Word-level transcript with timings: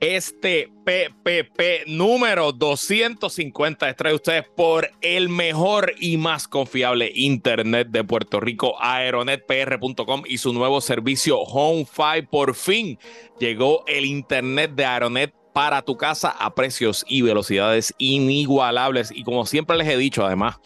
Este 0.00 0.70
PPP 0.84 1.88
número 1.88 2.52
250 2.52 3.94
trae 3.94 4.14
ustedes 4.14 4.44
por 4.56 4.88
el 5.00 5.28
mejor 5.28 5.92
y 5.98 6.16
más 6.16 6.46
confiable 6.46 7.10
Internet 7.12 7.88
de 7.90 8.04
Puerto 8.04 8.38
Rico, 8.38 8.76
aeronetpr.com 8.80 10.22
y 10.24 10.38
su 10.38 10.52
nuevo 10.52 10.80
servicio 10.80 11.40
Home5. 11.40 12.28
Por 12.28 12.54
fin 12.54 12.96
llegó 13.40 13.82
el 13.88 14.04
Internet 14.04 14.70
de 14.76 14.84
Aeronet 14.84 15.34
para 15.58 15.82
tu 15.82 15.96
casa 15.96 16.30
a 16.30 16.54
precios 16.54 17.04
y 17.08 17.22
velocidades 17.22 17.92
inigualables. 17.98 19.10
Y 19.12 19.24
como 19.24 19.44
siempre 19.44 19.76
les 19.76 19.88
he 19.88 19.96
dicho, 19.96 20.24
además 20.24 20.60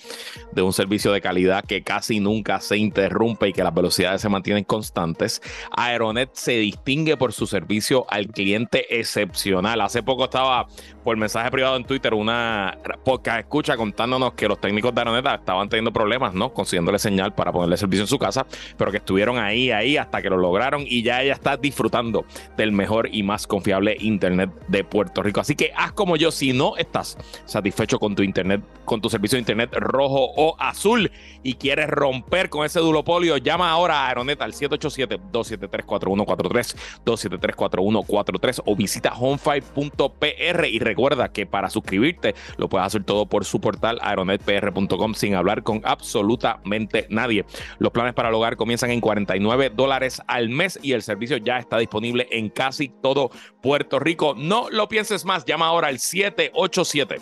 de 0.52 0.60
un 0.60 0.74
servicio 0.74 1.12
de 1.12 1.22
calidad 1.22 1.64
que 1.64 1.82
casi 1.82 2.20
nunca 2.20 2.60
se 2.60 2.76
interrumpe 2.76 3.48
y 3.48 3.52
que 3.54 3.64
las 3.64 3.72
velocidades 3.72 4.20
se 4.20 4.28
mantienen 4.28 4.64
constantes, 4.64 5.40
Aeronet 5.74 6.28
se 6.34 6.58
distingue 6.58 7.16
por 7.16 7.32
su 7.32 7.46
servicio 7.46 8.04
al 8.10 8.26
cliente 8.26 8.98
excepcional. 8.98 9.80
Hace 9.80 10.02
poco 10.02 10.24
estaba 10.24 10.66
por 11.02 11.16
mensaje 11.16 11.50
privado 11.50 11.76
en 11.76 11.84
Twitter 11.84 12.12
una 12.12 12.76
podcast 13.02 13.40
escucha 13.40 13.78
contándonos 13.78 14.34
que 14.34 14.46
los 14.46 14.60
técnicos 14.60 14.94
de 14.94 15.00
Aeronet 15.00 15.24
estaban 15.26 15.70
teniendo 15.70 15.94
problemas, 15.94 16.34
¿no? 16.34 16.52
Consiguiéndole 16.52 16.98
señal 16.98 17.34
para 17.34 17.50
ponerle 17.50 17.78
servicio 17.78 18.02
en 18.02 18.08
su 18.08 18.18
casa, 18.18 18.46
pero 18.76 18.90
que 18.90 18.98
estuvieron 18.98 19.38
ahí, 19.38 19.70
ahí 19.70 19.96
hasta 19.96 20.20
que 20.20 20.28
lo 20.28 20.36
lograron 20.36 20.84
y 20.86 21.02
ya 21.02 21.22
ella 21.22 21.32
está 21.32 21.56
disfrutando 21.56 22.26
del 22.58 22.72
mejor 22.72 23.08
y 23.10 23.22
más 23.22 23.46
confiable 23.46 23.96
Internet 23.98 24.50
de 24.68 24.81
Puerto 24.84 25.22
Rico. 25.22 25.40
Así 25.40 25.54
que 25.54 25.72
haz 25.76 25.92
como 25.92 26.16
yo 26.16 26.30
si 26.30 26.52
no 26.52 26.76
estás 26.76 27.18
satisfecho 27.44 27.98
con 27.98 28.14
tu 28.14 28.22
internet, 28.22 28.62
con 28.84 29.00
tu 29.00 29.08
servicio 29.08 29.36
de 29.36 29.40
internet 29.40 29.74
rojo 29.74 30.32
o 30.36 30.56
azul 30.58 31.10
y 31.42 31.54
quieres 31.54 31.88
romper 31.88 32.48
con 32.48 32.64
ese 32.64 32.80
duopolio, 32.80 33.36
llama 33.36 33.70
ahora 33.70 34.02
a 34.02 34.08
Aeronet 34.08 34.40
al 34.42 34.52
787-273-4143, 34.52 36.76
273-4143 37.04 38.62
o 38.64 38.76
visita 38.76 39.12
home5.pr 39.12 40.66
y 40.66 40.78
recuerda 40.78 41.32
que 41.32 41.46
para 41.46 41.70
suscribirte 41.70 42.34
lo 42.56 42.68
puedes 42.68 42.86
hacer 42.86 43.04
todo 43.04 43.26
por 43.26 43.44
su 43.44 43.60
portal 43.60 43.98
aeronetpr.com 44.02 45.14
sin 45.14 45.34
hablar 45.34 45.62
con 45.62 45.80
absolutamente 45.84 47.06
nadie. 47.10 47.44
Los 47.78 47.92
planes 47.92 48.14
para 48.14 48.28
el 48.28 48.34
hogar 48.34 48.56
comienzan 48.56 48.90
en 48.90 49.00
49 49.00 49.70
dólares 49.74 50.22
al 50.26 50.48
mes 50.48 50.78
y 50.82 50.92
el 50.92 51.02
servicio 51.02 51.36
ya 51.36 51.58
está 51.58 51.78
disponible 51.78 52.28
en 52.30 52.48
casi 52.48 52.88
todo 52.88 53.30
Puerto 53.60 53.98
Rico. 53.98 54.34
No 54.36 54.61
lo 54.70 54.88
pienses 54.88 55.24
más, 55.24 55.44
llama 55.44 55.66
ahora 55.66 55.88
al 55.88 55.98
787. 55.98 57.20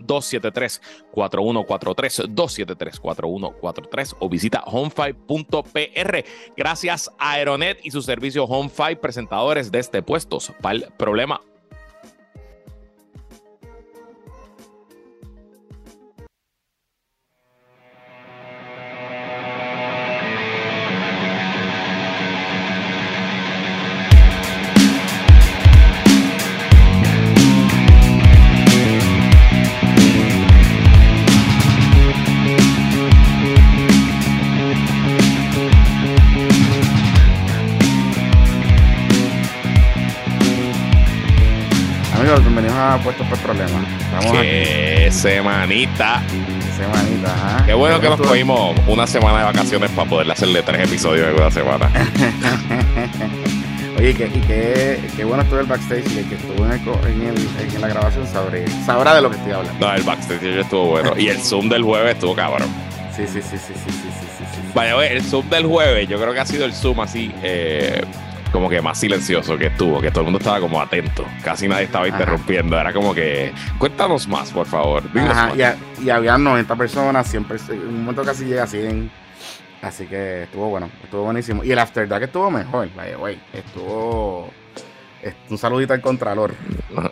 273-4143, 0.00 2.34
273-4143 2.34 4.16
o 4.18 4.28
visita 4.28 4.64
home5.pr. 4.64 6.24
Gracias 6.56 7.08
a 7.18 7.32
Aeronet 7.32 7.78
y 7.84 7.90
su 7.92 8.02
servicio 8.02 8.48
Home5, 8.48 8.98
presentadores 8.98 9.70
de 9.70 9.78
este 9.78 10.02
puestos 10.02 10.52
para 10.60 10.74
el 10.74 10.86
problema 10.96 11.40
puesto 43.02 43.24
por 43.24 43.38
problemas. 43.38 43.82
Vamos 44.12 44.32
Qué 44.32 45.08
semanita. 45.10 46.22
Semanita, 46.76 47.32
ajá. 47.32 47.66
Qué 47.66 47.74
bueno 47.74 48.00
que 48.00 48.08
nos 48.08 48.20
cogimos 48.20 48.76
una 48.86 49.06
semana 49.06 49.38
de 49.38 49.44
vacaciones 49.44 49.90
para 49.90 50.08
poder 50.08 50.30
hacerle 50.30 50.62
tres 50.62 50.88
episodios 50.88 51.28
en 51.28 51.34
una 51.34 51.50
semana. 51.50 51.90
Oye, 53.98 54.14
que, 54.14 54.26
y 54.26 54.40
qué, 54.40 55.00
qué 55.16 55.24
bueno 55.24 55.42
estuvo 55.42 55.60
el 55.60 55.66
backstage 55.66 56.06
y 56.06 56.24
que 56.24 56.34
estuvo 56.34 56.64
en, 56.64 56.72
el, 56.72 57.74
en, 57.74 57.80
la 57.80 57.88
grabación 57.88 58.26
sabré, 58.26 58.66
sabrá 58.84 59.14
de 59.14 59.22
lo 59.22 59.30
que 59.30 59.36
estoy 59.36 59.52
hablando. 59.52 59.86
No, 59.86 59.94
el 59.94 60.02
backstage 60.02 60.42
estuvo 60.42 60.86
bueno. 60.86 61.12
y 61.16 61.28
el 61.28 61.38
Zoom 61.38 61.68
del 61.68 61.82
jueves 61.82 62.14
estuvo 62.14 62.34
cabrón. 62.34 62.68
Sí, 63.14 63.24
sí, 63.26 63.42
sí, 63.42 63.58
sí, 63.58 63.74
sí, 63.74 63.90
sí, 63.90 64.08
sí, 64.10 64.44
sí. 64.52 64.60
Vaya, 64.74 65.06
el 65.06 65.22
Zoom 65.22 65.48
del 65.50 65.66
jueves, 65.66 66.08
yo 66.08 66.18
creo 66.18 66.32
que 66.32 66.40
ha 66.40 66.46
sido 66.46 66.64
el 66.64 66.72
Zoom 66.72 67.00
así, 67.00 67.30
eh, 67.42 68.02
como 68.52 68.68
que 68.68 68.80
más 68.80 69.00
silencioso 69.00 69.56
que 69.56 69.66
estuvo, 69.66 70.00
que 70.00 70.10
todo 70.10 70.20
el 70.20 70.24
mundo 70.26 70.38
estaba 70.38 70.60
como 70.60 70.80
atento, 70.80 71.24
casi 71.42 71.66
nadie 71.66 71.84
estaba 71.84 72.06
interrumpiendo, 72.06 72.78
era 72.78 72.92
como 72.92 73.14
que 73.14 73.52
cuéntanos 73.78 74.28
más, 74.28 74.50
por 74.52 74.66
favor. 74.66 75.02
Ajá, 75.16 75.52
Y, 76.00 76.10
había 76.10 76.36
90 76.36 76.76
personas, 76.76 77.26
siempre, 77.26 77.56
en 77.68 77.80
un 77.80 78.00
momento 78.00 78.22
casi 78.22 78.44
llega 78.44 78.64
a 78.64 78.66
100, 78.66 79.10
así 79.80 80.06
que 80.06 80.44
estuvo 80.44 80.68
bueno, 80.68 80.90
estuvo 81.02 81.24
buenísimo. 81.24 81.64
Y 81.64 81.72
el 81.72 81.78
After 81.78 82.06
Dark 82.06 82.24
estuvo 82.24 82.50
mejor, 82.50 82.88
vaya, 82.94 83.16
güey, 83.16 83.38
estuvo... 83.52 84.50
Un 85.50 85.56
saludito 85.56 85.92
al 85.92 86.00
Contralor. 86.00 86.52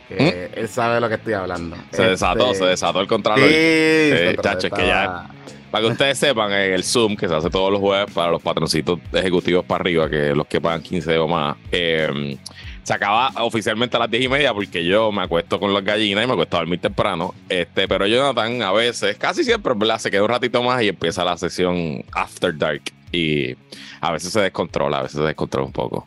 Que 0.08 0.50
él 0.52 0.68
sabe 0.68 0.96
de 0.96 1.00
lo 1.00 1.08
que 1.08 1.14
estoy 1.14 1.32
hablando. 1.32 1.76
Se 1.92 2.02
desató, 2.02 2.46
este, 2.46 2.64
se 2.64 2.64
desató 2.64 3.00
el 3.00 3.06
Contralor. 3.06 3.48
Sí, 3.48 3.54
eh, 3.54 4.36
chacho, 4.42 4.66
es 4.66 4.72
que 4.72 4.84
ya 4.84 5.30
para 5.70 5.84
que 5.84 5.92
ustedes 5.92 6.18
sepan, 6.18 6.52
en 6.52 6.72
el 6.72 6.84
Zoom, 6.84 7.16
que 7.16 7.28
se 7.28 7.34
hace 7.34 7.48
todos 7.50 7.70
los 7.70 7.80
jueves 7.80 8.12
para 8.12 8.30
los 8.30 8.42
patroncitos 8.42 8.98
ejecutivos 9.12 9.64
para 9.64 9.82
arriba, 9.82 10.10
que 10.10 10.34
los 10.34 10.46
que 10.46 10.60
pagan 10.60 10.82
15 10.82 11.18
o 11.18 11.28
más, 11.28 11.56
em, 11.70 12.36
se 12.82 12.94
acaba 12.94 13.30
oficialmente 13.44 13.96
a 13.96 14.00
las 14.00 14.10
10 14.10 14.24
y 14.24 14.28
media 14.28 14.52
porque 14.52 14.84
yo 14.84 15.12
me 15.12 15.22
acuesto 15.22 15.60
con 15.60 15.72
las 15.72 15.84
gallinas 15.84 16.24
y 16.24 16.26
me 16.26 16.32
acuesto 16.32 16.56
a 16.56 16.60
dormir 16.60 16.80
temprano. 16.80 17.34
Este, 17.48 17.86
pero 17.86 18.06
Jonathan 18.06 18.62
a 18.62 18.72
veces, 18.72 19.16
casi 19.16 19.44
siempre, 19.44 19.72
se 19.98 20.10
queda 20.10 20.22
un 20.22 20.28
ratito 20.28 20.62
más 20.62 20.82
y 20.82 20.88
empieza 20.88 21.24
la 21.24 21.36
sesión 21.36 22.04
After 22.12 22.56
Dark. 22.56 22.82
Y 23.12 23.56
a 24.00 24.12
veces 24.12 24.32
se 24.32 24.40
descontrola, 24.40 24.98
a 24.98 25.02
veces 25.02 25.18
se 25.18 25.24
descontrola 25.24 25.66
un 25.66 25.72
poco. 25.72 26.06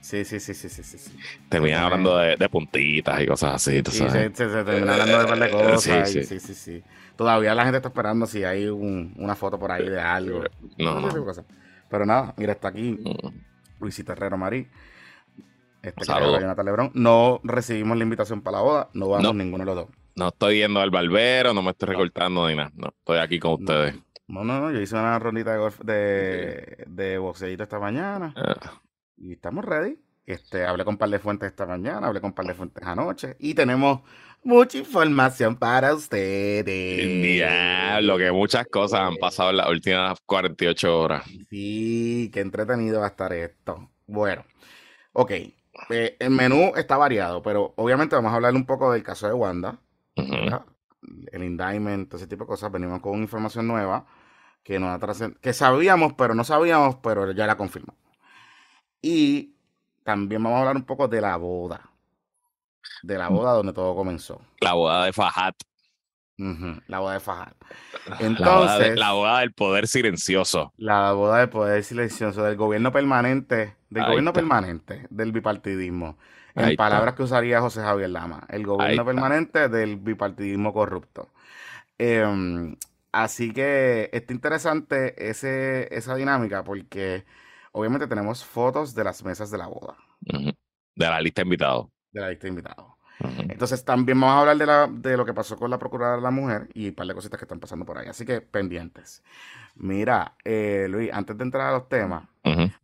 Sí, 0.00 0.24
sí, 0.24 0.40
sí, 0.40 0.52
sí, 0.54 0.68
sí, 0.68 0.82
sí. 0.82 0.98
Termina 1.48 1.84
hablando 1.84 2.16
de, 2.16 2.48
puntitas 2.48 3.20
y 3.20 3.26
cosas 3.26 3.54
así, 3.54 3.82
Sí, 3.90 4.04
se, 4.08 4.30
termina 4.30 4.94
hablando 4.94 5.18
de 5.18 5.24
un 5.24 5.30
par 5.30 5.38
de 5.38 5.50
cosas. 5.50 6.10
sí, 6.10 6.24
sí, 6.24 6.40
sí. 6.40 6.54
sí. 6.54 6.82
Todavía 7.22 7.54
la 7.54 7.62
gente 7.62 7.76
está 7.76 7.88
esperando 7.90 8.26
si 8.26 8.42
hay 8.42 8.66
una 8.66 9.36
foto 9.36 9.56
por 9.56 9.70
ahí 9.70 9.88
de 9.88 10.00
algo. 10.00 10.42
No, 10.76 11.00
no. 11.00 11.08
Pero 11.88 12.04
nada, 12.04 12.34
mira, 12.36 12.50
está 12.50 12.66
aquí. 12.66 12.98
Luisita 13.78 14.14
Herrero 14.14 14.36
Marí. 14.36 14.66
Este 15.82 16.04
Jonathan 16.04 16.66
Lebrón. 16.66 16.90
No 16.94 17.40
recibimos 17.44 17.96
la 17.96 18.02
invitación 18.02 18.40
para 18.40 18.56
la 18.56 18.62
boda, 18.64 18.88
no 18.94 19.08
vamos 19.08 19.36
ninguno 19.36 19.62
de 19.62 19.66
los 19.66 19.76
dos. 19.76 19.96
No 20.16 20.28
estoy 20.28 20.56
yendo 20.58 20.80
al 20.80 20.90
barbero, 20.90 21.54
no 21.54 21.62
me 21.62 21.70
estoy 21.70 21.90
recortando 21.90 22.48
ni 22.48 22.56
nada. 22.56 22.72
No, 22.74 22.88
estoy 22.88 23.18
aquí 23.18 23.38
con 23.38 23.52
ustedes. 23.52 23.94
No, 24.26 24.42
no, 24.42 24.58
no. 24.58 24.72
Yo 24.72 24.80
hice 24.80 24.96
una 24.96 25.16
rondita 25.20 25.52
de 25.52 25.58
golf 25.58 25.78
de, 25.78 26.84
de 26.88 27.18
boxeito 27.18 27.62
esta 27.62 27.78
mañana. 27.78 28.34
Ah. 28.36 28.80
Y 29.16 29.34
estamos 29.34 29.64
ready. 29.64 29.96
Este, 30.26 30.66
hablé 30.66 30.84
con 30.84 30.94
un 30.94 30.98
par 30.98 31.08
de 31.08 31.20
fuentes 31.20 31.48
esta 31.48 31.66
mañana, 31.66 32.08
hablé 32.08 32.20
con 32.20 32.30
un 32.30 32.34
par 32.34 32.46
de 32.46 32.54
fuentes 32.54 32.84
anoche. 32.84 33.36
Y 33.38 33.54
tenemos 33.54 34.00
mucha 34.44 34.78
información 34.78 35.56
para 35.56 35.94
ustedes. 35.94 37.22
Diablo, 37.22 38.18
que 38.18 38.32
muchas 38.32 38.66
cosas 38.66 39.00
han 39.00 39.16
pasado 39.16 39.50
en 39.50 39.56
las 39.58 39.68
últimas 39.68 40.18
48 40.26 41.00
horas. 41.00 41.24
Sí, 41.48 42.30
qué 42.32 42.40
entretenido 42.40 43.00
va 43.00 43.06
a 43.06 43.10
estar 43.10 43.32
esto. 43.32 43.90
Bueno, 44.06 44.44
ok. 45.12 45.30
Eh, 45.90 46.16
el 46.18 46.30
menú 46.30 46.72
está 46.76 46.96
variado, 46.96 47.42
pero 47.42 47.72
obviamente 47.76 48.14
vamos 48.14 48.32
a 48.32 48.36
hablar 48.36 48.54
un 48.54 48.66
poco 48.66 48.92
del 48.92 49.02
caso 49.02 49.26
de 49.26 49.32
Wanda. 49.32 49.78
El 50.16 51.42
indictment, 51.42 52.12
ese 52.14 52.26
tipo 52.26 52.44
de 52.44 52.48
cosas. 52.48 52.70
Venimos 52.70 53.00
con 53.00 53.20
información 53.20 53.66
nueva 53.66 54.06
que, 54.62 54.78
nos 54.78 55.00
que 55.40 55.52
sabíamos, 55.52 56.12
pero 56.14 56.34
no 56.34 56.44
sabíamos, 56.44 56.96
pero 56.96 57.32
ya 57.32 57.46
la 57.46 57.56
confirmó. 57.56 57.96
Y 59.00 59.56
también 60.04 60.42
vamos 60.42 60.58
a 60.58 60.60
hablar 60.60 60.76
un 60.76 60.84
poco 60.84 61.08
de 61.08 61.20
la 61.20 61.36
boda 61.36 61.91
de 63.02 63.18
la 63.18 63.28
boda 63.28 63.52
donde 63.52 63.72
todo 63.72 63.94
comenzó. 63.94 64.40
La 64.60 64.74
boda 64.74 65.04
de 65.04 65.12
Fajat. 65.12 65.54
la 66.86 66.98
boda 66.98 67.14
de 67.14 67.20
Fajat. 67.20 67.54
Entonces. 68.20 68.96
La 68.98 69.12
boda, 69.12 69.40
del 69.40 69.52
poder 69.52 69.86
silencioso. 69.88 70.72
La 70.76 71.12
boda 71.12 71.38
del 71.38 71.48
poder 71.48 71.84
silencioso 71.84 72.42
del 72.42 72.56
gobierno 72.56 72.92
permanente, 72.92 73.76
del 73.90 74.04
gobierno 74.04 74.32
permanente, 74.32 75.06
del 75.10 75.32
bipartidismo. 75.32 76.18
En 76.54 76.76
palabras 76.76 77.14
que 77.14 77.22
usaría 77.22 77.60
José 77.60 77.80
Javier 77.80 78.10
Lama. 78.10 78.46
El 78.48 78.66
gobierno 78.66 79.04
permanente 79.04 79.68
del 79.68 79.96
bipartidismo 79.96 80.72
corrupto. 80.72 81.30
Em, 81.98 82.76
así 83.10 83.52
que 83.52 84.10
está 84.12 84.32
interesante 84.32 85.30
ese, 85.30 85.94
esa 85.94 86.14
dinámica 86.14 86.62
porque 86.64 87.24
obviamente 87.72 88.06
tenemos 88.06 88.44
fotos 88.44 88.94
de 88.94 89.04
las 89.04 89.24
mesas 89.24 89.50
de 89.50 89.58
la 89.58 89.66
boda. 89.66 89.96
De 90.24 91.06
la 91.06 91.20
lista 91.20 91.40
de 91.40 91.46
invitados 91.46 91.86
de 92.12 92.20
la 92.20 92.30
lista 92.30 92.44
de 92.44 92.48
invitados. 92.50 92.86
Entonces 93.48 93.84
también 93.84 94.20
vamos 94.20 94.34
a 94.34 94.40
hablar 94.40 94.56
de, 94.56 94.66
la, 94.66 94.88
de 94.88 95.16
lo 95.16 95.24
que 95.24 95.34
pasó 95.34 95.56
con 95.56 95.70
la 95.70 95.78
Procuradora 95.78 96.16
de 96.16 96.22
la 96.22 96.30
Mujer 96.30 96.68
y 96.74 96.88
un 96.88 96.94
par 96.94 97.06
de 97.06 97.14
cositas 97.14 97.38
que 97.38 97.44
están 97.44 97.60
pasando 97.60 97.84
por 97.84 97.98
ahí. 97.98 98.08
Así 98.08 98.24
que 98.24 98.40
pendientes. 98.40 99.22
Mira, 99.76 100.36
eh, 100.44 100.86
Luis, 100.88 101.10
antes 101.12 101.36
de 101.38 101.44
entrar 101.44 101.68
a 101.68 101.72
los 101.72 101.88
temas, 101.88 102.28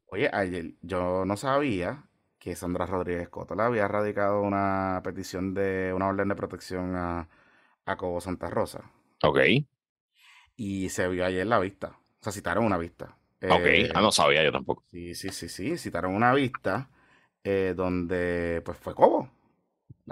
oye, 0.06 0.30
ayer 0.32 0.75
yo 0.82 1.25
no 1.25 1.36
sabía 1.36 2.04
que 2.38 2.54
Sandra 2.54 2.86
Rodríguez 2.86 3.28
Coto 3.28 3.60
había 3.60 3.88
radicado 3.88 4.42
una 4.42 5.00
petición 5.02 5.54
de 5.54 5.92
una 5.94 6.06
orden 6.08 6.28
de 6.28 6.36
protección 6.36 6.94
a, 6.94 7.28
a 7.84 7.96
Cobo 7.96 8.20
Santa 8.20 8.48
Rosa. 8.48 8.90
Ok. 9.22 9.38
Y 10.56 10.88
se 10.88 11.08
vio 11.08 11.24
ayer 11.24 11.46
la 11.46 11.58
vista. 11.58 11.98
O 12.20 12.22
sea, 12.22 12.32
citaron 12.32 12.64
una 12.64 12.78
vista. 12.78 13.16
ok, 13.42 13.60
eh, 13.64 13.90
ah, 13.94 14.00
no 14.00 14.12
sabía 14.12 14.44
yo 14.44 14.52
tampoco. 14.52 14.84
Sí, 14.90 15.14
sí, 15.14 15.31
sí, 15.31 15.48
sí. 15.48 15.76
Citaron 15.78 16.14
una 16.14 16.32
vista 16.32 16.88
eh, 17.44 17.75
donde 17.76 18.62
pues 18.64 18.79
fue 18.79 18.94
Cobo. 18.94 19.31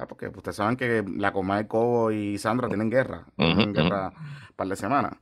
Porque 0.08 0.28
ustedes 0.28 0.56
saben 0.56 0.76
que 0.76 1.02
la 1.16 1.32
coma 1.32 1.56
de 1.56 1.66
Cobo 1.66 2.10
y 2.10 2.36
Sandra 2.38 2.68
tienen 2.68 2.90
guerra. 2.90 3.26
tienen 3.36 3.72
guerra 3.72 4.08
un 4.08 4.56
par 4.56 4.68
de 4.68 4.76
semanas. 4.76 5.14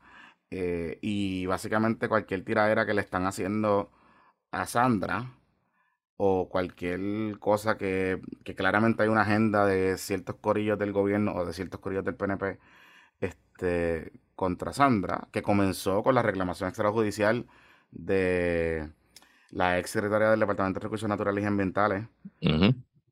Eh, 0.51 0.99
y 1.03 1.47
básicamente 1.47 2.09
cualquier 2.09 2.45
tiradera 2.45 2.87
que 2.87 2.95
le 2.95 3.01
están 3.01 3.27
haciendo 3.27 3.91
a 4.53 4.67
Sandra 4.67 5.33
o 6.17 6.49
cualquier 6.49 7.39
cosa 7.41 7.77
que, 7.77 8.21
claramente 8.57 9.03
hay 9.03 9.09
una 9.09 9.23
agenda 9.23 9.67
de 9.67 9.99
ciertos 9.99 10.37
corillos 10.37 10.79
del 10.79 10.93
gobierno 10.93 11.35
o 11.35 11.45
de 11.45 11.53
ciertos 11.53 11.81
corillos 11.81 12.05
del 12.05 12.15
PNP 12.15 12.59
este, 13.21 14.13
contra 14.37 14.73
Sandra, 14.73 15.29
que 15.33 15.43
comenzó 15.43 16.03
con 16.03 16.15
la 16.15 16.23
reclamación 16.23 16.69
extrajudicial 16.69 17.47
de 17.91 18.93
la 19.55 19.79
ex 19.79 19.91
secretaria 19.91 20.31
del 20.31 20.41
Departamento 20.41 20.81
de 20.81 20.85
Recursos 20.85 21.09
Naturales 21.09 21.45
y 21.45 21.47
Ambientales, 21.47 22.09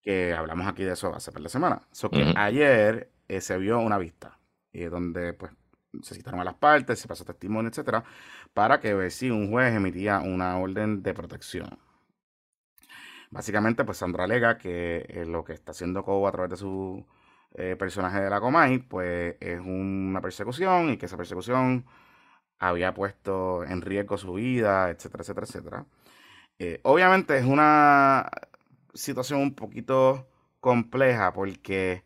que 0.02 0.34
hablamos 0.34 0.66
aquí 0.66 0.82
de 0.82 0.92
eso 0.92 1.14
hace 1.14 1.30
par 1.30 1.40
de 1.40 1.48
semanas. 1.48 1.82
que 2.10 2.34
ayer 2.36 3.10
eh, 3.28 3.40
se 3.40 3.56
vio 3.58 3.78
una 3.78 3.96
vista, 3.96 4.38
eh, 4.72 4.88
donde 4.88 5.34
pues 5.34 5.52
se 6.02 6.16
citaron 6.16 6.40
a 6.40 6.44
las 6.44 6.54
partes, 6.54 6.98
se 6.98 7.06
pasó 7.06 7.24
testimonio, 7.24 7.70
etcétera, 7.70 8.02
para 8.52 8.80
que 8.80 8.92
ver 8.92 9.12
si 9.12 9.30
un 9.30 9.50
juez 9.50 9.72
emitía 9.72 10.18
una 10.18 10.58
orden 10.58 11.02
de 11.04 11.14
protección. 11.14 11.78
Básicamente, 13.30 13.84
pues 13.84 13.98
Sandra 13.98 14.24
alega 14.24 14.58
que 14.58 15.06
eh, 15.08 15.24
lo 15.24 15.44
que 15.44 15.52
está 15.52 15.70
haciendo 15.70 16.04
Cobo 16.04 16.26
a 16.26 16.32
través 16.32 16.50
de 16.50 16.56
su 16.56 17.06
eh, 17.54 17.76
personaje 17.78 18.20
de 18.20 18.28
la 18.30 18.40
Comay, 18.40 18.78
pues 18.78 19.36
es 19.40 19.60
una 19.60 20.20
persecución 20.20 20.90
y 20.90 20.96
que 20.96 21.06
esa 21.06 21.16
persecución 21.16 21.86
había 22.58 22.94
puesto 22.94 23.64
en 23.64 23.80
riesgo 23.80 24.18
su 24.18 24.34
vida, 24.34 24.90
etcétera, 24.90 25.22
etcétera, 25.22 25.46
etcétera. 25.46 25.86
Eh, 26.58 26.80
obviamente 26.84 27.36
es 27.38 27.44
una 27.44 28.30
situación 28.94 29.40
un 29.40 29.54
poquito 29.54 30.28
compleja 30.60 31.32
porque 31.32 32.04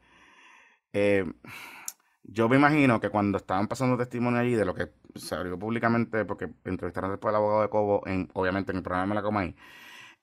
yo 2.25 2.49
me 2.49 2.57
imagino 2.57 3.01
que 3.01 3.11
cuando 3.11 3.39
estaban 3.39 3.69
pasando 3.69 3.97
testimonio 3.97 4.41
allí 4.41 4.55
de 4.55 4.65
lo 4.65 4.75
que 4.75 4.91
se 5.15 5.35
abrió 5.35 5.59
públicamente, 5.59 6.25
porque 6.25 6.51
entrevistaron 6.65 7.11
después 7.11 7.31
al 7.31 7.37
abogado 7.37 7.63
de 7.63 7.69
Cobo, 7.71 8.03
en, 8.07 8.29
obviamente 8.35 8.73
en 8.73 8.79
el 8.79 8.83
programa 8.83 9.15
de 9.15 9.17
la 9.17 9.23
Comay, 9.23 9.55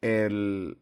el, 0.02 0.80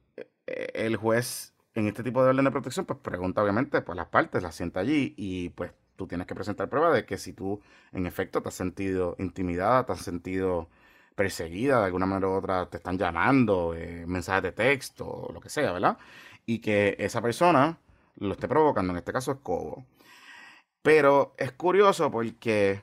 el 0.47 0.95
juez 0.97 1.53
en 1.75 1.88
este 1.88 2.03
tipo 2.03 2.23
de 2.23 2.29
orden 2.31 2.45
de 2.45 2.51
protección, 2.51 2.85
pues 2.85 2.99
pregunta 2.99 3.43
obviamente 3.43 3.81
por 3.81 3.95
las 3.95 4.07
partes, 4.07 4.43
las 4.43 4.55
sienta 4.55 4.81
allí 4.81 5.13
y 5.17 5.49
pues 5.49 5.71
tú 5.95 6.07
tienes 6.07 6.27
que 6.27 6.35
presentar 6.35 6.69
prueba 6.69 6.91
de 6.93 7.05
que 7.05 7.17
si 7.17 7.33
tú 7.33 7.61
en 7.93 8.05
efecto 8.07 8.41
te 8.41 8.49
has 8.49 8.55
sentido 8.55 9.15
intimidada, 9.19 9.85
te 9.85 9.93
has 9.93 10.01
sentido 10.01 10.69
perseguida 11.21 11.79
de 11.79 11.85
alguna 11.85 12.07
manera 12.07 12.29
u 12.29 12.33
otra, 12.33 12.68
te 12.68 12.77
están 12.77 12.97
llamando, 12.97 13.75
eh, 13.75 14.06
mensajes 14.07 14.41
de 14.41 14.51
texto, 14.53 15.06
o 15.07 15.31
lo 15.31 15.39
que 15.39 15.50
sea, 15.50 15.71
¿verdad? 15.71 15.97
Y 16.47 16.59
que 16.59 16.95
esa 16.97 17.21
persona 17.21 17.77
lo 18.15 18.33
esté 18.33 18.47
provocando, 18.47 18.91
en 18.91 18.97
este 18.97 19.13
caso 19.13 19.33
es 19.33 19.38
Cobo. 19.44 19.85
Pero 20.81 21.35
es 21.38 21.51
curioso 21.51 22.09
porque 22.09 22.81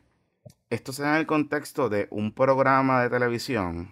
esto 0.70 0.92
se 0.92 1.02
da 1.02 1.14
en 1.14 1.16
el 1.16 1.26
contexto 1.26 1.88
de 1.88 2.06
un 2.10 2.32
programa 2.32 3.02
de 3.02 3.10
televisión 3.10 3.90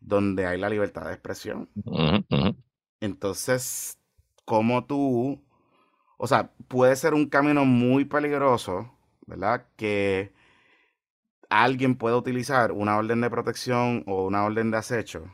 donde 0.00 0.44
hay 0.46 0.58
la 0.58 0.68
libertad 0.68 1.06
de 1.06 1.14
expresión. 1.14 1.70
Entonces, 3.00 3.98
como 4.44 4.84
tú, 4.84 5.42
o 6.18 6.26
sea, 6.26 6.52
puede 6.68 6.94
ser 6.96 7.14
un 7.14 7.30
camino 7.30 7.64
muy 7.64 8.04
peligroso, 8.04 8.92
¿verdad? 9.26 9.64
Que 9.76 10.34
alguien 11.48 11.96
pueda 11.96 12.16
utilizar 12.16 12.72
una 12.72 12.96
orden 12.96 13.20
de 13.20 13.30
protección 13.30 14.04
o 14.06 14.26
una 14.26 14.44
orden 14.44 14.70
de 14.70 14.78
acecho 14.78 15.30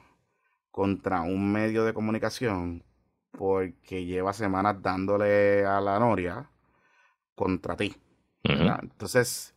contra 0.71 1.23
un 1.23 1.53
medio 1.53 1.85
de 1.85 1.95
comunicación 1.95 2.85
porque 3.31 4.05
lleva 4.05 4.33
semanas 4.33 4.81
dándole 4.81 5.65
a 5.65 5.81
la 5.81 5.99
noria 5.99 6.49
contra 7.35 7.77
ti. 7.77 7.97
Entonces, 8.45 9.55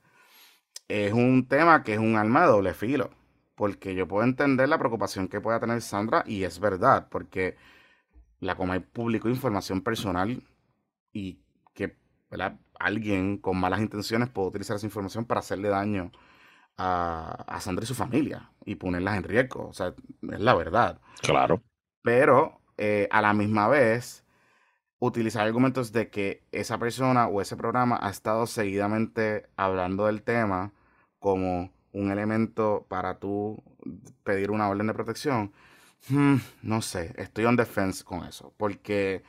es 0.88 1.14
un 1.14 1.48
tema 1.48 1.84
que 1.84 1.94
es 1.94 2.00
un 2.00 2.16
arma 2.16 2.42
de 2.42 2.48
doble 2.48 2.74
filo, 2.74 3.12
porque 3.56 3.94
yo 3.94 4.08
puedo 4.08 4.24
entender 4.24 4.70
la 4.70 4.80
preocupación 4.80 5.28
que 5.28 5.42
pueda 5.42 5.60
tener 5.60 5.82
Sandra 5.82 6.24
y 6.26 6.44
es 6.44 6.60
verdad, 6.60 7.08
porque 7.10 7.58
la 8.40 8.56
Comay 8.56 8.80
publicó 8.80 9.30
información 9.30 9.82
personal 9.82 10.42
y 11.12 11.40
que 11.74 11.96
alguien 12.80 13.38
con 13.38 13.58
malas 13.58 13.82
intenciones 13.82 14.30
puede 14.30 14.50
utilizar 14.50 14.78
esa 14.78 14.86
información 14.86 15.26
para 15.26 15.40
hacerle 15.40 15.70
daño 15.70 16.12
a, 16.78 17.58
Sandra 17.60 17.84
y 17.84 17.88
su 17.88 17.96
familia 17.96 18.52
y 18.66 18.76
ponerlas 18.76 19.18
en 19.18 19.24
riesgo. 19.24 19.68
O 19.68 19.74
sea, 19.74 19.94
es 20.32 20.40
la 20.40 20.54
verdad. 20.56 21.00
Claro. 21.22 21.62
Pero 22.04 22.62
eh, 22.78 23.08
a 23.12 23.22
la 23.22 23.34
misma 23.34 23.68
vez, 23.68 24.24
utilizar 25.00 25.46
argumentos 25.46 25.92
de 25.92 26.10
que 26.10 26.44
esa 26.52 26.78
persona 26.78 27.28
o 27.28 27.42
ese 27.42 27.56
programa 27.56 28.00
ha 28.02 28.10
estado 28.10 28.46
seguidamente 28.48 29.48
hablando 29.56 30.06
del 30.06 30.24
tema 30.24 30.72
como 31.20 31.72
un 31.94 32.12
elemento 32.12 32.86
para 32.90 33.20
tú 33.20 33.64
pedir 34.24 34.52
una 34.52 34.70
orden 34.70 34.88
de 34.88 34.94
protección 34.94 35.52
Hmm, 36.10 36.38
no 36.62 36.82
sé, 36.82 37.14
estoy 37.18 37.46
on 37.46 37.58
defense 37.58 38.04
con 38.04 38.24
eso, 38.24 38.54
porque 38.56 39.24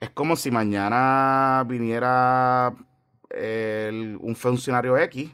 es 0.00 0.10
como 0.10 0.34
si 0.36 0.50
mañana 0.50 1.62
viniera 1.66 2.74
un 4.20 4.34
funcionario 4.34 4.96
X 4.96 5.30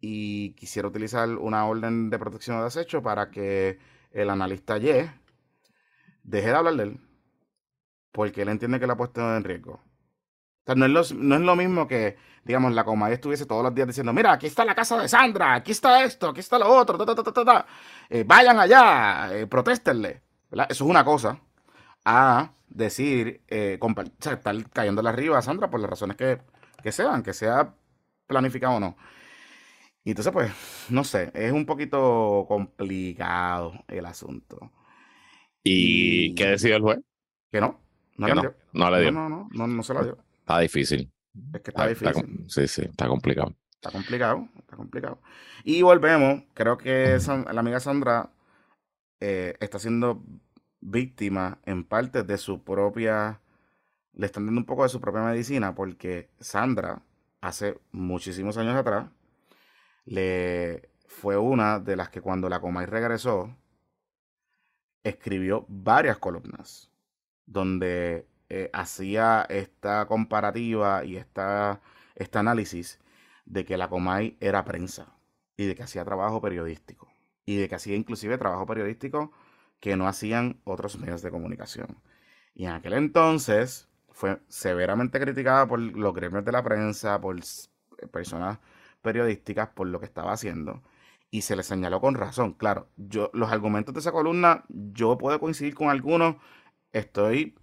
y 0.00 0.52
quisiera 0.54 0.88
utilizar 0.88 1.28
una 1.30 1.66
orden 1.66 2.10
de 2.10 2.18
protección 2.18 2.58
de 2.58 2.64
desecho 2.64 3.02
para 3.02 3.30
que 3.30 3.78
el 4.12 4.30
analista 4.30 4.78
Y 4.78 4.82
deje 6.22 6.48
de 6.48 6.54
hablar 6.54 6.74
de 6.76 6.82
él, 6.84 7.00
porque 8.12 8.42
él 8.42 8.48
entiende 8.48 8.80
que 8.80 8.86
la 8.86 8.94
ha 8.94 8.96
puesto 8.96 9.36
en 9.36 9.44
riesgo 9.44 9.82
no 10.76 11.00
es, 11.00 11.12
lo, 11.12 11.56
mismo 11.56 11.86
que, 11.86 12.16
digamos, 12.44 12.72
la 12.72 12.84
Comay 12.84 13.14
estuviese 13.14 13.46
todos 13.46 13.62
los 13.62 13.74
días 13.74 13.86
diciendo, 13.86 14.12
mira, 14.12 14.32
aquí 14.32 14.46
está 14.46 14.64
la 14.64 14.74
casa 14.74 14.98
de 14.98 15.08
Sandra, 15.08 15.54
aquí 15.54 15.72
está 15.72 16.04
esto, 16.04 16.28
aquí 16.28 16.40
está 16.40 16.58
lo 16.58 16.68
otro, 16.68 16.98
eh, 18.10 18.24
vayan 18.26 18.58
allá, 18.58 19.30
eh, 19.32 19.46
protéstenle. 19.46 20.22
Eso 20.50 20.66
es 20.68 20.80
una 20.80 21.04
cosa. 21.04 21.40
A 22.04 22.52
decir, 22.68 23.42
eh, 23.48 23.78
estar 24.20 24.70
cayéndole 24.70 25.08
arriba 25.08 25.38
a 25.38 25.42
Sandra 25.42 25.70
por 25.70 25.80
las 25.80 25.90
razones 25.90 26.16
que, 26.16 26.38
que 26.82 26.92
sean, 26.92 27.22
que 27.22 27.32
sea 27.32 27.74
planificado 28.26 28.74
o 28.76 28.80
no. 28.80 28.96
Y 30.08 30.12
entonces, 30.12 30.32
pues, 30.32 30.50
no 30.88 31.04
sé, 31.04 31.30
es 31.34 31.52
un 31.52 31.66
poquito 31.66 32.46
complicado 32.48 33.74
el 33.88 34.06
asunto. 34.06 34.72
¿Y, 35.62 36.34
qué 36.34 36.46
decidió 36.46 36.76
el 36.76 36.82
juez? 36.82 36.98
Que 37.52 37.60
no. 37.60 37.78
No, 38.16 38.26
le 38.26 38.34
no, 38.34 38.40
dio. 38.40 38.54
no 38.72 38.90
le 38.90 39.00
dio. 39.02 39.12
No, 39.12 39.28
no, 39.28 39.48
no, 39.52 39.66
no, 39.66 39.82
se 39.82 39.92
la 39.92 40.04
dio. 40.04 40.16
Está 40.38 40.60
difícil. 40.60 41.12
Es 41.52 41.60
que 41.60 41.72
está, 41.72 41.86
difícil. 41.86 42.46
sí, 42.48 42.66
sí, 42.68 42.82
está 42.84 43.06
complicado. 43.06 43.54
Está 43.74 43.90
complicado, 43.90 44.48
está 44.58 44.76
complicado. 44.76 45.20
Y 45.62 45.82
volvemos, 45.82 46.42
creo 46.54 46.78
que 46.78 47.18
la 47.52 47.60
amiga 47.60 47.78
Sandra 47.78 48.30
eh, 49.20 49.56
está 49.60 49.78
siendo 49.78 50.24
víctima 50.80 51.58
en 51.66 51.84
parte 51.84 52.22
de 52.22 52.38
su 52.38 52.64
propia, 52.64 53.42
le 54.14 54.24
están 54.24 54.46
dando 54.46 54.62
un 54.62 54.66
poco 54.66 54.84
de 54.84 54.88
su 54.88 55.02
propia 55.02 55.20
medicina, 55.20 55.74
porque 55.74 56.30
Sandra, 56.40 57.02
hace 57.42 57.78
muchísimos 57.92 58.56
años 58.56 58.74
atrás, 58.74 59.10
le 60.08 60.90
fue 61.06 61.36
una 61.36 61.80
de 61.80 61.96
las 61.96 62.08
que 62.08 62.22
cuando 62.22 62.48
la 62.48 62.60
Comay 62.60 62.86
regresó, 62.86 63.54
escribió 65.04 65.66
varias 65.68 66.18
columnas 66.18 66.90
donde 67.44 68.26
eh, 68.48 68.70
hacía 68.72 69.46
esta 69.48 70.06
comparativa 70.06 71.04
y 71.04 71.16
esta, 71.16 71.80
este 72.14 72.38
análisis 72.38 72.98
de 73.44 73.64
que 73.64 73.76
la 73.76 73.88
Comay 73.88 74.36
era 74.40 74.64
prensa 74.64 75.14
y 75.56 75.66
de 75.66 75.74
que 75.74 75.82
hacía 75.82 76.04
trabajo 76.04 76.40
periodístico 76.40 77.08
y 77.44 77.56
de 77.56 77.68
que 77.68 77.74
hacía 77.74 77.96
inclusive 77.96 78.38
trabajo 78.38 78.66
periodístico 78.66 79.32
que 79.80 79.96
no 79.96 80.08
hacían 80.08 80.60
otros 80.64 80.98
medios 80.98 81.20
de 81.22 81.30
comunicación. 81.30 82.02
Y 82.54 82.64
en 82.64 82.72
aquel 82.72 82.94
entonces 82.94 83.88
fue 84.10 84.40
severamente 84.48 85.20
criticada 85.20 85.66
por 85.66 85.78
los 85.78 86.14
gremios 86.14 86.44
de 86.44 86.52
la 86.52 86.62
prensa, 86.62 87.20
por 87.20 87.36
personas 88.10 88.58
periodísticas, 89.02 89.68
por 89.70 89.86
lo 89.88 90.00
que 90.00 90.06
estaba 90.06 90.32
haciendo. 90.32 90.82
Y 91.30 91.42
se 91.42 91.56
le 91.56 91.62
señaló 91.62 92.00
con 92.00 92.14
razón. 92.14 92.54
Claro, 92.54 92.88
yo, 92.96 93.30
los 93.34 93.52
argumentos 93.52 93.94
de 93.94 94.00
esa 94.00 94.12
columna, 94.12 94.64
yo 94.68 95.18
puedo 95.18 95.38
coincidir 95.40 95.74
con 95.74 95.90
algunos. 95.90 96.36
Estoy 96.92 97.54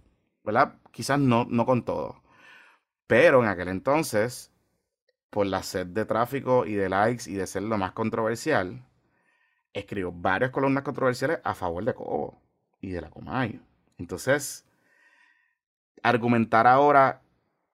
¿verdad? 0.46 0.78
Quizás 0.92 1.18
no, 1.18 1.44
no 1.50 1.66
con 1.66 1.84
todo. 1.84 2.22
Pero 3.06 3.42
en 3.42 3.48
aquel 3.48 3.68
entonces, 3.68 4.52
por 5.30 5.46
la 5.46 5.62
sed 5.62 5.88
de 5.88 6.06
tráfico 6.06 6.66
y 6.66 6.74
de 6.74 6.88
likes 6.88 7.28
y 7.28 7.34
de 7.34 7.46
ser 7.46 7.64
lo 7.64 7.76
más 7.78 7.92
controversial, 7.92 8.86
escribió 9.72 10.12
varias 10.12 10.52
columnas 10.52 10.84
controversiales 10.84 11.40
a 11.44 11.54
favor 11.54 11.84
de 11.84 11.94
Cobo 11.94 12.40
y 12.80 12.90
de 12.90 13.00
la 13.00 13.10
Comay. 13.10 13.60
Entonces, 13.98 14.64
argumentar 16.02 16.66
ahora 16.68 17.22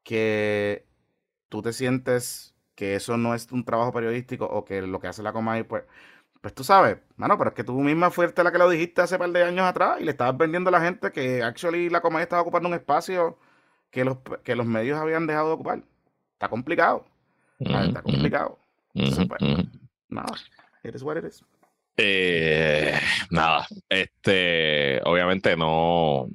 que 0.02 0.86
tú 1.50 1.62
te 1.62 1.72
sientes 1.74 2.51
que 2.74 2.94
eso 2.94 3.16
no 3.16 3.34
es 3.34 3.50
un 3.52 3.64
trabajo 3.64 3.92
periodístico 3.92 4.46
o 4.46 4.64
que 4.64 4.82
lo 4.82 5.00
que 5.00 5.08
hace 5.08 5.22
la 5.22 5.32
Comay, 5.32 5.64
pues, 5.64 5.84
pues 6.40 6.54
tú 6.54 6.64
sabes, 6.64 6.98
mano, 7.16 7.38
pero 7.38 7.50
es 7.50 7.56
que 7.56 7.64
tú 7.64 7.74
misma 7.80 8.10
fuiste 8.10 8.42
la 8.42 8.52
que 8.52 8.58
lo 8.58 8.68
dijiste 8.68 9.02
hace 9.02 9.18
par 9.18 9.30
de 9.30 9.44
años 9.44 9.64
atrás 9.64 10.00
y 10.00 10.04
le 10.04 10.12
estabas 10.12 10.36
vendiendo 10.36 10.68
a 10.68 10.72
la 10.72 10.80
gente 10.80 11.12
que 11.12 11.42
actually 11.42 11.88
la 11.88 12.00
Comay 12.00 12.22
estaba 12.22 12.42
ocupando 12.42 12.68
un 12.68 12.74
espacio 12.74 13.38
que 13.90 14.04
los, 14.04 14.18
que 14.42 14.56
los 14.56 14.66
medios 14.66 14.98
habían 14.98 15.26
dejado 15.26 15.48
de 15.48 15.54
ocupar. 15.54 15.82
Está 16.32 16.48
complicado. 16.48 17.06
Está 17.58 18.02
complicado. 18.02 18.58
Entonces, 18.94 19.26
pues, 19.28 19.40
nada, 20.08 20.34
it 20.82 20.94
is 20.94 21.02
what 21.02 21.16
it 21.16 21.24
is. 21.24 21.44
Eh, 21.96 22.98
nada, 23.30 23.66
este, 23.88 25.00
obviamente 25.04 25.56
no, 25.56 26.26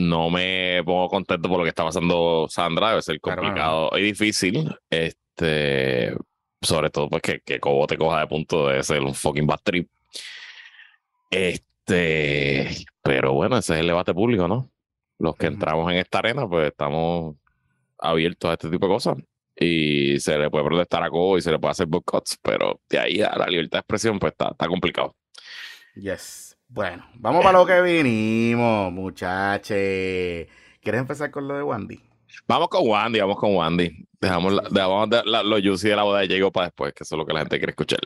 no 0.00 0.30
me 0.30 0.82
pongo 0.84 1.08
contento 1.08 1.48
por 1.48 1.58
lo 1.58 1.64
que 1.64 1.70
está 1.70 1.84
pasando 1.84 2.46
Sandra, 2.48 2.90
debe 2.90 3.02
ser 3.02 3.20
complicado 3.20 3.90
y 3.98 4.02
difícil, 4.02 4.74
este, 4.88 6.14
sobre 6.60 6.90
todo 6.90 7.08
pues 7.08 7.22
que, 7.22 7.40
que 7.40 7.60
Cobo 7.60 7.86
te 7.86 7.98
coja 7.98 8.20
de 8.20 8.26
punto 8.26 8.68
de 8.68 8.82
ser 8.82 9.00
un 9.02 9.14
fucking 9.14 9.46
bad 9.46 9.60
trip. 9.62 9.88
Este, 11.30 12.86
pero 13.02 13.34
bueno, 13.34 13.58
ese 13.58 13.74
es 13.74 13.80
el 13.80 13.88
debate 13.88 14.14
público, 14.14 14.48
¿no? 14.48 14.70
Los 15.18 15.36
que 15.36 15.46
entramos 15.46 15.90
en 15.92 15.98
esta 15.98 16.18
arena, 16.18 16.48
pues 16.48 16.68
estamos 16.68 17.36
abiertos 17.98 18.50
a 18.50 18.54
este 18.54 18.70
tipo 18.70 18.86
de 18.86 18.92
cosas 18.92 19.18
y 19.54 20.18
se 20.18 20.38
le 20.38 20.48
puede 20.48 20.64
protestar 20.64 21.02
a 21.02 21.10
Cobo 21.10 21.36
y 21.36 21.42
se 21.42 21.50
le 21.52 21.58
puede 21.58 21.72
hacer 21.72 21.86
boycotts, 21.86 22.38
pero 22.42 22.80
de 22.88 22.98
ahí 22.98 23.20
a 23.20 23.36
la 23.36 23.46
libertad 23.46 23.78
de 23.78 23.80
expresión, 23.80 24.18
pues 24.18 24.32
está, 24.32 24.48
está 24.50 24.66
complicado. 24.66 25.14
Yes. 25.94 26.49
Bueno, 26.72 27.04
vamos 27.16 27.42
para 27.42 27.58
lo 27.58 27.66
que 27.66 27.82
vinimos, 27.82 28.92
muchachos. 28.92 29.76
¿Quieres 29.76 31.00
empezar 31.00 31.28
con 31.32 31.48
lo 31.48 31.56
de 31.56 31.64
Wandy? 31.64 32.00
Vamos 32.46 32.68
con 32.68 32.86
Wandy, 32.86 33.18
vamos 33.18 33.36
con 33.38 33.56
Wandy. 33.56 34.06
Dejamos, 34.20 34.52
la, 34.52 34.62
dejamos 34.70 35.08
la, 35.26 35.42
lo 35.42 35.56
juicy 35.60 35.88
de 35.88 35.96
la 35.96 36.04
boda 36.04 36.20
de 36.20 36.28
Diego 36.28 36.52
para 36.52 36.68
después, 36.68 36.92
que 36.94 37.02
eso 37.02 37.16
es 37.16 37.18
lo 37.18 37.26
que 37.26 37.32
la 37.32 37.40
gente 37.40 37.58
quiere 37.58 37.72
escuchar. 37.72 37.98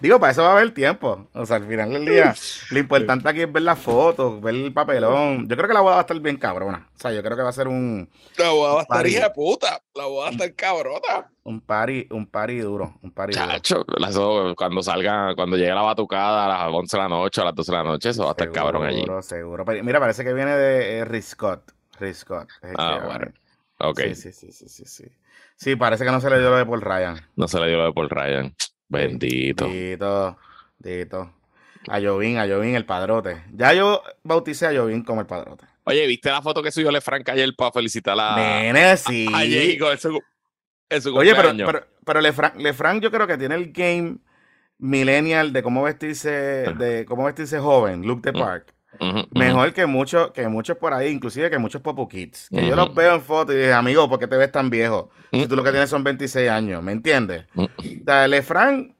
Digo, 0.00 0.20
para 0.20 0.32
eso 0.32 0.42
va 0.42 0.50
a 0.50 0.52
haber 0.52 0.72
tiempo. 0.72 1.28
O 1.32 1.46
sea, 1.46 1.56
al 1.56 1.66
final 1.66 1.92
del 1.92 2.04
día, 2.04 2.34
lo 2.70 2.78
importante 2.78 3.28
aquí 3.28 3.42
es 3.42 3.52
ver 3.52 3.62
las 3.62 3.78
fotos, 3.78 4.40
ver 4.40 4.54
el 4.54 4.72
papelón. 4.72 5.48
Yo 5.48 5.56
creo 5.56 5.68
que 5.68 5.74
la 5.74 5.80
boda 5.80 5.94
va 5.94 6.00
a 6.00 6.02
estar 6.02 6.18
bien 6.20 6.36
cabrona. 6.36 6.88
O 6.94 6.98
sea, 6.98 7.12
yo 7.12 7.22
creo 7.22 7.36
que 7.36 7.42
va 7.42 7.48
a 7.48 7.52
ser 7.52 7.68
un. 7.68 8.08
La 8.36 8.50
boda 8.50 8.74
va 8.74 8.78
a 8.80 8.82
estar 8.82 9.06
hija 9.06 9.32
puta. 9.32 9.80
La 9.94 10.06
boda 10.06 10.24
va 10.24 10.28
a 10.28 10.32
estar 10.32 10.54
cabrona. 10.54 11.30
Un 11.44 11.60
party, 11.60 12.06
un 12.10 12.26
party 12.26 12.58
duro. 12.58 12.94
Un 13.02 13.10
party 13.12 13.34
Chacho, 13.34 13.84
duro. 13.84 14.54
cuando 14.56 14.82
salga, 14.82 15.34
cuando 15.34 15.56
llegue 15.56 15.74
la 15.74 15.82
batucada 15.82 16.46
a 16.46 16.48
las 16.48 16.74
11 16.74 16.96
de 16.96 17.02
la 17.02 17.08
noche, 17.08 17.40
a 17.40 17.44
las 17.44 17.54
12 17.54 17.70
de 17.72 17.78
la 17.78 17.84
noche, 17.84 18.08
eso 18.10 18.22
va 18.22 18.30
a 18.30 18.32
estar 18.32 18.50
cabrón 18.50 18.86
allí. 18.86 19.00
Seguro, 19.00 19.22
seguro. 19.22 19.64
Mira, 19.82 20.00
parece 20.00 20.24
que 20.24 20.32
viene 20.32 20.56
de 20.56 20.98
eh, 20.98 21.04
Riscott. 21.04 21.72
Riscott. 21.98 22.48
Ah, 22.76 23.02
bueno. 23.04 23.32
Ok. 23.78 24.00
Sí, 24.00 24.14
sí, 24.14 24.32
sí, 24.32 24.52
sí, 24.52 24.68
sí, 24.68 24.84
sí. 24.86 25.04
Sí, 25.56 25.76
parece 25.76 26.04
que 26.04 26.10
no 26.10 26.20
se 26.20 26.30
le 26.30 26.38
dio 26.38 26.50
lo 26.50 26.56
de 26.56 26.66
Paul 26.66 26.80
Ryan. 26.80 27.20
No 27.36 27.46
se 27.48 27.60
le 27.60 27.68
dio 27.68 27.78
lo 27.78 27.84
de 27.86 27.92
Paul 27.92 28.10
Ryan. 28.10 28.54
Bendito. 28.88 29.66
Bendito. 29.66 30.38
Bendito. 30.78 31.34
A 31.88 32.00
Jovín, 32.00 32.38
a 32.38 32.48
Jovín, 32.48 32.74
el 32.74 32.86
padrote. 32.86 33.44
Ya 33.52 33.72
yo 33.74 34.02
bauticé 34.22 34.66
a 34.66 34.74
Jovín 34.74 35.02
como 35.02 35.20
el 35.20 35.26
padrote. 35.26 35.66
Oye, 35.84 36.06
¿viste 36.06 36.30
la 36.30 36.40
foto 36.40 36.62
que 36.62 36.72
subió 36.72 36.90
Lefranc 36.90 37.28
ayer 37.28 37.54
para 37.56 37.72
felicitar 37.72 38.18
a, 38.18 38.36
Nene, 38.36 38.96
sí. 38.96 39.26
a, 39.32 39.38
a 39.38 39.42
Oye, 41.12 41.34
pero, 41.34 41.52
pero, 41.56 41.86
pero 42.04 42.20
Lefranc, 42.20 43.02
yo 43.02 43.10
creo 43.10 43.26
que 43.26 43.36
tiene 43.36 43.54
el 43.54 43.72
game 43.72 44.18
millennial 44.78 45.52
de 45.52 45.62
cómo 45.62 45.82
vestirse, 45.82 46.30
de 46.30 47.04
cómo 47.06 47.24
vestirse 47.24 47.58
joven, 47.58 48.06
look 48.06 48.22
the 48.22 48.32
Mejor 49.32 49.72
que 49.72 49.86
muchos, 49.86 50.30
que 50.32 50.48
muchos 50.48 50.76
por 50.76 50.92
ahí, 50.94 51.10
inclusive 51.10 51.50
que 51.50 51.58
muchos 51.58 51.82
Popo 51.82 52.08
Kids. 52.08 52.48
Que 52.50 52.66
yo 52.66 52.76
los 52.76 52.94
veo 52.94 53.14
en 53.14 53.20
fotos 53.20 53.54
y 53.54 53.58
digo, 53.58 53.74
amigo, 53.74 54.08
¿por 54.08 54.18
qué 54.18 54.26
te 54.26 54.36
ves 54.36 54.52
tan 54.52 54.70
viejo? 54.70 55.10
Si 55.32 55.46
tú 55.46 55.56
lo 55.56 55.64
que 55.64 55.70
tienes 55.70 55.90
son 55.90 56.04
26 56.04 56.48
años, 56.50 56.82
¿me 56.82 56.92
entiendes? 56.92 57.46
O 57.56 57.68
sea, 58.04 58.28
Lefran, 58.28 58.94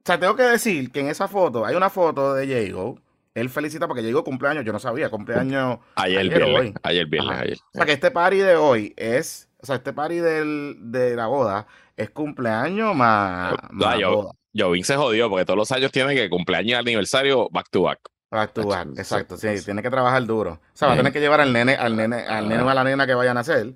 o 0.00 0.02
sea, 0.04 0.18
tengo 0.18 0.34
que 0.34 0.42
decir 0.44 0.90
que 0.90 1.00
en 1.00 1.08
esa 1.08 1.28
foto 1.28 1.64
hay 1.64 1.76
una 1.76 1.90
foto 1.90 2.34
de 2.34 2.46
Diego. 2.46 2.98
Él 3.34 3.48
felicita 3.48 3.86
porque 3.86 4.02
Diego 4.02 4.24
cumpleaños, 4.24 4.64
yo 4.64 4.72
no 4.72 4.78
sabía, 4.78 5.08
cumpleaños 5.08 5.78
ayer, 5.94 6.18
ayer 6.18 6.36
viernes, 6.36 6.60
hoy. 6.60 6.74
Ayer 6.82 7.06
viernes, 7.06 7.38
ayer. 7.38 7.58
O 7.58 7.70
sea, 7.72 7.86
que 7.86 7.92
este 7.92 8.10
party 8.10 8.38
de 8.38 8.56
hoy 8.56 8.92
es, 8.96 9.48
o 9.58 9.66
sea, 9.66 9.76
este 9.76 9.92
party 9.92 10.16
del, 10.16 10.76
de 10.90 11.14
la 11.14 11.26
boda 11.26 11.66
es 11.96 12.10
cumpleaños 12.10 12.96
más, 12.96 13.54
más 13.70 13.98
yo, 13.98 14.34
boda. 14.54 14.82
se 14.82 14.96
jodió 14.96 15.28
porque 15.28 15.44
todos 15.44 15.58
los 15.58 15.70
años 15.70 15.92
tiene 15.92 16.14
que 16.14 16.28
cumpleaños 16.28 16.70
y 16.70 16.74
aniversario 16.74 17.48
back 17.50 17.68
to 17.70 17.82
back. 17.82 18.00
Va 18.32 18.40
a 18.40 18.42
actuar, 18.42 18.86
exacto, 18.96 19.36
sí, 19.36 19.48
tiene 19.64 19.82
que 19.82 19.90
trabajar 19.90 20.24
duro. 20.24 20.52
O 20.52 20.60
sea, 20.72 20.86
va 20.88 20.94
a 20.94 20.96
tener 20.96 21.12
que 21.12 21.18
llevar 21.18 21.40
al 21.40 21.52
nene, 21.52 21.74
al 21.74 21.96
nene, 21.96 22.26
al 22.26 22.48
nene 22.48 22.62
o 22.62 22.68
a 22.68 22.74
la 22.74 22.84
nena 22.84 23.04
que 23.04 23.14
vayan 23.14 23.36
a 23.36 23.40
hacer. 23.40 23.74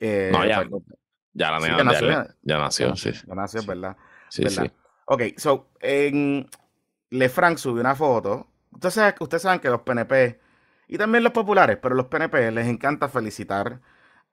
Eh, 0.00 0.30
no, 0.32 0.44
ya, 0.44 0.64
ya 1.32 1.50
la 1.52 1.60
nena 1.60 1.78
ya, 1.78 1.84
nació, 1.84 2.08
ya, 2.42 2.58
nació, 2.58 2.96
sí. 2.96 3.12
Ya 3.12 3.34
nació, 3.34 3.62
¿verdad? 3.64 3.96
Sí, 4.28 4.48
sí. 4.48 4.72
Ok, 5.04 5.22
so, 5.36 5.68
en 5.80 6.48
Lefranc 7.10 7.58
subió 7.58 7.80
una 7.80 7.94
foto. 7.94 8.48
Entonces, 8.72 9.14
ustedes 9.20 9.42
saben 9.42 9.60
que 9.60 9.70
los 9.70 9.82
PNP, 9.82 10.40
y 10.88 10.98
también 10.98 11.22
los 11.22 11.32
populares, 11.32 11.78
pero 11.80 11.94
los 11.94 12.06
PNP 12.06 12.50
les 12.50 12.66
encanta 12.66 13.08
felicitar 13.08 13.80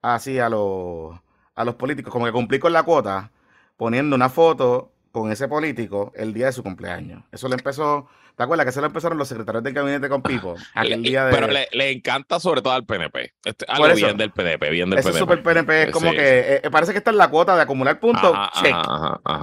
así 0.02 0.40
a 0.40 0.50
los, 0.50 1.16
a 1.54 1.64
los 1.64 1.76
políticos, 1.76 2.12
como 2.12 2.26
que 2.26 2.32
cumplir 2.32 2.60
con 2.60 2.74
la 2.74 2.82
cuota, 2.82 3.32
poniendo 3.78 4.16
una 4.16 4.30
foto 4.30 4.94
con 5.12 5.32
ese 5.32 5.48
político 5.48 6.12
el 6.16 6.34
día 6.34 6.48
de 6.48 6.54
su 6.54 6.64
cumpleaños. 6.64 7.24
Eso 7.32 7.48
le 7.48 7.56
empezó 7.56 8.08
¿Te 8.40 8.44
acuerdas 8.44 8.68
que 8.68 8.72
se 8.72 8.80
lo 8.80 8.88
empezaron 8.88 9.18
los 9.18 9.28
secretarios 9.28 9.62
del 9.66 9.74
gabinete 9.74 10.08
con 10.08 10.22
Pipo? 10.22 10.56
Aquel 10.74 11.04
día 11.04 11.26
de... 11.26 11.34
Pero 11.34 11.48
le, 11.48 11.92
encanta 11.92 12.40
sobre 12.40 12.62
todo 12.62 12.72
al 12.72 12.86
PNP. 12.86 13.34
Este, 13.44 13.66
algo 13.68 13.94
bien 13.94 14.16
del 14.16 14.32
PNP, 14.32 14.70
bien 14.70 14.90
del 14.90 15.00
Ese 15.00 15.10
PNP. 15.10 15.20
super 15.20 15.44
PNP 15.44 15.84
es 15.84 15.92
como 15.92 16.12
que 16.12 16.40
eh, 16.40 16.62
eh, 16.64 16.70
parece 16.72 16.94
que 16.94 17.00
está 17.00 17.12
en 17.12 17.18
la 17.18 17.28
cuota 17.28 17.58
de 17.58 17.64
acumular 17.64 18.00
puntos. 18.00 18.34
check. 18.62 18.74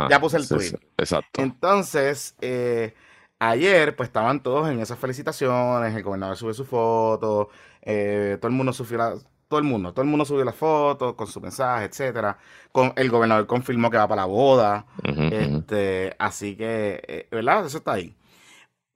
ya 0.08 0.18
puse 0.18 0.38
el 0.38 0.48
tweet. 0.48 0.78
exacto. 0.96 1.42
Entonces, 1.42 2.36
eh, 2.40 2.94
ayer 3.38 3.94
pues 3.94 4.08
estaban 4.08 4.42
todos 4.42 4.70
en 4.70 4.80
esas 4.80 4.98
felicitaciones, 4.98 5.94
el 5.94 6.02
gobernador 6.02 6.38
subió 6.38 6.54
su 6.54 6.64
foto, 6.64 7.50
todo 7.84 8.48
el 8.48 8.52
mundo 8.52 8.72
subió 8.72 8.96
la, 8.96 9.14
todo 9.48 9.58
el 9.60 9.66
mundo, 9.66 9.92
todo 9.92 10.04
el 10.04 10.08
mundo 10.08 10.24
subió 10.24 10.42
las 10.42 10.56
fotos 10.56 11.16
con 11.16 11.26
su 11.26 11.38
mensaje, 11.42 11.84
etcétera. 11.84 12.38
Con, 12.72 12.94
el 12.96 13.10
gobernador 13.10 13.46
confirmó 13.46 13.90
que 13.90 13.98
va 13.98 14.08
para 14.08 14.22
la 14.22 14.26
boda. 14.26 14.86
este, 15.04 16.16
así 16.18 16.56
que, 16.56 17.28
¿verdad? 17.30 17.66
Eso 17.66 17.76
está 17.76 17.92
ahí. 17.92 18.16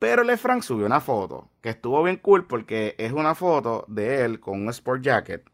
Pero 0.00 0.24
Lefranc 0.24 0.62
subió 0.62 0.86
una 0.86 1.00
foto 1.00 1.50
que 1.60 1.68
estuvo 1.68 2.02
bien 2.02 2.16
cool 2.16 2.46
porque 2.46 2.94
es 2.96 3.12
una 3.12 3.34
foto 3.34 3.84
de 3.86 4.24
él 4.24 4.40
con 4.40 4.62
un 4.62 4.70
sport 4.70 5.02
jacket, 5.02 5.44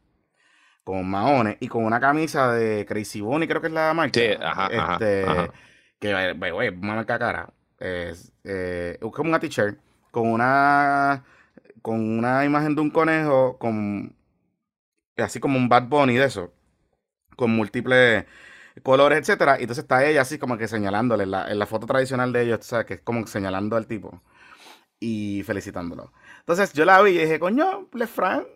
con 0.85 1.05
maones 1.11 1.57
y 1.59 1.67
con 1.67 1.85
una 1.85 1.99
camisa 1.99 2.53
de 2.53 2.87
Crazy 2.87 3.21
Bunny, 3.21 3.49
creo 3.49 3.61
que 3.61 3.67
es 3.67 3.73
la 3.73 3.93
marca. 3.93 4.21
Sí, 4.21 4.29
ajá, 4.41 4.69
este, 4.69 5.51
Que, 5.99 6.33
güey, 6.53 6.69
una 6.69 6.95
marca 6.95 7.19
cara. 7.19 7.53
Es 7.81 8.33
eh, 8.45 8.97
como 9.01 9.31
una 9.31 9.41
t-shirt 9.41 9.81
con 10.13 10.29
una, 10.29 11.25
con 11.83 12.19
una 12.19 12.45
imagen 12.45 12.77
de 12.77 12.83
un 12.83 12.91
conejo, 12.91 13.59
con 13.59 14.15
así 15.17 15.41
como 15.41 15.59
un 15.59 15.69
Bad 15.69 15.89
Bunny 15.89 16.15
de 16.15 16.25
eso, 16.25 16.55
con 17.35 17.51
múltiples 17.51 18.25
colores, 18.85 19.19
etcétera. 19.19 19.59
Y 19.59 19.63
entonces 19.63 19.83
está 19.83 20.07
ella 20.07 20.21
así 20.21 20.39
como 20.39 20.57
que 20.57 20.69
señalándole 20.69 21.25
en 21.25 21.33
la, 21.33 21.51
en 21.51 21.59
la 21.59 21.67
foto 21.67 21.89
tradicional 21.89 22.33
de 22.33 22.43
ellos, 22.43 22.65
sabes 22.65 22.87
que 22.87 22.95
es 22.95 23.01
como 23.01 23.27
señalando 23.27 23.75
al 23.75 23.89
tipo 23.89 24.23
y 25.01 25.43
felicitándolo. 25.45 26.13
Entonces 26.41 26.73
yo 26.73 26.85
la 26.85 27.01
vi 27.03 27.13
y 27.13 27.19
dije, 27.19 27.39
coño, 27.39 27.89
Lefranc 27.93 28.47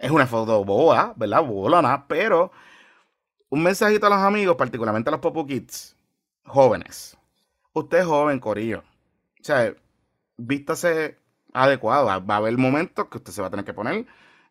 es 0.00 0.10
una 0.10 0.26
foto 0.26 0.64
boa, 0.64 1.14
¿verdad? 1.16 2.04
Pero 2.08 2.50
un 3.50 3.62
mensajito 3.62 4.06
a 4.06 4.10
los 4.10 4.18
amigos, 4.18 4.56
particularmente 4.56 5.10
a 5.10 5.12
los 5.12 5.20
Popo 5.20 5.46
Kids, 5.46 5.96
jóvenes. 6.44 7.16
Usted 7.74 7.98
es 7.98 8.06
joven, 8.06 8.40
Corillo. 8.40 8.82
O 9.40 9.44
sea, 9.44 9.74
vístase 10.36 11.18
adecuado. 11.52 12.06
Va, 12.06 12.34
a 12.34 12.36
haber 12.36 12.56
momentos 12.58 13.08
que 13.08 13.18
usted 13.18 13.32
se 13.32 13.42
va 13.42 13.48
a 13.48 13.50
tener 13.50 13.64
que 13.64 13.74
poner 13.74 14.06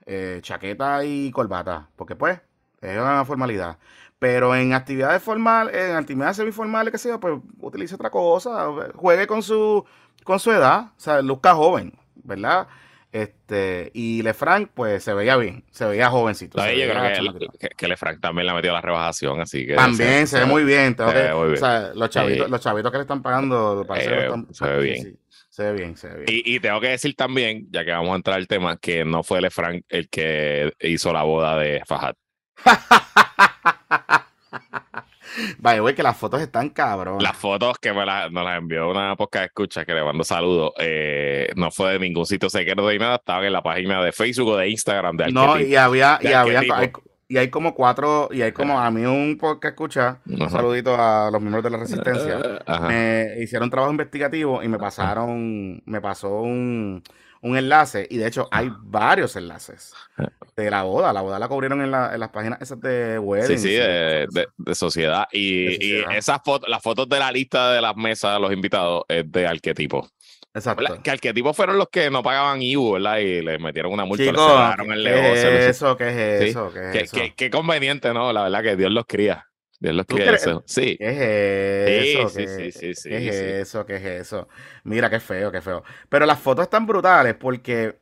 eh, 0.06 0.40
chaqueta 0.42 1.04
y 1.04 1.32
corbata, 1.32 1.90
porque 1.96 2.16
pues 2.16 2.40
es 2.82 2.98
una 2.98 3.26
formalidad. 3.26 3.78
Pero 4.22 4.56
en 4.56 4.74
actividades 4.74 5.24
formales, 5.24 5.74
en 5.74 5.96
actividades 5.96 6.38
semiformales, 6.38 6.92
que 6.92 7.00
sea, 7.00 7.20
pues 7.20 7.40
utilice 7.60 7.96
otra 7.96 8.12
cosa, 8.12 8.68
juegue 8.94 9.26
con 9.26 9.42
su 9.42 9.84
con 10.24 10.40
su 10.40 10.52
edad, 10.52 10.92
o 10.96 11.00
sea, 11.00 11.24
luzca 11.24 11.56
joven, 11.56 11.92
¿verdad? 12.24 12.68
Este, 13.12 13.90
y 13.96 14.22
Lefranc, 14.22 14.70
pues 14.76 15.04
se 15.04 15.16
veía 15.16 15.38
bien, 15.38 15.64
se 15.72 15.86
veía 15.86 16.12
jovencito. 16.12 16.60
yo 16.60 16.88
creo 16.92 17.50
que, 17.60 17.70
que, 17.70 17.88
Lefranc 17.88 18.22
también 18.22 18.46
le 18.46 18.54
metió 18.54 18.72
la 18.72 18.82
rebajación, 18.82 19.42
así 19.42 19.66
que. 19.66 19.74
También 19.74 20.28
se, 20.28 20.42
ve 20.42 20.46
muy 20.46 20.66
bien. 20.66 20.96
O 21.00 21.56
sea, 21.56 21.90
los 21.96 22.12
chavitos, 22.12 22.48
los 22.48 22.62
chavitos 22.62 22.92
que 22.92 23.00
le 23.00 23.02
están 23.02 23.24
pagando, 23.24 23.84
parece 23.88 24.08
se 24.52 24.66
ve 24.68 24.84
bien. 24.84 25.20
se 25.50 25.64
ve 25.64 25.74
bien, 25.74 25.98
se 25.98 26.10
ve 26.10 26.26
bien. 26.26 26.42
Y, 26.46 26.58
y, 26.58 26.60
tengo 26.60 26.80
que 26.80 26.90
decir 26.90 27.16
también, 27.16 27.68
ya 27.72 27.84
que 27.84 27.90
vamos 27.90 28.14
a 28.14 28.18
entrar 28.18 28.38
al 28.38 28.48
tema, 28.48 28.78
que 28.78 29.04
no 29.04 29.24
fue 29.24 29.42
Lefranc 29.42 29.84
el 29.90 30.10
que 30.10 30.72
hizo 30.82 31.12
la 31.12 31.24
boda 31.24 31.58
de 31.58 31.82
Fajat. 31.88 32.16
Vaya, 35.60 35.82
güey, 35.82 35.96
que 35.96 36.04
las 36.04 36.18
fotos 36.18 36.42
están 36.42 36.70
cabrón. 36.70 37.22
Las 37.22 37.38
fotos 37.38 37.78
que 37.80 37.94
me 37.94 38.06
las, 38.06 38.32
nos 38.32 38.44
las 38.44 38.58
envió 38.58 38.90
una 38.90 39.16
podcast 39.16 39.46
escucha 39.46 39.86
que 39.86 39.94
le 39.94 40.04
mando 40.04 40.24
saludos. 40.24 40.74
Eh, 40.80 41.52
no 41.56 41.72
fue 41.72 41.94
de 41.94 42.00
ningún 42.00 42.26
sitio 42.26 42.50
secreto 42.50 42.90
ni 42.90 42.98
nada, 42.98 43.16
estaban 43.16 43.46
en 43.46 43.54
la 43.54 43.62
página 43.62 44.04
de 44.04 44.12
Facebook 44.12 44.50
o 44.50 44.58
de 44.58 44.70
Instagram 44.70 45.18
de 45.18 45.32
No, 45.32 45.60
y 45.60 45.76
había, 45.76 46.20
y 46.22 46.28
había, 46.28 46.92
y 47.32 47.38
hay 47.38 47.50
como 47.50 47.74
cuatro, 47.74 48.28
y 48.30 48.42
hay 48.42 48.52
como 48.52 48.78
a 48.78 48.92
mí 48.92 49.06
un 49.06 49.38
podcast 49.38 49.72
escucha, 49.72 50.20
un 50.26 50.50
saludito 50.50 50.94
a 50.96 51.32
los 51.32 51.40
miembros 51.40 51.64
de 51.64 51.70
la 51.70 51.78
resistencia, 51.78 52.40
me 52.90 53.36
hicieron 53.40 53.70
trabajo 53.70 53.90
investigativo 53.90 54.62
y 54.62 54.68
me 54.68 54.78
pasaron, 54.78 55.82
me 55.86 56.02
pasó 56.02 56.42
un, 56.42 57.02
un 57.42 57.58
enlace, 57.58 58.08
y 58.10 58.18
de 58.18 58.28
hecho 58.28 58.48
hay 58.52 58.72
varios 58.82 59.36
enlaces 59.36 59.94
de 60.56 60.70
la 60.70 60.84
boda. 60.84 61.12
La 61.12 61.22
boda 61.22 61.40
la 61.40 61.48
cubrieron 61.48 61.82
en, 61.82 61.92
la, 61.92 62.14
en 62.14 62.20
las 62.20 62.30
páginas 62.30 62.62
esas 62.62 62.80
de 62.80 63.18
web. 63.18 63.46
Sí, 63.48 63.58
sí, 63.58 63.74
de, 63.74 64.48
de, 64.58 64.76
sociedad. 64.76 65.26
Y, 65.32 65.84
y 65.84 66.04
esas 66.16 66.42
fotos, 66.44 66.70
las 66.70 66.82
fotos 66.82 67.10
de 67.10 67.20
la 67.20 67.32
lista 67.32 67.74
de 67.74 67.82
las 67.82 67.96
mesas 67.96 68.36
de 68.36 68.40
los 68.40 68.54
invitados 68.54 69.04
es 69.08 69.32
de 69.32 69.48
arquetipo. 69.48 70.08
Exacto. 70.54 71.02
Que 71.02 71.12
arquetipos 71.12 71.56
fueron 71.56 71.78
los 71.78 71.88
que 71.90 72.10
no 72.10 72.22
pagaban 72.22 72.62
IVU, 72.62 72.94
¿verdad? 72.94 73.18
Y 73.20 73.42
le 73.42 73.58
metieron 73.58 73.94
una 73.94 74.04
multa, 74.04 74.24
Chico, 74.24 74.84
le 74.86 74.94
el 74.94 75.04
negocio. 75.04 75.50
¿Qué 75.50 75.60
es 75.60 75.66
eso? 75.66 75.98
¿Qué 75.98 76.10
es 76.10 76.50
eso? 76.50 76.74
¿Qué, 76.74 76.90
es 76.90 77.14
eso? 77.14 77.18
Qué, 77.36 77.50
conveniente, 77.50 78.14
¿no? 78.14 78.34
La 78.34 78.44
verdad 78.44 78.62
que 78.62 78.76
Dios 78.76 78.92
los 78.92 79.06
cría. 79.06 79.48
Dios 79.82 79.96
los 79.96 80.06
eso. 80.08 80.64
Sí. 80.68 80.96
¿Qué 80.96 81.98
es 81.98 82.16
eso? 82.16 82.30
Sí, 82.30 82.48
sí, 82.48 82.72
sí, 82.72 82.94
sí, 82.94 83.10
¿Qué 83.10 83.28
es 83.28 83.36
eso? 83.36 83.86
¿Qué 83.86 83.96
es 83.96 84.06
eso? 84.06 84.48
Mira, 84.84 85.10
qué 85.10 85.20
feo, 85.20 85.52
qué 85.52 85.60
feo. 85.60 85.84
Pero 86.08 86.28
las 86.28 86.40
fotos 86.40 86.64
están 86.64 86.86
brutales 86.86 87.34
porque, 87.34 87.98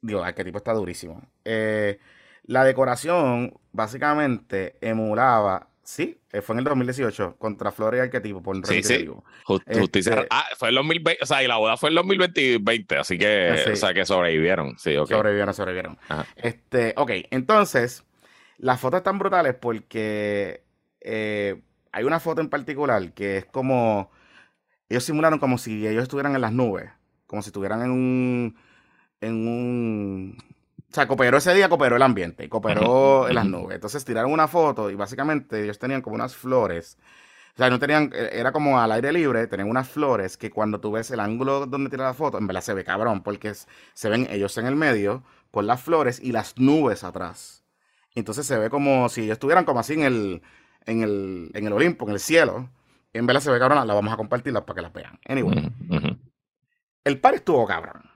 digo, 0.00 0.24
arquetipo 0.24 0.56
está 0.56 0.72
durísimo. 0.72 1.22
Eh, 1.44 1.98
la 2.44 2.64
decoración 2.64 3.52
básicamente 3.70 4.76
emulaba 4.80 5.68
Sí, 5.90 6.20
eh, 6.30 6.40
fue 6.40 6.54
en 6.54 6.60
el 6.60 6.64
2018 6.66 7.34
contra 7.36 7.72
Flores 7.72 7.98
y 7.98 8.02
Arquetipo 8.02 8.40
por 8.40 8.64
Sí, 8.64 8.80
sí. 8.80 9.08
justicia. 9.44 10.12
Este 10.14 10.26
ah, 10.30 10.46
fue 10.56 10.68
en 10.68 10.76
2020, 10.76 11.18
o 11.20 11.26
sea, 11.26 11.42
y 11.42 11.48
la 11.48 11.56
boda 11.56 11.76
fue 11.76 11.88
en 11.88 11.96
2020, 11.96 12.96
así 12.96 13.18
que, 13.18 13.66
o 13.72 13.74
sea, 13.74 13.92
que 13.92 14.06
sobrevivieron. 14.06 14.78
Sí, 14.78 14.96
okay. 14.96 15.16
Sobrevivieron, 15.16 15.52
sobrevivieron. 15.52 15.98
Este, 16.36 16.94
ok, 16.96 17.10
entonces, 17.32 18.04
las 18.58 18.78
fotos 18.78 18.98
están 18.98 19.18
brutales 19.18 19.56
porque 19.60 20.62
eh, 21.00 21.62
hay 21.92 22.04
una 22.04 22.20
foto 22.20 22.40
en 22.40 22.48
particular 22.48 23.12
que 23.12 23.38
es 23.38 23.44
como, 23.46 24.10
ellos 24.88 25.04
simularon 25.04 25.38
como 25.38 25.58
si 25.58 25.86
ellos 25.86 26.02
estuvieran 26.02 26.34
en 26.34 26.40
las 26.40 26.52
nubes, 26.52 26.90
como 27.26 27.42
si 27.42 27.48
estuvieran 27.48 27.82
en 27.82 27.90
un, 27.90 28.56
en 29.20 29.48
un 29.48 30.38
o 30.90 30.94
sea, 30.94 31.06
cooperó 31.06 31.38
ese 31.38 31.54
día, 31.54 31.68
cooperó 31.68 31.94
el 31.96 32.02
ambiente, 32.02 32.48
cooperó 32.48 33.28
en 33.28 33.36
las 33.36 33.46
nubes. 33.46 33.76
Entonces 33.76 34.04
tiraron 34.04 34.32
una 34.32 34.48
foto 34.48 34.90
y 34.90 34.96
básicamente 34.96 35.62
ellos 35.62 35.78
tenían 35.78 36.02
como 36.02 36.16
unas 36.16 36.34
flores. 36.34 36.98
O 37.54 37.58
sea, 37.58 37.70
no 37.70 37.78
tenían, 37.78 38.10
e, 38.12 38.30
era 38.32 38.50
como 38.50 38.80
al 38.80 38.90
aire 38.90 39.12
libre, 39.12 39.46
tenían 39.46 39.70
unas 39.70 39.88
flores 39.88 40.36
que 40.36 40.50
cuando 40.50 40.80
tú 40.80 40.90
ves 40.90 41.12
el 41.12 41.20
ángulo 41.20 41.66
donde 41.66 41.90
tira 41.90 42.06
la 42.06 42.14
foto, 42.14 42.38
en 42.38 42.46
verdad 42.48 42.62
se 42.62 42.74
ve 42.74 42.82
cabrón, 42.84 43.22
porque 43.22 43.52
se 43.54 44.08
ven 44.08 44.26
ellos 44.30 44.58
en 44.58 44.66
el 44.66 44.74
medio 44.74 45.22
con 45.52 45.68
las 45.68 45.80
flores 45.80 46.20
y 46.20 46.32
las 46.32 46.58
nubes 46.58 47.04
atrás. 47.04 47.64
Entonces 48.16 48.44
se 48.46 48.58
ve 48.58 48.68
como 48.68 49.08
si 49.08 49.22
ellos 49.22 49.34
estuvieran 49.34 49.64
como 49.64 49.78
así 49.78 49.94
en 49.94 50.02
el, 50.02 50.42
en 50.86 51.02
el, 51.02 51.50
en 51.54 51.66
el 51.66 51.72
Olimpo, 51.72 52.06
en 52.06 52.12
el 52.12 52.20
cielo. 52.20 52.70
en 53.12 53.26
verdad 53.26 53.40
se 53.40 53.50
ve 53.50 53.58
cabrón, 53.58 53.86
la 53.86 53.94
vamos 53.94 54.12
a 54.12 54.16
compartirla 54.16 54.64
para 54.64 54.76
que 54.76 54.82
las 54.82 54.92
vean. 54.92 55.18
Anyway. 55.26 55.70
El 57.04 57.20
par 57.20 57.34
estuvo 57.34 57.66
cabrón 57.66 58.10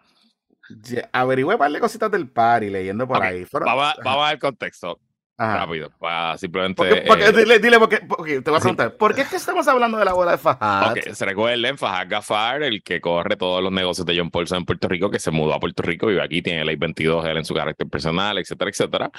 averigüé 1.12 1.54
un 1.54 1.58
par 1.58 1.70
de 1.70 1.80
cositas 1.80 2.10
del 2.10 2.28
par 2.28 2.62
y 2.64 2.70
leyendo 2.70 3.06
por 3.06 3.22
ahí. 3.22 3.46
vamos, 3.52 3.94
a, 4.04 4.28
ver 4.30 4.38
contexto. 4.38 4.98
Rápido, 5.36 5.90
para 5.98 6.38
simplemente. 6.38 7.02
Porque, 7.08 7.24
eh, 7.24 7.32
dile, 7.32 7.58
dile 7.58 7.78
porque, 7.80 7.98
te 8.40 8.50
voy 8.50 8.58
a 8.58 8.60
preguntar, 8.60 8.96
¿por 8.96 9.16
qué 9.16 9.22
es 9.22 9.28
que 9.28 9.36
estamos 9.36 9.66
hablando 9.66 9.98
de 9.98 10.04
la 10.04 10.12
bola 10.12 10.30
de 10.32 10.38
Fajad? 10.38 10.92
Okay, 10.92 11.12
se 11.12 11.24
recuerden, 11.24 11.76
Fajad 11.76 12.08
Gafar, 12.08 12.62
el 12.62 12.84
que 12.84 13.00
corre 13.00 13.36
todos 13.36 13.60
los 13.60 13.72
negocios 13.72 14.06
de 14.06 14.16
John 14.16 14.30
Paulson 14.30 14.58
en 14.58 14.64
Puerto 14.64 14.86
Rico, 14.86 15.10
que 15.10 15.18
se 15.18 15.32
mudó 15.32 15.52
a 15.54 15.58
Puerto 15.58 15.82
Rico, 15.82 16.06
vive 16.06 16.22
aquí, 16.22 16.40
tiene 16.40 16.64
ley 16.64 16.76
22 16.76 17.26
él 17.26 17.38
en 17.38 17.44
su 17.44 17.52
carácter 17.52 17.88
personal, 17.88 18.38
etcétera, 18.38 18.70
etcétera. 18.70 19.10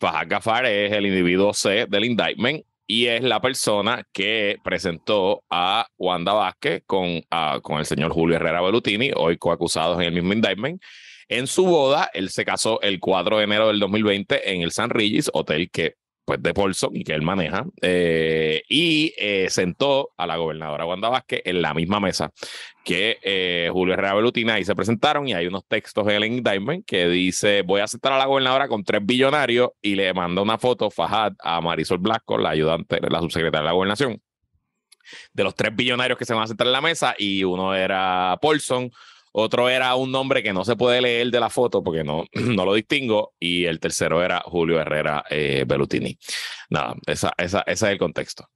Fajad 0.00 0.26
Gafar 0.26 0.66
es 0.66 0.92
el 0.92 1.06
individuo 1.06 1.54
C 1.54 1.86
del 1.88 2.04
indictment 2.04 2.64
y 2.90 3.06
es 3.06 3.22
la 3.22 3.40
persona 3.40 4.02
que 4.12 4.56
presentó 4.64 5.44
a 5.48 5.86
Wanda 5.96 6.32
Vázquez 6.32 6.82
con, 6.86 7.22
con 7.62 7.78
el 7.78 7.86
señor 7.86 8.10
Julio 8.10 8.34
Herrera 8.34 8.60
Bellutini, 8.60 9.12
hoy 9.14 9.38
coacusados 9.38 10.00
en 10.00 10.06
el 10.06 10.12
mismo 10.12 10.32
indictment. 10.32 10.82
En 11.28 11.46
su 11.46 11.66
boda, 11.66 12.10
él 12.12 12.30
se 12.30 12.44
casó 12.44 12.80
el 12.82 12.98
4 12.98 13.38
de 13.38 13.44
enero 13.44 13.68
del 13.68 13.78
2020 13.78 14.52
en 14.52 14.62
el 14.62 14.72
San 14.72 14.90
Regis, 14.90 15.30
hotel 15.32 15.70
que 15.70 15.94
pues 16.30 16.44
de 16.44 16.54
Paulson 16.54 16.94
y 16.94 17.02
que 17.02 17.12
él 17.12 17.22
maneja, 17.22 17.66
eh, 17.82 18.62
y 18.68 19.12
eh, 19.18 19.48
sentó 19.50 20.10
a 20.16 20.28
la 20.28 20.36
gobernadora 20.36 20.86
Wanda 20.86 21.08
Vázquez 21.08 21.42
en 21.44 21.60
la 21.60 21.74
misma 21.74 21.98
mesa 21.98 22.30
que 22.84 23.18
eh, 23.20 23.68
Julio 23.72 23.94
Herrera 23.94 24.14
Belutina. 24.14 24.60
Y 24.60 24.64
se 24.64 24.76
presentaron 24.76 25.26
y 25.26 25.34
hay 25.34 25.48
unos 25.48 25.66
textos 25.66 26.06
en 26.06 26.14
el 26.14 26.24
indictment 26.26 26.86
que 26.86 27.08
dice 27.08 27.62
voy 27.62 27.80
a 27.80 27.84
aceptar 27.84 28.12
a 28.12 28.18
la 28.18 28.26
gobernadora 28.26 28.68
con 28.68 28.84
tres 28.84 29.04
billonarios 29.04 29.70
y 29.82 29.96
le 29.96 30.14
manda 30.14 30.40
una 30.40 30.56
foto 30.56 30.88
Fajad 30.88 31.32
a 31.42 31.60
Marisol 31.60 31.98
Blasco, 31.98 32.38
la 32.38 32.50
ayudante, 32.50 33.00
la 33.00 33.18
subsecretaria 33.18 33.62
de 33.62 33.66
la 33.66 33.72
gobernación, 33.72 34.22
de 35.32 35.42
los 35.42 35.56
tres 35.56 35.74
billonarios 35.74 36.16
que 36.16 36.26
se 36.26 36.32
van 36.32 36.44
a 36.44 36.46
sentar 36.46 36.68
en 36.68 36.72
la 36.74 36.80
mesa 36.80 37.16
y 37.18 37.42
uno 37.42 37.74
era 37.74 38.38
Paulson, 38.40 38.88
otro 39.32 39.68
era 39.68 39.94
un 39.94 40.10
nombre 40.10 40.42
que 40.42 40.52
no 40.52 40.64
se 40.64 40.76
puede 40.76 41.00
leer 41.00 41.30
de 41.30 41.40
la 41.40 41.50
foto 41.50 41.82
porque 41.82 42.04
no, 42.04 42.24
no 42.34 42.64
lo 42.64 42.74
distingo. 42.74 43.34
Y 43.38 43.64
el 43.64 43.80
tercero 43.80 44.22
era 44.22 44.42
Julio 44.44 44.80
Herrera 44.80 45.24
eh, 45.30 45.64
Bellutini. 45.66 46.18
Nada, 46.70 46.94
esa, 47.06 47.32
esa, 47.38 47.60
ese 47.60 47.86
es 47.86 47.92
el 47.92 47.98
contexto. 47.98 48.48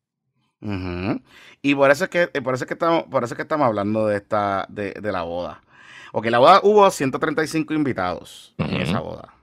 Y 1.60 1.74
por 1.74 1.90
eso 1.90 2.04
es 2.04 2.10
que, 2.10 2.26
por 2.40 2.54
eso 2.54 2.66
que 2.66 2.74
estamos, 2.74 3.04
por 3.04 3.22
eso 3.22 3.37
que 3.37 3.42
estamos 3.42 3.66
hablando 3.66 4.06
de 4.06 4.16
esta, 4.16 4.66
de, 4.70 4.92
de 4.92 5.12
la 5.12 5.22
boda. 5.22 5.62
Ok, 6.12 6.26
la 6.26 6.38
boda 6.38 6.60
hubo 6.62 6.90
135 6.90 7.74
invitados 7.74 8.54
en 8.58 8.76
esa 8.76 9.00
boda. 9.00 9.34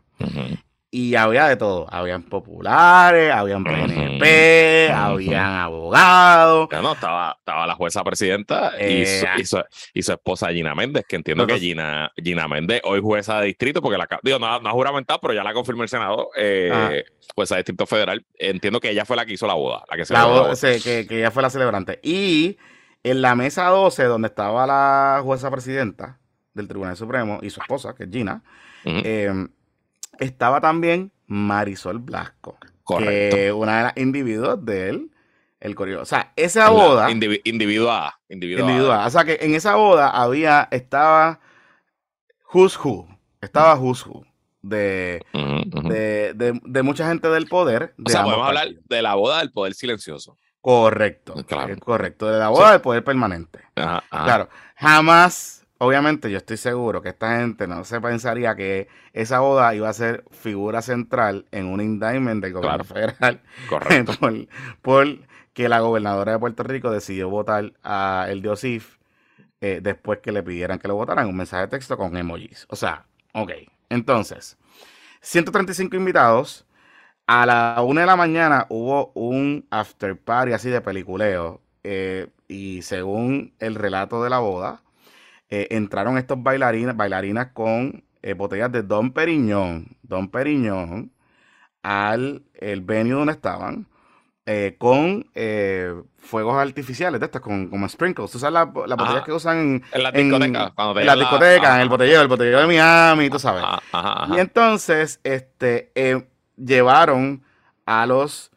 Y 0.93 1.15
había 1.15 1.47
de 1.47 1.55
todo. 1.55 1.87
Habían 1.89 2.23
populares, 2.23 3.31
habían 3.31 3.63
PNP, 3.63 4.91
habían 4.93 5.45
abogados. 5.45 6.67
no, 6.69 6.91
estaba, 6.91 7.37
estaba 7.39 7.65
la 7.65 7.75
jueza 7.75 8.03
presidenta 8.03 8.73
y, 8.77 9.05
su, 9.05 9.25
eh, 9.57 9.63
y, 9.93 10.03
su, 10.03 10.11
esposa 10.11 10.51
Gina 10.51 10.75
Méndez, 10.75 11.05
que 11.07 11.15
entiendo 11.15 11.47
que 11.47 11.57
Gina, 11.59 12.11
Gina 12.21 12.45
Méndez, 12.49 12.81
hoy 12.83 12.99
jueza 12.99 13.39
de 13.39 13.47
distrito, 13.47 13.81
porque 13.81 13.97
la 13.97 14.05
digo, 14.21 14.37
no, 14.37 14.59
no 14.59 14.69
ha 14.69 14.73
juramentado, 14.73 15.21
pero 15.21 15.33
ya 15.33 15.45
la 15.45 15.53
confirmó 15.53 15.83
el 15.83 15.87
Senado, 15.87 16.29
eh, 16.35 17.05
jueza 17.33 17.55
de 17.55 17.59
distrito 17.59 17.85
federal. 17.85 18.25
Entiendo 18.37 18.81
que 18.81 18.89
ella 18.89 19.05
fue 19.05 19.15
la 19.15 19.25
que 19.25 19.31
hizo 19.31 19.47
la 19.47 19.53
boda. 19.53 19.85
La 19.89 19.95
que, 19.95 20.03
se 20.03 20.13
la 20.13 20.55
sí, 20.57 20.81
que, 20.83 21.07
que, 21.07 21.19
ella 21.19 21.31
fue 21.31 21.41
la 21.41 21.49
celebrante. 21.49 22.01
Y 22.03 22.57
en 23.03 23.21
la 23.21 23.33
mesa 23.35 23.67
12, 23.67 24.03
donde 24.03 24.27
estaba 24.27 24.67
la 24.67 25.21
jueza 25.23 25.49
presidenta 25.49 26.19
del 26.53 26.67
Tribunal 26.67 26.97
Supremo 26.97 27.39
y 27.41 27.49
su 27.49 27.61
esposa, 27.61 27.95
que 27.95 28.03
es 28.03 28.09
Gina, 28.11 28.43
eh, 28.83 29.47
estaba 30.19 30.61
también 30.61 31.11
Marisol 31.27 31.99
Blasco. 31.99 32.57
Correcto. 32.83 33.35
Que 33.35 33.51
una 33.51 33.77
de 33.77 33.83
las 33.83 33.97
individuos 33.97 34.63
de 34.65 34.89
él, 34.89 35.11
el. 35.59 35.77
O 35.77 36.05
sea, 36.05 36.33
esa 36.35 36.69
boda. 36.69 37.09
individuada. 37.09 38.19
Individuada. 38.29 39.07
O 39.07 39.09
sea, 39.09 39.23
que 39.23 39.37
en 39.41 39.55
esa 39.55 39.75
boda 39.75 40.09
había, 40.09 40.67
estaba 40.71 41.39
Who's 42.53 42.77
Who. 42.77 43.07
Estaba 43.39 43.75
Who's 43.75 44.05
Who. 44.05 44.25
De, 44.61 45.25
de, 45.33 46.59
de, 46.63 46.83
mucha 46.83 47.07
gente 47.07 47.27
del 47.29 47.47
poder. 47.47 47.95
o 48.05 48.09
sea, 48.09 48.23
podemos 48.23 48.47
hablar 48.47 48.67
de 48.87 49.01
la 49.01 49.15
boda 49.15 49.39
del 49.39 49.51
poder 49.51 49.73
silencioso. 49.73 50.37
Correcto. 50.59 51.33
Claro. 51.47 51.75
Correcto. 51.79 52.27
De 52.27 52.37
la 52.37 52.49
boda 52.49 52.73
del 52.73 52.81
poder 52.81 53.03
permanente. 53.03 53.59
Claro. 53.73 54.49
Jamás 54.75 55.60
obviamente 55.81 56.29
yo 56.29 56.37
estoy 56.37 56.57
seguro 56.57 57.01
que 57.01 57.09
esta 57.09 57.39
gente 57.39 57.67
no 57.67 57.83
se 57.85 57.99
pensaría 57.99 58.55
que 58.55 58.87
esa 59.13 59.39
boda 59.39 59.73
iba 59.73 59.89
a 59.89 59.93
ser 59.93 60.23
figura 60.29 60.83
central 60.83 61.47
en 61.49 61.65
un 61.65 61.81
indictment 61.81 62.43
del 62.43 62.53
gobierno 62.53 62.83
federal. 62.83 63.41
Correcto. 63.69 64.13
por, 64.83 65.07
que 65.53 65.69
la 65.69 65.79
gobernadora 65.79 66.33
de 66.33 66.39
Puerto 66.39 66.61
Rico 66.61 66.91
decidió 66.91 67.29
votar 67.29 67.73
a 67.81 68.27
el 68.29 68.43
Diosif 68.43 68.97
eh, 69.59 69.79
después 69.81 70.19
que 70.19 70.31
le 70.31 70.43
pidieran 70.43 70.77
que 70.77 70.87
lo 70.87 70.93
votaran 70.93 71.27
un 71.27 71.35
mensaje 71.35 71.63
de 71.63 71.69
texto 71.69 71.97
con 71.97 72.15
emojis. 72.15 72.67
O 72.69 72.75
sea, 72.75 73.07
ok. 73.33 73.51
Entonces, 73.89 74.59
135 75.21 75.95
invitados. 75.95 76.67
A 77.25 77.45
la 77.47 77.81
una 77.83 78.01
de 78.01 78.07
la 78.07 78.15
mañana 78.15 78.67
hubo 78.69 79.11
un 79.15 79.65
after 79.71 80.15
party 80.15 80.53
así 80.53 80.69
de 80.69 80.81
peliculeo. 80.81 81.59
Eh, 81.83 82.27
y 82.47 82.83
según 82.83 83.55
el 83.57 83.73
relato 83.73 84.23
de 84.23 84.29
la 84.29 84.39
boda, 84.39 84.83
eh, 85.53 85.67
entraron 85.71 86.17
estos 86.17 86.41
bailarinas, 86.41 86.95
bailarinas 86.95 87.47
con 87.47 88.05
eh, 88.21 88.33
botellas 88.33 88.71
de 88.71 88.83
Don 88.83 89.11
Periñón, 89.11 89.97
Don 90.01 90.29
Periñón, 90.29 91.11
al 91.83 92.43
el 92.53 92.79
venue 92.79 93.15
donde 93.15 93.33
estaban, 93.33 93.85
eh, 94.45 94.77
con 94.79 95.25
fuegos 96.17 96.55
artificiales 96.55 97.19
de 97.19 97.25
estas, 97.25 97.41
con 97.41 97.67
como 97.67 97.89
sprinkles. 97.89 98.31
Tú 98.31 98.39
sabes 98.39 98.53
las 98.53 98.97
botellas 98.97 99.23
que 99.25 99.33
usan 99.33 99.83
en, 99.91 100.03
las 100.03 100.13
discotecas. 100.13 100.71
En, 100.77 101.05
las 101.05 101.19
discotecas, 101.19 101.75
en 101.75 101.81
el 101.81 101.89
botellero, 101.89 102.21
el 102.21 102.27
botellero 102.29 102.61
de 102.61 102.67
Miami, 102.67 103.29
tú 103.29 103.37
sabes. 103.37 103.65
y 104.29 104.39
entonces, 104.39 105.19
este, 105.25 105.91
llevaron 106.55 107.43
a 107.85 108.05
los 108.05 108.51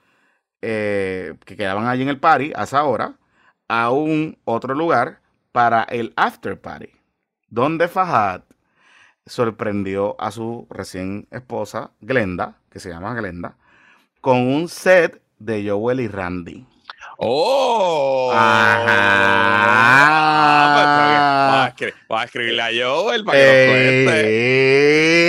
que 0.60 1.36
quedaban 1.44 1.88
allí 1.88 2.02
en 2.02 2.08
el 2.08 2.20
party 2.20 2.52
a 2.54 2.62
esa 2.62 2.84
hora 2.84 3.16
a 3.66 3.90
un 3.90 4.38
otro 4.44 4.74
lugar 4.74 5.23
para 5.54 5.84
el 5.84 6.12
after 6.16 6.60
party, 6.60 6.90
donde 7.48 7.86
Fahad 7.86 8.42
sorprendió 9.24 10.20
a 10.20 10.32
su 10.32 10.66
recién 10.68 11.28
esposa, 11.30 11.92
Glenda, 12.00 12.58
que 12.68 12.80
se 12.80 12.88
llama 12.90 13.14
Glenda, 13.14 13.56
con 14.20 14.48
un 14.48 14.68
set 14.68 15.22
de 15.38 15.70
Joel 15.70 16.00
y 16.00 16.08
Randy. 16.08 16.66
¡Oh! 17.18 18.32
Ajá. 18.34 18.84
Ah, 21.66 21.72
pues, 21.78 21.94
va 22.14 22.22
a 22.22 22.24
escribirle 22.24 22.62
a 22.62 22.68
Joel 22.86 23.24
para 23.24 23.38
que. 23.38 24.06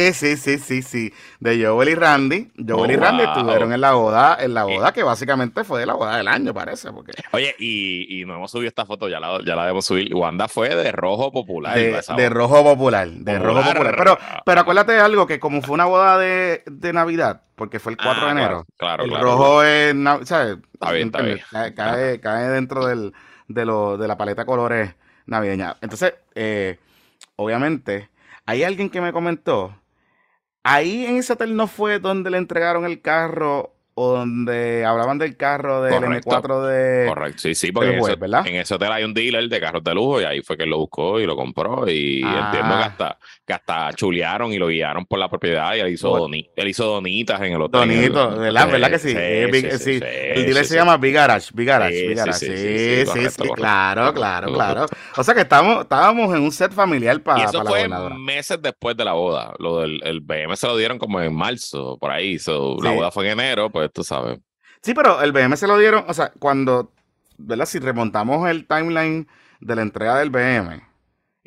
Eh, 0.07 0.11
sí, 0.13 0.37
sí, 0.37 0.57
sí, 0.57 0.81
sí. 0.81 1.11
De 1.39 1.63
Joel 1.65 1.89
y 1.89 1.95
Randy. 1.95 2.51
Joel 2.67 2.91
y 2.91 2.95
Oh, 2.95 2.99
Randy 2.99 3.23
wow. 3.23 3.33
estuvieron 3.33 3.73
en 3.73 3.81
la 3.81 3.93
boda, 3.93 4.37
en 4.39 4.53
la 4.53 4.63
boda 4.63 4.93
que 4.93 5.03
básicamente 5.03 5.63
fue 5.63 5.85
la 5.85 5.93
boda 5.93 6.17
del 6.17 6.27
año, 6.27 6.53
parece. 6.53 6.91
Porque 6.91 7.11
Oye, 7.31 7.55
y, 7.59 8.21
y 8.21 8.25
no 8.25 8.35
hemos 8.35 8.51
subido 8.51 8.67
esta 8.69 8.85
foto, 8.85 9.07
ya 9.09 9.19
la, 9.19 9.39
ya 9.45 9.55
la 9.55 9.63
debemos 9.63 9.85
subir. 9.85 10.13
Wanda 10.15 10.47
fue 10.47 10.75
de 10.75 10.91
rojo 10.91 11.31
popular. 11.31 11.75
de, 11.77 12.01
de 12.15 12.29
rojo 12.29 12.63
popular, 12.63 13.07
de 13.09 13.39
rojo 13.39 13.63
Popular. 13.63 13.95
Pero, 13.97 14.17
pero 14.45 14.61
acuérdate 14.61 14.93
de 14.93 14.99
algo, 15.01 15.27
que 15.27 15.39
como 15.39 15.61
fue 15.61 15.73
una 15.73 15.85
boda 15.85 16.17
de, 16.17 16.63
de 16.65 16.93
Navidad, 16.93 17.41
porque 17.55 17.79
fue 17.79 17.91
el 17.93 17.97
4 17.97 18.21
Ah, 18.21 18.25
de 18.25 18.31
enero, 18.31 18.65
Claro, 18.77 19.03
el 19.03 19.09
claro. 19.09 19.23
rojo 19.25 19.63
es, 19.63 19.95
¿sabes? 20.23 20.57
Está 20.73 20.91
bien, 20.91 21.07
está 21.07 21.21
bien. 21.21 21.39
Cae 22.21 22.47
dentro 22.49 22.85
del, 22.85 23.13
de, 23.47 23.65
lo, 23.65 23.97
de 23.97 24.07
la 24.07 24.17
paleta 24.17 24.41
de 24.43 24.45
colores 24.45 24.95
navideña. 25.25 25.77
Entonces, 25.81 26.13
eh, 26.35 26.79
obviamente, 27.35 28.09
hay 28.45 28.63
alguien 28.63 28.89
que 28.89 29.01
me 29.01 29.13
comentó, 29.13 29.75
ahí 30.63 31.05
en 31.05 31.17
ese 31.17 31.33
hotel 31.33 31.55
no 31.55 31.67
fue 31.67 31.99
donde 31.99 32.29
le 32.29 32.37
entregaron 32.37 32.85
el 32.85 33.01
carro 33.01 33.74
o 33.97 34.11
donde 34.11 34.83
hablaban 34.83 35.17
del 35.17 35.37
carro 35.37 35.81
del 35.81 35.93
Correcto. 35.95 36.29
M4 36.29 36.65
de... 36.67 37.07
Correcto, 37.07 37.39
sí, 37.39 37.55
sí, 37.55 37.71
porque 37.71 37.93
en 37.93 37.99
ese, 37.99 38.15
¿verdad? 38.15 38.45
en 38.45 38.55
ese 38.55 38.73
hotel 38.75 38.91
hay 38.91 39.05
un 39.05 39.13
dealer 39.13 39.47
de 39.47 39.59
carros 39.61 39.83
de 39.85 39.93
lujo 39.95 40.19
y 40.19 40.25
ahí 40.25 40.41
fue 40.41 40.57
que 40.57 40.65
lo 40.65 40.79
buscó 40.79 41.19
y 41.21 41.25
lo 41.25 41.35
compró 41.37 41.87
y 41.89 42.21
Ah. 42.25 42.47
entiendo 42.47 42.75
que 42.77 42.83
hasta, 42.83 43.17
que 43.47 43.53
hasta 43.53 43.93
chulearon 43.93 44.51
y 44.51 44.57
lo 44.57 44.67
guiaron 44.67 45.05
por 45.05 45.17
la 45.17 45.29
propiedad 45.29 45.73
y 45.75 45.79
él 45.79 45.87
hizo, 45.93 46.09
Bueno. 46.09 46.25
doni- 46.27 46.49
él 46.57 46.67
hizo 46.67 46.85
donitas 46.85 47.39
en 47.41 47.53
el 47.53 47.61
hotel. 47.61 47.87
Donito, 47.87 48.37
¿verdad? 48.37 48.69
¿Verdad 48.69 48.89
que 48.91 48.99
sí? 48.99 49.13
Eh, 49.15 49.47
Big- 49.49 49.71
sí, 49.77 49.99
sí. 49.99 49.99
El 50.03 50.45
dealer 50.45 50.65
se 50.65 50.75
llama 50.75 50.97
Big 50.97 51.13
Garage, 51.13 51.51
Big 51.53 51.67
Garage, 51.67 51.93
Sí, 51.95 52.01
Big 52.01 52.09
sí, 52.09 52.15
Garage. 52.15 52.39
sí, 52.39 53.05
correcto, 53.05 53.11
correcto, 53.37 53.53
claro, 53.55 54.13
claro, 54.13 54.53
claro. 54.53 54.85
O 55.15 55.23
sea 55.23 55.33
que 55.33 55.41
estamos, 55.41 55.83
estábamos 55.83 56.35
en 56.35 56.41
un 56.41 56.51
set 56.51 56.73
familiar 56.73 57.15
Y 57.15 57.19
para 57.19 57.45
eso 57.45 57.63
la 57.63 57.69
fue 57.69 57.87
meses 58.19 58.61
después 58.61 58.97
de 58.97 59.05
la 59.05 59.13
boda. 59.13 59.53
Lo 59.59 59.79
del 59.79 60.01
el 60.03 60.19
BM 60.19 60.53
se 60.57 60.67
lo 60.67 60.75
dieron 60.75 60.99
como 60.99 61.21
en 61.21 61.33
marzo, 61.33 61.97
por 61.97 62.11
ahí. 62.11 62.37
So, 62.39 62.75
La 62.83 62.91
boda 62.91 63.09
fue 63.11 63.25
en 63.25 63.39
enero, 63.39 63.69
pues 63.69 63.84
tú 63.89 64.03
sabes. 64.03 64.39
Sí, 64.81 64.93
pero 64.93 65.21
el 65.21 65.31
BM 65.31 65.57
se 65.57 65.67
lo 65.67 65.77
dieron, 65.77 66.05
o 66.07 66.13
sea, 66.13 66.31
cuando, 66.39 66.93
¿verdad? 67.37 67.65
Si 67.65 67.79
remontamos 67.79 68.47
el 68.49 68.67
timeline 68.67 69.27
de 69.59 69.75
la 69.75 69.81
entrega 69.81 70.17
del 70.19 70.29
BM, 70.29 70.81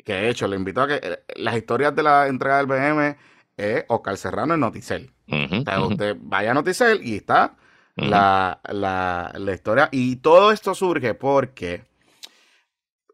que 0.03 0.13
de 0.13 0.29
hecho 0.29 0.47
le 0.47 0.55
invito 0.57 0.81
a 0.81 0.87
que 0.87 0.95
eh, 1.01 1.19
las 1.37 1.55
historias 1.55 1.95
de 1.95 2.03
la 2.03 2.27
entrega 2.27 2.57
del 2.57 2.67
BM 2.67 3.17
es 3.57 3.85
Oscar 3.87 4.17
Serrano 4.17 4.53
en 4.55 4.59
Noticel. 4.61 5.11
Ujú, 5.27 5.57
O 5.61 5.63
sea, 5.71 5.81
ujú, 5.81 5.89
usted 5.89 6.17
vaya 6.19 6.51
a 6.51 6.53
Noticel 6.53 7.01
y 7.05 7.17
está 7.17 7.55
la, 8.01 8.59
la- 8.65 9.31
la 9.35 9.53
historia. 9.53 9.89
Y 9.91 10.17
todo 10.17 10.51
esto 10.51 10.73
surge 10.75 11.13
porque, 11.13 11.85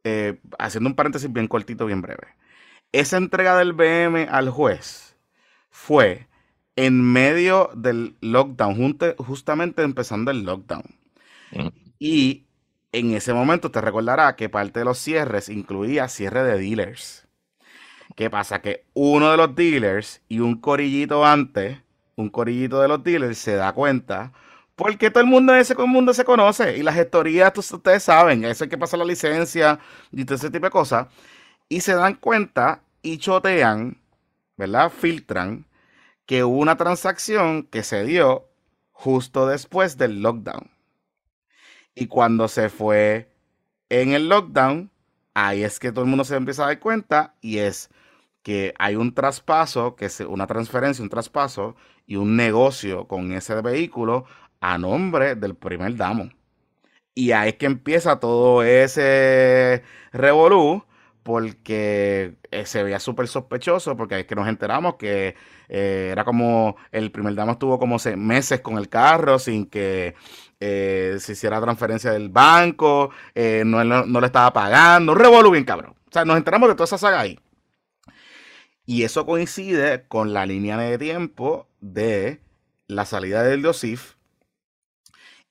eh, 0.04 0.40
haciendo 0.60 0.90
un 0.90 0.96
paréntesis 0.96 1.32
bien 1.32 1.48
cortito, 1.48 1.86
bien 1.86 2.02
breve, 2.02 2.28
esa 2.92 3.18
entrega 3.18 3.58
del 3.58 3.74
BM 3.74 4.28
al 4.30 4.50
juez 4.50 5.18
fue 5.70 6.28
en 6.76 7.02
medio 7.02 7.70
del 7.76 8.16
lockdown, 8.22 8.76
junte- 8.76 9.16
justamente 9.18 9.84
empezando 9.84 10.32
el 10.32 10.44
lockdown. 10.44 10.84
Ujú. 11.52 11.72
Y 12.00 12.46
en 12.92 13.14
ese 13.14 13.34
momento 13.34 13.72
te 13.72 13.82
recordará 13.82 14.36
que 14.36 14.50
parte 14.50 14.80
de 14.80 14.86
los 14.86 14.98
cierres 14.98 15.50
incluía 15.50 16.08
cierre 16.08 16.44
de 16.44 16.58
dealers. 16.60 17.28
¿Qué 18.16 18.30
pasa? 18.30 18.62
Que 18.62 18.86
uno 18.94 19.32
de 19.32 19.38
los 19.38 19.56
dealers 19.56 20.22
y 20.30 20.40
un 20.40 20.56
corillito 20.60 21.26
antes, 21.26 21.80
un 22.16 22.30
corillito 22.30 22.82
de 22.82 22.88
los 22.88 23.04
dealers 23.04 23.38
se 23.38 23.56
da 23.56 23.74
cuenta 23.74 24.32
porque 24.76 25.10
todo 25.10 25.24
el 25.24 25.30
mundo 25.30 25.54
en 25.54 25.62
ese 25.62 25.76
mundo 25.76 26.14
se 26.14 26.26
conoce 26.26 26.78
y 26.78 26.84
las 26.84 26.96
gestorías, 26.96 27.54
tú- 27.54 27.62
ustedes 27.62 28.04
saben, 28.04 28.44
eso 28.46 28.66
hay 28.66 28.70
que 28.70 28.78
pasar 28.78 29.00
la 29.00 29.06
licencia 29.06 29.80
y 30.12 30.26
todo 30.26 30.36
ese 30.36 30.50
tipo 30.50 30.66
de 30.66 30.72
cosas. 30.72 31.08
Y 31.70 31.82
se 31.82 31.94
dan 31.96 32.16
cuenta 32.16 32.82
y 33.02 33.18
chotean, 33.18 33.98
¿verdad? 34.58 34.92
Filtran 34.92 35.66
que 36.26 36.44
hubo 36.44 36.58
una 36.58 36.78
transacción 36.78 37.64
que 37.64 37.84
se 37.84 38.04
dio 38.04 38.50
justo 38.92 39.48
después 39.48 39.98
del 39.98 40.22
lockdown. 40.22 40.72
Y 41.94 42.08
cuando 42.08 42.48
se 42.48 42.70
fue 42.70 43.32
en 43.90 44.14
el 44.14 44.30
lockdown, 44.30 44.92
ahí 45.34 45.64
es 45.64 45.80
que 45.80 45.92
todo 45.92 46.04
el 46.04 46.10
mundo 46.10 46.24
se 46.26 46.36
empieza 46.36 46.64
a 46.64 46.68
dar 46.68 46.80
cuenta 46.80 47.36
y 47.42 47.60
es 47.60 47.90
que 48.44 48.74
hay 48.78 48.96
un 48.96 49.14
traspaso, 49.14 49.96
que 49.96 50.06
es 50.06 50.20
una 50.20 50.48
transferencia, 50.48 51.04
un 51.04 51.10
traspaso 51.10 51.76
y 52.06 52.16
un 52.18 52.36
negocio 52.36 53.08
con 53.08 53.32
ese 53.32 53.60
vehículo 53.62 54.26
a 54.60 54.78
nombre 54.78 55.36
del 55.36 55.56
primer 55.56 55.96
damo. 55.96 56.30
Y 57.16 57.32
ahí 57.32 57.50
es 57.50 57.56
que 57.56 57.66
empieza 57.66 58.20
todo 58.20 58.64
ese 58.64 59.84
revolú, 60.12 60.84
porque 61.24 62.36
eh, 62.52 62.66
se 62.66 62.84
veía 62.84 63.00
súper 63.00 63.28
sospechoso, 63.28 63.98
porque 63.98 64.16
ahí 64.16 64.22
es 64.22 64.28
que 64.28 64.36
nos 64.36 64.48
enteramos 64.48 64.96
que 64.96 65.36
eh, 65.70 66.10
era 66.12 66.24
como 66.26 66.76
el 66.92 67.12
primer 67.12 67.36
damo 67.36 67.54
estuvo 67.54 67.80
como 67.80 68.00
se- 68.00 68.16
meses 68.18 68.62
con 68.62 68.78
el 68.78 68.90
carro 68.90 69.40
sin 69.40 69.66
que 69.68 70.16
eh, 70.60 71.18
se 71.20 71.34
hiciera 71.34 71.62
transferencia 71.62 72.12
del 72.12 72.30
banco, 72.30 73.12
eh, 73.36 73.64
no, 73.66 73.84
no, 73.84 74.20
le 74.22 74.26
estaba 74.28 74.52
pagando, 74.54 75.14
revolú 75.16 75.52
bien 75.52 75.66
cabrón. 75.66 75.96
O 76.08 76.12
sea, 76.12 76.26
nos 76.26 76.38
enteramos 76.38 76.70
de 76.70 76.76
toda 76.76 76.86
esa 76.86 76.98
saga 76.98 77.20
ahí. 77.20 77.40
Y 78.86 79.04
eso 79.04 79.26
coincide 79.26 80.06
con 80.08 80.34
la 80.34 80.46
línea 80.46 80.78
de 80.78 80.98
tiempo 80.98 81.68
de 81.82 82.40
la 82.88 83.06
salida 83.06 83.42
del 83.44 83.62
Diosif 83.64 84.14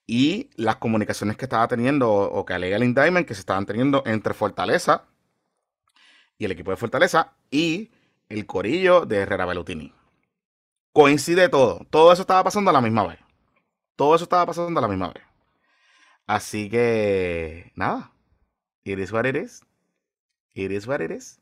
y 0.07 0.50
las 0.57 0.77
comunicaciones 0.77 1.37
que 1.37 1.46
estaba 1.46 1.66
teniendo 1.68 2.11
o, 2.12 2.24
o 2.40 2.44
que 2.44 2.55
alega 2.55 2.77
el 2.77 2.85
indictment 2.85 3.27
que 3.27 3.35
se 3.35 3.40
estaban 3.40 3.66
teniendo 3.66 4.03
entre 4.07 4.35
Fortaleza 4.35 5.05
y 6.38 6.44
el 6.44 6.53
equipo 6.53 6.70
de 6.70 6.77
Fortaleza 6.77 7.33
y 7.50 7.90
el 8.29 8.46
corillo 8.46 9.07
de 9.07 9.18
Herrera 9.18 9.46
Bellutini. 9.46 9.92
Coincide 10.94 11.48
todo. 11.48 11.85
Todo 11.90 12.12
eso 12.12 12.22
estaba 12.22 12.44
pasando 12.44 12.70
a 12.70 12.72
la 12.72 12.80
misma 12.80 13.04
vez. 13.07 13.18
Todo 13.96 14.14
eso 14.14 14.24
estaba 14.24 14.46
pasando 14.46 14.78
a 14.78 14.83
la 14.83 14.88
misma 14.88 15.09
vez. 15.12 15.24
Así 16.26 16.70
que, 16.70 17.72
nada. 17.74 18.12
It 18.85 18.98
is 19.00 19.12
what 19.12 19.26
it 19.26 19.35
is. 19.37 19.61
It 20.54 20.70
is 20.70 20.87
what 20.87 21.00
it 21.00 21.11
is. 21.11 21.40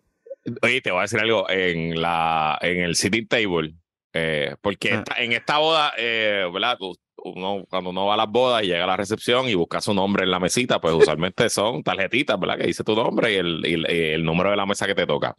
Oye, 0.63 0.81
te 0.81 0.91
voy 0.91 1.01
a 1.01 1.03
decir 1.03 1.21
algo 1.21 1.49
en 1.51 2.01
la 2.01 2.59
en 2.63 2.81
el 2.81 2.97
sitting 2.97 3.29
table, 3.29 3.75
eh, 4.15 4.57
porque 4.63 4.93
Ah. 4.93 4.99
esta- 4.99 5.23
en 5.23 5.33
esta 5.33 5.59
boda, 5.59 5.93
eh, 5.99 6.49
¿verdad? 6.53 6.79
Uno, 7.25 7.65
cuando 7.69 7.91
uno 7.91 8.07
va 8.07 8.15
a 8.15 8.17
las 8.17 8.29
bodas 8.29 8.65
y 8.65 8.69
llega 8.69 8.83
a 8.85 8.87
la 8.89 8.97
recepción 8.97 9.49
y 9.49 9.55
busca 9.55 9.81
su 9.81 9.93
nombre 9.95 10.25
en 10.25 10.31
la 10.33 10.41
mesita, 10.41 10.81
pues 10.81 10.95
usualmente 10.95 11.49
son 11.51 11.83
tarjetitas, 11.85 12.41
¿verdad? 12.41 12.57
Que 12.59 12.67
dice 12.69 12.83
tu 12.83 12.97
nombre 12.97 13.33
y 13.35 13.37
el, 13.37 13.63
y 13.67 13.75
el- 13.75 13.87
y 13.89 14.01
el 14.15 14.25
número 14.25 14.51
de 14.51 14.57
la 14.57 14.67
mesa 14.67 14.87
que 14.87 14.95
te 14.97 15.07
toca. 15.07 15.37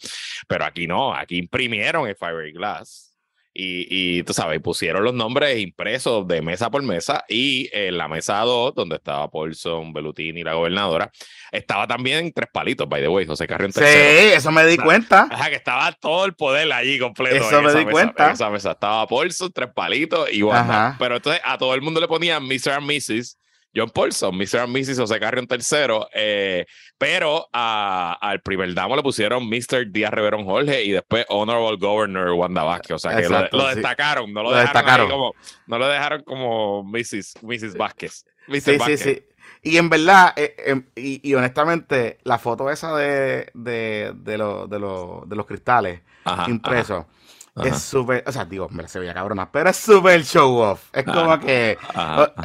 Pero 0.47 0.63
aquí 0.65 0.85
no, 0.87 1.13
aquí 1.13 1.37
imprimieron 1.39 2.07
el 2.07 2.15
fiberglass. 2.15 3.12
Y, 3.55 4.17
y 4.17 4.23
tú 4.23 4.33
sabes, 4.33 4.59
pusieron 4.61 5.03
los 5.03 5.13
nombres 5.13 5.59
impresos 5.59 6.27
de 6.27 6.41
mesa 6.41 6.71
por 6.71 6.81
mesa 6.81 7.23
y 7.29 7.69
en 7.71 7.99
la 7.99 8.07
mesa 8.07 8.39
2, 8.39 8.73
donde 8.73 8.95
estaba 8.95 9.29
Paulson, 9.29 9.93
Bellutini 9.93 10.39
y 10.41 10.43
la 10.43 10.55
gobernadora, 10.55 11.11
estaba 11.51 11.85
también 11.85 12.33
tres 12.33 12.49
palitos, 12.51 12.89
by 12.89 13.01
the 13.01 13.07
way, 13.09 13.27
José 13.27 13.45
Carrión 13.45 13.71
Sí, 13.71 13.79
tercero. 13.81 14.37
eso 14.37 14.51
me 14.51 14.65
di 14.65 14.77
Nah. 14.77 14.83
cuenta. 14.83 15.27
Ajá, 15.29 15.49
que 15.51 15.55
estaba 15.57 15.91
todo 15.91 16.25
el 16.25 16.33
poder 16.33 16.71
allí 16.73 16.97
completo. 16.97 17.35
Eso 17.35 17.57
en 17.59 17.63
me 17.63 17.69
esa 17.69 17.77
di 17.79 17.85
mesa, 17.85 17.91
cuenta. 17.93 18.25
en 18.25 18.31
esa 18.31 18.49
mesa 18.49 18.71
estaba 18.71 19.05
Paulson, 19.05 19.51
tres 19.53 19.69
palitos 19.75 20.33
y 20.33 20.41
Wanda. 20.41 20.95
Pero 20.97 21.17
entonces 21.17 21.41
a 21.45 21.55
todo 21.59 21.75
el 21.75 21.81
mundo 21.83 22.01
le 22.01 22.07
ponían 22.07 22.43
Mr. 22.47 22.71
and 22.71 22.87
Mrs. 22.89 23.37
John 23.75 23.89
Paulson, 23.89 24.35
Mr. 24.35 24.59
and 24.63 24.75
Mrs. 24.75 24.97
José 24.99 25.19
Carrión 25.19 25.47
tercero, 25.47 26.07
eh, 26.13 26.65
pero 26.97 27.47
a- 27.51 28.17
al 28.21 28.41
primer 28.41 28.73
damo 28.73 28.95
le 28.95 29.01
pusieron 29.03 29.47
Mr. 29.49 29.91
Díaz 29.91 30.11
Reverón 30.13 30.45
Jorge 30.45 30.83
y 30.83 30.91
después 30.91 31.25
Honorable 31.29 31.77
Governor 31.77 32.29
Wanda 32.33 32.63
Vázquez. 32.63 32.91
O 32.91 32.99
sea 32.99 33.15
que 33.15 33.23
lo- 33.27 33.35
Exacto, 33.35 33.57
lo, 33.57 33.69
sí. 33.69 33.75
destacaron, 33.75 34.31
no 34.33 34.43
lo, 34.43 34.51
Lo 34.51 34.57
dejaron 34.57 34.73
destacaron. 34.81 35.09
como, 35.09 35.33
no 35.67 35.79
lo 35.79 35.87
dejaron 35.87 36.23
como 36.23 36.83
Mrs. 36.83 37.35
Mrs. 37.41 37.75
Vázquez. 37.75 38.25
Mr. 38.47 38.55
Sí, 38.61 38.71
sí, 38.73 38.77
Vázquez. 38.77 39.01
sí. 39.01 39.23
Y 39.65 39.77
en 39.77 39.89
verdad, 39.89 40.33
eh, 40.35 40.55
em, 40.65 40.85
y, 40.95 41.27
y 41.27 41.33
honestamente, 41.35 42.17
la 42.23 42.37
foto 42.37 42.69
esa 42.69 42.95
de, 42.97 43.49
de, 43.53 44.11
de, 44.15 44.37
lo- 44.37 44.67
de, 44.67 44.77
lo- 44.79 45.23
de 45.25 45.35
los 45.37 45.45
cristales 45.45 46.01
Ajá, 46.25 46.49
impresos 46.49 47.05
ajá, 47.05 47.07
es 47.55 47.79
súper, 47.83 48.23
o 48.25 48.31
sea, 48.31 48.45
digo, 48.45 48.67
me 48.69 48.81
la 48.81 48.89
se 48.89 48.99
veía 48.99 49.13
cabrona, 49.13 49.51
pero 49.51 49.69
es 49.69 49.77
súper 49.77 50.23
show 50.23 50.57
off. 50.57 50.89
Es 50.91 51.03
como 51.03 51.39
que 51.39 51.77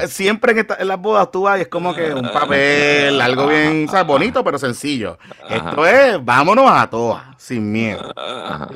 siempre 0.07 0.67
en, 0.79 0.89
las 0.89 1.01
bodas 1.01 1.31
tú 1.31 1.43
vas 1.43 1.59
y 1.59 1.63
es 1.63 1.69
como 1.69 1.95
que 1.95 2.13
un 2.13 2.31
papel, 2.31 3.19
algo 3.21 3.47
bien, 3.47 3.87
o 3.89 3.91
sea, 3.91 4.03
bonito, 4.03 4.45
pero 4.45 4.59
sencillo. 4.59 5.19
Esto 5.49 5.87
es, 5.87 6.23
vámonos 6.23 6.71
a 6.71 6.91
todas, 6.91 7.25
sin 7.39 7.73
miedo. 7.73 8.13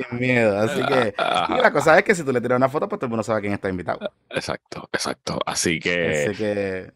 Sin 0.09 0.19
miedo. 0.19 0.59
Así 0.59 0.83
que, 0.83 1.13
y 1.49 1.61
la 1.61 1.71
cosa 1.71 1.99
es 1.99 2.03
que 2.03 2.15
si 2.15 2.23
tú 2.23 2.33
le 2.33 2.41
tiras 2.41 2.57
una 2.57 2.69
foto, 2.69 2.89
pues 2.89 2.99
todo 2.99 3.05
el 3.05 3.11
mundo 3.11 3.23
sabe 3.23 3.41
quién 3.41 3.53
está 3.53 3.69
invitado. 3.69 4.11
Exacto, 4.29 4.89
exacto. 4.91 5.39
Así 5.45 5.79
que. 5.79 6.25
Así 6.29 6.35
que, 6.35 6.91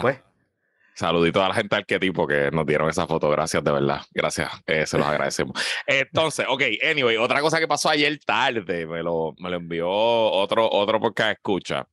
Pues. 0.00 0.25
Saludito 0.96 1.44
a 1.44 1.48
la 1.48 1.54
gente 1.54 1.76
del 1.76 1.84
tipo 2.00 2.26
que 2.26 2.50
nos 2.50 2.64
dieron 2.64 2.88
esa 2.88 3.06
foto. 3.06 3.28
Gracias, 3.28 3.62
de 3.62 3.70
verdad. 3.70 4.00
Gracias. 4.12 4.50
Eh, 4.66 4.86
se 4.86 4.96
los 4.96 5.06
agradecemos. 5.06 5.52
Entonces, 5.86 6.46
ok, 6.48 6.62
anyway, 6.90 7.18
otra 7.18 7.42
cosa 7.42 7.60
que 7.60 7.68
pasó 7.68 7.90
ayer 7.90 8.18
tarde, 8.24 8.86
me 8.86 9.02
lo, 9.02 9.34
me 9.38 9.50
lo 9.50 9.56
envió 9.56 9.90
otro, 9.90 10.66
otro 10.70 10.98
podcast 10.98 11.32
escucha. 11.32 11.86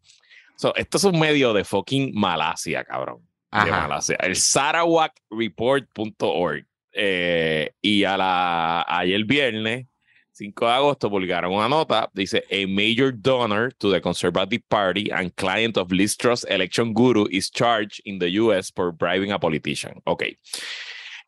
esto 0.76 0.98
es 0.98 1.04
un 1.04 1.20
medio 1.20 1.52
de 1.52 1.66
fucking 1.66 2.14
Malasia, 2.16 2.86
cabrón. 2.86 3.28
De 3.52 3.70
Malasia. 3.70 4.16
El 4.22 4.38
sarawacreport.org. 4.38 6.66
Eh, 6.94 7.74
y 7.82 8.06
a 8.06 8.16
la, 8.16 8.86
ayer 8.88 9.26
viernes 9.26 9.88
5 10.34 10.66
de 10.66 10.72
agosto 10.72 11.10
publicaron 11.10 11.54
una 11.54 11.70
nota, 11.70 12.10
dice, 12.14 12.44
a 12.50 12.66
major 12.68 13.12
donor 13.12 13.72
to 13.78 13.92
the 13.92 14.02
Conservative 14.02 14.64
Party 14.68 15.12
and 15.12 15.36
client 15.36 15.78
of 15.78 15.92
Liz 15.92 16.18
Truss 16.18 16.44
election 16.46 16.94
guru 16.94 17.28
is 17.30 17.52
charged 17.52 18.02
in 18.06 18.20
the 18.20 18.30
US 18.42 18.72
for 18.72 18.92
bribing 18.92 19.32
a 19.32 19.40
politician. 19.40 20.02
Ok. 20.06 20.24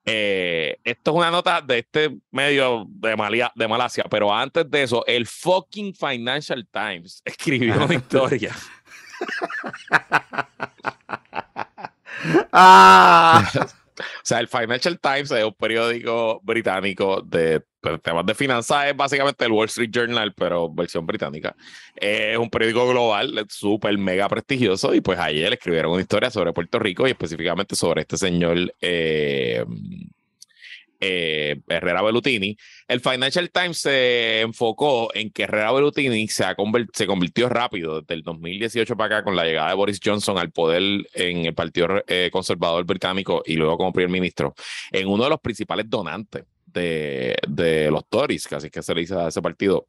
Eh, 0.08 0.78
esto 0.84 1.12
es 1.12 1.18
una 1.18 1.32
nota 1.32 1.62
de 1.62 1.80
este 1.80 2.18
medio 2.32 2.86
de, 2.89 3.50
de 3.56 3.68
Malasia, 3.68 4.06
pero 4.10 4.32
antes 4.32 4.70
de 4.70 4.84
eso, 4.84 5.04
el 5.08 5.26
fucking 5.26 5.94
Financial 5.94 6.68
Times 6.72 7.22
escribió 7.26 7.76
una 7.84 7.94
historia. 7.96 8.56
ah. 12.52 13.52
O 13.98 14.04
sea, 14.24 14.39
el 14.39 14.48
Financial 14.48 15.00
Times 15.00 15.32
es 15.32 15.44
un 15.44 15.54
periódico 15.54 16.41
británico 16.44 17.22
de 17.22 17.63
pues, 17.91 18.02
temas 18.02 18.26
de 18.26 18.34
finanzas, 18.34 18.88
es 18.88 18.98
básicamente 18.98 19.45
el 19.45 19.52
Wall 19.52 19.67
Street 19.67 19.91
Journal, 19.91 20.34
pero 20.34 20.69
versión 20.69 21.06
británica. 21.06 21.56
es 21.95 22.38
un 22.38 22.50
periódico 22.50 22.88
global, 22.89 23.45
súper 23.50 23.95
mega 23.98 24.28
prestigioso, 24.28 24.93
y 24.95 25.02
pues 25.02 25.19
ayer 25.19 25.54
escribieron 25.54 25.91
una 25.91 26.02
historia 26.02 26.32
sobre 26.32 26.52
Puerto 26.52 26.80
Rico 26.80 27.08
y 27.08 27.12
específicamente 27.12 27.76
sobre 27.76 28.02
este 28.02 28.17
señor 28.17 28.74
eh, 28.82 29.63
eh, 31.00 31.62
Herrera 31.67 32.02
Bellutini. 32.02 32.58
El 32.88 33.02
Financial 33.02 33.52
Times 33.52 33.78
se 33.78 34.41
enfocó 34.41 35.13
en 35.13 35.30
que 35.30 35.43
Herrera 35.43 35.71
Bellutini 35.71 36.28
se, 36.28 36.43
se 36.93 37.06
convirtió 37.06 37.50
rápido 37.50 38.02
desde 38.02 38.15
el 38.15 38.24
2018 38.24 38.98
para 38.98 39.17
acá 39.17 39.24
con 39.24 39.36
la 39.36 39.45
llegada 39.45 39.69
de 39.69 39.76
Boris 39.76 40.00
Johnson 40.04 40.39
al 40.39 40.52
poder 40.52 40.82
en 41.13 41.45
el 41.45 41.54
Partido 41.54 42.04
eh, 42.08 42.30
Conservador 42.32 42.84
Británico 42.86 43.43
y 43.45 43.56
luego 43.56 43.78
como 43.78 43.93
primer 43.93 44.10
ministro, 44.10 44.56
en 44.91 45.08
uno 45.08 45.26
de 45.26 45.30
los 45.30 45.39
principales 45.39 45.88
donantes 45.88 46.45
de, 46.76 47.36
de 47.48 47.90
los 47.90 48.08
Tories, 48.08 48.48
casi 48.48 48.70
que 48.70 48.84
se 48.84 48.94
le 48.94 49.02
dice 49.02 49.16
a 49.16 49.30
ese 49.30 49.42
partido. 49.42 49.88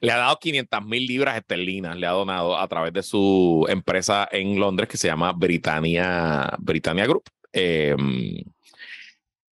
Le 0.00 0.12
ha 0.12 0.16
dado 0.16 0.38
500 0.38 0.84
mil 0.84 1.06
libras 1.06 1.36
esterlinas, 1.36 1.96
le 1.96 2.06
ha 2.06 2.10
donado 2.10 2.58
a 2.58 2.68
través 2.68 2.92
de 2.92 3.02
su 3.02 3.64
empresa 3.68 4.28
en 4.30 4.58
Londres 4.58 4.88
que 4.88 4.96
se 4.96 5.08
llama 5.08 5.32
Britannia, 5.32 6.54
Britannia 6.58 7.06
Group. 7.06 7.24
Eh, 7.52 7.94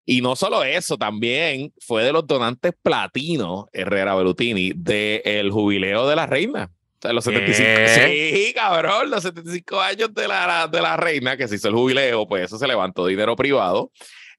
y 0.05 0.21
no 0.21 0.35
solo 0.35 0.63
eso, 0.63 0.97
también 0.97 1.71
fue 1.79 2.03
de 2.03 2.11
los 2.11 2.27
donantes 2.27 2.73
platinos, 2.83 3.65
Herrera 3.71 4.13
Berutini, 4.15 4.73
del 4.75 5.51
jubileo 5.51 6.07
de 6.07 6.15
la 6.15 6.25
reina. 6.25 6.69
O 6.73 7.01
sea, 7.01 7.13
los 7.13 7.23
75. 7.23 7.69
Sí, 7.95 8.53
cabrón, 8.53 9.09
los 9.09 9.23
75 9.23 9.79
años 9.79 10.13
de 10.13 10.27
la, 10.27 10.67
de 10.67 10.81
la 10.81 10.97
reina, 10.97 11.37
que 11.37 11.47
se 11.47 11.55
hizo 11.55 11.69
el 11.69 11.75
jubileo, 11.75 12.27
pues 12.27 12.43
eso 12.43 12.57
se 12.57 12.67
levantó 12.67 13.05
dinero 13.05 13.35
privado. 13.35 13.91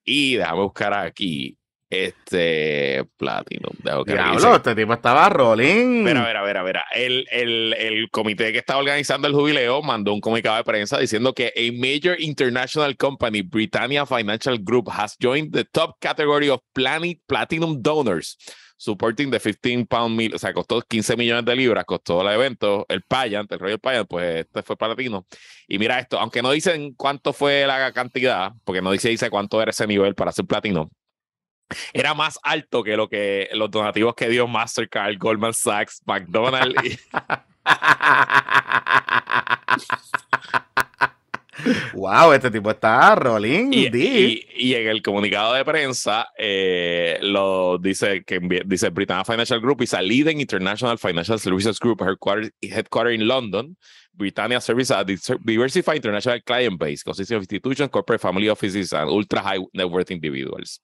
Y 0.05 0.35
déjame 0.35 0.61
buscar 0.61 0.93
aquí 0.93 1.57
este 1.93 3.05
Platinum. 3.17 3.73
Diablo, 4.05 4.55
este 4.55 4.75
tipo 4.75 4.93
estaba 4.93 5.29
rolling. 5.29 6.03
Mira, 6.03 6.25
mira, 6.25 6.43
mira, 6.43 6.63
mira. 6.63 6.85
El, 6.93 7.25
el, 7.31 7.73
el 7.73 8.09
comité 8.09 8.51
que 8.51 8.59
está 8.59 8.77
organizando 8.77 9.27
el 9.27 9.33
jubileo 9.33 9.81
mandó 9.81 10.13
un 10.13 10.21
comunicado 10.21 10.57
de 10.57 10.63
prensa 10.63 10.97
diciendo 10.97 11.33
que 11.33 11.53
a 11.55 11.71
major 11.73 12.19
international 12.19 12.97
company, 12.97 13.41
Britannia 13.41 14.05
Financial 14.05 14.57
Group, 14.59 14.89
has 14.89 15.15
joined 15.21 15.51
the 15.53 15.65
top 15.65 15.99
category 15.99 16.49
of 16.49 16.59
planet, 16.73 17.19
platinum 17.27 17.81
donors 17.81 18.37
supporting 18.83 19.31
the 19.31 19.39
15 19.39 19.85
pound 19.85 20.15
meal, 20.15 20.33
o 20.35 20.37
sea, 20.37 20.53
costó 20.53 20.81
15 20.81 21.15
millones 21.15 21.45
de 21.45 21.55
libras, 21.55 21.85
costó 21.85 22.21
el 22.21 22.33
evento, 22.33 22.85
el 22.89 23.01
Payant, 23.01 23.49
el 23.51 23.59
Royal 23.59 23.79
Payant, 23.79 24.07
pues 24.09 24.45
este 24.45 24.61
fue 24.61 24.75
platino. 24.75 25.25
Y 25.69 25.79
mira 25.79 25.99
esto, 25.99 26.19
aunque 26.19 26.41
no 26.41 26.51
dicen 26.51 26.93
cuánto 26.93 27.31
fue 27.31 27.65
la 27.65 27.93
cantidad, 27.93 28.51
porque 28.65 28.81
no 28.81 28.91
dice, 28.91 29.07
dice 29.07 29.29
cuánto 29.29 29.61
era 29.61 29.71
ese 29.71 29.87
nivel 29.87 30.15
para 30.15 30.33
ser 30.33 30.45
platino, 30.45 30.91
era 31.93 32.13
más 32.13 32.39
alto 32.43 32.83
que 32.83 32.95
lo 32.97 33.07
que 33.09 33.49
los 33.53 33.71
donativos 33.71 34.15
que 34.15 34.29
dio 34.29 34.47
Mastercard, 34.47 35.17
Goldman 35.17 35.53
Sachs, 35.53 36.01
McDonald's. 36.05 36.75
Y... 36.83 36.99
wow, 41.93 42.33
este 42.33 42.51
tipo 42.51 42.71
está 42.71 43.15
rolling. 43.15 43.71
Y, 43.71 44.45
y, 44.55 44.73
en 44.75 44.87
el 44.87 45.01
comunicado 45.01 45.53
de 45.53 45.63
prensa 45.63 46.27
eh, 46.37 47.17
lo 47.21 47.77
dice 47.77 48.23
que 48.23 48.39
dice 48.65 48.89
Britannia 48.89 49.23
Financial 49.23 49.59
Group 49.59 49.81
is 49.83 49.93
a 49.93 50.01
leading 50.01 50.39
international 50.39 50.97
financial 50.97 51.39
services 51.39 51.79
group 51.79 52.01
headquartered, 52.01 52.51
headquartered 52.61 53.15
in 53.15 53.27
London. 53.27 53.77
Britannia 54.15 54.61
Service 54.61 54.91
a 54.91 55.03
diversified 55.03 55.95
international 55.95 56.39
client 56.41 56.77
base 56.77 57.01
consisting 57.03 57.37
of 57.37 57.41
institutions, 57.41 57.89
corporate 57.89 58.21
family 58.21 58.47
offices, 58.47 58.93
and 58.93 59.09
ultra 59.09 59.39
high 59.39 59.57
net 59.73 59.89
worth 59.89 60.11
individuals. 60.11 60.79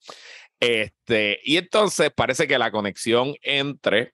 Este, 0.60 1.40
y 1.44 1.58
entonces 1.58 2.12
parece 2.14 2.48
que 2.48 2.58
la 2.58 2.72
conexión 2.72 3.34
entre 3.42 4.14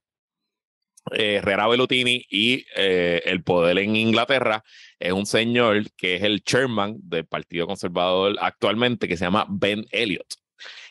eh, 1.12 1.36
Herrera 1.36 1.68
Bellutini 1.68 2.26
y 2.30 2.66
eh, 2.76 3.22
el 3.26 3.44
poder 3.44 3.78
en 3.78 3.96
Inglaterra 3.96 4.64
es 5.00 5.12
un 5.12 5.26
señor 5.26 5.92
que 5.96 6.16
es 6.16 6.24
el 6.24 6.44
chairman 6.44 6.98
del 7.00 7.26
Partido 7.26 7.68
Conservador 7.68 8.36
actualmente 8.42 9.08
que 9.08 9.18
se 9.18 9.26
llama 9.26 9.46
Ben 9.50 9.86
Elliot. 9.92 10.26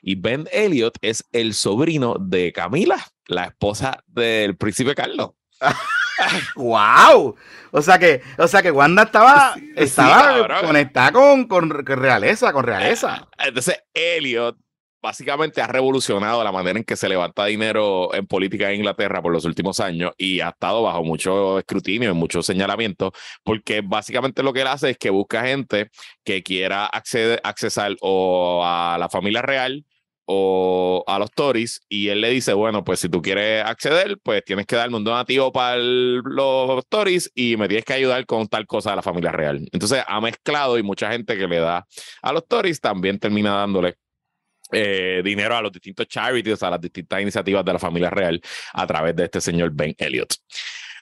Y 0.03 0.15
Ben 0.17 0.47
Elliot 0.53 0.99
es 1.01 1.25
el 1.33 1.55
sobrino 1.55 2.17
de 2.21 2.53
Camila, 2.53 3.05
la 3.27 3.47
esposa 3.47 4.05
del 4.07 4.57
príncipe 4.57 4.95
Carlos. 4.95 5.31
¡Wow! 6.57 7.35
O 7.73 7.83
sea 7.83 7.99
que, 7.99 8.23
o 8.39 8.47
sea 8.47 8.63
que 8.63 8.71
Wanda 8.71 9.05
estaba, 9.05 9.57
estaba 9.75 10.61
conectada 10.61 11.11
con, 11.11 11.47
con, 11.49 11.71
realeza, 11.71 12.53
con 12.53 12.65
realeza. 12.65 13.29
Entonces, 13.39 13.83
Elliot 13.93 14.57
básicamente 15.05 15.61
ha 15.61 15.67
revolucionado 15.67 16.43
la 16.43 16.51
manera 16.51 16.79
en 16.79 16.85
que 16.85 16.97
se 16.97 17.11
levanta 17.11 17.45
dinero 17.45 18.15
en 18.15 18.27
política 18.27 18.71
en 18.71 18.77
Inglaterra 18.77 19.21
por 19.21 19.33
los 19.33 19.45
últimos 19.45 19.79
años 19.79 20.13
y 20.17 20.41
ha 20.41 20.49
estado 20.49 20.83
bajo 20.83 21.05
mucho 21.05 21.59
escrutinio 21.59 22.11
y 22.11 22.15
mucho 22.15 22.43
señalamiento, 22.43 23.13
porque 23.43 23.83
básicamente 23.83 24.43
lo 24.43 24.55
que 24.55 24.63
él 24.63 24.67
hace 24.67 24.91
es 24.91 24.99
que 24.99 25.11
busca 25.11 25.45
gente 25.45 25.91
que 26.25 26.43
quiera 26.43 26.87
acceder, 26.87 27.39
accesar 27.45 27.95
o 28.01 28.63
a 28.65 28.97
la 28.99 29.11
familia 29.11 29.43
real 29.43 29.85
o 30.25 31.05
a 31.07 31.19
los 31.19 31.31
Tories 31.33 31.83
y 31.91 32.09
él 32.09 32.23
le 32.23 32.31
dice, 32.31 32.55
bueno, 32.55 32.83
pues 32.83 33.01
si 33.01 33.11
tú 33.11 33.21
quieres 33.21 33.63
acceder, 33.63 34.19
pues 34.23 34.43
tienes 34.43 34.65
que 34.65 34.77
darme 34.77 34.97
un 34.97 35.05
donativo 35.05 35.53
para 35.53 35.77
los 35.77 36.87
Tories 36.89 37.31
y 37.35 37.59
me 37.59 37.69
tienes 37.69 37.85
que 37.85 37.93
ayudar 37.93 38.25
con 38.25 38.49
tal 38.49 38.67
cosa 38.67 38.91
de 38.91 38.97
la 38.97 39.03
familia 39.03 39.33
real. 39.33 39.69
Entonces 39.71 40.03
ha 40.07 40.21
mezclado 40.23 40.79
y 40.79 40.83
mucha 40.83 41.13
gente 41.13 41.37
que 41.37 41.47
le 41.47 41.59
da 41.59 41.87
a 42.23 42.33
los 42.33 42.49
Tories 42.49 42.81
también 42.81 43.19
termina 43.19 43.55
dándole 43.55 43.97
eh, 44.73 45.23
dinero 45.25 45.57
a 45.57 45.63
los 45.63 45.73
distintos 45.73 46.07
charities, 46.09 46.63
a 46.63 46.71
las 46.71 46.81
distintas 46.81 47.21
iniciativas 47.21 47.65
de 47.65 47.73
la 47.73 47.79
familia 47.79 48.11
real 48.11 48.41
a 48.73 48.87
través 48.87 49.15
de 49.17 49.25
este 49.25 49.41
señor 49.41 49.71
Ben 49.73 49.95
Elliot. 49.99 50.35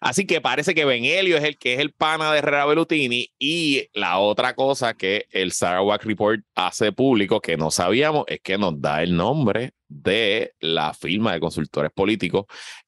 Así 0.03 0.27
que 0.27 0.41
parece 0.41 0.75
que 0.75 0.85
Ben 0.85 1.05
Elliot 1.05 1.39
es 1.39 1.45
el 1.45 1.59
que 1.59 1.75
es 1.75 1.79
el 1.79 1.93
pana 1.93 2.33
de 2.33 2.39
Herrera 2.39 2.67
Bellutini 2.67 3.29
y 3.39 3.89
la 3.95 4.19
otra 4.19 4.55
cosa 4.57 4.95
que 4.95 5.27
el 5.31 5.53
Sarawak 5.53 6.05
Report 6.05 6.41
hace 6.57 6.91
público 6.91 7.41
que 7.41 7.57
no 7.57 7.71
sabíamos 7.71 8.25
es 8.27 8.41
que 8.41 8.59
nos 8.59 8.81
da 8.81 9.01
el 9.05 9.17
nombre 9.17 9.75
de 9.89 10.55
la 10.59 10.93
firma 10.93 11.33
de 11.33 11.39
consultores 11.39 11.93
políticos 11.93 12.47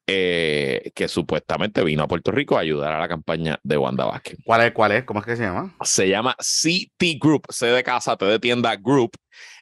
eh, 0.08 0.90
que 0.94 1.06
supuestamente 1.06 1.84
vino 1.84 2.02
a 2.02 2.08
Puerto 2.08 2.32
Rico 2.32 2.56
a 2.56 2.60
ayudar 2.60 2.92
a 2.92 2.98
la 2.98 3.08
campaña 3.08 3.60
de 3.62 3.76
Wanda 3.76 4.06
Vázquez. 4.06 4.38
¿Cuál 4.44 4.62
es? 4.62 4.72
¿Cuál 4.72 4.92
es? 4.92 5.04
¿Cómo 5.04 5.20
es 5.20 5.26
que 5.26 5.36
se 5.36 5.44
llama? 5.44 5.72
Se 5.82 6.08
llama 6.08 6.34
CT 6.38 7.18
Group, 7.20 7.46
C 7.50 7.66
de 7.66 7.84
casa, 7.84 8.16
T 8.16 8.24
de 8.24 8.40
tienda 8.40 8.74
Group. 8.76 9.12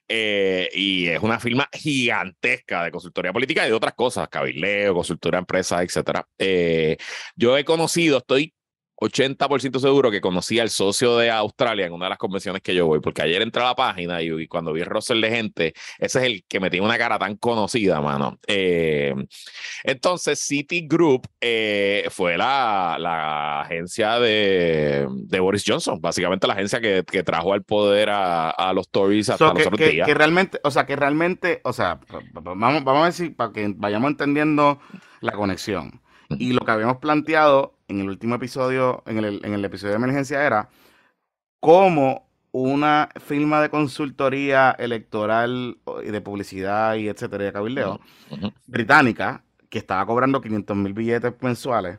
Eh, 0.08 0.68
y 0.74 1.08
es 1.08 1.20
una 1.20 1.40
firma 1.40 1.68
gigantesca 1.72 2.84
de 2.84 2.90
consultoría 2.90 3.32
política 3.32 3.64
y 3.64 3.70
de 3.70 3.74
otras 3.74 3.94
cosas, 3.94 4.28
cabildeo, 4.28 4.94
consultoría 4.94 5.38
empresas, 5.38 5.82
etcétera. 5.82 6.26
Eh, 6.38 6.96
yo 7.34 7.56
he 7.56 7.64
conocido, 7.64 8.18
estoy 8.18 8.54
80% 9.02 9.78
seguro 9.78 10.10
que 10.10 10.20
conocí 10.20 10.58
al 10.58 10.70
socio 10.70 11.16
de 11.16 11.30
Australia 11.30 11.86
en 11.86 11.92
una 11.92 12.06
de 12.06 12.10
las 12.10 12.18
convenciones 12.18 12.62
que 12.62 12.74
yo 12.74 12.86
voy, 12.86 13.00
porque 13.00 13.22
ayer 13.22 13.42
entré 13.42 13.62
a 13.62 13.66
la 13.66 13.74
página 13.74 14.22
y, 14.22 14.46
cuando 14.46 14.72
vi 14.72 14.80
el 14.80 14.86
roster 14.86 15.16
de 15.16 15.30
gente, 15.30 15.74
ese 15.98 16.18
es 16.20 16.24
el 16.24 16.44
que 16.48 16.60
me 16.60 16.70
tiene 16.70 16.86
una 16.86 16.98
cara 16.98 17.18
tan 17.18 17.36
conocida, 17.36 18.00
mano. 18.00 18.38
Eh, 18.46 19.14
entonces, 19.84 20.38
City 20.40 20.86
Group 20.86 21.28
eh, 21.40 22.06
fue 22.10 22.36
la, 22.36 22.96
la 22.98 23.62
agencia 23.62 24.18
de, 24.18 25.06
de, 25.10 25.40
Boris 25.40 25.64
Johnson, 25.66 26.00
básicamente 26.00 26.46
la 26.46 26.54
agencia 26.54 26.80
que, 26.80 27.04
que 27.04 27.22
trajo 27.22 27.52
al 27.52 27.64
poder 27.64 28.10
a, 28.10 28.50
a 28.50 28.72
los 28.72 28.88
Tories 28.88 29.30
hasta 29.30 29.52
los 29.52 29.68
que, 29.70 30.02
que, 30.04 30.14
realmente, 30.14 30.60
o 30.62 30.70
sea, 30.70 30.86
que 30.86 30.96
realmente, 30.96 31.60
o 31.64 31.72
sea, 31.72 32.00
vamos, 32.32 32.84
vamos 32.84 33.02
a 33.02 33.06
decir, 33.06 33.34
para 33.34 33.52
que 33.52 33.72
vayamos 33.76 34.10
entendiendo 34.10 34.78
la 35.20 35.32
conexión. 35.32 36.00
Y 36.38 36.52
lo 36.52 36.60
que 36.60 36.70
habíamos 36.70 36.96
planteado 36.96 37.74
en 37.92 38.00
el 38.00 38.08
último 38.08 38.34
episodio, 38.34 39.02
en 39.06 39.18
el, 39.18 39.40
en 39.44 39.54
el 39.54 39.64
episodio 39.64 39.92
de 39.92 39.98
emergencia 39.98 40.44
era, 40.44 40.68
cómo 41.60 42.28
una 42.52 43.08
firma 43.24 43.62
de 43.62 43.70
consultoría 43.70 44.72
electoral 44.72 45.78
y 46.04 46.10
de 46.10 46.20
publicidad 46.20 46.96
y 46.96 47.08
etcétera, 47.08 47.44
de 47.44 47.52
cabildeo, 47.52 48.00
británica, 48.66 49.42
que 49.70 49.78
estaba 49.78 50.04
cobrando 50.04 50.40
500 50.40 50.76
mil 50.76 50.92
billetes 50.92 51.32
mensuales, 51.40 51.98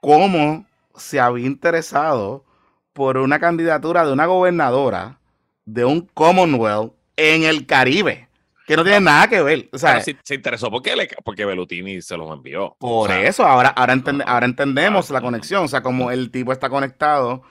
cómo 0.00 0.66
se 0.94 1.20
había 1.20 1.46
interesado 1.46 2.44
por 2.92 3.16
una 3.16 3.38
candidatura 3.38 4.04
de 4.04 4.12
una 4.12 4.26
gobernadora 4.26 5.20
de 5.64 5.84
un 5.84 6.02
Commonwealth 6.14 6.92
en 7.16 7.44
el 7.44 7.66
Caribe. 7.66 8.27
Que 8.68 8.76
no 8.76 8.84
tiene 8.84 9.00
nada 9.00 9.26
que 9.28 9.40
ver. 9.40 9.70
O 9.72 9.78
sea, 9.78 10.02
se 10.02 10.34
interesó 10.34 10.70
porque, 10.70 10.94
le, 10.94 11.08
porque 11.24 11.46
Belutini 11.46 12.02
se 12.02 12.18
los 12.18 12.30
envió. 12.30 12.76
Por 12.78 13.10
eso, 13.10 13.46
ahora, 13.46 13.70
ahora, 13.70 13.98
ahora 14.26 14.44
entendemos 14.44 15.08
la 15.08 15.22
conexión. 15.22 15.64
O 15.64 15.68
sea, 15.68 15.82
como 15.82 16.10
el 16.10 16.30
tipo 16.30 16.52
está 16.52 16.68
conectado 16.68 17.42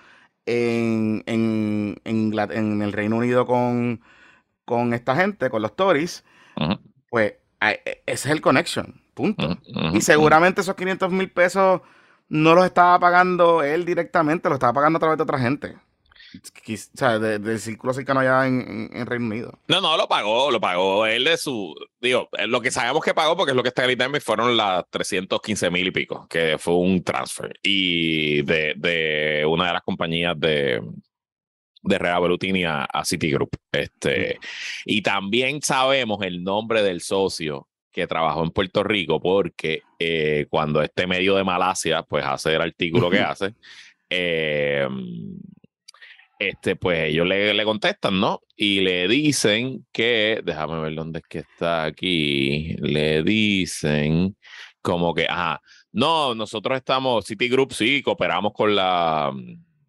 en, 0.45 1.23
en, 1.25 1.99
en, 2.05 2.81
el 2.83 2.93
Reino 2.93 3.17
Unido 3.17 3.47
con, 3.47 3.99
con 4.63 4.93
esta 4.93 5.15
gente, 5.15 5.49
con 5.49 5.63
los 5.63 5.75
Tories, 5.75 6.23
pues 7.09 7.33
e, 7.61 7.81
ese 7.83 8.03
es 8.05 8.25
el 8.27 8.41
connection. 8.41 9.01
Punto. 9.15 9.57
y 9.93 10.01
seguramente 10.01 10.61
esos 10.61 10.75
500 10.75 11.11
mil 11.11 11.31
pesos 11.31 11.81
no 12.29 12.53
los 12.53 12.63
estaba 12.63 12.99
pagando 12.99 13.63
él 13.63 13.85
directamente, 13.85 14.49
lo 14.49 14.55
estaba 14.55 14.73
pagando 14.73 14.97
a 14.97 14.99
través 14.99 15.17
de 15.17 15.23
otra 15.23 15.39
gente. 15.39 15.77
O 16.33 16.97
sea, 16.97 17.19
del 17.19 17.59
círculo 17.59 17.93
cercano 17.93 18.19
allá 18.19 18.47
en, 18.47 18.89
en, 18.93 19.05
Reino 19.05 19.25
Unido. 19.25 19.59
No, 19.67 19.81
no, 19.81 19.95
lo 19.95 20.07
pagó, 20.07 20.51
lo 20.51 20.59
pagó 20.59 21.05
él 21.05 21.23
de 21.23 21.37
su. 21.37 21.73
Digo, 22.01 22.29
eh, 22.37 22.47
lo 22.47 22.61
que 22.61 22.71
sabemos 22.71 23.03
que 23.03 23.13
pagó, 23.13 23.37
porque 23.37 23.51
es 23.51 23.55
lo 23.55 23.63
que 23.63 23.69
está 23.69 23.89
internet, 23.89 24.21
fueron 24.21 24.57
las 24.57 24.83
315 24.89 25.69
mil 25.71 25.87
y 25.87 25.91
pico, 25.91 26.27
que 26.29 26.57
fue 26.57 26.75
un 26.75 27.03
transfer. 27.03 27.57
Y 27.63 28.41
de, 28.41 28.73
de 28.75 29.45
una 29.47 29.67
de 29.67 29.73
las 29.73 29.83
compañías 29.83 30.37
de, 30.37 30.81
de 31.81 31.97
Rea 31.97 32.19
Belutini 32.19 32.65
a, 32.65 32.83
a, 32.83 33.05
Citigroup. 33.05 33.51
Este, 33.71 34.39
y 34.85 35.01
también 35.01 35.61
sabemos 35.61 36.21
el 36.23 36.43
nombre 36.43 36.83
del 36.83 37.01
socio 37.01 37.67
que 37.97 38.05
trabajó 38.05 38.43
en 38.43 38.51
Puerto 38.51 38.83
Rico, 38.83 39.19
porque 39.19 39.81
eh, 39.97 40.45
cuando 40.49 40.83
este 40.83 41.07
medio 41.07 41.35
de 41.35 41.43
Malasia, 41.43 42.03
pues 42.03 42.23
hace 42.23 42.53
el 42.53 42.61
artículo 42.61 43.09
que 43.09 43.19
hace, 43.21 43.55
eh, 44.07 44.87
este, 46.39 46.75
pues 46.75 47.09
ellos 47.09 47.27
le, 47.27 47.53
le, 47.53 47.63
contestan, 47.63 48.19
¿no? 48.19 48.41
Y 48.55 48.81
le 48.81 49.07
dicen 49.07 49.85
que, 49.91 50.41
déjame 50.43 50.79
ver 50.81 50.95
dónde 50.95 51.19
es 51.19 51.25
que 51.27 51.39
está 51.39 51.85
aquí, 51.85 52.75
le 52.79 53.23
dicen 53.23 54.35
como 54.81 55.13
que, 55.13 55.25
ajá, 55.29 55.61
no, 55.91 56.35
nosotros 56.35 56.77
estamos, 56.77 57.25
Citigroup 57.25 57.73
sí, 57.73 58.01
cooperamos 58.01 58.53
con 58.53 58.75
la 58.75 59.33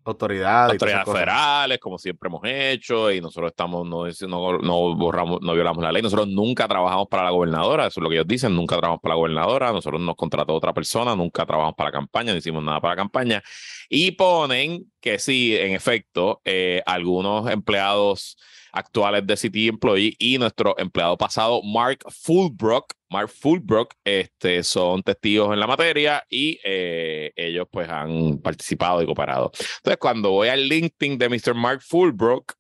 autoridades, 0.09 0.73
autoridades 0.73 1.07
federales, 1.07 1.79
como 1.79 1.99
siempre 1.99 2.29
hemos 2.29 2.41
hecho, 2.45 3.11
y 3.11 3.21
nosotros 3.21 3.51
estamos, 3.51 3.87
no, 3.87 4.07
no, 4.07 4.59
no, 4.59 4.97
borramos, 4.97 5.41
no 5.41 5.55
violamos 5.55 5.83
la 5.83 5.93
ley. 5.93 6.03
Nosotros 6.03 6.29
nunca 6.29 6.67
trabajamos 6.67 7.09
para 7.09 7.25
la 7.25 7.31
gobernadora, 7.31 7.87
eso 7.87 8.01
es 8.01 8.03
lo 8.03 8.09
que 8.09 8.17
ellos 8.17 8.27
dicen, 8.27 8.55
nunca 8.55 8.77
trabajamos 8.77 9.01
para 9.01 9.15
la 9.15 9.19
gobernadora, 9.19 9.73
nosotros 9.73 10.01
nos 10.01 10.17
contrató 10.17 10.55
otra 10.55 10.73
persona, 10.73 11.15
nunca 11.15 11.47
trabajamos 11.47 11.77
para 11.77 11.89
la 11.89 11.93
campaña, 11.93 12.33
no 12.33 12.39
hicimos 12.39 12.63
nada 12.63 12.81
para 12.81 12.93
la 12.93 12.97
campaña. 12.97 13.43
Y 13.89 14.13
ponen 14.13 14.91
que 15.01 15.19
sí, 15.19 15.57
en 15.57 15.73
efecto, 15.73 16.41
eh, 16.45 16.83
algunos 16.87 17.51
empleados 17.51 18.37
actuales 18.73 19.27
de 19.27 19.37
City 19.37 19.69
Employee 19.69 20.17
y 20.19 20.39
nuestro 20.39 20.79
empleado 20.79 21.17
pasado, 21.17 21.63
Mark 21.63 22.01
Fulbrook. 22.11 22.98
Mark 23.11 23.29
Fulbrook 23.29 23.95
este, 24.05 24.63
son 24.63 25.03
testigos 25.03 25.53
en 25.53 25.61
la 25.61 25.67
materia 25.67 26.25
y 26.29 26.59
eh, 26.65 27.33
ellos 27.37 27.67
pues 27.71 27.89
han 27.89 28.39
participado 28.39 29.03
y 29.03 29.07
cooperado. 29.07 29.51
Entonces, 29.79 29.99
cuando 29.99 30.31
voy 30.31 30.49
al 30.49 30.69
LinkedIn 30.69 31.19
de 31.19 31.29
Mr. 31.29 31.55
Mark 31.55 31.81
Fulbrook, 31.83 32.55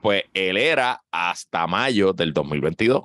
pues 0.00 0.24
él 0.34 0.56
era 0.56 1.02
hasta 1.10 1.66
mayo 1.66 2.12
del 2.12 2.32
2022 2.32 3.04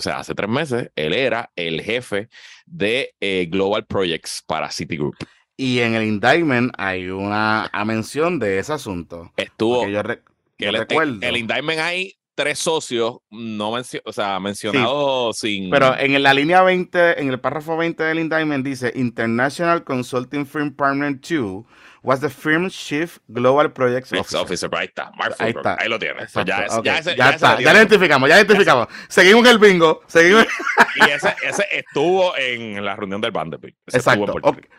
o 0.00 0.02
sea, 0.02 0.18
hace 0.18 0.34
tres 0.34 0.48
meses, 0.48 0.90
él 0.96 1.12
era 1.12 1.50
el 1.56 1.82
jefe 1.82 2.30
de 2.64 3.14
eh, 3.20 3.46
Global 3.50 3.84
Projects 3.84 4.42
para 4.46 4.70
Citigroup. 4.70 5.14
Y 5.58 5.80
en 5.80 5.94
el 5.94 6.04
indictment 6.04 6.72
hay 6.78 7.10
una 7.10 7.70
mención 7.84 8.38
de 8.38 8.58
ese 8.58 8.72
asunto. 8.72 9.30
Estuvo, 9.36 9.84
el, 9.84 11.36
indictment 11.36 11.80
hay 11.80 12.14
tres 12.40 12.58
socios 12.58 13.18
no 13.30 13.72
o 13.72 14.12
sea, 14.12 14.40
mencionados 14.40 15.38
sin. 15.38 15.68
Pero 15.68 15.94
en 15.98 16.22
la 16.22 16.32
línea 16.32 16.62
20, 16.62 17.20
en 17.20 17.28
el 17.28 17.38
párrafo 17.38 17.76
20 17.76 18.02
del 18.02 18.18
indictment 18.18 18.64
dice 18.64 18.92
International 18.94 19.84
Consulting 19.84 20.46
Firm 20.46 20.74
Partner 20.74 21.20
2 21.20 21.64
was 22.02 22.20
the 22.20 22.30
firm's 22.30 22.74
chief 22.74 23.18
global 23.28 23.70
projects 23.70 24.12
officer. 24.12 24.68
Ahí 24.72 24.86
está, 24.86 25.12
ahí, 25.38 25.50
está. 25.50 25.76
ahí 25.80 25.88
lo 25.88 25.98
tienes. 25.98 26.32
Pues 26.32 26.44
ya, 26.44 26.66
ya, 26.82 26.98
está, 26.98 27.60
ya 27.60 27.72
lo 27.72 27.78
identificamos, 27.78 28.28
ya 28.28 28.36
identificamos. 28.36 28.88
Seguimos 29.08 29.48
el 29.48 29.58
bingo. 29.58 30.02
Seguimos. 30.06 30.46
Y 30.96 31.08
ese, 31.08 31.32
ese 31.46 31.64
estuvo 31.70 32.36
en 32.36 32.84
la 32.84 32.96
reunión 32.96 33.20
del 33.20 33.30
Vanderbilt. 33.30 33.76
Exacto. 33.86 34.34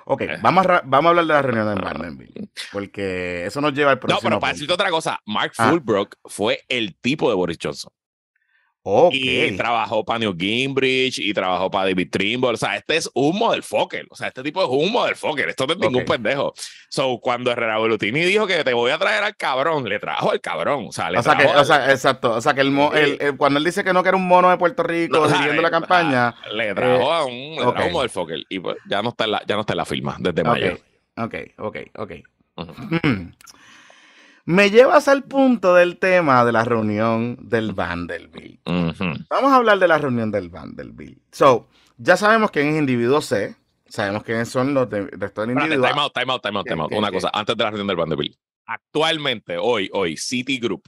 Ok, 0.05 0.21
eh. 0.21 0.37
vamos, 0.41 0.65
a, 0.65 0.81
vamos 0.83 1.05
a 1.05 1.09
hablar 1.09 1.25
de 1.25 1.33
la 1.33 1.41
reunión 1.41 1.73
del 1.73 1.81
Vanderbilt. 1.81 2.51
Porque 2.71 3.45
eso 3.45 3.61
nos 3.61 3.73
lleva 3.73 3.91
al 3.91 3.99
próximo. 3.99 4.19
No, 4.21 4.35
pero 4.35 4.39
para 4.41 4.53
decirte 4.53 4.73
otra 4.73 4.89
cosa, 4.89 5.19
Mark 5.25 5.53
ah. 5.57 5.69
Fulbrook 5.69 6.17
fue 6.25 6.59
el 6.67 6.97
tipo 6.99 7.29
de 7.29 7.35
Boris 7.35 7.57
Johnson. 7.61 7.93
Y 9.11 9.51
trabajó 9.57 10.03
para 10.03 10.19
New 10.19 10.35
Gimbridge 10.37 11.19
y 11.19 11.33
trabajó 11.33 11.69
para 11.69 11.85
David 11.85 12.09
Trimble. 12.09 12.49
O 12.49 12.57
sea, 12.57 12.77
este 12.77 12.97
es 12.97 13.09
un 13.13 13.37
model 13.37 13.61
fucker. 13.61 14.07
O 14.09 14.15
sea, 14.15 14.29
este 14.29 14.41
tipo 14.41 14.61
es 14.63 14.69
un 14.69 14.91
model 14.91 15.15
fucker. 15.15 15.49
Esto 15.49 15.67
no 15.67 15.73
es 15.73 15.79
ningún 15.79 16.03
pendejo. 16.03 16.53
So, 16.89 17.19
cuando 17.21 17.51
Herrera 17.51 17.77
Bolutini 17.77 18.21
dijo 18.21 18.47
que 18.47 18.63
te 18.63 18.73
voy 18.73 18.91
a 18.91 18.97
traer 18.97 19.23
al 19.23 19.35
cabrón, 19.35 19.87
le 19.87 19.99
trajo 19.99 20.31
al 20.31 20.41
cabrón. 20.41 20.85
O 20.89 20.91
sea, 20.91 21.11
le 21.11 21.19
o 21.19 21.23
sea, 21.23 21.37
que, 21.37 21.45
o 21.45 21.63
sea 21.63 21.91
exacto. 21.91 22.31
O 22.33 22.41
sea, 22.41 22.53
que 22.55 22.61
el, 22.61 23.37
cuando 23.37 23.59
él 23.59 23.65
dice 23.65 23.83
que 23.83 23.93
no 23.93 24.01
que 24.01 24.09
era 24.09 24.17
un 24.17 24.27
mono 24.27 24.49
de 24.49 24.57
Puerto 24.57 24.81
Rico 24.81 25.29
siguiendo 25.29 25.61
la 25.61 25.71
campaña. 25.71 26.35
Le 26.51 26.73
trajo 26.73 27.13
a 27.13 27.25
un, 27.25 27.55
le 27.55 27.71
trajo 27.71 27.85
un 27.87 27.93
model 27.93 28.09
fucker. 28.09 28.39
Y 28.49 28.59
pues, 28.59 28.77
ya, 28.89 29.03
no 29.03 29.09
está 29.09 29.25
en 29.25 29.31
la, 29.31 29.43
ya 29.45 29.55
no 29.55 29.61
está 29.61 29.73
en 29.73 29.77
la 29.77 29.85
firma 29.85 30.17
desde 30.19 30.43
mayo. 30.43 30.77
Ok, 31.17 31.35
ok, 31.57 31.77
ok. 31.97 32.11
Me 34.45 34.69
llevas 34.69 35.07
al 35.07 35.23
punto 35.23 35.75
del 35.75 35.97
tema 35.97 36.43
de 36.45 36.51
la 36.51 36.63
reunión 36.63 37.37
del 37.41 37.73
Vanderbilt. 37.73 38.61
Vamos 38.65 39.51
a 39.51 39.55
hablar 39.55 39.79
de 39.79 39.87
la 39.87 39.97
reunión 39.97 40.31
del 40.31 40.49
Vanderbilt. 40.49 41.19
So, 41.31 41.67
ya 41.97 42.17
sabemos 42.17 42.51
quién 42.51 42.69
es 42.69 42.79
individuo 42.79 43.21
C, 43.21 43.55
sabemos 43.87 44.23
quiénes 44.23 44.49
son 44.49 44.73
los 44.73 44.89
de, 44.89 45.07
resto 45.11 45.41
del 45.41 45.51
individuo. 45.51 45.87
Time 45.87 46.01
out, 46.01 46.13
time 46.13 46.31
out, 46.31 46.41
time 46.41 46.57
out, 46.57 46.67
time 46.67 46.81
out. 46.81 46.91
Una 46.91 47.11
cosa, 47.11 47.29
antes 47.33 47.55
de 47.55 47.63
la 47.63 47.69
reunión 47.69 47.87
del 47.87 47.97
Vanderbilt. 47.97 48.37
Actualmente, 48.65 49.57
hoy, 49.57 49.89
hoy, 49.93 50.17
Citigroup 50.17 50.83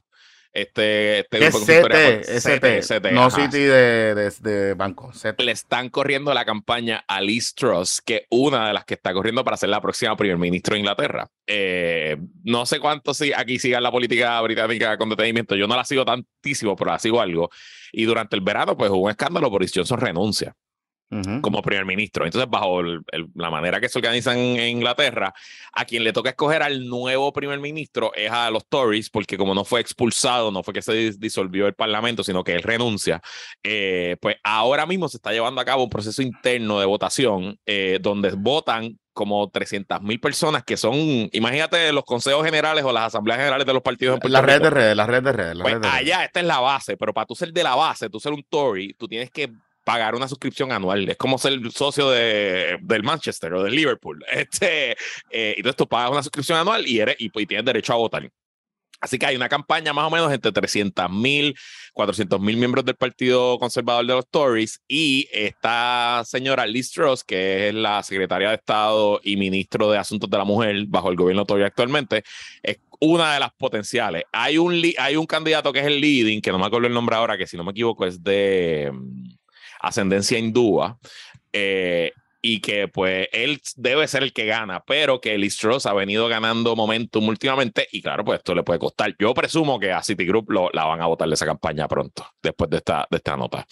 este, 0.53 1.19
este 1.19 1.39
grupo 1.39 1.57
ST, 1.59 3.11
no 3.11 3.31
City 3.31 3.57
de, 3.57 4.31
de, 4.39 4.73
banco. 4.75 5.11
Le 5.39 5.51
están 5.51 5.89
corriendo 5.89 6.33
la 6.33 6.45
campaña 6.45 7.03
a 7.07 7.21
Liz 7.21 7.55
Truss, 7.55 8.01
que 8.01 8.15
es 8.17 8.23
una 8.29 8.67
de 8.67 8.73
las 8.73 8.85
que 8.85 8.93
está 8.93 9.13
corriendo 9.13 9.43
para 9.43 9.57
ser 9.57 9.69
la 9.69 9.81
próxima 9.81 10.15
primer 10.15 10.37
ministro 10.37 10.75
de 10.75 10.81
Inglaterra. 10.81 11.27
Eh, 11.47 12.17
no 12.43 12.65
sé 12.67 12.79
cuánto 12.79 13.13
si 13.13 13.33
aquí 13.33 13.57
siga 13.57 13.81
la 13.81 13.91
política 13.91 14.39
británica 14.41 14.97
con 14.97 15.09
detenimiento. 15.09 15.55
Yo 15.55 15.67
no 15.67 15.75
la 15.75 15.85
sigo 15.85 16.05
tantísimo, 16.05 16.75
pero 16.75 16.91
la 16.91 16.99
sigo 16.99 17.19
algo. 17.19 17.49
Y 17.91 18.05
durante 18.05 18.35
el 18.35 18.41
verano, 18.41 18.77
pues 18.77 18.91
hubo 18.91 19.05
un 19.05 19.11
escándalo, 19.11 19.49
Boris 19.49 19.71
Johnson 19.73 19.99
renuncia 19.99 20.55
como 21.41 21.62
primer 21.62 21.86
ministro. 21.86 22.26
Entonces, 22.26 22.49
bajo 22.49 22.82
la 22.84 23.49
manera 23.49 23.80
que 23.80 23.89
se 23.89 23.99
organiza 23.99 24.38
en, 24.38 24.60
Inglaterra, 24.60 25.34
a 25.73 25.86
quien 25.86 26.04
le 26.04 26.13
toca 26.13 26.30
escoger 26.30 26.63
al 26.63 26.88
nuevo 26.88 27.32
primer 27.34 27.60
ministro 27.60 28.12
es 28.15 28.32
a 28.32 28.49
los 28.49 28.67
Tories, 28.67 29.10
porque 29.10 29.38
como 29.38 29.54
no 29.54 29.65
fue 29.65 29.82
expulsado, 29.82 30.52
no 30.52 30.63
fue 30.63 30.73
que 30.73 30.82
se 30.82 31.12
disolvió 31.13 31.67
el 31.67 31.73
parlamento, 31.73 32.23
sino 32.23 32.43
que 32.43 32.54
él 32.54 32.63
renuncia, 32.63 33.21
eh, 33.63 34.17
pues 34.21 34.38
ahora 34.43 34.86
mismo 34.86 35.10
se 35.10 35.17
está 35.17 35.32
llevando 35.32 35.62
a 35.62 35.65
cabo 35.65 35.84
un 35.84 35.89
proceso 35.89 36.21
interno 36.21 36.80
de 36.80 36.86
votación 36.86 37.60
eh, 37.65 37.99
donde 38.02 38.32
votan 38.32 38.97
como 39.13 39.49
300 39.49 40.02
mil 40.02 40.19
personas 40.19 40.63
que 40.63 40.76
son, 40.76 40.95
imagínate 41.32 41.91
los 41.93 42.04
consejos 42.04 42.43
generales 42.43 42.84
o 42.84 42.91
las 42.91 43.06
asambleas 43.06 43.38
generales 43.38 43.65
de 43.65 43.73
los 43.73 43.82
partidos 43.82 44.19
en 44.21 44.32
La 44.32 44.41
red 44.41 44.62
de 44.62 44.69
redes, 44.69 44.97
la 44.97 45.06
red 45.06 45.23
de 45.23 45.32
redes. 45.32 45.58
Pues 45.62 45.76
allá, 45.84 46.26
esta 46.26 46.39
es 46.39 46.45
la 46.45 46.60
base, 46.60 46.97
pero 46.97 47.13
para 47.13 47.26
tú 47.26 47.36
ser 47.36 47.54
de 47.54 47.63
la 47.63 47.75
base, 47.75 48.10
tú 48.10 48.19
ser 48.19 48.33
un 48.33 48.44
Tory, 48.44 48.94
tú 48.96 49.08
tienes 49.08 49.29
que 49.29 49.52
pagar 49.84 50.15
una 50.15 50.27
suscripción 50.27 50.71
anual. 50.71 51.10
Es 51.10 51.17
como 51.17 51.38
ser 51.38 51.60
socio 51.71 52.10
de, 52.10 52.77
del 52.81 53.04
Manchester 53.04 53.54
o 53.54 53.63
del 53.63 53.75
Liverpool. 53.75 54.23
Este, 54.34 54.92
eh, 55.29 55.56
entonces 55.58 55.77
tú 55.77 55.88
pagas 55.88 56.12
una 56.12 56.23
suscripción 56.23 56.58
anual 56.58 56.88
y, 56.88 57.00
eres, 57.00 57.15
y, 57.19 57.29
tienes 57.29 57.65
derecho 57.65 57.94
a 57.94 57.98
votar. 57.98 58.29
Así 59.00 59.19
que 59.19 59.25
hay 59.25 59.36
una 59.36 59.50
campaña 59.50 59.94
más 59.94 60.06
o 60.06 60.10
menos 60.10 60.31
entre 60.31 60.52
300 60.52 61.10
mil, 61.12 61.56
400 61.94 62.40
mil 62.40 62.56
miembros 62.58 62.86
del 62.86 62.96
Partido 62.96 63.60
Conservador 63.60 64.06
de 64.06 64.13
los 64.13 64.27
Tories 64.29 64.81
y 64.88 65.27
esta 65.31 66.23
señora 66.25 66.65
Liz 66.65 66.92
Truss, 66.92 67.23
que 67.23 67.67
es 67.69 67.75
la 67.75 68.02
secretaria 68.02 68.50
de 68.50 68.56
Estado 68.56 69.19
y 69.23 69.36
ministro 69.36 69.92
de 69.92 69.98
Asuntos 69.98 70.29
de 70.29 70.38
la 70.38 70.46
Mujer 70.46 70.86
bajo 70.88 71.10
el 71.10 71.17
gobierno 71.17 71.46
Tory 71.46 71.63
actualmente, 71.63 72.23
es 72.62 72.79
una 73.02 73.34
de 73.34 73.42
las 73.42 73.52
potenciales. 73.54 74.23
Hay 74.31 74.58
un, 74.58 74.81
hay 74.98 75.15
un 75.17 75.25
candidato 75.25 75.73
que 75.73 75.79
es 75.79 75.86
el 75.86 76.00
leading, 76.00 76.42
que 76.42 76.52
no 76.52 76.60
me 76.60 76.65
acuerdo 76.65 76.88
el 76.88 76.94
nombre 76.94 77.15
ahora, 77.15 77.38
que 77.38 77.48
si 77.48 77.58
no 77.58 77.65
me 77.65 77.71
equivoco 77.71 78.06
es 78.06 78.23
de 78.23 78.90
ascendencia 79.84 80.40
hindúa. 80.40 80.98
Eh, 81.52 82.12
y 82.46 82.60
que 82.60 82.90
pues 82.90 83.29
él 83.31 83.62
debe 83.77 84.06
ser 84.06 84.21
el 84.21 84.34
que 84.34 84.46
gana, 84.46 84.84
pero 84.86 85.21
que 85.21 85.38
Liz 85.38 85.56
Truss 85.56 85.86
ha 85.86 85.94
venido 85.94 86.27
ganando 86.27 86.75
momentum 86.75 87.25
últimamente 87.29 87.88
y 87.90 88.02
claro, 88.02 88.25
pues 88.25 88.40
esto 88.40 88.54
le 88.54 88.63
puede 88.63 88.79
costar. 88.79 89.15
Yo 89.17 89.34
presumo 89.34 89.79
que 89.79 89.94
a 89.94 90.04
Citigroup 90.04 90.52
lo, 90.52 90.69
la 90.73 90.84
van 90.84 91.02
a 91.02 91.06
votar 91.06 91.29
de 91.29 91.36
esa 91.36 91.46
campaña 91.46 91.88
pronto, 91.88 92.27
después 92.42 92.69
de 92.69 92.77
esta, 92.77 93.08
de 93.10 93.17
esta 93.17 93.38
nota. 93.38 93.65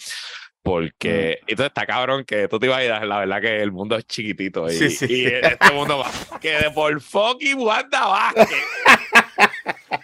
Porque 0.62 1.40
mm. 1.42 1.44
entonces 1.48 1.66
está 1.66 1.84
cabrón 1.84 2.24
que 2.24 2.48
tú 2.48 2.58
te 2.58 2.64
ibas 2.64 2.78
a 2.78 2.84
ir, 2.84 2.90
la 3.06 3.18
verdad 3.18 3.42
que 3.42 3.60
el 3.60 3.72
mundo 3.72 3.94
es 3.94 4.06
chiquitito 4.06 4.66
y, 4.70 4.74
y 4.74 5.26
este 5.26 5.72
mundo 5.74 5.98
va, 5.98 6.40
que 6.40 6.52
de 6.52 6.70
por 6.70 6.98
fucking 6.98 7.58
Wanda 7.58 8.06
Vázquez 8.06 8.48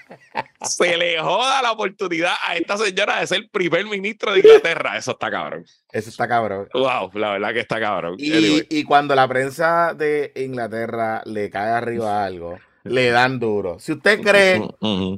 se 0.62 0.96
le 0.96 1.18
joda 1.20 1.62
la 1.62 1.72
oportunidad 1.72 2.34
a 2.46 2.56
esta 2.56 2.76
señora 2.76 3.20
de 3.20 3.26
ser 3.26 3.48
primer 3.50 3.86
ministro 3.86 4.32
de 4.32 4.40
Inglaterra. 4.40 4.96
Eso 4.96 5.12
está 5.12 5.30
cabrón. 5.30 5.64
Eso 5.92 6.10
está 6.10 6.26
cabrón. 6.26 6.68
Wow, 6.74 7.10
la 7.14 7.32
verdad 7.32 7.52
que 7.52 7.60
está 7.60 7.80
cabrón. 7.80 8.16
Y, 8.18 8.66
y 8.68 8.84
cuando 8.84 9.14
la 9.14 9.28
prensa 9.28 9.94
de 9.94 10.32
Inglaterra 10.36 11.22
le 11.24 11.50
cae 11.50 11.70
arriba 11.70 12.24
algo, 12.24 12.58
le 12.84 13.10
dan 13.10 13.38
duro. 13.38 13.78
Si 13.78 13.92
usted 13.92 14.20
cree 14.20 14.60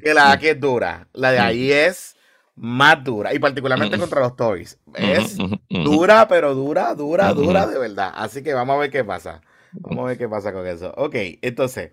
que 0.02 0.14
la 0.14 0.28
de 0.28 0.32
aquí 0.32 0.48
es 0.48 0.60
dura, 0.60 1.08
la 1.12 1.32
de 1.32 1.38
ahí 1.38 1.72
es 1.72 2.16
más 2.56 3.02
dura. 3.02 3.32
Y 3.32 3.38
particularmente 3.38 3.98
contra 3.98 4.20
los 4.20 4.36
Toys. 4.36 4.78
Es 4.94 5.36
dura, 5.68 6.28
pero 6.28 6.54
dura, 6.54 6.94
dura, 6.94 7.32
dura 7.32 7.66
de 7.66 7.78
verdad. 7.78 8.12
Así 8.14 8.42
que 8.42 8.52
vamos 8.52 8.76
a 8.76 8.80
ver 8.80 8.90
qué 8.90 9.04
pasa. 9.04 9.40
Vamos 9.72 10.04
a 10.04 10.08
ver 10.08 10.18
qué 10.18 10.28
pasa 10.28 10.52
con 10.52 10.66
eso. 10.66 10.92
Ok, 10.96 11.14
entonces. 11.42 11.92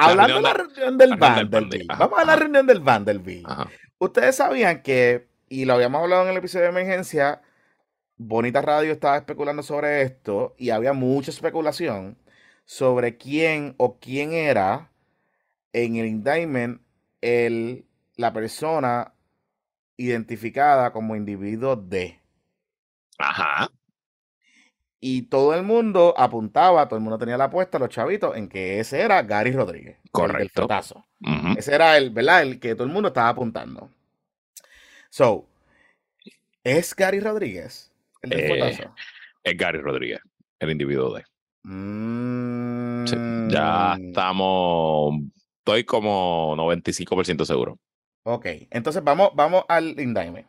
Hablando 0.00 0.36
de 0.36 0.42
la 0.42 0.54
reunión 0.54 0.98
del 0.98 1.16
Vanderbilt. 1.16 1.86
Vamos 1.88 2.18
a 2.18 2.24
la 2.24 2.36
reunión 2.36 2.66
del 2.66 2.80
Vanderbilt. 2.80 3.48
Ustedes 3.98 4.36
sabían 4.36 4.82
que, 4.82 5.28
y 5.48 5.64
lo 5.64 5.74
habíamos 5.74 6.02
hablado 6.02 6.24
en 6.24 6.30
el 6.30 6.36
episodio 6.36 6.64
de 6.64 6.70
emergencia, 6.70 7.42
Bonita 8.16 8.60
Radio 8.60 8.92
estaba 8.92 9.16
especulando 9.16 9.62
sobre 9.62 10.02
esto 10.02 10.54
y 10.58 10.70
había 10.70 10.92
mucha 10.92 11.30
especulación 11.30 12.18
sobre 12.64 13.16
quién 13.16 13.74
o 13.78 13.98
quién 13.98 14.32
era 14.32 14.90
en 15.72 15.96
el 15.96 16.06
indictment 16.06 16.82
el, 17.20 17.86
la 18.16 18.32
persona 18.32 19.14
identificada 19.96 20.92
como 20.92 21.16
individuo 21.16 21.76
D. 21.76 22.20
Ajá. 23.18 23.70
Y 25.00 25.22
todo 25.22 25.54
el 25.54 25.62
mundo 25.62 26.12
apuntaba, 26.16 26.88
todo 26.88 26.96
el 26.96 27.02
mundo 27.02 27.18
tenía 27.18 27.36
la 27.36 27.44
apuesta, 27.44 27.78
los 27.78 27.88
chavitos, 27.88 28.36
en 28.36 28.48
que 28.48 28.80
ese 28.80 29.00
era 29.00 29.22
Gary 29.22 29.52
Rodríguez. 29.52 29.98
Correcto. 30.10 30.66
El, 31.20 31.56
Ese 31.56 31.74
era 31.74 31.96
el, 31.96 32.10
¿verdad? 32.10 32.42
El 32.42 32.58
que 32.58 32.74
todo 32.74 32.84
el 32.84 32.92
mundo 32.92 33.08
estaba 33.08 33.28
apuntando. 33.28 33.90
So, 35.08 35.46
¿es 36.64 36.94
Gary 36.94 37.20
Rodríguez 37.20 37.92
el 38.22 38.32
eh, 38.32 38.90
Es 39.44 39.56
Gary 39.56 39.80
Rodríguez, 39.80 40.20
el 40.58 40.70
individuo 40.70 41.14
de. 41.14 41.24
Mm. 41.62 43.04
ya 43.48 43.96
estamos. 44.00 45.14
Estoy 45.58 45.84
como 45.84 46.56
95% 46.56 47.44
seguro. 47.44 47.78
Ok, 48.24 48.46
entonces 48.70 49.04
vamos, 49.04 49.30
vamos 49.34 49.64
al 49.68 49.88
indictment. 50.00 50.46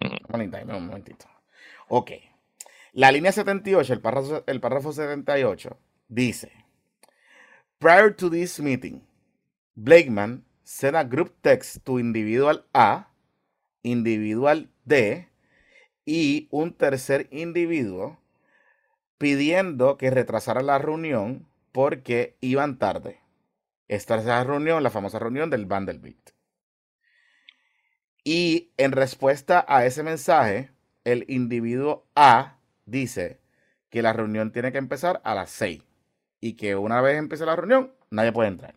Vamos 0.00 0.20
al 0.32 0.42
indictment 0.42 0.78
un 0.78 0.86
momentito. 0.86 1.26
Ok. 1.88 2.12
La 2.94 3.10
línea 3.10 3.32
78, 3.32 3.90
el 3.94 4.00
párrafo, 4.02 4.44
el 4.46 4.60
párrafo 4.60 4.92
78, 4.92 5.78
dice: 6.08 6.52
Prior 7.78 8.14
to 8.14 8.28
this 8.28 8.60
meeting, 8.60 9.02
Blakeman 9.74 10.44
sent 10.62 10.94
a 10.94 11.02
group 11.02 11.34
text 11.40 11.78
to 11.84 11.98
individual 11.98 12.66
A, 12.74 13.08
individual 13.82 14.70
D 14.84 15.30
y 16.04 16.48
un 16.50 16.74
tercer 16.74 17.28
individuo 17.30 18.20
pidiendo 19.16 19.96
que 19.96 20.10
retrasara 20.10 20.60
la 20.60 20.76
reunión 20.76 21.48
porque 21.72 22.36
iban 22.42 22.78
tarde. 22.78 23.20
Esta 23.88 24.16
es 24.16 24.26
la 24.26 24.44
reunión, 24.44 24.82
la 24.82 24.90
famosa 24.90 25.18
reunión 25.18 25.48
del 25.48 25.64
Vanderbilt. 25.64 26.32
Y 28.22 28.72
en 28.76 28.92
respuesta 28.92 29.64
a 29.66 29.86
ese 29.86 30.02
mensaje, 30.02 30.72
el 31.04 31.24
individuo 31.28 32.06
A 32.14 32.58
dice 32.86 33.40
que 33.90 34.02
la 34.02 34.12
reunión 34.12 34.52
tiene 34.52 34.72
que 34.72 34.78
empezar 34.78 35.20
a 35.24 35.34
las 35.34 35.50
6 35.50 35.82
y 36.40 36.54
que 36.54 36.76
una 36.76 37.00
vez 37.00 37.18
empiece 37.18 37.46
la 37.46 37.56
reunión, 37.56 37.92
nadie 38.10 38.32
puede 38.32 38.48
entrar. 38.48 38.74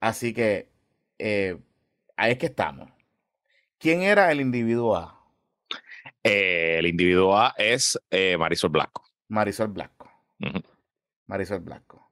Así 0.00 0.34
que 0.34 0.68
eh, 1.18 1.58
ahí 2.16 2.32
es 2.32 2.38
que 2.38 2.46
estamos. 2.46 2.90
¿Quién 3.78 4.02
era 4.02 4.30
el 4.30 4.40
individuo 4.40 4.96
A? 4.96 5.20
Eh, 6.22 6.76
el 6.78 6.86
individuo 6.86 7.36
A 7.36 7.54
es 7.56 7.98
eh, 8.10 8.36
Marisol 8.36 8.70
Blanco. 8.70 9.04
Marisol 9.28 9.68
Blanco. 9.68 10.10
Marisol 11.26 11.60
Blanco. 11.60 12.10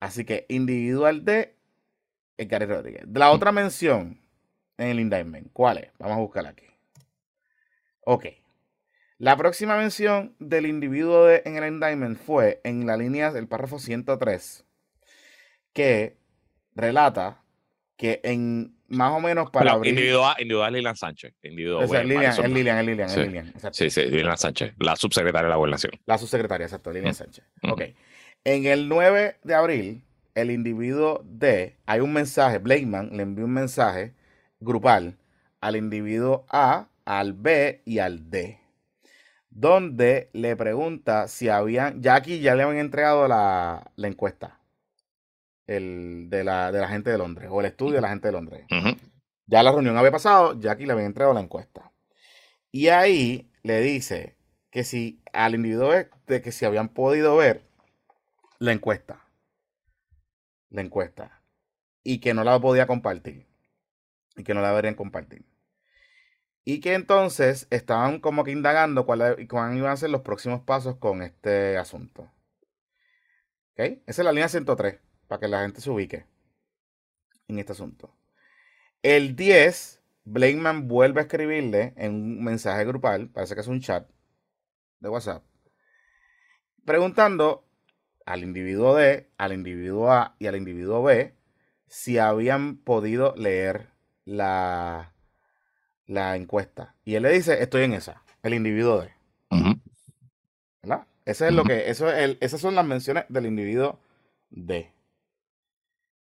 Así 0.00 0.24
que 0.24 0.46
individual 0.48 1.24
D 1.24 1.56
Gary 2.38 2.66
Rodríguez. 2.66 3.04
De 3.06 3.20
la 3.20 3.30
otra 3.30 3.52
mención 3.52 4.20
en 4.76 4.88
el 4.88 5.00
indictment, 5.00 5.52
¿cuál 5.52 5.78
es? 5.78 5.92
Vamos 5.98 6.16
a 6.16 6.20
buscarla 6.20 6.50
aquí. 6.50 6.66
Ok. 8.04 8.26
La 9.22 9.36
próxima 9.36 9.76
mención 9.76 10.34
del 10.40 10.66
individuo 10.66 11.30
en 11.30 11.56
el 11.56 11.72
indictment 11.72 12.18
fue 12.18 12.60
en 12.64 12.88
la 12.88 12.96
línea 12.96 13.30
del 13.30 13.46
párrafo 13.46 13.78
103, 13.78 14.64
que 15.72 16.16
relata 16.74 17.40
que 17.96 18.20
en 18.24 18.74
más 18.88 19.12
o 19.12 19.20
menos 19.20 19.48
para 19.52 19.74
abrir... 19.74 19.92
Individual, 19.92 20.34
individual 20.40 20.72
Lilian 20.72 20.96
Sánchez. 20.96 21.34
Individual, 21.40 21.84
es 21.84 22.04
Lilian, 22.04 22.32
es 22.32 22.50
Lilian, 22.50 22.78
es 22.78 22.84
Lilian, 22.84 23.08
sí. 23.08 23.20
Lilian. 23.20 23.52
Sí, 23.70 23.90
sí, 23.90 24.06
Lilian 24.06 24.36
Sánchez, 24.36 24.74
la 24.80 24.96
subsecretaria 24.96 25.44
de 25.44 25.50
la 25.50 25.56
gobernación. 25.56 25.92
La 26.04 26.18
subsecretaria, 26.18 26.64
exacto, 26.64 26.90
Lilian 26.90 27.14
Sánchez. 27.14 27.44
Ok. 27.70 27.82
En 28.42 28.66
el 28.66 28.88
9 28.88 29.36
de 29.44 29.54
abril, 29.54 30.04
el 30.34 30.50
individuo 30.50 31.22
D, 31.24 31.76
hay 31.86 32.00
un 32.00 32.12
mensaje, 32.12 32.58
Blakeman 32.58 33.16
le 33.16 33.22
envió 33.22 33.44
un 33.44 33.52
mensaje 33.52 34.14
grupal 34.58 35.16
al 35.60 35.76
individuo 35.76 36.44
A, 36.48 36.88
al 37.04 37.34
B 37.34 37.82
y 37.84 38.00
al 38.00 38.28
D, 38.28 38.58
donde 39.54 40.30
le 40.32 40.56
pregunta 40.56 41.28
si 41.28 41.48
habían, 41.48 42.02
ya 42.02 42.14
aquí 42.14 42.40
ya 42.40 42.54
le 42.54 42.62
habían 42.62 42.78
entregado 42.78 43.28
la, 43.28 43.92
encuesta 43.96 44.60
el, 45.66 46.26
de, 46.28 46.44
la, 46.44 46.72
de 46.72 46.80
la 46.80 46.88
gente 46.88 47.10
de 47.10 47.18
Londres, 47.18 47.48
o 47.50 47.60
el 47.60 47.66
estudio 47.66 47.96
de 47.96 48.00
la 48.00 48.08
gente 48.08 48.28
de 48.28 48.32
Londres. 48.32 48.66
Ya 49.46 49.62
la 49.62 49.72
reunión 49.72 49.96
había 49.96 50.10
pasado, 50.10 50.58
ya 50.58 50.72
aquí 50.72 50.86
le 50.86 50.92
habían 50.92 51.06
entregado 51.06 51.34
la 51.34 51.40
encuesta. 51.40 51.92
Y 52.70 52.88
ahí 52.88 53.50
le 53.62 53.80
dice 53.80 54.36
que 54.70 54.84
si 54.84 55.22
al 55.32 55.54
individuo 55.54 55.92
de 56.26 56.42
que 56.42 56.52
si 56.52 56.64
habían 56.64 56.88
podido 56.88 57.36
ver 57.36 57.62
la 58.58 58.72
encuesta 58.72 59.22
la 60.72 60.80
encuesta 60.80 61.42
y 62.02 62.18
que 62.18 62.34
no 62.34 62.44
la 62.44 62.58
podía 62.60 62.86
compartir 62.86 63.46
y 64.36 64.42
que 64.42 64.54
no 64.54 64.62
la 64.62 64.70
deberían 64.70 64.94
compartir. 64.94 65.44
Y 66.64 66.80
que 66.80 66.94
entonces 66.94 67.66
estaban 67.70 68.20
como 68.20 68.44
que 68.44 68.52
indagando 68.52 69.04
cuáles 69.04 69.36
iban 69.38 69.86
a 69.86 69.96
ser 69.96 70.10
los 70.10 70.20
próximos 70.22 70.60
pasos 70.62 70.96
con 70.96 71.22
este 71.22 71.76
asunto. 71.76 72.30
¿Ok? 73.72 73.80
Esa 74.06 74.22
es 74.22 74.24
la 74.24 74.32
línea 74.32 74.48
103, 74.48 75.00
para 75.26 75.40
que 75.40 75.48
la 75.48 75.62
gente 75.62 75.80
se 75.80 75.90
ubique 75.90 76.26
en 77.48 77.58
este 77.58 77.72
asunto. 77.72 78.14
El 79.02 79.34
10, 79.34 80.02
Blakeman 80.24 80.86
vuelve 80.86 81.20
a 81.20 81.24
escribirle 81.24 81.94
en 81.96 82.14
un 82.14 82.44
mensaje 82.44 82.84
grupal, 82.84 83.28
parece 83.30 83.54
que 83.54 83.62
es 83.62 83.66
un 83.66 83.80
chat 83.80 84.08
de 85.00 85.08
WhatsApp, 85.08 85.42
preguntando 86.84 87.66
al 88.24 88.44
individuo 88.44 88.94
D, 88.94 89.30
al 89.36 89.52
individuo 89.52 90.12
A 90.12 90.36
y 90.38 90.46
al 90.46 90.56
individuo 90.56 91.02
B 91.02 91.34
si 91.92 92.16
habían 92.16 92.78
podido 92.78 93.34
leer 93.36 93.90
la, 94.24 95.11
la 96.06 96.36
encuesta. 96.36 96.94
Y 97.04 97.14
él 97.14 97.22
le 97.22 97.32
dice, 97.32 97.62
estoy 97.62 97.84
en 97.84 97.94
esa, 97.94 98.22
el 98.42 98.54
individuo 98.54 99.00
D. 99.00 99.10
¿Verdad? 100.82 101.06
Eso 101.24 101.46
es 101.46 101.52
lo 101.52 101.64
que, 101.64 101.90
eso 101.90 102.10
es 102.10 102.36
esas 102.40 102.60
son 102.60 102.74
las 102.74 102.84
menciones 102.84 103.24
del 103.28 103.46
individuo 103.46 103.98
D. 104.50 104.92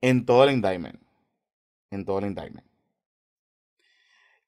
En 0.01 0.27
todo 0.27 0.45
el 0.45 0.51
indictment. 0.51 1.01
En 1.91 2.05
todo 2.05 2.19
el 2.19 2.27
indictment. 2.27 2.67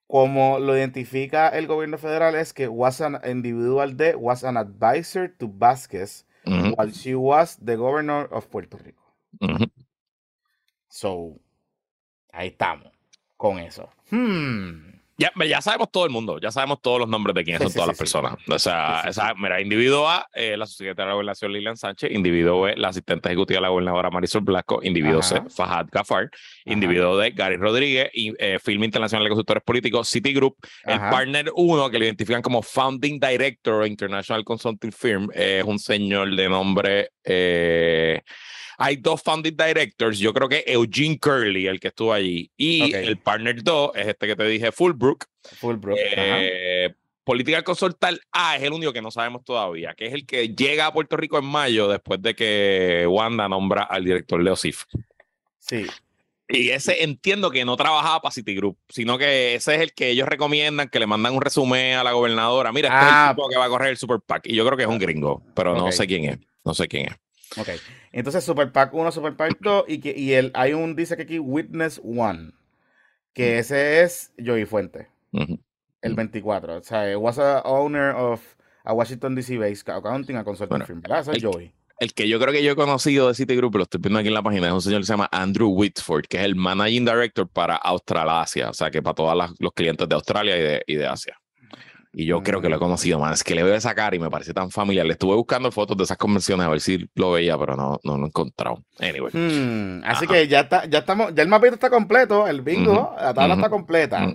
Como 0.06 0.58
lo 0.58 0.76
identifica 0.76 1.48
el 1.50 1.68
gobierno 1.68 1.96
federal 1.96 2.34
es 2.34 2.52
que 2.52 2.66
was 2.66 3.00
an 3.00 3.20
individual 3.24 3.96
D 3.96 4.16
was 4.16 4.42
an 4.42 4.56
advisor 4.56 5.28
to 5.38 5.48
Vázquez 5.48 6.26
while 6.44 6.90
she 6.90 7.14
was 7.14 7.56
the 7.64 7.76
governor 7.76 8.28
of 8.32 8.48
Puerto 8.48 8.76
Rico. 8.78 9.00
So, 10.88 11.38
ahí 12.32 12.48
estamos 12.48 12.90
con 13.36 13.60
eso. 13.60 13.88
Hmm. 14.10 14.99
Ya, 15.20 15.30
ya 15.46 15.60
sabemos 15.60 15.90
todo 15.92 16.06
el 16.06 16.10
mundo, 16.10 16.40
ya 16.40 16.50
sabemos 16.50 16.80
todos 16.80 16.98
los 16.98 17.06
nombres 17.06 17.34
de 17.34 17.44
quiénes 17.44 17.62
son 17.62 17.72
todas 17.74 17.88
las 17.88 17.98
personas. 17.98 18.36
O 18.48 18.58
sea, 18.58 19.34
mira, 19.36 19.60
individuo 19.60 20.08
A, 20.08 20.26
eh, 20.32 20.56
la 20.56 20.64
subsecretaria 20.64 21.04
de 21.04 21.08
la 21.10 21.14
gobernación 21.14 21.52
Lilian 21.52 21.76
Sánchez, 21.76 22.10
individuo 22.10 22.62
B, 22.62 22.74
la 22.78 22.88
asistente 22.88 23.28
ejecutiva 23.28 23.58
de 23.58 23.60
la 23.60 23.68
gobernadora 23.68 24.08
Marisol 24.08 24.40
Blasco, 24.40 24.80
individuo 24.82 25.20
C, 25.20 25.42
Fahad 25.54 25.88
Gafar, 25.92 26.30
individuo 26.64 27.18
D, 27.18 27.32
Gary 27.32 27.56
Rodríguez, 27.56 28.08
y, 28.14 28.32
eh, 28.38 28.58
Film 28.60 28.82
Internacional 28.84 29.24
de 29.24 29.28
Consultores 29.28 29.62
Políticos, 29.62 30.08
Citigroup, 30.08 30.56
el 30.84 30.98
partner 30.98 31.52
1, 31.54 31.90
que 31.90 31.98
lo 31.98 32.04
identifican 32.06 32.40
como 32.40 32.62
Founding 32.62 33.20
Director 33.20 33.86
International 33.86 34.42
Consulting 34.42 34.92
Firm, 34.92 35.28
es 35.34 35.64
un 35.64 35.78
señor 35.78 36.34
de 36.34 36.48
nombre... 36.48 37.10
Hay 38.82 38.96
dos 38.96 39.22
founding 39.22 39.54
directors. 39.54 40.18
Yo 40.18 40.32
creo 40.32 40.48
que 40.48 40.64
Eugene 40.66 41.18
Curley, 41.18 41.66
el 41.66 41.78
que 41.78 41.88
estuvo 41.88 42.14
allí, 42.14 42.50
y 42.56 42.94
el 42.94 43.18
partner 43.18 43.62
2 43.62 43.92
es 43.94 44.06
este 44.08 44.26
que 44.26 44.36
te 44.36 44.44
dije, 44.44 44.72
Fullbrook. 44.72 45.26
Fullbrook. 45.58 45.98
Eh, 46.00 46.94
Political 47.22 47.62
Consultant 47.62 48.18
A 48.32 48.56
es 48.56 48.62
el 48.62 48.72
único 48.72 48.90
que 48.94 49.02
no 49.02 49.10
sabemos 49.10 49.44
todavía, 49.44 49.92
que 49.94 50.06
es 50.06 50.14
el 50.14 50.24
que 50.24 50.48
llega 50.54 50.86
a 50.86 50.94
Puerto 50.94 51.18
Rico 51.18 51.38
en 51.38 51.44
mayo 51.44 51.88
después 51.88 52.22
de 52.22 52.34
que 52.34 53.06
Wanda 53.06 53.50
nombra 53.50 53.82
al 53.82 54.02
director 54.02 54.42
Leo 54.42 54.56
Sif. 54.56 54.84
Sí. 55.58 55.84
Y 56.48 56.70
ese 56.70 57.04
entiendo 57.04 57.50
que 57.50 57.66
no 57.66 57.76
trabajaba 57.76 58.22
para 58.22 58.32
Citigroup, 58.32 58.78
sino 58.88 59.18
que 59.18 59.56
ese 59.56 59.74
es 59.74 59.82
el 59.82 59.92
que 59.92 60.08
ellos 60.08 60.26
recomiendan, 60.26 60.88
que 60.88 60.98
le 60.98 61.06
mandan 61.06 61.34
un 61.34 61.42
resumen 61.42 61.96
a 61.96 62.02
la 62.02 62.12
gobernadora. 62.12 62.72
Mira, 62.72 62.88
este 62.88 63.00
es 63.00 63.06
el 63.06 63.14
ah. 63.14 63.34
tipo 63.36 63.46
que 63.50 63.58
va 63.58 63.66
a 63.66 63.68
correr 63.68 63.90
el 63.90 63.98
Super 63.98 64.20
PAC. 64.20 64.46
Y 64.46 64.56
yo 64.56 64.64
creo 64.64 64.78
que 64.78 64.84
es 64.84 64.88
un 64.88 64.98
gringo, 64.98 65.42
pero 65.54 65.74
no 65.74 65.92
sé 65.92 66.06
quién 66.06 66.24
es. 66.24 66.38
No 66.64 66.72
sé 66.72 66.88
quién 66.88 67.08
es. 67.08 67.16
Ok. 67.56 67.68
Entonces, 68.12 68.44
Super 68.44 68.72
Pack 68.72 68.94
1, 68.94 69.12
Super 69.12 69.36
Pack 69.36 69.58
2 69.60 69.84
y, 69.88 70.00
que, 70.00 70.14
y 70.16 70.34
el, 70.34 70.50
hay 70.54 70.72
un, 70.72 70.94
dice 70.94 71.16
que 71.16 71.22
aquí, 71.22 71.38
Witness 71.38 72.00
1, 72.02 72.52
que 73.32 73.58
ese 73.58 74.02
es 74.02 74.32
Joey 74.44 74.66
Fuente, 74.66 75.08
el 76.02 76.14
24. 76.14 76.76
O 76.76 76.82
sea, 76.82 77.18
was 77.18 77.38
a 77.38 77.62
owner 77.62 78.14
of 78.14 78.40
a 78.84 78.92
Washington 78.92 79.34
DC 79.34 79.58
based 79.58 79.88
accounting 79.88 80.36
a 80.36 80.44
consulting 80.44 80.84
firm. 80.84 81.02
Ese 81.10 81.32
es 81.32 81.42
Joey. 81.42 81.72
El 82.00 82.14
que 82.14 82.26
yo 82.26 82.40
creo 82.40 82.50
que 82.50 82.62
yo 82.62 82.72
he 82.72 82.76
conocido 82.76 83.28
de 83.28 83.34
Citigroup, 83.34 83.74
lo 83.76 83.82
estoy 83.82 84.00
viendo 84.00 84.18
aquí 84.18 84.28
en 84.28 84.34
la 84.34 84.42
página, 84.42 84.68
es 84.68 84.72
un 84.72 84.80
señor 84.80 85.02
que 85.02 85.06
se 85.06 85.12
llama 85.12 85.28
Andrew 85.30 85.68
Whitford, 85.68 86.24
que 86.28 86.38
es 86.38 86.44
el 86.44 86.56
Managing 86.56 87.04
Director 87.04 87.46
para 87.46 87.76
Australasia, 87.76 88.70
o 88.70 88.72
sea, 88.72 88.90
que 88.90 89.02
para 89.02 89.14
todos 89.14 89.50
los 89.58 89.72
clientes 89.74 90.08
de 90.08 90.14
Australia 90.14 90.56
y 90.56 90.62
de, 90.62 90.82
y 90.86 90.94
de 90.94 91.06
Asia. 91.06 91.38
Y 92.12 92.26
yo 92.26 92.42
creo 92.42 92.60
que 92.60 92.68
lo 92.68 92.74
he 92.74 92.78
mm. 92.78 92.82
conocido 92.82 93.18
más. 93.18 93.38
Es 93.38 93.44
que 93.44 93.54
le 93.54 93.62
veo 93.62 93.74
esa 93.74 93.94
cara 93.94 94.16
y 94.16 94.18
me 94.18 94.30
parece 94.30 94.52
tan 94.52 94.70
familiar. 94.70 95.06
Le 95.06 95.12
estuve 95.12 95.36
buscando 95.36 95.70
fotos 95.70 95.96
de 95.96 96.04
esas 96.04 96.16
convenciones 96.16 96.66
a 96.66 96.70
ver 96.70 96.80
si 96.80 97.08
lo 97.14 97.32
veía, 97.32 97.56
pero 97.56 97.76
no, 97.76 98.00
no 98.02 98.16
lo 98.16 98.24
he 98.24 98.28
encontrado. 98.28 98.82
Anyway. 98.98 99.32
Hmm, 99.32 100.02
así 100.04 100.26
que 100.26 100.48
ya 100.48 100.60
está, 100.60 100.86
ya 100.86 100.98
estamos, 100.98 101.34
ya 101.34 101.42
el 101.42 101.48
mapito 101.48 101.74
está 101.74 101.88
completo, 101.88 102.48
el 102.48 102.62
bingo, 102.62 103.14
la 103.16 103.32
tabla 103.32 103.54
está 103.54 103.70
completa. 103.70 104.26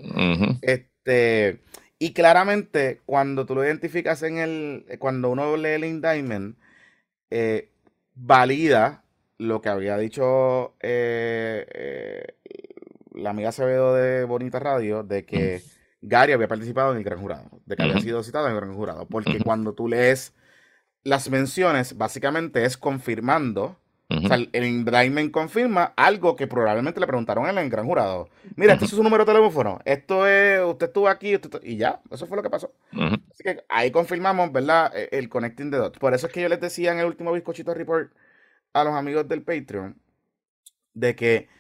Este, 0.61 1.59
y 1.99 2.13
claramente, 2.13 3.01
cuando 3.05 3.45
tú 3.45 3.55
lo 3.55 3.65
identificas 3.65 4.23
en 4.23 4.38
el, 4.38 4.86
cuando 4.99 5.30
uno 5.30 5.57
lee 5.57 5.69
el 5.69 5.86
indictment, 5.86 6.57
eh, 7.30 7.69
valida 8.13 9.03
lo 9.38 9.61
que 9.61 9.69
había 9.69 9.97
dicho 9.97 10.76
eh, 10.82 11.65
eh, 11.73 12.36
la 13.13 13.32
amiga 13.32 13.49
Acevedo 13.49 13.93
de 13.93 14.23
Bonita 14.23 14.59
Radio, 14.59 15.03
de 15.03 15.26
que 15.26 15.61
Gary 16.02 16.34
había 16.34 16.48
participado 16.48 16.91
en 16.91 16.98
el 16.98 17.04
gran 17.04 17.20
jurado, 17.20 17.50
de 17.66 17.76
que 17.76 17.84
había 17.84 18.00
sido 18.00 18.24
citado 18.24 18.48
en 18.48 18.54
el 18.54 18.60
gran 18.60 18.76
jurado, 18.76 19.08
porque 19.08 19.39
cuando 19.39 19.74
tú 19.74 19.88
lees 19.88 20.34
las 21.04 21.30
menciones, 21.30 21.98
básicamente 21.98 22.66
es 22.66 22.78
confirmando, 22.78 23.78
o 24.08 24.28
sea, 24.28 24.38
el 24.38 24.64
indictment 24.64 25.32
confirma 25.32 25.93
algo 25.96 26.36
que 26.36 26.46
probablemente 26.46 27.00
le 27.00 27.08
preguntaron 27.08 27.48
en 27.48 27.58
el 27.58 27.70
gran 27.72 27.88
jurado. 27.88 28.30
Mira, 28.56 28.74
este 28.74 28.86
es 28.86 28.91
su 28.91 29.02
número 29.02 29.26
de 29.26 29.34
teléfono, 29.34 29.80
esto 29.84 30.28
es, 30.28 30.64
usted 30.64 30.88
estuvo 30.88 31.08
aquí, 31.08 31.39
y 31.64 31.78
ya, 31.78 32.02
eso 32.12 32.28
fue 32.28 32.38
lo 32.38 32.43
que 32.43 32.50
pasó. 32.52 32.72
Así 33.32 33.43
que 33.43 33.64
ahí 33.68 33.89
confirmamos, 33.91 34.52
¿verdad? 34.52 34.91
E, 34.96 35.10
el 35.12 35.28
connecting 35.28 35.72
the 35.72 35.78
dots. 35.78 35.98
Por 35.98 36.14
eso 36.14 36.28
es 36.28 36.34
que 36.34 36.41
yo 36.41 36.50
les 36.50 36.62
decía 36.62 36.91
en 36.91 37.00
el 37.00 37.06
último 37.06 37.32
bizcochito 37.32 37.74
report 37.74 38.12
a 38.74 38.84
los 38.84 38.93
amigos 38.93 39.28
del 39.28 39.41
Patreon, 39.41 39.98
de 40.93 41.16
que 41.16 41.55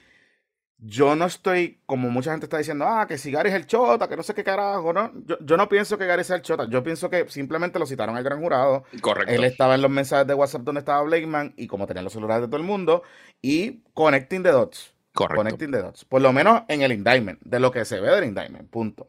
yo 0.77 1.15
no 1.15 1.25
estoy, 1.25 1.79
como 1.85 2.09
mucha 2.09 2.31
gente 2.31 2.45
está 2.45 2.57
diciendo, 2.57 2.85
ah, 2.87 3.07
que 3.07 3.17
si 3.17 3.31
Gary 3.31 3.49
es 3.49 3.55
el 3.55 3.65
chota, 3.65 4.07
que 4.07 4.17
no 4.17 4.23
sé 4.23 4.33
qué 4.33 4.43
carajo, 4.43 4.91
¿no? 4.93 5.11
Yo, 5.39 5.57
no 5.57 5.69
pienso 5.69 5.97
que 5.97 6.05
Gary 6.05 6.23
sea 6.23 6.35
el 6.35 6.41
chota, 6.41 6.67
yo 6.69 6.83
pienso 6.83 7.09
que 7.09 7.27
simplemente 7.29 7.79
lo 7.79 7.85
citaron 7.85 8.15
al 8.17 8.23
gran 8.23 8.39
jurado. 8.39 8.83
Correcto. 9.01 9.33
Él 9.33 9.43
estaba 9.45 9.75
en 9.75 9.81
los 9.81 9.91
mensajes 9.91 10.27
de 10.27 10.33
WhatsApp 10.33 10.63
donde 10.63 10.79
estaba 10.79 11.01
Blakeman 11.03 11.53
y 11.57 11.67
como 11.67 11.87
tenían 11.87 12.03
los 12.03 12.13
celulares 12.13 12.41
de 12.41 12.47
todo 12.47 12.57
el 12.57 12.67
mundo 12.67 13.03
y 13.41 13.83
connecting 13.93 14.43
the 14.43 14.51
dots. 14.51 14.93
Correcto. 15.13 15.37
Connecting 15.37 15.71
the 15.71 15.81
dots. 15.81 16.03
Por 16.03 16.21
lo 16.21 16.33
menos 16.33 16.63
en 16.67 16.81
el 16.81 16.91
indictment, 16.91 17.39
de 17.41 17.59
lo 17.59 17.71
que 17.71 17.85
se 17.85 17.99
ve 18.01 18.09
del 18.11 18.25
indictment, 18.25 18.69
punto. 18.69 19.07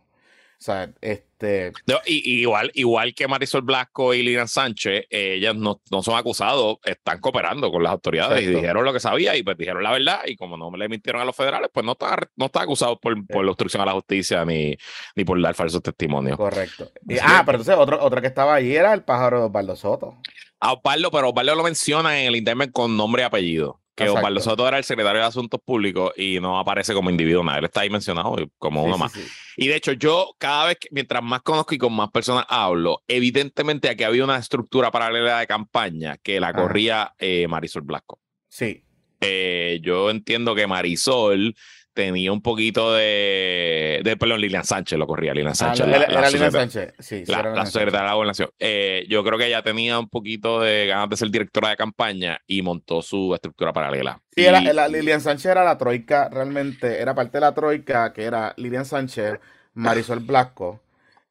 O 0.59 0.63
sea, 0.67 0.89
este. 1.03 1.73
y, 2.07 2.41
igual, 2.41 2.71
igual 2.75 3.15
que 3.15 3.29
Marisol 3.29 3.61
Blasco 3.61 4.15
y 4.15 4.23
Lina 4.23 4.47
Sánchez, 4.47 5.05
ellas 5.11 5.55
no, 5.55 5.83
no, 5.91 6.03
son 6.03 6.17
acusados, 6.17 6.79
están 6.83 7.21
cooperando 7.21 7.71
con 7.71 7.83
las 7.83 7.93
autoridades 7.93 8.43
y 8.43 8.47
dijeron 8.47 8.83
lo 8.85 8.93
que 8.93 9.01
sabía 9.01 9.37
y 9.37 9.43
pues 9.43 9.59
dijeron 9.59 9.83
la 9.83 9.93
verdad. 9.93 10.23
Y 10.27 10.35
como 10.35 10.57
no 10.57 10.75
le 10.75 10.89
mintieron 10.89 11.21
a 11.21 11.27
los 11.27 11.37
federales, 11.37 11.69
pues 11.73 11.85
no 11.85 11.93
está, 11.93 12.17
no 12.37 12.47
está 12.47 12.63
acusado 12.63 12.99
por, 12.99 13.27
por 13.27 13.45
la 13.45 13.51
obstrucción 13.51 13.83
a 13.83 13.87
la 13.87 13.93
justicia 13.93 14.45
ni, 14.47 14.75
ni 15.15 15.25
por 15.25 15.41
dar 15.43 15.55
falsos 15.55 15.83
testimonios. 15.83 16.39
Correcto. 16.39 16.91
ah, 17.21 17.43
pero 17.45 17.59
entonces 17.59 17.77
otro, 17.77 18.03
otro 18.03 18.23
que 18.23 18.29
estaba 18.29 18.55
ahí 18.55 18.75
era 18.75 18.95
el 18.95 19.03
pájaro 19.03 19.41
de 19.41 19.47
Osvaldo 19.47 19.77
Soto. 19.77 20.17
A 20.59 20.73
Osvaldo, 20.73 21.11
pero 21.11 21.29
Osvaldo 21.29 21.55
lo 21.55 21.65
menciona 21.65 22.19
en 22.19 22.29
el 22.29 22.37
internet 22.37 22.71
con 22.73 22.97
nombre 22.97 23.23
y 23.23 23.25
apellido 23.27 23.81
que 23.97 24.09
Osvaldo 24.09 24.41
Soto 24.41 24.69
era 24.69 24.77
el 24.77 24.85
secretario 24.85 25.23
de 25.23 25.27
Asuntos 25.27 25.59
Públicos 25.65 26.13
y 26.17 26.39
no 26.39 26.59
aparece 26.59 26.93
como 26.93 27.09
individuo 27.09 27.43
nada. 27.43 27.59
Él 27.59 27.65
está 27.65 27.81
ahí 27.81 27.91
mencionado 27.91 28.37
como 28.59 28.85
uno 28.85 28.99
más. 28.99 29.13
Y 29.57 29.69
de 29.69 29.77
hecho, 29.77 29.93
yo 29.93 30.35
cada 30.39 30.67
vez, 30.67 30.77
que, 30.79 30.89
mientras 30.91 31.23
más 31.23 31.41
conozco 31.41 31.75
y 31.75 31.79
con 31.79 31.95
más 31.95 32.11
personas 32.11 32.45
hablo, 32.49 33.03
evidentemente 33.09 33.89
aquí 33.89 34.05
había 34.05 34.23
una 34.23 34.37
estructura 34.37 34.91
paralela 34.91 35.41
de 35.41 35.47
campaña 35.47 36.19
que 36.19 36.39
la 36.39 36.53
corría 36.53 37.15
eh, 37.19 37.49
Marisol 37.49 37.83
Blasco. 37.83 38.21
Sí. 38.49 38.85
Eh, 39.21 39.81
yo 39.83 40.11
entiendo 40.11 40.55
que 40.55 40.67
Marisol 40.67 41.57
tenía 41.97 42.31
un 42.31 42.43
poquito 42.43 42.93
de. 42.93 44.03
de 44.05 44.17
perdón, 44.19 44.43
Lilian 44.43 44.65
Sánchez 44.65 44.99
lo 44.99 45.07
corría, 45.07 45.33
Lilian 45.33 45.53
ah, 45.53 45.55
Sánchez. 45.55 45.87
era, 45.87 46.31
Lilian 46.31 46.53
Sánchez, 46.53 46.93
sí. 46.99 47.25
la, 47.27 47.65
secretaria 47.65 48.03
de 48.03 48.07
la 48.07 48.15
gobernación. 48.15 48.51
Eh, 48.59 49.07
yo 49.09 49.25
creo 49.25 49.39
que 49.39 49.47
ella 49.47 49.63
tenía 49.63 49.99
un 49.99 50.09
poquito 50.09 50.61
de 50.61 50.87
ganas 50.87 51.09
de 51.09 51.17
ser 51.17 51.31
directora 51.31 51.71
de 51.71 51.77
campaña 51.77 52.39
y 52.47 52.61
montó 52.61 53.01
su 53.01 53.35
estructura 53.35 53.73
paralela. 53.73 54.21
Sí, 54.31 54.45
era, 54.45 54.61
Lilian 54.89 55.23
Sánchez 55.23 55.47
era 55.47 55.65
la 55.65 55.79
troika, 55.79 56.29
realmente, 56.29 57.01
era 57.01 57.15
parte 57.15 57.39
de 57.39 57.41
la 57.41 57.55
troika 57.55 58.13
que 58.13 58.25
era 58.25 58.53
Lilian 58.59 58.85
Sánchez, 58.85 59.41
Marisol 59.75 60.21
Blasco. 60.21 60.83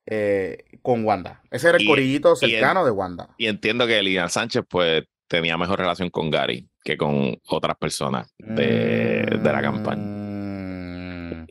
Eh, 0.07 0.65
con 0.83 1.03
Wanda. 1.03 1.41
Ese 1.49 1.69
era 1.69 1.79
el 1.79 1.87
corillito 1.87 2.35
cercano 2.35 2.85
de 2.85 2.91
Wanda. 2.91 3.29
Y 3.39 3.47
entiendo 3.47 3.87
que 3.87 4.03
Lilian 4.03 4.29
Sánchez, 4.29 4.63
pues, 4.69 5.03
tenía 5.27 5.57
mejor 5.57 5.79
relación 5.79 6.11
con 6.11 6.29
Gary 6.29 6.69
que 6.83 6.95
con 6.95 7.35
otras 7.47 7.75
personas 7.77 8.31
de, 8.37 9.39
de 9.41 9.51
la 9.51 9.61
campaña. 9.63 10.24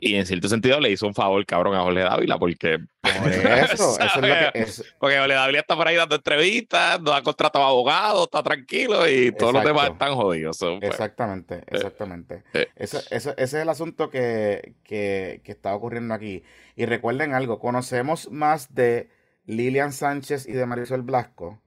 Y 0.05 0.15
en 0.17 0.25
cierto 0.27 0.47
sentido 0.47 0.79
le 0.79 0.91
hizo 0.91 1.07
un 1.07 1.15
favor, 1.15 1.43
cabrón, 1.47 1.73
a 1.73 1.81
Jorge 1.81 2.01
Dávila, 2.01 2.37
porque. 2.37 2.77
eso, 3.01 3.99
eso 3.99 3.99
es 3.99 4.15
lo 4.15 4.21
que 4.21 4.51
es. 4.53 4.95
Porque 4.99 5.17
Jorge 5.17 5.33
Dávila 5.33 5.59
está 5.59 5.75
por 5.75 5.87
ahí 5.87 5.95
dando 5.95 6.15
entrevistas, 6.15 7.01
no 7.01 7.11
ha 7.11 7.23
contratado 7.23 7.65
abogado, 7.65 8.25
está 8.25 8.43
tranquilo 8.43 9.09
y 9.09 9.31
todos 9.31 9.53
los 9.53 9.63
demás 9.63 9.89
están 9.89 10.13
jodidos. 10.13 10.59
Pues. 10.59 10.83
exactamente, 10.83 11.55
eh, 11.55 11.63
exactamente. 11.71 12.43
Eh. 12.53 12.67
Ese, 12.75 12.99
ese, 13.09 13.33
es 13.35 13.53
el 13.55 13.67
asunto 13.67 14.11
que, 14.11 14.75
que, 14.83 15.41
que 15.43 15.51
está 15.51 15.73
ocurriendo 15.73 16.13
aquí. 16.13 16.43
Y 16.75 16.85
recuerden 16.85 17.33
algo: 17.33 17.57
conocemos 17.57 18.29
más 18.29 18.75
de 18.75 19.09
Lilian 19.47 19.91
Sánchez 19.91 20.47
y 20.47 20.51
de 20.51 20.67
Marisol 20.67 21.01
Blasco 21.01 21.63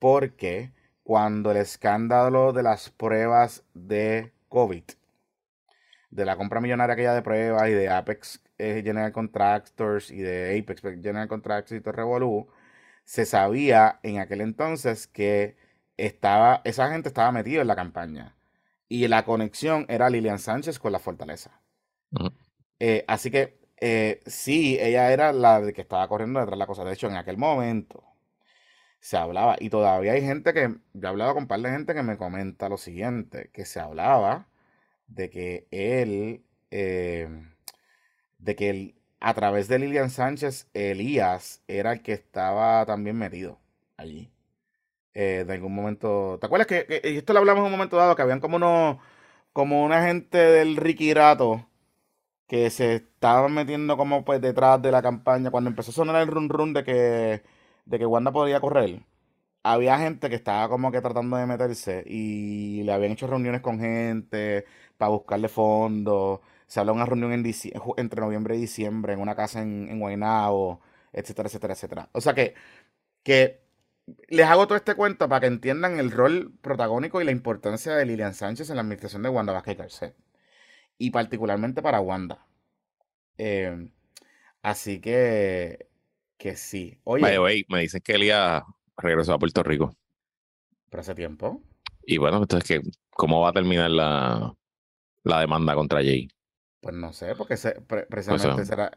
porque 0.00 0.72
cuando 1.04 1.52
el 1.52 1.58
escándalo 1.58 2.52
de 2.52 2.64
las 2.64 2.90
pruebas 2.90 3.64
de 3.72 4.32
COVID 4.48 4.84
de 6.10 6.24
la 6.24 6.36
compra 6.36 6.60
millonaria 6.60 6.94
aquella 6.94 7.14
de 7.14 7.22
pruebas 7.22 7.68
y 7.68 7.72
de 7.72 7.88
Apex 7.88 8.42
eh, 8.58 8.82
General 8.84 9.12
Contractors 9.12 10.10
y 10.10 10.18
de 10.18 10.58
Apex 10.58 10.82
General 10.82 11.28
Contractors 11.28 11.78
y 11.78 11.80
todo 11.80 11.92
Revolu, 11.92 12.48
se 13.04 13.24
sabía 13.26 14.00
en 14.02 14.18
aquel 14.18 14.40
entonces 14.40 15.06
que 15.06 15.56
estaba, 15.96 16.60
esa 16.64 16.90
gente 16.90 17.08
estaba 17.08 17.32
metida 17.32 17.62
en 17.62 17.68
la 17.68 17.76
campaña. 17.76 18.36
Y 18.88 19.06
la 19.08 19.24
conexión 19.24 19.86
era 19.88 20.10
Lilian 20.10 20.38
Sánchez 20.38 20.78
con 20.78 20.92
la 20.92 20.98
fortaleza. 20.98 21.60
Eh, 22.80 23.04
así 23.06 23.30
que 23.30 23.58
eh, 23.80 24.20
sí, 24.26 24.78
ella 24.80 25.12
era 25.12 25.32
la 25.32 25.72
que 25.72 25.82
estaba 25.82 26.08
corriendo 26.08 26.40
detrás 26.40 26.56
de 26.56 26.58
la 26.58 26.66
cosa. 26.66 26.84
De 26.84 26.92
hecho, 26.94 27.08
en 27.08 27.16
aquel 27.16 27.36
momento 27.36 28.04
se 29.00 29.16
hablaba, 29.16 29.56
y 29.60 29.70
todavía 29.70 30.12
hay 30.12 30.22
gente 30.22 30.52
que, 30.52 30.74
yo 30.92 31.06
he 31.06 31.08
hablado 31.08 31.34
con 31.34 31.44
un 31.44 31.48
par 31.48 31.60
de 31.60 31.70
gente 31.70 31.94
que 31.94 32.02
me 32.02 32.16
comenta 32.16 32.68
lo 32.68 32.78
siguiente, 32.78 33.50
que 33.52 33.64
se 33.64 33.80
hablaba 33.80 34.48
de 35.08 35.30
que 35.30 35.66
él, 35.70 36.44
em, 36.70 37.50
de 38.38 38.56
que 38.56 38.70
él, 38.70 38.94
a 39.20 39.34
través 39.34 39.68
de 39.68 39.78
Lilian 39.78 40.10
Sánchez, 40.10 40.68
Elías 40.74 41.62
era 41.68 41.92
el 41.92 42.02
que 42.02 42.12
estaba 42.12 42.86
también 42.86 43.16
metido 43.18 43.58
allí. 43.96 44.30
Eh, 45.14 45.44
de 45.46 45.52
algún 45.54 45.74
momento. 45.74 46.38
¿Te 46.40 46.46
acuerdas 46.46 46.68
que, 46.68 46.86
esto 47.02 47.32
lo 47.32 47.40
hablamos 47.40 47.62
en 47.62 47.66
un 47.66 47.72
momento 47.72 47.96
dado? 47.96 48.14
Que 48.14 48.22
habían 48.22 48.40
como 48.40 48.56
unos, 48.56 48.98
como 49.52 49.84
una 49.84 50.04
gente 50.06 50.38
del 50.38 50.76
Ricky 50.76 51.12
Rato 51.14 51.66
que 52.48 52.70
se 52.70 52.96
estaban 52.96 53.52
metiendo 53.54 53.96
como 53.96 54.24
pues 54.24 54.40
detrás 54.40 54.80
de 54.82 54.92
la 54.92 55.02
campaña, 55.02 55.50
cuando 55.50 55.70
empezó 55.70 55.90
a 55.92 55.94
sonar 55.94 56.22
el 56.22 56.28
run 56.28 56.48
run 56.48 56.72
de 56.74 56.84
que, 56.84 57.42
de 57.86 57.98
que 57.98 58.06
Wanda 58.06 58.32
podía 58.32 58.60
correr, 58.60 59.02
había 59.62 59.98
gente 59.98 60.28
que 60.30 60.36
estaba 60.36 60.68
como 60.68 60.92
que 60.92 61.00
tratando 61.00 61.36
de 61.36 61.46
meterse 61.46 62.04
y 62.06 62.82
le 62.84 62.92
habían 62.92 63.12
hecho 63.12 63.26
reuniones 63.26 63.60
con 63.62 63.80
gente 63.80 64.66
para 64.98 65.10
buscarle 65.10 65.48
fondos. 65.48 66.40
Se 66.66 66.80
habló 66.80 66.92
de 66.92 66.96
una 66.96 67.06
reunión 67.06 67.32
en 67.32 67.44
entre 67.96 68.20
noviembre 68.20 68.56
y 68.56 68.60
diciembre 68.60 69.14
en 69.14 69.20
una 69.20 69.34
casa 69.34 69.62
en, 69.62 69.88
en 69.88 70.00
Guaynabo, 70.00 70.82
etcétera, 71.12 71.48
etcétera, 71.48 71.74
etcétera. 71.74 72.08
O 72.12 72.20
sea 72.20 72.34
que, 72.34 72.54
que 73.22 73.62
les 74.28 74.46
hago 74.46 74.66
todo 74.66 74.76
este 74.76 74.94
cuento 74.94 75.28
para 75.28 75.40
que 75.40 75.46
entiendan 75.46 75.98
el 75.98 76.10
rol 76.10 76.52
protagónico 76.60 77.20
y 77.20 77.24
la 77.24 77.30
importancia 77.30 77.94
de 77.94 78.04
Lilian 78.04 78.34
Sánchez 78.34 78.68
en 78.70 78.76
la 78.76 78.82
administración 78.82 79.22
de 79.22 79.28
Wanda 79.30 79.52
Vázquez 79.52 79.78
Garcet. 79.78 80.16
Y 80.98 81.10
particularmente 81.10 81.80
para 81.80 82.00
Wanda. 82.00 82.44
Em, 83.38 83.92
así 84.62 85.00
que, 85.00 85.88
que 86.36 86.56
sí. 86.56 86.98
Oye, 87.04 87.64
me 87.68 87.80
dicen 87.80 88.00
que 88.02 88.14
Elia 88.14 88.64
regresó 88.96 89.34
a 89.34 89.38
Puerto 89.38 89.62
Rico. 89.62 89.96
¿Pero 90.90 91.00
hace 91.00 91.14
tiempo? 91.14 91.62
Y 92.04 92.18
bueno, 92.18 92.38
entonces, 92.38 92.80
¿cómo 93.10 93.42
va 93.42 93.50
a 93.50 93.52
terminar 93.52 93.90
la, 93.90 94.54
la 95.28 95.40
demanda 95.40 95.74
contra 95.74 96.00
Jay? 96.00 96.28
Pues 96.80 96.94
no 96.94 97.12
sé, 97.12 97.34
porque 97.34 97.56
precisamente 98.08 98.64
será, 98.64 98.92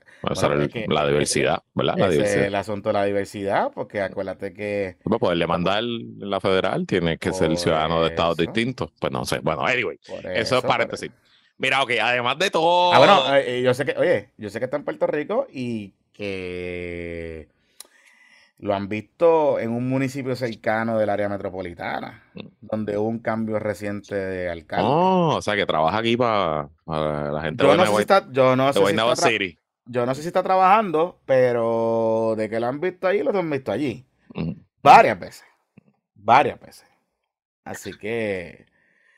la 0.88 1.08
diversidad, 1.08 1.64
¿verdad? 1.74 1.96
La 1.98 2.10
diversidad. 2.10 2.46
el 2.46 2.56
asunto 2.56 2.90
de 2.90 2.94
la 2.94 3.06
diversidad, 3.06 3.72
porque 3.74 4.02
acuérdate 4.02 4.54
que... 4.54 4.98
Para 5.04 5.18
poderle 5.18 5.48
mandar 5.48 5.82
la 5.84 6.40
federal 6.40 6.86
tiene 6.86 7.18
que 7.18 7.34
ser 7.34 7.58
ciudadano 7.58 8.04
de 8.04 8.10
estados 8.10 8.38
distintos. 8.38 8.92
Pues 9.00 9.12
no 9.12 9.26
sé, 9.26 9.40
bueno, 9.40 9.66
anyway, 9.66 10.00
eso, 10.36 10.60
es 10.60 10.64
paréntesis. 10.64 11.10
Mira, 11.58 11.82
ok, 11.82 11.92
además 12.00 12.38
de 12.38 12.52
todo... 12.52 12.94
Ah, 12.94 13.00
bueno, 13.00 13.36
eh, 13.36 13.58
eh, 13.58 13.62
yo 13.64 13.74
sé 13.74 13.84
que, 13.84 13.94
oye, 13.98 14.30
yo 14.38 14.52
sé 14.52 14.60
que 14.60 14.66
está 14.66 14.78
en 14.78 14.84
Puerto 14.84 15.08
Rico 15.08 15.48
y 15.52 15.94
que 16.14 17.50
lo 18.62 18.76
han 18.76 18.88
visto 18.88 19.60
en 19.60 19.72
un 19.72 19.90
municipio 19.90 20.36
cercano 20.36 20.98
del 21.00 21.10
área 21.10 21.28
metropolitana, 21.28 22.24
mm. 22.36 22.48
donde 22.62 22.96
hubo 22.96 23.08
un 23.08 23.20
cambio 23.20 23.58
reciente 23.58 24.14
de 24.14 24.50
alcalde. 24.50 24.88
Oh, 24.88 25.36
o 25.36 25.42
sea 25.42 25.56
que 25.56 25.66
trabaja 25.66 25.98
aquí 25.98 26.16
para, 26.16 26.70
la 26.86 27.42
gente 27.42 27.64
yo 27.64 27.72
de 27.72 27.78
no 27.78 27.86
sé 27.88 27.96
si 27.96 28.02
está, 28.02 28.28
yo 28.32 28.56
no 28.56 28.72
sé 28.72 28.80
si 28.80 28.96
está 28.96 29.30
Yo 29.86 30.06
no 30.06 30.14
sé 30.14 30.22
si 30.22 30.28
está 30.28 30.44
trabajando, 30.44 31.20
pero 31.26 32.36
de 32.38 32.50
que 32.50 32.60
lo 32.60 32.68
han 32.68 32.80
visto 32.80 33.08
allí, 33.08 33.24
lo 33.24 33.38
han 33.38 33.50
visto 33.50 33.72
allí. 33.72 34.06
Mm. 34.36 34.52
Varias 34.84 35.20
veces. 35.20 35.44
Varias 36.14 36.60
veces. 36.60 36.86
Así 37.64 37.94
que, 37.98 38.68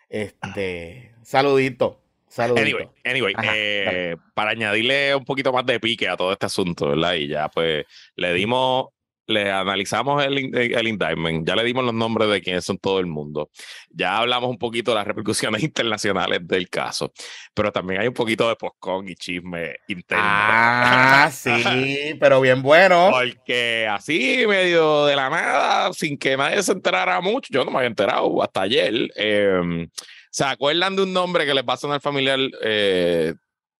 este, 0.08 1.16
saludito. 1.22 2.00
Saludito. 2.30 2.94
Anyway, 3.04 3.36
eh, 3.44 4.16
para 4.34 4.52
añadirle 4.52 5.14
un 5.16 5.26
poquito 5.26 5.52
más 5.52 5.66
de 5.66 5.82
pique 5.82 6.08
a 6.08 6.16
todo 6.16 6.32
este 6.32 6.46
asunto, 6.46 6.88
¿verdad? 6.88 7.14
Y 7.16 7.28
ya 7.28 7.50
pues 7.50 7.86
le 8.16 8.34
dimos 8.34 8.88
le 9.34 9.51
analizamos 9.51 10.23
el, 10.23 10.55
el, 10.55 10.88
indictment, 10.88 11.47
ya 11.47 11.55
le 11.55 11.63
dimos 11.63 11.84
los 11.84 11.93
nombres 11.93 12.29
de 12.29 12.41
quiénes 12.41 12.63
son 12.63 12.77
todo 12.77 12.99
el 12.99 13.07
mundo, 13.07 13.49
ya 13.89 14.17
hablamos 14.17 14.49
un 14.49 14.57
poquito 14.57 14.91
de 14.91 14.95
las 14.95 15.07
repercusiones 15.07 15.63
internacionales 15.63 16.39
del 16.43 16.69
caso, 16.69 17.11
pero 17.53 17.71
también 17.71 18.01
hay 18.01 18.07
un 18.07 18.13
poquito 18.13 18.47
de 18.47 18.55
postcon 18.55 19.09
y 19.09 19.15
chisme 19.15 19.75
interno. 19.88 20.23
Ah, 20.25 21.29
sí, 21.34 22.15
pero 22.19 22.41
bien 22.41 22.61
bueno. 22.61 23.09
Porque 23.11 23.88
así, 23.89 24.45
medio 24.47 25.05
de 25.05 25.15
la 25.15 25.29
nada, 25.29 25.93
sin 25.93 26.17
que 26.17 26.38
nadie 26.38 26.61
se 26.63 26.71
enterara 26.71 27.19
mucho, 27.21 27.49
yo 27.51 27.65
no 27.65 27.71
me 27.71 27.77
había 27.77 27.89
enterado 27.89 28.41
hasta 28.41 28.61
ayer, 28.61 29.11
em, 29.15 29.89
¿se 30.31 30.45
acuerdan 30.45 30.95
de 30.95 31.03
un 31.03 31.13
nombre 31.13 31.45
que 31.45 31.53
les 31.53 31.63
va 31.63 31.73
a 31.73 31.77
sonar 31.77 32.01
familiar? 32.01 32.39
Eh, 32.63 33.34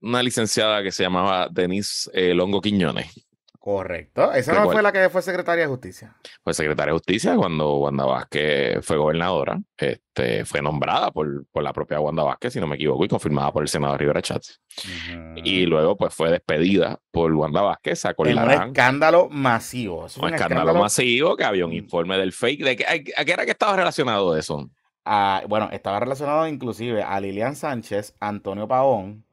una 0.04 0.22
licenciada 0.22 0.84
que 0.84 0.92
se 0.92 1.04
llamaba 1.04 1.48
Denise 1.50 2.12
eh, 2.14 2.34
Longo 2.34 2.62
Quiñones. 2.62 3.08
Correcto. 3.64 4.34
Esa 4.34 4.56
no 4.56 4.70
fue 4.70 4.82
la 4.82 4.92
que 4.92 5.10
fue 5.10 5.22
secretaria 5.22 5.64
de 5.64 5.70
justicia. 5.70 6.14
Fue 6.44 6.54
secretaria 6.54 6.92
de 6.92 6.98
justicia 6.98 7.38
cuando 7.38 7.78
Wanda 7.78 8.04
Vázquez 8.04 8.86
fue 8.86 8.98
gobernadora. 8.98 9.58
Este, 9.78 10.44
fue 10.44 10.62
nombrada 10.62 11.12
por, 11.12 11.46
por 11.46 11.64
la 11.64 11.72
propia 11.72 11.98
Wanda 12.02 12.24
Vázquez, 12.24 12.52
si 12.52 12.60
no 12.60 12.68
me 12.68 12.76
equivoco, 12.76 13.06
y 13.06 13.08
confirmada 13.08 13.54
por 13.54 13.62
el 13.62 13.70
senador 13.70 14.02
Rivera 14.02 14.22
Chats. 14.22 14.60
Y 15.38 15.66
luego 15.66 15.96
pues 15.96 16.14
fue 16.14 16.30
despedida 16.30 17.00
por 17.10 17.32
Wanda 17.32 17.62
Vázquez. 17.62 18.00
Sacó 18.00 18.24
un 18.24 18.52
escándalo 18.52 19.30
masivo. 19.30 20.08
un, 20.22 20.34
escándalo, 20.34 20.74
masivo 20.74 21.38
que 21.38 21.46
había 21.46 21.64
un 21.64 21.72
mm. 21.72 21.76
informe 21.76 22.18
del 22.18 22.34
fake. 22.34 22.66
¿De 22.66 23.14
¿A 23.16 23.24
qué 23.24 23.32
era 23.32 23.46
que 23.46 23.52
estaba 23.52 23.78
relacionado 23.78 24.36
eso? 24.36 24.70
Ah, 25.06 25.42
bueno, 25.48 25.70
estaba 25.72 26.02
relacionado 26.02 26.50
inclusive 26.50 27.02
a 27.02 27.18
Lilian 27.22 27.56
Sánchez, 27.56 28.14
Antonio 28.20 28.68
Paón 28.68 29.24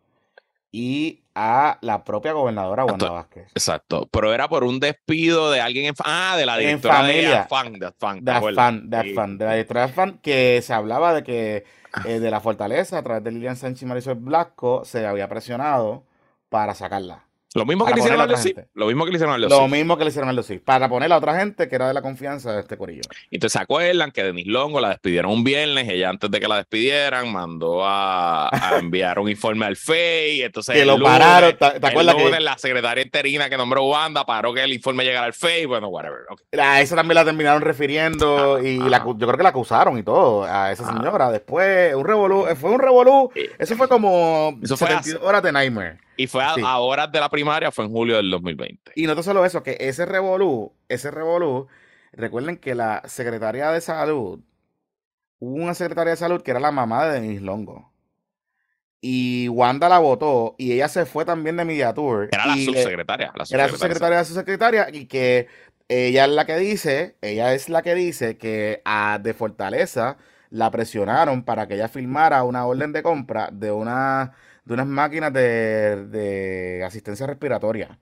y 0.71 1.25
a 1.35 1.79
la 1.81 2.05
propia 2.05 2.33
gobernadora 2.33 2.85
Wanda 2.85 3.11
Vázquez. 3.11 3.49
Exacto, 3.55 4.09
pero 4.11 4.33
era 4.33 4.49
por 4.49 4.65
un 4.65 4.81
despido 4.81 5.51
de 5.51 5.61
alguien 5.61 5.87
en 5.87 5.95
ah, 6.05 6.35
de 6.37 6.47
la 6.47 6.57
directora 6.57 7.03
de 7.05 7.35
Afan, 7.35 7.73
de 7.75 7.87
Afan, 7.87 8.25
de 8.25 8.33
Afan, 8.33 8.91
de 8.91 8.97
Afan, 8.97 9.39
de 9.39 9.45
la 9.45 9.53
directora 9.53 9.81
de 9.87 9.93
Afan, 9.93 10.19
que 10.19 10.61
se 10.63 10.73
hablaba 10.73 11.15
de 11.15 11.23
que 11.23 11.65
eh, 12.05 12.21
de 12.21 12.31
la 12.31 12.41
fortaleza 12.41 12.99
a 12.99 13.03
través 13.03 13.25
de 13.25 13.33
Lilian 13.33 13.57
Sánchez 13.57 13.83
y 13.83 13.87
Marisol 13.87 14.17
Blasco 14.17 14.85
se 14.85 15.07
había 15.07 15.29
presionado 15.29 16.05
para 16.49 16.75
sacarla. 16.75 17.30
Lo 17.55 17.67
mismo 17.67 17.85
que 17.85 17.95
le 17.95 18.01
hicieron 18.01 18.21
a 18.21 18.27
Lucy. 18.27 18.55
Lo 18.75 18.87
mismo 18.87 19.05
que 19.05 19.11
le 19.11 19.17
hicieron 19.17 19.35
a 19.35 19.39
Lo 19.39 19.69
mismo 19.69 19.99
que 19.99 20.05
le 20.05 20.11
hicieron 20.11 20.29
a 20.29 20.33
Lucy. 20.33 20.59
Para 20.59 20.89
poner 20.89 21.13
a 21.13 21.17
otra 21.17 21.37
gente 21.37 21.69
que 21.69 21.75
era 21.75 21.89
de 21.89 21.95
la 21.95 22.01
confianza 22.01 22.53
de 22.53 22.61
este 22.61 22.77
corillo. 22.77 23.03
Entonces 23.29 23.59
se 23.59 23.63
acuerdan 23.63 24.13
que 24.13 24.23
Denis 24.23 24.47
Longo 24.47 24.81
la 24.81 24.91
despidieron 24.91 25.33
un 25.33 25.43
viernes. 25.43 25.89
Ella 25.89 26.11
antes 26.11 26.31
de 26.31 26.39
que 26.39 26.47
la 26.47 26.57
despidieran 26.57 27.33
mandó 27.33 27.81
a, 27.85 28.51
enviar 28.79 29.19
un 29.19 29.29
informe 29.29 29.67
al 29.67 29.75
FEI. 29.75 30.43
Entonces 30.43 30.77
que 30.77 30.85
lo 30.85 31.01
pararon. 31.03 31.57
¿Te, 31.57 31.87
acuerdas 31.87 32.15
que 32.15 32.41
la 32.41 32.57
secretaria 32.57 33.03
interina 33.03 33.51
que 33.51 33.57
nombró 33.57 33.85
Wanda 33.85 34.25
paró 34.25 34.55
que 34.55 34.63
el 34.63 34.73
informe 34.73 35.03
llegara 35.05 35.27
al 35.27 35.35
FEI. 35.35 35.67
Bueno, 35.67 35.89
whatever. 35.89 36.21
A 36.57 36.81
esa 36.81 36.95
también 36.95 37.17
la 37.17 37.25
terminaron 37.25 37.63
refiriendo 37.63 38.63
y 38.63 38.79
La, 38.79 38.99
yo 39.05 39.27
creo 39.27 39.37
que 39.37 39.43
la 39.43 39.49
acusaron 39.49 39.99
y 39.99 40.05
todo 40.05 40.45
a 40.45 40.71
esa 40.71 40.87
señora. 40.87 41.33
Después, 41.33 41.97
un 41.97 42.05
revolú. 42.05 42.47
Fue 42.55 42.71
un 42.71 42.79
revolú. 42.79 43.33
Eso 43.59 43.75
fue 43.75 43.89
como 43.89 44.57
eso 44.63 44.77
72 44.77 45.21
horas 45.25 45.43
de 45.43 45.51
Nightmare. 45.51 45.99
Y 46.21 46.27
fue 46.27 46.45
a, 46.45 46.79
horas 46.79 47.11
de 47.11 47.19
la 47.19 47.31
primaria, 47.31 47.73
fue 47.73 47.87
en 47.87 47.93
julio 47.93 48.17
del 48.17 48.31
2020. 48.31 48.93
Y 48.95 49.07
no 49.07 49.23
solo 49.23 49.47
eso, 49.47 49.63
que 49.63 49.79
ese 49.81 50.05
revolú, 50.05 50.75
ese 50.91 51.11
revolú, 51.11 51.67
recuerden 52.13 52.59
que 52.59 52.75
la 52.75 53.01
secretaria 53.07 53.71
de 53.71 53.81
salud, 53.81 54.39
hubo 55.39 55.55
una 55.55 55.73
secretaria 55.73 56.11
de 56.11 56.19
salud 56.19 56.43
que 56.43 56.51
era 56.51 56.61
la 56.61 56.73
mamá 56.73 57.07
de 57.07 57.21
Denis 57.21 57.41
Longo. 57.41 57.91
Y 59.01 59.49
Wanda 59.49 59.89
la 59.89 59.99
votó 59.99 60.57
y 60.59 60.73
ella 60.73 60.89
se 60.89 61.07
fue 61.07 61.25
también 61.25 61.57
de 61.57 61.65
Media 61.65 61.95
Tour. 61.95 62.29
Era 62.31 62.49
la 62.49 62.57
subsecretaria. 62.57 63.33
era 63.51 63.69
su 63.71 63.79
secretaria 63.79 64.19
de 64.19 64.25
su 64.27 64.35
secretaria 64.35 64.89
y 64.93 65.07
que 65.07 65.49
ella 65.89 66.27
es 66.27 66.31
la 66.33 66.45
que 66.45 66.59
dice, 66.59 67.17
ella 67.23 67.55
es 67.55 67.71
la 67.71 67.81
que 67.81 67.95
dice 67.95 68.37
que 68.37 68.83
a 68.85 69.19
de 69.23 69.33
Fortaleza 69.33 70.19
la 70.51 70.71
presionaron 70.71 71.45
para 71.45 71.67
que 71.67 71.77
ella 71.77 71.89
firmara 71.89 72.43
una 72.43 72.67
orden 72.67 72.93
de 72.93 73.03
compra 73.03 73.49
de 73.51 73.73
una 73.73 74.35
de 74.71 74.75
unas 74.75 74.87
máquinas 74.87 75.33
de, 75.33 76.83
asistencia 76.87 77.27
respiratoria 77.27 77.99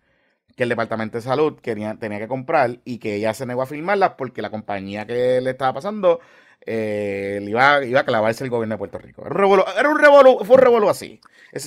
que 0.54 0.64
el 0.64 0.68
Departamento 0.68 1.16
de 1.16 1.22
Salud 1.22 1.58
quería, 1.62 1.96
tenía 1.98 2.18
que 2.18 2.28
comprar 2.28 2.80
y 2.84 2.98
que 2.98 3.14
ella 3.14 3.32
se 3.32 3.46
negó 3.46 3.62
a 3.62 3.66
firmarlas 3.66 4.12
porque 4.18 4.42
la 4.42 4.50
compañía 4.50 5.06
que 5.06 5.40
le 5.40 5.50
estaba 5.50 5.72
pasando 5.72 6.20
eh, 6.66 7.38
le 7.42 7.50
iba, 7.50 7.82
iba 7.86 8.00
a 8.00 8.04
clavarse 8.04 8.44
el 8.44 8.50
gobierno 8.50 8.74
de 8.74 8.78
Puerto 8.78 8.98
Rico. 8.98 9.24
Era 9.24 9.88
un 9.88 9.98
revolú, 9.98 10.40
fue 10.44 10.56
un 10.56 10.62
revolú 10.62 10.90
así. 10.90 11.20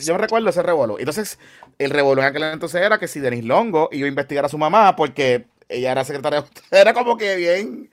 yo 0.03 0.13
me 0.13 0.19
recuerdo 0.19 0.49
ese 0.49 0.61
revolú. 0.61 0.97
Entonces, 0.99 1.39
el 1.79 1.89
revolú 1.89 2.21
en 2.21 2.27
aquel 2.27 2.43
entonces 2.43 2.79
era 2.79 2.99
que 2.99 3.07
si 3.07 3.19
Denis 3.19 3.43
Longo 3.43 3.89
iba 3.91 4.05
a 4.05 4.09
investigar 4.09 4.45
a 4.45 4.49
su 4.49 4.59
mamá 4.59 4.95
porque 4.95 5.47
ella 5.67 5.93
era 5.93 6.03
secretaria, 6.03 6.45
era 6.71 6.93
como 6.93 7.17
que 7.17 7.37
bien 7.37 7.89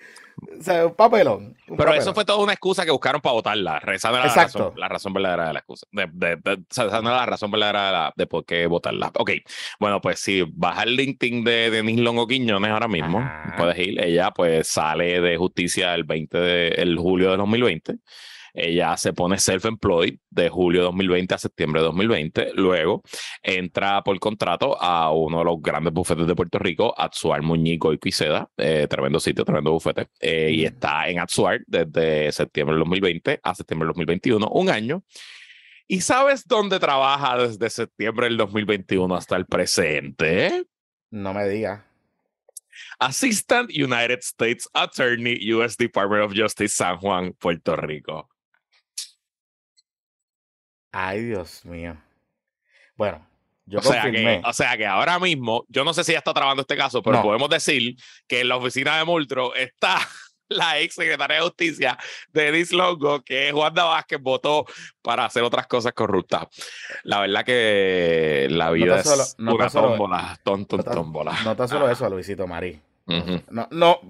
o 0.58 0.62
sea, 0.62 0.86
un 0.86 0.94
papelón. 0.94 1.56
Pero 1.76 1.94
eso 1.94 2.14
fue 2.14 2.24
toda 2.24 2.42
una 2.42 2.52
excusa 2.52 2.84
que 2.84 2.90
buscaron 2.90 3.20
para 3.20 3.34
votarla. 3.34 3.82
Esa 3.92 4.10
no 4.10 4.16
era 4.16 4.26
la 4.26 4.34
razón, 4.34 4.72
la 4.76 4.88
razón, 4.88 5.12
verdadera 5.12 5.48
de 5.48 5.52
la 5.52 5.58
excusa. 5.60 5.86
De, 5.92 6.06
de, 6.12 6.58
esa 6.70 7.02
no 7.02 7.10
era 7.10 7.18
la 7.18 7.26
razón 7.26 7.50
verdadera 7.50 8.12
de, 8.16 8.26
por 8.26 8.44
qué 8.44 8.66
votarla. 8.66 9.10
Ok, 9.14 9.30
bueno, 9.78 10.00
pues 10.00 10.20
si 10.20 10.42
vas 10.42 10.78
al 10.78 10.94
LinkedIn 10.94 11.44
de 11.44 11.70
Denis 11.70 12.00
Longo 12.00 12.26
Quiñones 12.26 12.70
ahora 12.70 12.88
mismo, 12.88 13.28
puedes 13.56 13.78
ir. 13.78 14.00
Ella 14.02 14.30
pues 14.30 14.68
sale 14.68 15.20
de 15.20 15.36
justicia 15.36 15.94
el 15.94 16.04
20 16.04 16.38
de 16.38 16.68
el 16.68 16.96
julio 16.98 17.30
de 17.30 17.36
2020. 17.36 17.98
Ella 18.58 18.96
se 18.96 19.12
pone 19.12 19.38
self-employed 19.38 20.18
de 20.30 20.48
julio 20.48 20.80
de 20.80 20.86
2020 20.86 21.34
a 21.34 21.38
septiembre 21.38 21.80
de 21.80 21.86
2020. 21.86 22.52
Luego 22.54 23.02
entra 23.42 24.02
por 24.02 24.18
contrato 24.18 24.80
a 24.80 25.12
uno 25.12 25.38
de 25.38 25.44
los 25.44 25.62
grandes 25.62 25.92
bufetes 25.92 26.26
de 26.26 26.34
Puerto 26.34 26.58
Rico, 26.58 26.94
Atsuar 26.98 27.42
Muñico 27.42 27.92
y 27.92 27.98
Quiseda. 27.98 28.50
Eh, 28.56 28.86
tremendo 28.90 29.20
sitio, 29.20 29.44
tremendo 29.44 29.72
bufete. 29.72 30.08
Eh, 30.20 30.50
y 30.52 30.64
está 30.64 31.08
en 31.08 31.20
Atsuar 31.20 31.60
desde 31.66 32.32
septiembre 32.32 32.74
de 32.74 32.80
2020 32.80 33.40
a 33.42 33.54
septiembre 33.54 33.86
de 33.86 33.90
2021, 33.90 34.48
un 34.48 34.70
año. 34.70 35.04
¿Y 35.86 36.00
sabes 36.00 36.46
dónde 36.46 36.78
trabaja 36.78 37.38
desde 37.38 37.70
septiembre 37.70 38.26
del 38.26 38.36
2021 38.36 39.14
hasta 39.14 39.36
el 39.36 39.46
presente? 39.46 40.64
No 41.10 41.32
me 41.32 41.48
digas. 41.48 41.82
Assistant 42.98 43.70
United 43.70 44.18
States 44.20 44.68
Attorney, 44.74 45.38
U.S. 45.54 45.76
Department 45.78 46.24
of 46.24 46.36
Justice, 46.36 46.74
San 46.74 46.98
Juan, 46.98 47.32
Puerto 47.32 47.76
Rico. 47.76 48.28
Ay, 51.06 51.24
Dios 51.24 51.64
mío. 51.64 51.96
Bueno, 52.96 53.24
Yo 53.66 53.78
o, 53.78 53.82
sea 53.82 54.10
que, 54.10 54.42
o 54.44 54.52
sea 54.52 54.76
que 54.76 54.86
ahora 54.86 55.18
mismo, 55.18 55.64
yo 55.68 55.84
no 55.84 55.92
sé 55.94 56.02
si 56.02 56.12
ya 56.12 56.18
está 56.18 56.32
trabajando 56.34 56.62
este 56.62 56.76
caso, 56.76 57.02
pero 57.02 57.18
No. 57.18 57.22
podemos 57.22 57.48
decir 57.50 57.96
que 58.26 58.40
en 58.40 58.48
la 58.48 58.56
oficina 58.56 58.98
de 58.98 59.04
Multro 59.04 59.54
está 59.54 59.98
la 60.48 60.78
ex 60.80 60.94
secretaria 60.94 61.36
de 61.36 61.42
Justicia 61.42 61.98
de 62.32 62.44
Denise 62.50 62.74
Longo, 62.74 63.22
que 63.22 63.48
es 63.48 63.54
Wanda 63.54 63.84
Vázquez, 63.84 64.18
votó 64.20 64.64
para 65.02 65.26
hacer 65.26 65.42
otras 65.42 65.66
cosas 65.66 65.92
corruptas. 65.92 66.46
La 67.04 67.20
verdad 67.20 67.44
que 67.44 68.48
la 68.50 68.70
vida 68.70 69.02
solo- 69.04 69.22
es 69.22 69.34
no 69.38 69.54
una 69.54 69.68
solo- 69.70 69.88
tómbola, 69.90 70.40
ton, 70.42 70.64
ton, 70.66 70.78
no 70.78 70.84
tómbola. 70.84 71.32
No 71.44 71.52
está 71.52 71.68
solo 71.68 71.88
eso, 71.90 72.08
Luisito 72.08 72.46
Marí. 72.46 72.80
Ujú. 73.06 73.40
No, 73.50 73.68
no 73.70 74.00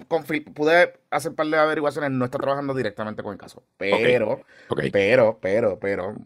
pude 0.55 0.93
hacer 1.11 1.31
un 1.31 1.37
par 1.37 1.47
de 1.47 1.57
averiguaciones, 1.57 2.11
no 2.11 2.25
está 2.25 2.39
trabajando 2.39 2.75
directamente 2.75 3.23
con 3.23 3.33
el 3.33 3.39
caso. 3.39 3.63
Pero, 3.77 4.43
pero, 4.91 5.39
pero, 5.41 5.79
pero, 5.81 6.17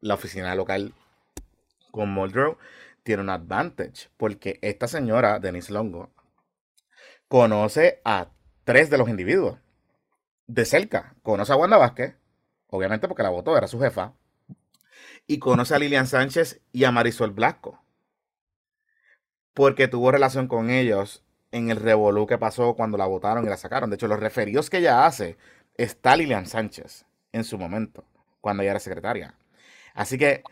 la 0.00 0.14
oficina 0.14 0.54
local 0.54 0.94
con 1.90 2.10
Muldrow 2.10 2.56
tiene 3.02 3.22
un 3.22 3.30
advantage, 3.30 4.08
porque 4.16 4.58
esta 4.62 4.86
señora, 4.86 5.38
Denise 5.40 5.72
Longo, 5.72 6.10
conoce 7.28 8.00
a 8.04 8.28
tres 8.64 8.90
de 8.90 8.98
los 8.98 9.08
individuos 9.08 9.58
de 10.46 10.64
cerca. 10.64 11.14
Conoce 11.22 11.52
a 11.52 11.56
Wanda 11.56 11.76
Vázquez, 11.76 12.16
obviamente 12.68 13.08
porque 13.08 13.22
la 13.22 13.30
votó, 13.30 13.56
era 13.56 13.68
su 13.68 13.80
jefa, 13.80 14.14
y 15.26 15.38
conoce 15.38 15.74
a 15.74 15.78
Lilian 15.78 16.06
Sánchez 16.06 16.60
y 16.72 16.84
a 16.84 16.90
Marisol 16.90 17.30
Blasco, 17.30 17.82
porque 19.54 19.88
tuvo 19.88 20.10
relación 20.10 20.48
con 20.48 20.70
ellos 20.70 21.24
en 21.52 21.70
el 21.70 21.76
revolú 21.76 22.26
que 22.26 22.38
pasó 22.38 22.74
cuando 22.74 22.96
la 22.98 23.06
votaron 23.06 23.44
y 23.44 23.48
la 23.48 23.56
sacaron. 23.56 23.90
De 23.90 23.96
hecho, 23.96 24.08
los 24.08 24.20
referidos 24.20 24.70
que 24.70 24.78
ella 24.78 25.06
hace 25.06 25.36
está 25.76 26.16
Lilian 26.16 26.46
Sánchez 26.46 27.06
en 27.32 27.44
su 27.44 27.58
momento, 27.58 28.04
cuando 28.40 28.62
ella 28.62 28.72
era 28.72 28.80
secretaria. 28.80 29.34
Así 30.00 30.16
que 30.16 30.42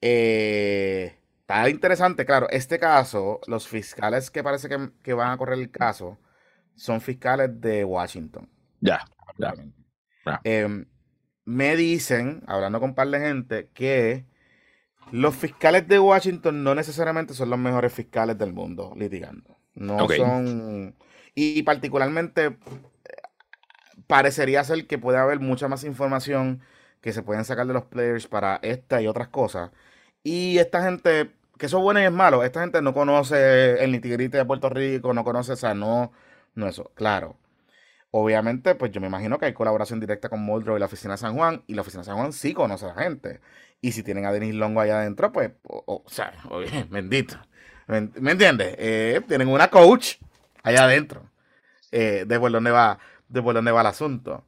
eh, 0.00 1.18
está 1.40 1.68
interesante, 1.68 2.24
claro, 2.24 2.48
este 2.48 2.78
caso, 2.78 3.38
los 3.46 3.68
fiscales 3.68 4.30
que 4.30 4.42
parece 4.42 4.70
que, 4.70 4.90
que 5.02 5.12
van 5.12 5.30
a 5.30 5.36
correr 5.36 5.58
el 5.58 5.70
caso 5.70 6.18
son 6.74 7.02
fiscales 7.02 7.60
de 7.60 7.84
Washington. 7.84 8.48
Ya, 8.80 9.04
ya. 9.36 9.52
Em, 10.42 10.86
me 11.44 11.76
dicen, 11.76 12.42
hablando 12.46 12.80
con 12.80 12.90
un 12.90 12.94
par 12.94 13.08
de 13.08 13.20
gente, 13.20 13.68
que 13.74 14.24
los 15.12 15.36
fiscales 15.36 15.86
de 15.86 15.98
Washington 15.98 16.64
no 16.64 16.74
necesariamente 16.74 17.34
son 17.34 17.50
los 17.50 17.58
mejores 17.58 17.92
fiscales 17.92 18.38
del 18.38 18.54
mundo 18.54 18.94
litigando. 18.96 19.58
No 19.74 19.98
Ok. 19.98 20.14
son. 20.14 20.96
Y 21.34 21.62
particularmente 21.62 22.46
eh, 22.46 22.56
parecería 24.06 24.64
ser 24.64 24.86
que 24.86 24.96
puede 24.96 25.18
haber 25.18 25.40
mucha 25.40 25.68
más 25.68 25.84
información 25.84 26.62
que 27.08 27.14
se 27.14 27.22
pueden 27.22 27.46
sacar 27.46 27.66
de 27.66 27.72
los 27.72 27.84
players 27.84 28.26
para 28.26 28.56
esta 28.62 29.00
y 29.00 29.06
otras 29.06 29.28
cosas. 29.28 29.70
Y 30.22 30.58
esta 30.58 30.82
gente, 30.82 31.30
que 31.58 31.64
eso 31.64 31.78
es 31.78 31.82
bueno 31.82 32.00
y 32.00 32.04
es 32.04 32.12
malo, 32.12 32.44
esta 32.44 32.60
gente 32.60 32.82
no 32.82 32.92
conoce 32.92 33.82
el 33.82 33.92
nitiguirite 33.92 34.36
de 34.36 34.44
Puerto 34.44 34.68
Rico, 34.68 35.14
no 35.14 35.24
conoce, 35.24 35.52
o 35.52 35.56
sea, 35.56 35.72
no, 35.72 36.12
no 36.54 36.68
eso. 36.68 36.92
Claro. 36.94 37.38
Obviamente, 38.10 38.74
pues 38.74 38.92
yo 38.92 39.00
me 39.00 39.06
imagino 39.06 39.38
que 39.38 39.46
hay 39.46 39.54
colaboración 39.54 40.00
directa 40.00 40.28
con 40.28 40.40
Muldrow 40.42 40.76
y 40.76 40.80
la 40.80 40.84
oficina 40.86 41.16
San 41.16 41.34
Juan, 41.34 41.62
y 41.66 41.74
la 41.74 41.80
oficina 41.80 42.04
San 42.04 42.16
Juan 42.16 42.34
sí 42.34 42.52
conoce 42.52 42.84
a 42.84 42.88
la 42.88 43.02
gente. 43.02 43.40
Y 43.80 43.92
si 43.92 44.02
tienen 44.02 44.26
a 44.26 44.32
Denis 44.32 44.54
Longo 44.54 44.80
allá 44.82 45.00
adentro, 45.00 45.32
pues, 45.32 45.52
o, 45.62 46.04
sea, 46.08 46.34
bendito. 46.90 47.36
¿Me, 47.86 48.02
me 48.20 48.32
entiendes? 48.32 48.74
Eh, 48.78 49.22
tienen 49.26 49.48
una 49.48 49.68
coach 49.68 50.16
allá 50.62 50.84
adentro, 50.84 51.30
eh, 51.90 52.24
de 52.26 52.38
por 52.38 52.52
dónde 52.52 52.70
va, 52.70 52.98
de 53.28 53.40
por 53.42 53.54
dónde 53.54 53.72
va 53.72 53.80
el 53.80 53.86
asunto. 53.86 54.44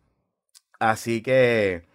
Así 0.78 1.22
que 1.22 1.88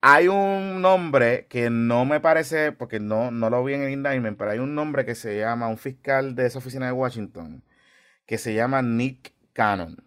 hay 0.00 0.28
un 0.28 0.80
nombre 0.80 1.46
que 1.48 1.68
no 1.70 2.04
me 2.04 2.20
parece, 2.20 2.72
porque 2.72 3.00
no, 3.00 3.30
no 3.30 3.50
lo 3.50 3.62
vi 3.62 3.74
en 3.74 3.82
el 3.82 3.90
indictment, 3.90 4.38
pero 4.38 4.50
hay 4.50 4.58
un 4.58 4.74
nombre 4.74 5.04
que 5.04 5.14
se 5.14 5.38
llama, 5.38 5.68
un 5.68 5.78
fiscal 5.78 6.34
de 6.34 6.46
esa 6.46 6.58
oficina 6.58 6.86
de 6.86 6.92
Washington, 6.92 7.62
que 8.26 8.38
se 8.38 8.54
llama 8.54 8.82
Nick 8.82 9.34
Cannon. 9.52 10.02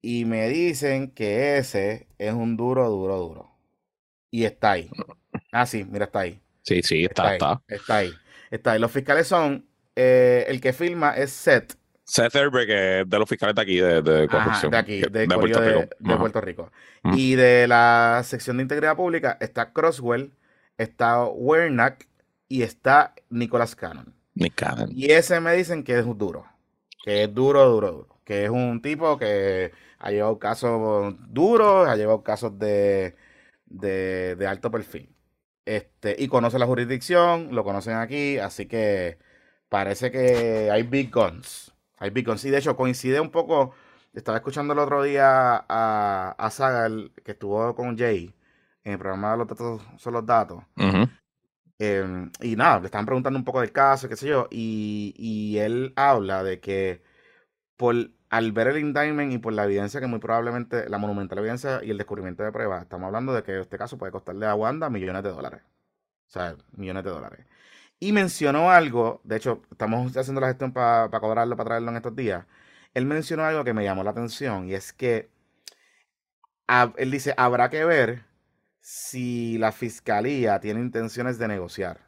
Y 0.00 0.24
me 0.24 0.48
dicen 0.48 1.12
que 1.12 1.56
ese 1.56 2.08
es 2.18 2.32
un 2.34 2.56
duro, 2.56 2.90
duro, 2.90 3.18
duro. 3.18 3.58
Y 4.30 4.44
está 4.44 4.72
ahí. 4.72 4.90
Ah, 5.52 5.66
sí, 5.66 5.84
mira, 5.84 6.06
está 6.06 6.20
ahí. 6.20 6.40
Sí, 6.62 6.82
sí, 6.82 7.04
está, 7.04 7.28
ahí. 7.28 7.32
está. 7.34 7.62
Está 7.68 7.96
ahí. 7.98 8.10
Está 8.50 8.72
ahí. 8.72 8.80
Los 8.80 8.90
fiscales 8.90 9.26
son, 9.28 9.68
eh, 9.94 10.44
el 10.48 10.60
que 10.60 10.72
firma 10.72 11.16
es 11.16 11.30
Seth, 11.30 11.74
Seth 12.04 12.34
Herbe, 12.34 12.66
que 12.66 13.00
es 13.00 13.08
de 13.08 13.18
los 13.18 13.28
fiscales 13.28 13.54
de 13.54 13.62
aquí, 13.62 13.76
de, 13.78 14.02
de 14.02 14.28
Ajá, 14.28 14.28
corrupción. 14.28 14.70
de 14.72 14.76
aquí, 14.76 15.00
de, 15.00 15.26
de 15.26 15.26
Puerto 15.26 15.60
de, 15.60 15.70
Rico. 15.82 15.96
de. 15.98 16.16
Puerto 16.16 16.40
Rico. 16.40 16.72
Y 17.02 17.34
de 17.34 17.66
la 17.66 18.22
sección 18.24 18.56
de 18.58 18.62
integridad 18.62 18.96
pública 18.96 19.36
está 19.40 19.72
Crosswell, 19.72 20.32
está 20.78 21.24
Wernack 21.24 22.06
y 22.48 22.62
está 22.62 23.14
Nicholas 23.30 23.74
Cannon. 23.74 24.14
Nick 24.34 24.54
Cannon. 24.54 24.90
Y 24.92 25.12
ese 25.12 25.40
me 25.40 25.54
dicen 25.54 25.82
que 25.84 25.98
es 25.98 26.04
duro. 26.04 26.46
Que 27.04 27.24
es 27.24 27.34
duro, 27.34 27.64
duro, 27.70 27.92
duro. 27.92 28.20
Que 28.24 28.44
es 28.44 28.50
un 28.50 28.80
tipo 28.82 29.18
que 29.18 29.72
ha 29.98 30.10
llevado 30.10 30.38
casos 30.38 31.14
duros, 31.28 31.88
ha 31.88 31.96
llevado 31.96 32.22
casos 32.22 32.58
de, 32.58 33.16
de, 33.66 34.36
de 34.36 34.46
alto 34.46 34.70
perfil. 34.70 35.10
Este, 35.66 36.16
y 36.18 36.28
conoce 36.28 36.58
la 36.58 36.66
jurisdicción, 36.66 37.54
lo 37.54 37.64
conocen 37.64 37.94
aquí, 37.96 38.38
así 38.38 38.66
que 38.66 39.18
parece 39.70 40.10
que 40.10 40.70
hay 40.70 40.82
big 40.82 41.10
guns. 41.12 41.73
Hay 41.98 42.10
guns. 42.10 42.44
Y 42.44 42.50
de 42.50 42.58
hecho 42.58 42.76
coincide 42.76 43.20
un 43.20 43.30
poco. 43.30 43.74
Estaba 44.12 44.38
escuchando 44.38 44.72
el 44.74 44.78
otro 44.78 45.02
día 45.02 45.64
a, 45.68 46.34
a 46.38 46.50
Sagal, 46.50 47.12
que 47.24 47.32
estuvo 47.32 47.74
con 47.74 47.98
Jay, 47.98 48.32
en 48.84 48.92
el 48.92 48.98
programa 48.98 49.32
de 49.32 49.38
los 49.38 49.48
datos 49.48 49.82
son 49.98 50.12
los 50.12 50.24
datos. 50.26 50.62
Eh, 51.80 52.30
y 52.40 52.56
nada, 52.56 52.78
le 52.80 52.86
estaban 52.86 53.06
preguntando 53.06 53.38
un 53.38 53.44
poco 53.44 53.60
del 53.60 53.72
caso, 53.72 54.08
qué 54.08 54.16
sé 54.16 54.28
yo, 54.28 54.46
y, 54.50 55.14
y 55.16 55.58
él 55.58 55.92
habla 55.96 56.44
de 56.44 56.60
que 56.60 57.02
por, 57.76 57.96
al 58.30 58.52
ver 58.52 58.68
el 58.68 58.78
indictment 58.78 59.32
y 59.32 59.38
por 59.38 59.52
la 59.52 59.64
evidencia 59.64 60.00
que 60.00 60.06
muy 60.06 60.20
probablemente, 60.20 60.88
la 60.88 60.98
monumental 60.98 61.38
evidencia 61.38 61.80
y 61.84 61.90
el 61.90 61.98
descubrimiento 61.98 62.42
de 62.44 62.52
pruebas, 62.52 62.82
estamos 62.82 63.06
hablando 63.06 63.34
de 63.34 63.42
que 63.42 63.60
este 63.60 63.78
caso 63.78 63.98
puede 63.98 64.12
costarle 64.12 64.46
a 64.46 64.54
Wanda 64.54 64.90
millones 64.90 65.22
de 65.24 65.30
dólares. 65.30 65.62
O 66.28 66.30
sea, 66.32 66.56
millones 66.76 67.04
de 67.04 67.10
dólares. 67.10 67.46
Y 68.04 68.12
mencionó 68.12 68.70
algo, 68.70 69.20
de 69.24 69.36
hecho, 69.36 69.62
estamos 69.70 70.14
haciendo 70.16 70.40
la 70.40 70.48
gestión 70.48 70.72
para 70.72 71.08
cobrarlo, 71.20 71.56
para 71.56 71.68
traerlo 71.68 71.90
en 71.90 71.96
estos 71.96 72.14
días. 72.14 72.44
Él 72.92 73.06
mencionó 73.06 73.44
algo 73.44 73.64
que 73.64 73.72
me 73.72 73.82
llamó 73.84 74.04
la 74.04 74.10
atención 74.10 74.68
y 74.68 74.74
es 74.74 74.92
que 74.92 75.30
hab- 76.68 76.94
él 76.98 77.10
dice, 77.10 77.34
habrá 77.36 77.70
que 77.70 77.84
ver 77.84 78.24
si 78.80 79.58
la 79.58 79.72
fiscalía 79.72 80.60
tiene 80.60 80.80
intenciones 80.80 81.38
de 81.38 81.48
negociar. 81.48 82.00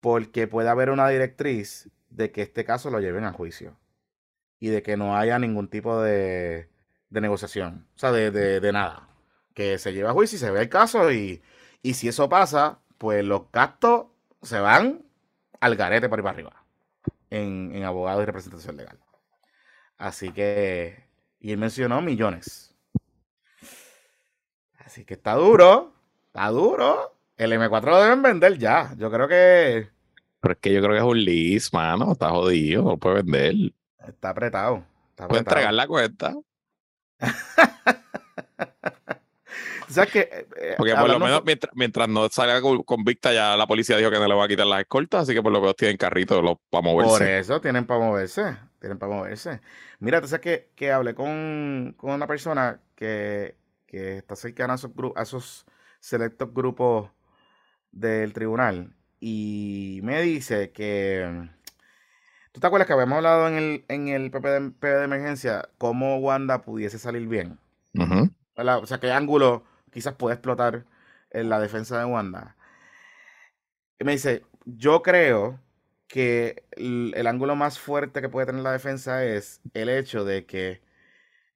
Porque 0.00 0.46
puede 0.46 0.68
haber 0.68 0.90
una 0.90 1.08
directriz 1.08 1.90
de 2.10 2.30
que 2.30 2.42
este 2.42 2.64
caso 2.64 2.90
lo 2.90 3.00
lleven 3.00 3.24
a 3.24 3.32
juicio. 3.32 3.76
Y 4.60 4.68
de 4.68 4.82
que 4.82 4.96
no 4.96 5.16
haya 5.16 5.38
ningún 5.38 5.68
tipo 5.68 6.00
de, 6.02 6.70
de 7.10 7.20
negociación. 7.22 7.88
O 7.96 8.00
sea, 8.00 8.12
de, 8.12 8.30
de- 8.32 8.72
nada. 8.72 9.08
Que 9.54 9.78
se 9.78 9.92
lleve 9.92 10.08
a 10.08 10.12
juicio 10.12 10.36
y 10.36 10.40
se 10.40 10.50
ve 10.52 10.62
el 10.62 10.68
caso. 10.70 11.12
Y, 11.12 11.42
y 11.82 11.94
si 11.94 12.08
eso 12.08 12.28
pasa, 12.28 12.80
pues 12.98 13.24
los 13.24 13.50
gastos 13.52 14.06
se 14.44 14.58
van 14.60 15.02
al 15.60 15.76
garete 15.76 16.08
por 16.08 16.18
ahí 16.18 16.22
para 16.22 16.34
arriba. 16.34 16.64
En, 17.30 17.72
en 17.74 17.84
abogados 17.84 18.22
y 18.22 18.26
representación 18.26 18.76
legal. 18.76 18.98
Así 19.98 20.32
que. 20.32 21.04
Y 21.40 21.52
él 21.52 21.58
mencionó 21.58 22.00
millones. 22.00 22.74
Así 24.78 25.04
que 25.04 25.14
está 25.14 25.34
duro. 25.34 25.92
Está 26.26 26.48
duro. 26.48 27.16
El 27.36 27.52
M4 27.52 27.84
lo 27.90 28.02
deben 28.02 28.22
vender 28.22 28.58
ya. 28.58 28.94
Yo 28.96 29.10
creo 29.10 29.26
que 29.28 29.88
Pero 30.40 30.54
es 30.54 30.60
que 30.60 30.72
yo 30.72 30.80
creo 30.80 30.92
que 30.92 30.98
es 30.98 31.04
un 31.04 31.24
lease, 31.24 31.70
mano. 31.72 32.12
Está 32.12 32.30
jodido. 32.30 32.82
No 32.84 32.96
puede 32.98 33.22
vender. 33.22 33.72
está 34.06 34.30
apretado. 34.30 34.84
Está 35.10 35.28
Puede 35.28 35.40
apretado. 35.40 35.40
entregar 35.40 35.74
la 35.74 35.86
cuenta. 35.86 36.34
Sea 39.94 40.06
que. 40.06 40.20
eh, 40.20 40.46
eh, 40.60 40.74
Porque 40.76 40.94
por 40.94 41.08
lo 41.08 41.18
menos 41.18 41.42
mientras, 41.44 41.72
mientras 41.74 42.08
no 42.08 42.28
salga 42.28 42.60
con- 42.60 42.82
convicta, 42.82 43.32
ya 43.32 43.56
la 43.56 43.66
policía 43.66 43.96
dijo 43.96 44.10
que 44.10 44.18
no 44.18 44.26
le 44.28 44.34
va 44.34 44.44
a 44.44 44.48
quitar 44.48 44.66
las 44.66 44.80
escoltas. 44.80 45.22
Así 45.22 45.34
que 45.34 45.42
por 45.42 45.52
lo 45.52 45.60
menos 45.60 45.76
tienen 45.76 45.96
carritos 45.96 46.38
para 46.70 46.82
Por 46.82 46.84
moverse. 46.84 47.38
eso 47.38 47.60
tienen 47.60 47.86
para 47.86 48.00
moverse. 48.00 48.56
Tienen 48.80 48.98
para 48.98 49.12
moverse. 49.14 49.60
Mira, 50.00 50.20
tú 50.20 50.28
sabes 50.28 50.42
que, 50.42 50.70
que 50.74 50.92
hablé 50.92 51.14
con, 51.14 51.94
con 51.96 52.10
una 52.12 52.26
persona 52.26 52.80
que, 52.94 53.56
que 53.86 54.18
está 54.18 54.36
cercana 54.36 54.74
a 54.74 54.76
esos, 54.76 54.90
a 55.16 55.22
esos 55.22 55.64
selectos 56.00 56.52
grupos 56.52 57.10
del 57.92 58.32
tribunal. 58.32 58.94
Y 59.20 60.00
me 60.02 60.20
dice 60.20 60.70
que. 60.72 61.48
¿Tú 62.52 62.60
te 62.60 62.66
acuerdas 62.68 62.86
que 62.86 62.92
habíamos 62.92 63.16
hablado 63.16 63.48
en 63.48 63.54
el, 63.56 63.84
en 63.88 64.08
el 64.08 64.30
PP 64.30 64.48
de, 64.48 64.60
PP 64.70 64.86
de 64.86 65.04
emergencia 65.04 65.68
cómo 65.78 66.18
Wanda 66.18 66.62
pudiese 66.62 66.98
salir 67.00 67.26
bien? 67.26 67.58
O 68.56 68.86
sea, 68.86 69.00
qué 69.00 69.10
ángulo 69.10 69.64
quizás 69.94 70.14
puede 70.14 70.34
explotar 70.34 70.84
en 71.30 71.48
la 71.48 71.60
defensa 71.60 71.98
de 71.98 72.04
Wanda. 72.04 72.56
Me 74.00 74.12
dice, 74.12 74.42
yo 74.66 75.02
creo 75.02 75.60
que 76.08 76.64
el, 76.72 77.14
el 77.16 77.26
ángulo 77.26 77.56
más 77.56 77.78
fuerte 77.78 78.20
que 78.20 78.28
puede 78.28 78.46
tener 78.46 78.62
la 78.62 78.72
defensa 78.72 79.24
es 79.24 79.62
el 79.72 79.88
hecho 79.88 80.24
de 80.26 80.44
que 80.44 80.82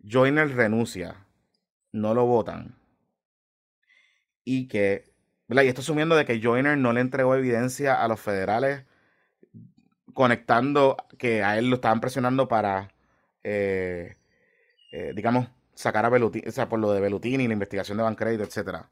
Joyner 0.02 0.54
renuncia, 0.56 1.26
no 1.92 2.14
lo 2.14 2.24
votan, 2.24 2.78
y 4.44 4.68
que 4.68 5.04
¿verdad? 5.48 5.62
Y 5.64 5.68
esto 5.68 5.80
asumiendo 5.80 6.14
de 6.14 6.26
que 6.26 6.40
Joyner 6.42 6.76
no 6.78 6.92
le 6.92 7.00
entregó 7.00 7.34
evidencia 7.34 8.02
a 8.02 8.08
los 8.08 8.20
federales 8.20 8.84
conectando 10.14 10.96
que 11.18 11.42
a 11.42 11.58
él 11.58 11.70
lo 11.70 11.76
estaban 11.76 12.00
presionando 12.00 12.48
para, 12.48 12.92
eh, 13.44 14.16
eh, 14.92 15.12
digamos, 15.14 15.48
sacar 15.78 16.04
a 16.04 16.08
Belutini, 16.08 16.48
o 16.48 16.52
sea, 16.52 16.68
por 16.68 16.78
lo 16.80 16.92
de 16.92 17.00
Belutini, 17.00 17.46
la 17.46 17.52
investigación 17.54 17.98
de 17.98 18.04
Bancredit, 18.04 18.40
etcétera 18.40 18.88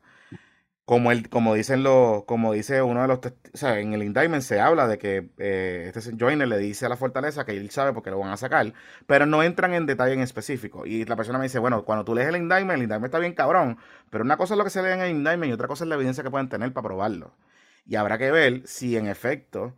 como 0.87 1.11
él, 1.11 1.28
como 1.28 1.55
dicen 1.55 1.82
los, 1.82 2.24
como 2.26 2.53
dice 2.53 2.80
uno 2.80 3.03
de 3.03 3.09
los, 3.09 3.18
o 3.18 3.57
sea, 3.57 3.80
en 3.80 3.93
el 3.93 4.05
indictment 4.05 4.43
se 4.43 4.61
habla 4.61 4.87
de 4.87 4.99
que 4.99 5.30
eh, 5.37 5.91
este 5.93 6.16
Joyner 6.16 6.47
le 6.47 6.59
dice 6.59 6.87
a 6.87 6.89
la 6.89 6.97
fortaleza 6.97 7.45
que 7.45 7.57
él 7.57 7.70
sabe 7.70 7.93
porque 7.93 8.11
lo 8.11 8.20
van 8.20 8.30
a 8.30 8.37
sacar, 8.37 8.72
pero 9.05 9.26
no 9.26 9.43
entran 9.43 9.74
en 9.74 9.87
detalle 9.87 10.14
en 10.14 10.20
específico. 10.20 10.87
Y 10.87 11.05
la 11.05 11.16
persona 11.16 11.39
me 11.39 11.47
dice, 11.47 11.59
bueno, 11.59 11.84
cuando 11.84 12.05
tú 12.05 12.14
lees 12.14 12.28
el 12.28 12.37
indictment, 12.37 12.76
el 12.76 12.82
indictment 12.84 13.07
está 13.07 13.18
bien 13.18 13.34
cabrón, 13.34 13.78
pero 14.11 14.22
una 14.22 14.37
cosa 14.37 14.55
es 14.55 14.59
lo 14.59 14.64
que 14.64 14.70
se 14.70 14.80
lee 14.80 14.91
en 14.93 15.01
el 15.01 15.11
indictment 15.11 15.51
y 15.51 15.53
otra 15.55 15.66
cosa 15.66 15.82
es 15.84 15.89
la 15.89 15.97
evidencia 15.97 16.22
que 16.22 16.30
pueden 16.30 16.49
tener 16.49 16.72
para 16.72 16.87
probarlo. 16.87 17.34
Y 17.84 17.97
habrá 17.97 18.16
que 18.16 18.30
ver 18.30 18.62
si 18.66 18.97
en 18.97 19.09
efecto, 19.09 19.74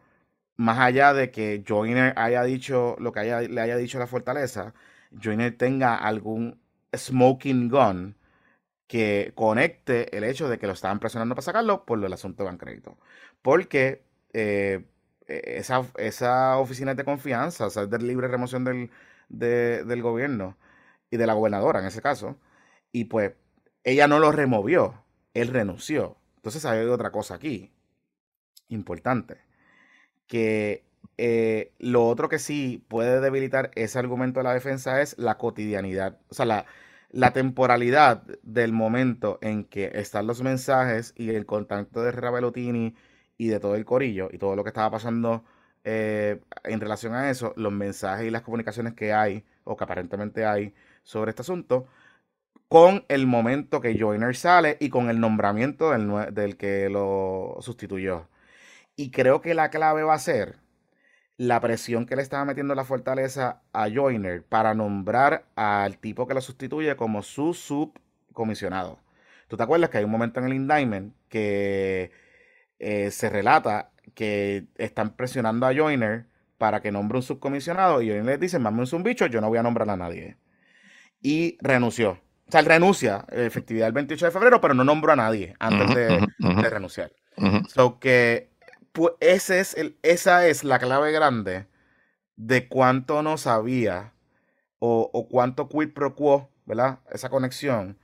más 0.56 0.78
allá 0.78 1.14
de 1.14 1.30
que 1.30 1.64
Joyner 1.66 2.12
haya 2.18 2.42
dicho 2.44 2.96
lo 2.98 3.12
que 3.12 3.20
haya, 3.20 3.40
le 3.40 3.60
haya 3.62 3.78
dicho 3.78 3.96
a 3.96 4.00
la 4.00 4.06
fortaleza, 4.06 4.74
Joyner 5.12 5.56
tenga 5.56 5.96
algún 5.96 6.60
smoking 6.94 7.68
gun 7.68 8.16
que 8.88 9.32
conecte 9.34 10.16
el 10.16 10.24
hecho 10.24 10.48
de 10.48 10.58
que 10.58 10.66
lo 10.66 10.72
estaban 10.72 10.98
presionando 10.98 11.34
para 11.34 11.44
sacarlo 11.44 11.84
por 11.84 12.02
el 12.04 12.12
asunto 12.12 12.42
de 12.42 12.50
Bancrédito. 12.50 12.98
Porque 13.42 14.02
eh, 14.32 14.86
e, 15.26 15.58
esa, 15.58 15.86
esa, 15.98 16.58
oficina 16.58 16.94
de 16.94 17.04
confianza, 17.04 17.66
o 17.66 17.86
de 17.86 17.98
libre 17.98 18.28
remoción 18.28 18.64
del, 18.64 18.90
del 19.28 20.02
gobierno 20.02 20.56
y 21.10 21.18
de 21.18 21.26
la 21.26 21.34
gobernadora 21.34 21.80
en 21.80 21.86
ese 21.86 22.02
caso, 22.02 22.38
y 22.92 23.04
pues 23.04 23.34
ella 23.84 24.08
no 24.08 24.18
lo 24.18 24.32
removió, 24.32 25.04
él 25.34 25.48
renunció. 25.48 26.16
Entonces 26.36 26.64
hay 26.64 26.86
otra 26.86 27.12
cosa 27.12 27.34
aquí, 27.34 27.72
importante, 28.68 29.38
que 30.26 30.87
eh, 31.18 31.72
lo 31.80 32.06
otro 32.06 32.28
que 32.28 32.38
sí 32.38 32.84
puede 32.88 33.20
debilitar 33.20 33.72
ese 33.74 33.98
argumento 33.98 34.40
de 34.40 34.44
la 34.44 34.54
defensa 34.54 35.02
es 35.02 35.18
la 35.18 35.36
cotidianidad, 35.36 36.18
o 36.28 36.34
sea, 36.34 36.46
la, 37.10 37.32
temporalidad 37.32 38.22
del 38.42 38.72
momento 38.72 39.38
en 39.42 39.64
que 39.64 39.90
están 39.94 40.26
los 40.28 40.42
mensajes 40.42 41.14
y 41.16 41.30
el 41.30 41.46
contacto 41.46 42.02
de 42.02 42.10
Herrera 42.10 42.30
y 43.38 43.48
de 43.48 43.60
todo 43.60 43.74
el 43.74 43.84
corillo 43.84 44.28
y 44.32 44.38
todo 44.38 44.56
lo 44.56 44.64
que 44.64 44.70
estaba 44.70 44.90
pasando 44.90 45.44
eh, 45.84 46.40
en 46.64 46.80
relación 46.80 47.14
a 47.14 47.30
eso, 47.30 47.52
los 47.56 47.72
mensajes 47.72 48.26
y 48.26 48.30
las 48.30 48.42
comunicaciones 48.42 48.94
que 48.94 49.12
hay 49.12 49.44
o 49.64 49.76
que 49.76 49.84
aparentemente 49.84 50.44
hay 50.46 50.74
sobre 51.02 51.30
este 51.30 51.42
asunto, 51.42 51.86
con 52.68 53.04
el 53.08 53.26
momento 53.26 53.80
que 53.80 53.98
Joyner 53.98 54.36
sale 54.36 54.76
y 54.80 54.90
con 54.90 55.10
el 55.10 55.20
nombramiento 55.20 55.90
del 55.90 56.56
que 56.56 56.88
lo 56.90 57.56
sustituyó. 57.60 58.28
Y 58.96 59.10
creo 59.10 59.40
que 59.40 59.54
la 59.54 59.70
clave 59.70 60.02
va 60.02 60.14
a 60.14 60.18
ser 60.18 60.58
la 61.38 61.60
presión 61.60 62.04
que 62.04 62.16
le 62.16 62.22
estaba 62.22 62.44
metiendo 62.44 62.74
la 62.74 62.84
fortaleza 62.84 63.62
a 63.72 63.88
Joyner 63.88 64.42
para 64.42 64.74
nombrar 64.74 65.44
al 65.54 65.96
tipo 65.98 66.26
que 66.26 66.34
lo 66.34 66.40
sustituye 66.40 66.96
como 66.96 67.22
su 67.22 67.54
subcomisionado. 67.54 68.98
¿Tú 69.46 69.56
te 69.56 69.62
acuerdas 69.62 69.88
que 69.88 69.98
hay 69.98 70.04
un 70.04 70.10
momento 70.10 70.40
en 70.40 70.46
el 70.46 70.54
indictment 70.54 71.14
que 71.28 72.10
eh, 72.80 73.10
se 73.12 73.30
relata 73.30 73.92
que 74.14 74.66
están 74.76 75.14
presionando 75.14 75.64
a 75.66 75.74
Joyner 75.74 76.26
para 76.58 76.82
que 76.82 76.90
nombre 76.90 77.18
un 77.18 77.22
subcomisionado 77.22 78.02
y 78.02 78.08
Joyner 78.08 78.26
le 78.26 78.38
dice, 78.38 78.58
mame 78.58 78.84
un 78.92 79.02
bicho, 79.04 79.26
yo 79.26 79.40
no 79.40 79.48
voy 79.48 79.58
a 79.58 79.62
nombrar 79.62 79.88
a 79.88 79.96
nadie. 79.96 80.36
Y 81.22 81.56
renunció. 81.60 82.18
O 82.48 82.50
sea, 82.50 82.60
él 82.60 82.66
renuncia, 82.66 83.26
efectividad 83.30 83.86
el 83.86 83.92
28 83.92 84.26
de 84.26 84.32
febrero, 84.32 84.60
pero 84.60 84.74
no 84.74 84.82
nombró 84.82 85.12
a 85.12 85.16
nadie 85.16 85.54
antes 85.60 85.94
de, 85.94 86.26
renunciar. 86.68 87.12
So 87.68 88.00
que 88.00 88.48
ese 89.20 89.60
es 89.60 89.74
el, 89.74 89.98
esa 90.02 90.46
es 90.46 90.64
la 90.64 90.78
clave 90.78 91.12
grande 91.12 91.66
de 92.36 92.68
cuánto 92.68 93.22
no 93.22 93.36
sabía 93.36 94.12
o, 94.78 95.28
cuánto 95.28 95.68
quid 95.68 95.92
pro 95.92 96.14
quo, 96.14 96.50
¿verdad? 96.64 97.00
Esa 97.10 97.30
conexión 97.30 97.98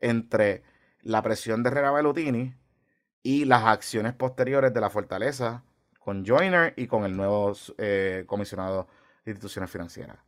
entre 0.00 0.64
la 1.02 1.22
presión 1.22 1.62
de 1.62 1.70
Herrera 1.70 1.92
Bellutini 1.92 2.54
y 3.22 3.44
las 3.44 3.64
acciones 3.64 4.12
posteriores 4.12 4.74
de 4.74 4.80
la 4.80 4.90
fortaleza 4.90 5.62
con 6.00 6.24
Joyner 6.26 6.74
y 6.76 6.86
con 6.86 7.04
el 7.04 7.16
nuevo 7.16 7.52
eh, 7.78 8.24
comisionado 8.26 8.88
de 9.24 9.32
instituciones 9.32 9.70
financieras. 9.70 10.18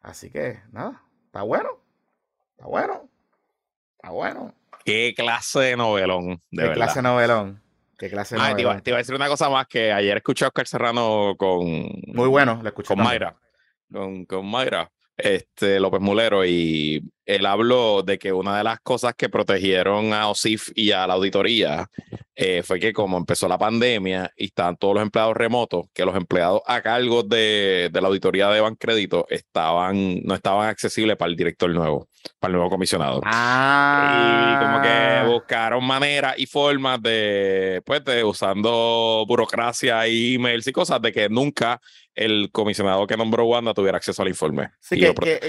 Así 0.00 0.30
que, 0.30 0.60
nada, 0.70 1.02
está 1.26 1.42
bueno, 1.42 1.80
está 2.50 2.66
bueno, 2.66 3.08
está 3.96 4.10
bueno. 4.10 4.54
Qué 4.84 5.14
clase 5.16 5.60
de 5.60 5.76
novelón. 5.76 6.40
De 6.50 6.68
Qué 6.68 6.72
clase 6.72 6.98
de 6.98 7.02
novelón. 7.04 7.63
¿Qué 7.98 8.10
clase 8.10 8.36
ah, 8.38 8.54
te, 8.54 8.62
iba, 8.62 8.72
a 8.72 8.80
decir 8.80 9.14
una 9.14 9.28
cosa 9.28 9.48
más 9.48 9.66
que 9.66 9.92
ayer 9.92 10.16
escuché 10.16 10.44
a 10.44 10.48
Oscar 10.48 10.66
Serrano 10.66 11.34
con. 11.36 11.64
Muy 12.06 12.28
bueno, 12.28 12.60
le 12.62 12.70
escuché. 12.70 12.88
Con 12.88 13.02
Mayra. 13.02 13.36
Con, 13.90 14.24
con 14.26 14.50
Mayra 14.50 14.90
este, 15.16 15.80
López 15.80 16.00
Mulero 16.00 16.44
y 16.44 17.02
él 17.26 17.46
habló 17.46 18.02
de 18.02 18.18
que 18.18 18.32
una 18.32 18.58
de 18.58 18.64
las 18.64 18.80
cosas 18.80 19.14
que 19.14 19.28
protegieron 19.28 20.12
a 20.12 20.28
OSIF 20.28 20.70
y 20.74 20.92
a 20.92 21.06
la 21.06 21.14
auditoría 21.14 21.88
eh, 22.36 22.62
fue 22.62 22.80
que 22.80 22.92
como 22.92 23.16
empezó 23.16 23.46
la 23.48 23.56
pandemia 23.56 24.30
y 24.36 24.46
estaban 24.46 24.76
todos 24.76 24.94
los 24.94 25.02
empleados 25.02 25.36
remotos, 25.36 25.86
que 25.94 26.04
los 26.04 26.16
empleados 26.16 26.60
a 26.66 26.82
cargo 26.82 27.22
de, 27.22 27.90
de 27.92 28.00
la 28.00 28.08
auditoría 28.08 28.48
de 28.48 28.60
Bancrédito 28.60 29.26
estaban, 29.30 30.20
no 30.24 30.34
estaban 30.34 30.68
accesibles 30.68 31.16
para 31.16 31.30
el 31.30 31.36
director 31.36 31.70
nuevo, 31.70 32.08
para 32.40 32.50
el 32.50 32.56
nuevo 32.56 32.70
comisionado. 32.70 33.20
Ah. 33.24 34.58
Y 34.58 34.64
como 34.64 34.82
que 34.82 35.32
buscaron 35.32 35.84
maneras 35.84 36.34
y 36.36 36.46
formas 36.46 37.00
de, 37.00 37.80
pues, 37.86 38.04
de 38.04 38.24
usando 38.24 39.24
burocracia 39.28 40.06
y 40.08 40.34
emails 40.34 40.66
y 40.66 40.72
cosas 40.72 41.00
de 41.00 41.12
que 41.12 41.28
nunca 41.28 41.80
el 42.14 42.50
comisionado 42.52 43.06
que 43.06 43.16
nombró 43.16 43.44
Wanda 43.44 43.74
tuviera 43.74 43.98
acceso 43.98 44.22
al 44.22 44.28
informe. 44.28 44.70
Sí, 44.80 44.98
que, 44.98 45.40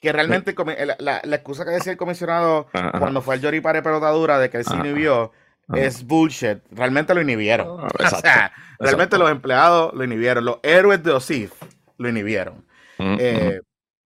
que, 0.00 0.12
realmente 0.12 0.54
la, 0.98 1.20
la, 1.24 1.36
excusa 1.36 1.64
que 1.64 1.70
decía 1.70 1.92
el 1.92 1.98
comisionado 1.98 2.68
cuando 2.72 3.22
fue 3.22 3.36
el 3.36 3.40
Yori 3.40 3.60
Pare 3.60 3.82
pelotadura 3.82 4.38
de 4.38 4.50
que 4.50 4.58
él 4.58 4.64
se 4.64 4.76
inhibió 4.76 5.32
es 5.74 6.04
bullshit. 6.04 6.58
Realmente 6.70 7.14
lo 7.14 7.20
inhibieron. 7.20 7.80
Ah, 7.80 7.88
o 8.16 8.20
sea, 8.20 8.52
realmente 8.78 9.18
los 9.18 9.30
empleados 9.30 9.94
lo 9.94 10.04
inhibieron. 10.04 10.44
Los 10.44 10.58
héroes 10.62 11.02
de 11.02 11.12
OSIF 11.12 11.52
lo 11.96 12.08
inhibieron. 12.08 12.66
Eh, 12.98 13.60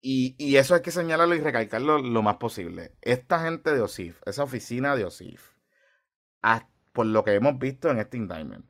y, 0.02 0.34
y, 0.38 0.56
eso 0.56 0.74
hay 0.74 0.82
que 0.82 0.90
señalarlo 0.90 1.34
y 1.34 1.40
recalcarlo 1.40 1.98
lo 1.98 2.22
más 2.22 2.36
posible. 2.36 2.96
Esta 3.02 3.44
gente 3.44 3.72
de 3.72 3.80
OSIF, 3.80 4.20
esa 4.26 4.42
oficina 4.42 4.96
de 4.96 5.04
OSIF, 5.04 5.52
por 6.92 7.06
lo 7.06 7.22
que 7.22 7.34
hemos 7.34 7.58
visto 7.58 7.90
en 7.90 7.98
este 7.98 8.16
indictment, 8.16 8.66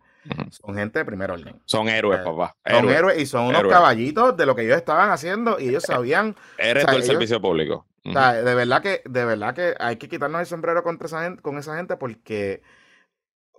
son 0.51 0.75
gente 0.75 0.99
de 0.99 1.05
primer 1.05 1.31
orden. 1.31 1.61
Son 1.65 1.89
héroes, 1.89 2.21
papá. 2.21 2.57
Son 2.69 2.89
héroes 2.89 3.19
y 3.21 3.27
son 3.27 3.47
unos 3.47 3.63
caballitos 3.65 4.37
de 4.37 4.47
lo 4.47 4.55
que 4.55 4.63
ellos 4.63 4.77
estaban 4.77 5.11
haciendo 5.11 5.59
y 5.59 5.69
ellos 5.69 5.85
sabían. 5.85 6.37
Eres 6.59 6.87
del 6.87 7.03
servicio 7.03 7.41
público. 7.41 7.87
de 8.05 8.55
verdad 8.55 8.83
que, 8.83 9.03
de 9.05 9.25
verdad 9.25 9.55
que 9.55 9.75
hay 9.79 9.97
que 9.97 10.09
quitarnos 10.09 10.41
el 10.41 10.47
sombrero 10.47 10.83
contra 10.83 11.07
esa 11.07 11.25
gente, 11.25 11.43
con 11.43 11.59
esa 11.59 11.77
gente 11.77 11.97
porque, 11.97 12.63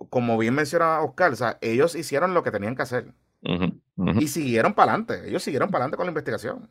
como 0.08 0.38
bien 0.38 0.54
menciona 0.54 1.00
Oscar, 1.00 1.32
o 1.32 1.36
sea, 1.36 1.58
ellos 1.60 1.94
hicieron 1.94 2.34
lo 2.34 2.42
que 2.42 2.50
tenían 2.50 2.76
que 2.76 2.82
hacer. 2.82 3.12
Y 4.20 4.28
siguieron 4.28 4.74
para 4.74 4.92
adelante. 4.92 5.28
Ellos 5.28 5.42
siguieron 5.42 5.70
para 5.70 5.84
adelante 5.84 5.96
con 5.96 6.06
la 6.06 6.10
investigación. 6.10 6.70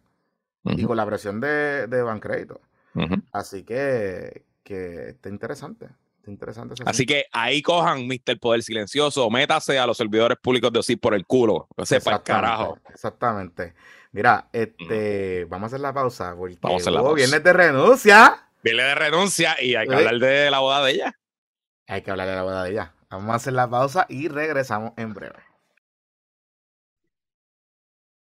Y 0.63 0.83
con 0.85 0.95
la 0.95 1.05
presión 1.05 1.41
de, 1.41 1.87
de 1.87 2.01
Bancrédito. 2.01 2.61
Así 3.31 3.63
que, 3.63 4.45
que 4.63 5.09
está 5.09 5.29
interesante. 5.29 5.87
Interesante. 6.27 6.75
Así 6.85 7.05
que 7.05 7.25
ahí 7.31 7.61
cojan 7.61 8.07
Mr. 8.07 8.39
Poder 8.39 8.61
Silencioso, 8.61 9.29
métase 9.29 9.79
a 9.79 9.87
los 9.87 9.97
servidores 9.97 10.37
públicos 10.41 10.71
de 10.71 10.79
OSI 10.79 10.95
por 10.95 11.13
el 11.13 11.25
culo. 11.25 11.67
Sepa 11.83 12.15
el 12.15 12.23
carajo. 12.23 12.79
Exactamente. 12.89 13.73
Mira, 14.11 14.49
este, 14.51 15.45
vamos 15.45 15.65
a 15.65 15.67
hacer 15.67 15.79
la 15.79 15.93
pausa 15.93 16.35
porque 16.37 16.57
vamos 16.61 16.81
a 16.81 16.81
hacer 16.81 16.93
la 16.93 16.99
pausa. 17.01 17.15
viernes 17.15 17.43
de 17.43 17.53
renuncia. 17.53 18.47
Viene 18.63 18.83
de 18.83 18.95
renuncia 18.95 19.55
y 19.61 19.75
hay 19.75 19.87
que 19.87 19.95
hablar 19.95 20.19
de 20.19 20.51
la 20.51 20.59
boda 20.59 20.83
de 20.83 20.91
ella. 20.91 21.19
Hay 21.87 22.01
que 22.03 22.11
hablar 22.11 22.27
de 22.27 22.35
la 22.35 22.43
boda 22.43 22.63
de 22.63 22.71
ella. 22.71 22.93
Vamos 23.09 23.31
a 23.31 23.35
hacer 23.35 23.53
la 23.53 23.69
pausa 23.69 24.05
y 24.07 24.27
regresamos 24.27 24.93
en 24.97 25.13
breve. 25.13 25.50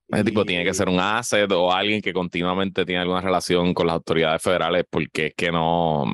Ese 0.09 0.25
tipo 0.25 0.45
tiene 0.45 0.65
que 0.65 0.75
ser 0.75 0.89
un 0.89 0.99
asset 0.99 1.51
o 1.53 1.73
alguien 1.73 2.03
que 2.03 2.13
continuamente 2.13 2.85
tiene 2.85 3.03
alguna 3.03 3.21
relación 3.21 3.73
con 3.75 3.87
las 3.87 3.95
autoridades 3.95 4.43
federales 4.43 4.85
porque 4.91 5.27
es 5.27 5.35
que 5.35 5.53
no, 5.53 6.05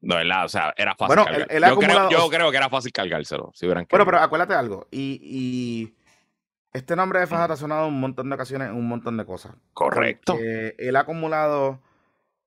no 0.00 0.14
verdad, 0.16 0.44
o 0.44 0.48
sea, 0.48 0.74
era 0.76 0.96
fácil. 0.96 1.16
Bueno, 1.16 1.38
yo, 1.38 1.78
creo, 1.78 2.10
yo, 2.10 2.28
creo, 2.28 2.50
que 2.50 2.56
era 2.56 2.68
fácil 2.68 2.92
cargárselo. 2.92 3.52
Si 3.54 3.66
bueno, 3.66 3.86
pero 3.88 4.18
acuérdate 4.18 4.54
algo. 4.54 4.88
Y, 4.90 5.20
y 5.22 5.94
este 6.72 6.96
nombre 6.96 7.20
de 7.20 7.26
Fajat 7.26 7.52
ha 7.52 7.56
sonado 7.56 7.86
un 7.86 8.00
montón 8.00 8.28
de 8.28 8.34
ocasiones, 8.34 8.70
un 8.70 8.88
montón 8.88 9.16
de 9.16 9.24
cosas. 9.24 9.54
Correcto. 9.72 10.36
Él 10.40 10.96
ha 10.96 11.00
acumulado, 11.00 11.68
o 11.70 11.80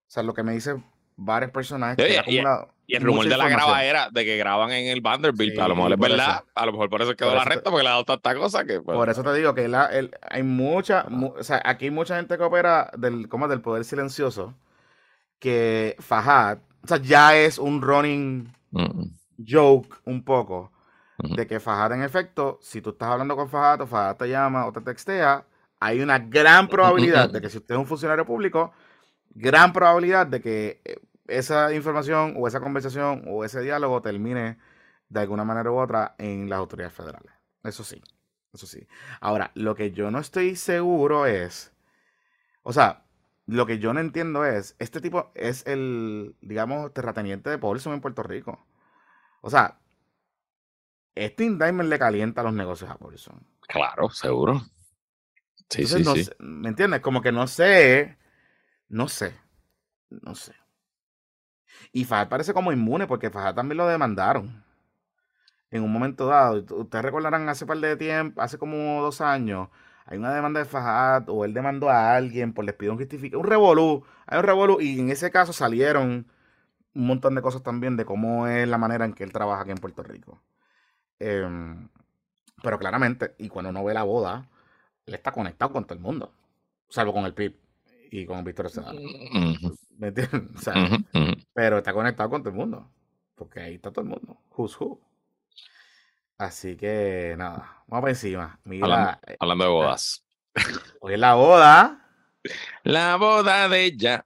sea, 0.07 0.23
lo 0.23 0.33
que 0.33 0.43
me 0.43 0.53
dice 0.53 0.75
varios 1.15 1.51
personajes. 1.51 2.05
que 2.05 2.17
ha 2.17 2.21
acumulado 2.21 2.69
y 2.91 2.95
el 2.97 3.03
rumor 3.03 3.25
de 3.25 3.37
la 3.37 3.47
graba 3.47 3.85
era 3.85 4.09
de 4.09 4.25
que 4.25 4.35
graban 4.35 4.69
en 4.71 4.87
el 4.87 4.99
Vanderbilt. 4.99 5.57
a 5.57 5.69
lo 5.69 5.75
mejor 5.75 5.93
es 5.93 5.99
verdad, 5.99 6.43
a 6.53 6.65
lo 6.65 6.73
mejor 6.73 6.89
por 6.89 7.01
eso 7.01 7.15
quedó 7.15 7.33
la 7.33 7.45
recta, 7.45 7.71
porque 7.71 7.83
le 7.83 7.89
ha 7.89 7.93
dado 7.93 8.03
tanta 8.03 8.35
cosa 8.35 8.65
que. 8.65 8.81
Pues, 8.81 8.97
por 8.97 9.09
eso 9.09 9.23
te 9.23 9.33
digo 9.33 9.55
que 9.55 9.69
la, 9.69 9.89
hay 10.29 10.43
mucha. 10.43 11.05
o 11.09 11.41
sea, 11.41 11.61
aquí 11.63 11.85
hay 11.85 11.91
mucha 11.91 12.17
gente 12.17 12.37
que 12.37 12.43
opera 12.43 12.91
del, 12.97 13.29
como 13.29 13.47
del 13.47 13.61
poder 13.61 13.85
silencioso. 13.85 14.55
Que 15.39 15.95
Fajad, 15.99 16.57
o 16.83 16.87
sea, 16.87 16.97
ya 16.97 17.37
es 17.37 17.59
un 17.59 17.81
running 17.81 18.53
joke 19.47 19.95
un 20.03 20.25
poco. 20.25 20.73
De 21.17 21.47
que 21.47 21.61
Fajad, 21.61 21.93
en 21.93 22.03
efecto, 22.03 22.59
si 22.61 22.81
tú 22.81 22.89
estás 22.89 23.09
hablando 23.09 23.37
con 23.37 23.47
Fajad 23.47 23.81
o 23.81 23.87
Fajad 23.87 24.17
te 24.17 24.27
llama 24.27 24.65
o 24.65 24.73
te 24.73 24.81
textea, 24.81 25.45
hay 25.79 26.01
una 26.01 26.19
gran 26.19 26.67
probabilidad 26.67 27.29
de 27.29 27.39
que 27.39 27.49
si 27.49 27.59
usted 27.59 27.75
es 27.75 27.79
un 27.79 27.87
funcionario 27.87 28.25
público, 28.25 28.73
gran 29.33 29.73
probabilidad 29.73 30.27
de 30.27 30.41
que 30.41 30.81
eh, 30.85 30.97
esa 31.27 31.73
información 31.73 32.35
o 32.37 32.47
esa 32.47 32.59
conversación 32.59 33.23
o 33.27 33.43
ese 33.45 33.61
diálogo 33.61 34.01
termine 34.01 34.57
de 35.09 35.19
alguna 35.19 35.43
manera 35.43 35.71
u 35.71 35.77
otra 35.77 36.15
en 36.17 36.49
las 36.49 36.59
autoridades 36.59 36.93
federales. 36.93 37.33
Eso 37.63 37.83
sí, 37.83 38.01
eso 38.53 38.65
sí. 38.65 38.87
Ahora, 39.19 39.51
lo 39.55 39.75
que 39.75 39.91
yo 39.91 40.11
no 40.11 40.19
estoy 40.19 40.55
seguro 40.55 41.25
es, 41.25 41.73
o 42.63 42.73
sea, 42.73 43.05
lo 43.45 43.65
que 43.65 43.79
yo 43.79 43.93
no 43.93 43.99
entiendo 43.99 44.45
es, 44.45 44.75
este 44.79 45.01
tipo 45.01 45.31
es 45.35 45.65
el, 45.67 46.35
digamos, 46.41 46.93
terrateniente 46.93 47.49
de 47.49 47.57
Paulson 47.57 47.93
en 47.93 48.01
Puerto 48.01 48.23
Rico. 48.23 48.65
O 49.41 49.49
sea, 49.49 49.79
este 51.15 51.43
indictment 51.43 51.89
le 51.89 51.99
calienta 51.99 52.43
los 52.43 52.53
negocios 52.53 52.89
a 52.89 52.97
Paulson. 52.97 53.45
Claro, 53.67 54.09
seguro. 54.09 54.61
Sí, 55.69 55.85
sí, 55.85 56.03
sí. 56.03 56.29
¿Me 56.39 56.69
entiendes? 56.69 57.01
Como 57.01 57.21
que 57.21 57.31
no 57.31 57.47
sé, 57.47 58.17
no 58.91 59.07
sé, 59.07 59.33
no 60.09 60.35
sé. 60.35 60.53
Y 61.93 62.05
Fajad 62.05 62.29
parece 62.29 62.53
como 62.53 62.71
inmune 62.71 63.07
porque 63.07 63.29
Fajad 63.29 63.55
también 63.55 63.77
lo 63.77 63.87
demandaron. 63.87 64.63
En 65.71 65.83
un 65.83 65.91
momento 65.93 66.27
dado. 66.27 66.63
Ustedes 66.81 67.05
recordarán 67.05 67.47
hace 67.49 67.65
par 67.65 67.77
de 67.77 67.95
tiempo, 67.95 68.41
hace 68.41 68.57
como 68.57 69.01
dos 69.01 69.21
años, 69.21 69.69
hay 70.05 70.17
una 70.17 70.33
demanda 70.33 70.59
de 70.59 70.65
Fajad 70.65 71.29
o 71.29 71.45
él 71.45 71.53
demandó 71.53 71.89
a 71.89 72.15
alguien 72.15 72.53
por 72.53 72.65
les 72.65 72.75
pidió 72.75 72.91
un 72.91 72.97
justificante. 72.97 73.37
Un 73.37 73.45
revolú. 73.45 74.03
Hay 74.27 74.39
un 74.39 74.43
revolú 74.45 74.81
y 74.81 74.99
en 74.99 75.09
ese 75.09 75.31
caso 75.31 75.53
salieron 75.53 76.27
un 76.93 77.07
montón 77.07 77.35
de 77.35 77.41
cosas 77.41 77.63
también 77.63 77.95
de 77.97 78.05
cómo 78.05 78.47
es 78.47 78.67
la 78.67 78.77
manera 78.77 79.05
en 79.05 79.13
que 79.13 79.23
él 79.23 79.31
trabaja 79.31 79.61
aquí 79.61 79.71
en 79.71 79.77
Puerto 79.77 80.03
Rico. 80.03 80.41
Em, 81.19 81.89
pero 82.63 82.79
claramente, 82.79 83.35
y 83.37 83.49
cuando 83.49 83.69
uno 83.69 83.83
ve 83.85 83.93
la 83.93 84.03
boda, 84.03 84.49
él 85.05 85.13
está 85.15 85.31
conectado 85.31 85.71
con 85.71 85.85
todo 85.85 85.95
el 85.95 86.01
mundo. 86.01 86.33
Salvo 86.89 87.13
con 87.13 87.25
el 87.25 87.33
PIB 87.33 87.60
y 88.11 88.25
con 88.25 88.43
Víctor 88.43 88.69
Sedano. 88.69 88.99
¿Me 89.97 90.09
entiendes? 90.09 90.41
O 90.55 90.59
sea, 90.59 90.75
Pero 91.53 91.77
está 91.77 91.93
conectado 91.93 92.29
con 92.29 92.43
todo 92.43 92.51
el 92.51 92.57
mundo. 92.57 92.91
Porque 93.35 93.61
ahí 93.61 93.75
está 93.75 93.89
todo 93.91 94.03
el 94.03 94.09
mundo. 94.09 94.37
Who's 94.55 94.79
who. 94.79 95.01
Así 96.37 96.75
que 96.75 97.35
nada, 97.37 97.83
vamos 97.87 98.01
para 98.01 98.11
encima. 98.11 98.59
Mira, 98.65 99.19
eh, 99.25 99.37
hablando, 99.39 99.63
de 99.63 99.69
ah, 99.69 99.73
bodas. 99.73 100.25
Hoy 100.99 101.13
es 101.13 101.19
la 101.19 101.35
boda. 101.35 102.09
La 102.83 103.15
boda 103.15 103.69
de 103.69 103.85
ella. 103.85 104.25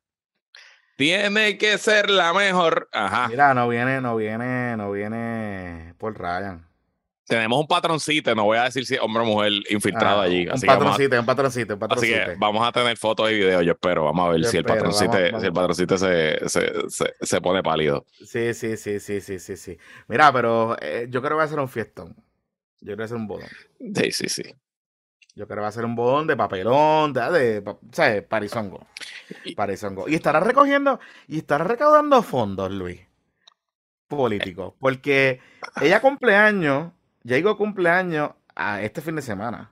Tiene 0.98 1.58
que 1.58 1.78
ser 1.78 2.10
la 2.10 2.34
mejor. 2.34 2.90
Ajá. 2.92 3.28
Mira, 3.28 3.54
no 3.54 3.68
viene, 3.68 4.02
no 4.02 4.16
viene, 4.16 4.76
no 4.78 4.92
viene 4.92 5.94
por 5.98 6.18
Ryan 6.18 6.66
tenemos 7.26 7.60
un 7.60 7.68
patroncito, 7.68 8.34
no 8.36 8.46
voy 8.46 8.58
a 8.58 8.64
decir 8.64 8.86
si 8.86 8.98
hombre 8.98 9.24
o 9.24 9.26
mujer 9.26 9.52
infiltrado 9.70 10.22
ah, 10.22 10.26
allí. 10.26 10.48
Un 10.48 10.62
patroncito, 10.62 11.20
un 11.20 11.26
patroncito, 11.26 11.74
un 11.74 11.80
patroncito. 11.80 12.16
Así 12.16 12.32
que 12.32 12.36
vamos 12.38 12.68
a 12.68 12.72
tener 12.72 12.98
fotos 12.98 13.32
y 13.32 13.36
videos, 13.36 13.66
yo 13.66 13.72
espero. 13.72 14.04
Vamos 14.06 14.28
a 14.28 14.32
ver 14.32 14.46
si, 14.46 14.58
el 14.58 14.64
patroncito, 14.64 15.14
si 15.40 15.46
el 15.46 15.54
patroncito 15.54 15.98
se, 15.98 16.48
se, 16.48 17.14
se, 17.20 17.42
pone 17.42 17.64
pálido. 17.64 18.06
Sí, 18.24 18.54
sí, 18.54 18.78
sí, 18.78 19.00
sí, 19.00 19.22
sí, 19.22 19.40
sí, 19.40 19.58
sí. 19.58 19.78
Mira, 20.08 20.32
pero 20.32 20.78
eh, 20.80 21.08
yo 21.10 21.22
creo 21.22 21.32
que 21.32 21.38
va 21.38 21.44
a 21.44 21.48
ser 21.48 21.60
un 21.60 21.70
fiestón. 21.70 22.16
Yo 22.82 22.96
creo 22.96 22.98
que 22.98 23.02
va 23.02 23.06
a 23.06 23.10
ser 23.10 23.18
un 23.18 23.28
bodón. 23.28 23.50
Sí, 23.96 24.12
sí, 24.12 24.30
sí. 24.30 24.44
Yo 25.36 25.48
creo 25.48 25.58
que 25.58 25.62
va 25.62 25.68
a 25.68 25.72
ser 25.72 25.86
un 25.86 25.96
bodón 25.96 26.28
de 26.28 26.38
papelón, 26.38 27.12
de, 27.12 27.62
de 27.62 27.76
¿sabes? 27.92 28.24
Parizongo. 28.24 28.86
Parizongo. 29.56 30.08
Y 30.08 30.16
estará 30.16 30.40
recogiendo, 30.40 31.00
y 31.28 31.40
estará 31.40 31.64
recaudando 31.64 32.22
fondos, 32.22 32.72
Luis. 32.72 33.02
Políticos. 34.08 34.76
Porque 34.80 35.42
ella 35.82 36.00
cumpleaños 36.00 36.92
Llego 37.26 37.58
cumpleaños 37.58 38.30
a 38.56 38.84
este 38.84 39.02
fin 39.02 39.16
de 39.16 39.24
semana. 39.24 39.72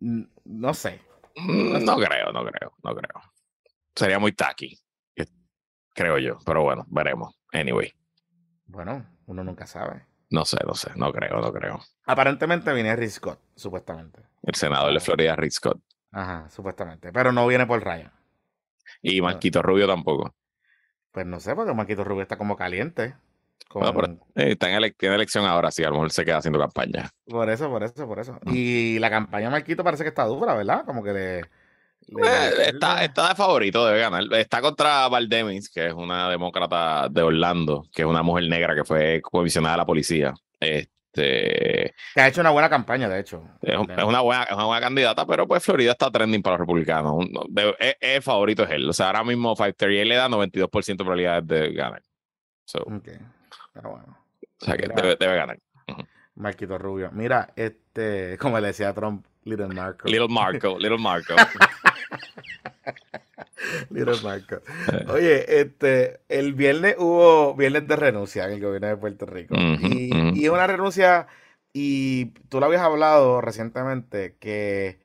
No 0.00 0.74
sé. 0.74 1.00
Mm, 1.36 1.84
no, 1.84 1.96
creo, 1.96 2.32
no 2.32 2.44
creo, 2.44 2.72
no 2.82 2.94
creo. 2.96 3.22
Sería 3.94 4.18
muy 4.18 4.32
tacky, 4.32 4.76
creo 5.94 6.18
yo, 6.18 6.38
pero 6.44 6.64
bueno, 6.64 6.84
veremos. 6.88 7.32
Anyway. 7.52 7.92
Bueno, 8.66 9.06
uno 9.26 9.44
nunca 9.44 9.66
sabe. 9.68 10.04
No 10.30 10.44
sé, 10.44 10.58
no 10.66 10.74
sé, 10.74 10.90
no 10.96 11.12
creo, 11.12 11.40
no 11.40 11.52
creo. 11.52 11.78
Aparentemente 12.06 12.72
viene 12.72 12.96
Rick 12.96 13.10
Scott, 13.10 13.40
supuestamente. 13.54 14.20
El 14.42 14.56
senador 14.56 14.92
de 14.92 14.98
Florida, 14.98 15.36
Rick 15.36 15.52
Scott. 15.52 15.80
Ajá, 16.10 16.50
supuestamente. 16.50 17.12
Pero 17.12 17.30
no 17.30 17.46
viene 17.46 17.66
por 17.66 17.84
Ryan. 17.84 18.12
Y 19.00 19.20
Marquito 19.20 19.62
Rubio 19.62 19.86
tampoco. 19.86 20.34
Pues 21.12 21.24
no 21.24 21.38
sé, 21.38 21.54
porque 21.54 21.72
Marquito 21.72 22.02
Rubio 22.02 22.22
está 22.22 22.36
como 22.36 22.56
caliente. 22.56 23.14
Eh, 24.34 24.52
está 24.52 24.70
en 24.70 24.94
tiene 24.94 25.14
elección 25.14 25.44
ahora, 25.44 25.70
sí, 25.70 25.84
a 25.84 25.88
lo 25.88 25.94
mejor 25.94 26.10
se 26.10 26.24
queda 26.24 26.38
haciendo 26.38 26.58
campaña. 26.58 27.10
Por 27.26 27.50
eso, 27.50 27.68
por 27.68 27.82
eso, 27.82 28.06
por 28.06 28.18
eso. 28.18 28.38
Y 28.46 28.98
la 28.98 29.10
campaña 29.10 29.50
Marquito 29.50 29.84
parece 29.84 30.04
que 30.04 30.08
está 30.08 30.24
dura, 30.24 30.54
¿verdad? 30.54 30.84
Como 30.84 31.02
que 31.02 31.12
le. 31.12 31.38
Eh, 31.40 32.70
está, 32.72 33.04
está 33.04 33.28
de 33.28 33.34
favorito, 33.34 33.84
debe 33.86 34.00
ganar. 34.00 34.24
Está 34.32 34.62
contra 34.62 35.08
Valdemis, 35.08 35.68
que 35.68 35.88
es 35.88 35.92
una 35.92 36.30
demócrata 36.30 37.08
de 37.10 37.22
Orlando, 37.22 37.84
que 37.92 38.02
es 38.02 38.08
una 38.08 38.22
mujer 38.22 38.48
negra 38.48 38.74
que 38.74 38.84
fue 38.84 39.20
comisionada 39.20 39.74
a 39.74 39.78
la 39.78 39.86
policía. 39.86 40.32
Este, 40.58 41.92
que 42.14 42.20
ha 42.20 42.28
hecho 42.28 42.40
una 42.40 42.50
buena 42.50 42.70
campaña, 42.70 43.08
de 43.08 43.20
hecho. 43.20 43.44
Es, 43.60 43.76
una 43.76 44.20
buena, 44.20 44.44
es 44.44 44.52
una 44.52 44.64
buena 44.64 44.80
candidata, 44.80 45.26
pero 45.26 45.46
pues 45.46 45.62
Florida 45.62 45.92
está 45.92 46.10
trending 46.10 46.40
para 46.42 46.56
los 46.56 46.60
republicanos. 46.60 47.26
el 48.00 48.22
favorito 48.22 48.62
es 48.62 48.70
él. 48.70 48.88
O 48.88 48.92
sea, 48.94 49.08
ahora 49.08 49.24
mismo 49.24 49.54
538 49.54 50.08
le 50.08 50.14
da 50.14 50.28
92% 50.28 50.86
de 50.86 50.96
probabilidades 50.96 51.46
de 51.46 51.72
ganar. 51.74 52.02
Ah, 53.74 53.88
o 53.88 54.64
sea, 54.64 54.76
que 54.76 54.88
debe, 54.88 55.36
ganar. 55.36 55.58
Marquito 56.34 56.78
Rubio. 56.78 57.10
Mira, 57.12 57.52
este, 57.56 58.38
como 58.38 58.58
le 58.60 58.68
decía 58.68 58.94
Trump, 58.94 59.26
Little 59.44 59.68
Marco. 59.68 60.08
Little 60.08 60.28
Marco, 60.28 60.78
Little 60.78 60.98
Marco. 60.98 61.34
Little 63.90 64.20
Marco. 64.22 64.60
Oye, 65.12 65.60
este, 65.60 66.20
el 66.28 66.54
viernes 66.54 66.96
hubo 66.98 67.54
viernes 67.54 67.86
de 67.88 67.96
renuncia 67.96 68.46
en 68.46 68.52
el 68.52 68.60
gobierno 68.60 68.88
de 68.88 68.96
Puerto 68.96 69.26
Rico. 69.26 69.54
y, 69.56 70.44
es 70.44 70.50
una 70.50 70.66
renuncia, 70.66 71.26
y 71.72 72.26
tú 72.48 72.60
lo 72.60 72.66
habías 72.66 72.82
hablado 72.82 73.40
recientemente, 73.40 74.36
que 74.38 75.00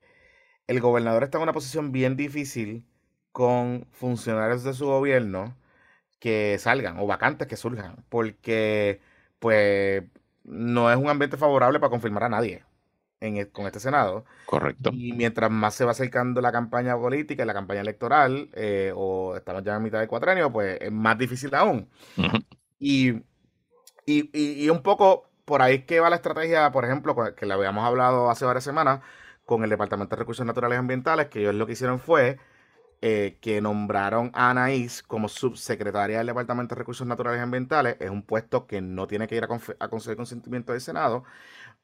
el 0.67 0.79
gobernador 0.81 1.23
está 1.23 1.37
en 1.37 1.43
una 1.43 1.53
posición 1.53 1.91
bien 1.91 2.15
difícil 2.15 2.85
con 3.31 3.87
funcionarios 3.91 4.63
de 4.63 4.73
su 4.73 4.85
gobierno 4.85 5.55
que 6.23 6.57
salgan 6.57 6.99
o 6.99 7.05
vacantes 7.05 7.49
que 7.49 7.57
surjan, 7.57 7.97
porque 8.07 9.01
pues 9.39 10.05
no 10.45 10.89
es 10.89 10.95
un 10.95 11.09
ambiente 11.09 11.35
favorable 11.35 11.81
para 11.81 11.89
confirmar 11.89 12.23
a 12.23 12.29
nadie 12.29 12.63
en 13.19 13.45
con 13.47 13.65
este 13.65 13.81
Senado. 13.81 14.23
Correcto. 14.45 14.91
Y 14.93 15.11
mientras 15.11 15.51
más 15.51 15.75
se 15.75 15.83
va 15.83 15.91
acercando 15.91 16.39
la 16.39 16.53
campaña 16.53 16.97
política 16.97 17.43
y 17.43 17.45
la 17.45 17.53
campaña 17.53 17.81
electoral, 17.81 18.49
eh, 18.53 18.93
o 18.95 19.35
estamos 19.35 19.65
ya 19.65 19.75
en 19.75 19.83
mitad 19.83 19.99
de 19.99 20.07
cuatrenio, 20.07 20.49
pues 20.49 20.77
es 20.79 20.93
más 20.93 21.17
difícil 21.17 21.53
aún. 21.55 21.89
y, 22.79 23.21
y, 24.05 24.69
un 24.69 24.81
poco 24.81 25.29
por 25.43 25.61
ahí 25.61 25.79
que 25.79 25.99
va 25.99 26.09
la 26.09 26.15
estrategia, 26.15 26.71
por 26.71 26.85
ejemplo, 26.85 27.17
que 27.35 27.45
le 27.45 27.53
habíamos 27.53 27.83
hablado 27.83 28.29
hace 28.29 28.45
varias 28.45 28.63
semanas 28.63 29.01
con 29.43 29.65
el 29.65 29.69
Departamento 29.69 30.15
de 30.15 30.21
Recursos 30.21 30.45
Naturales 30.45 30.77
y 30.77 30.79
Ambientales, 30.79 31.27
que 31.27 31.41
ellos 31.41 31.55
lo 31.55 31.65
que 31.65 31.73
hicieron 31.73 31.99
fue 31.99 32.39
eh, 33.05 33.37
que 33.41 33.59
nombraron 33.59 34.31
a 34.33 34.49
Anaís 34.51 35.03
como 35.03 35.27
subsecretaria 35.27 36.19
del 36.19 36.27
Departamento 36.27 36.73
de 36.73 36.79
Recursos 36.79 37.05
Naturales 37.05 37.37
y 37.39 37.43
Ambientales. 37.43 37.97
Es 37.99 38.09
un 38.09 38.23
puesto 38.23 38.65
que 38.65 38.79
no 38.79 39.07
tiene 39.07 39.27
que 39.27 39.35
ir 39.35 39.43
a, 39.43 39.47
a 39.79 39.89
conseguir 39.89 40.15
consentimiento 40.15 40.71
del 40.71 40.79
Senado, 40.79 41.25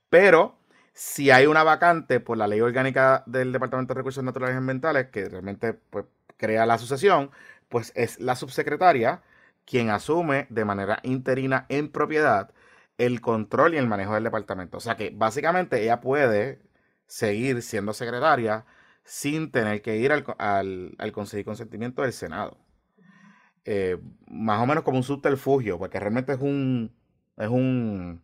pero 0.10 0.56
si 0.94 1.30
hay 1.30 1.46
una 1.46 1.64
vacante 1.64 2.22
por 2.22 2.38
la 2.38 2.48
ley 2.48 2.62
orgánica 2.62 3.24
del 3.26 3.52
Departamento 3.52 3.94
de 3.94 3.98
Recursos 3.98 4.24
Naturales 4.24 4.56
y 4.56 4.60
Ambientales, 4.60 5.08
que 5.10 5.28
realmente 5.28 5.74
pues, 5.74 6.06
crea 6.38 6.66
la 6.66 6.78
sucesión, 6.78 7.32
pues 7.68 7.92
es 7.96 8.18
la 8.22 8.38
subsecretaria 8.38 9.22
quien 9.66 9.90
asume 9.90 10.48
de 10.50 10.64
manera 10.64 11.00
interina 11.04 11.66
en 11.68 11.90
propiedad 11.92 12.52
el 12.98 13.20
control 13.20 13.74
y 13.74 13.78
el 13.78 13.88
manejo 13.88 14.14
del 14.14 14.24
departamento. 14.24 14.78
O 14.78 14.82
sea 14.82 14.96
que 14.96 15.12
básicamente 15.14 15.82
ella 15.84 16.00
puede 16.00 16.62
seguir 17.08 17.62
siendo 17.62 17.94
secretaria 17.94 18.66
sin 19.10 19.52
tener 19.52 19.82
que 19.82 19.98
ir 19.98 20.12
al, 20.12 20.24
al, 21.00 21.12
conseguir 21.12 21.44
consentimiento 21.44 22.04
del 22.04 22.14
Senado. 22.14 22.58
Eh, 23.66 23.98
más 24.28 24.62
o 24.62 24.68
menos 24.68 24.84
como 24.84 24.98
un 24.98 25.04
subterfugio, 25.04 25.80
porque 25.80 26.00
realmente 26.00 26.34
es 26.34 26.40
un, 26.40 26.96
es 27.38 27.50
un, 27.50 28.22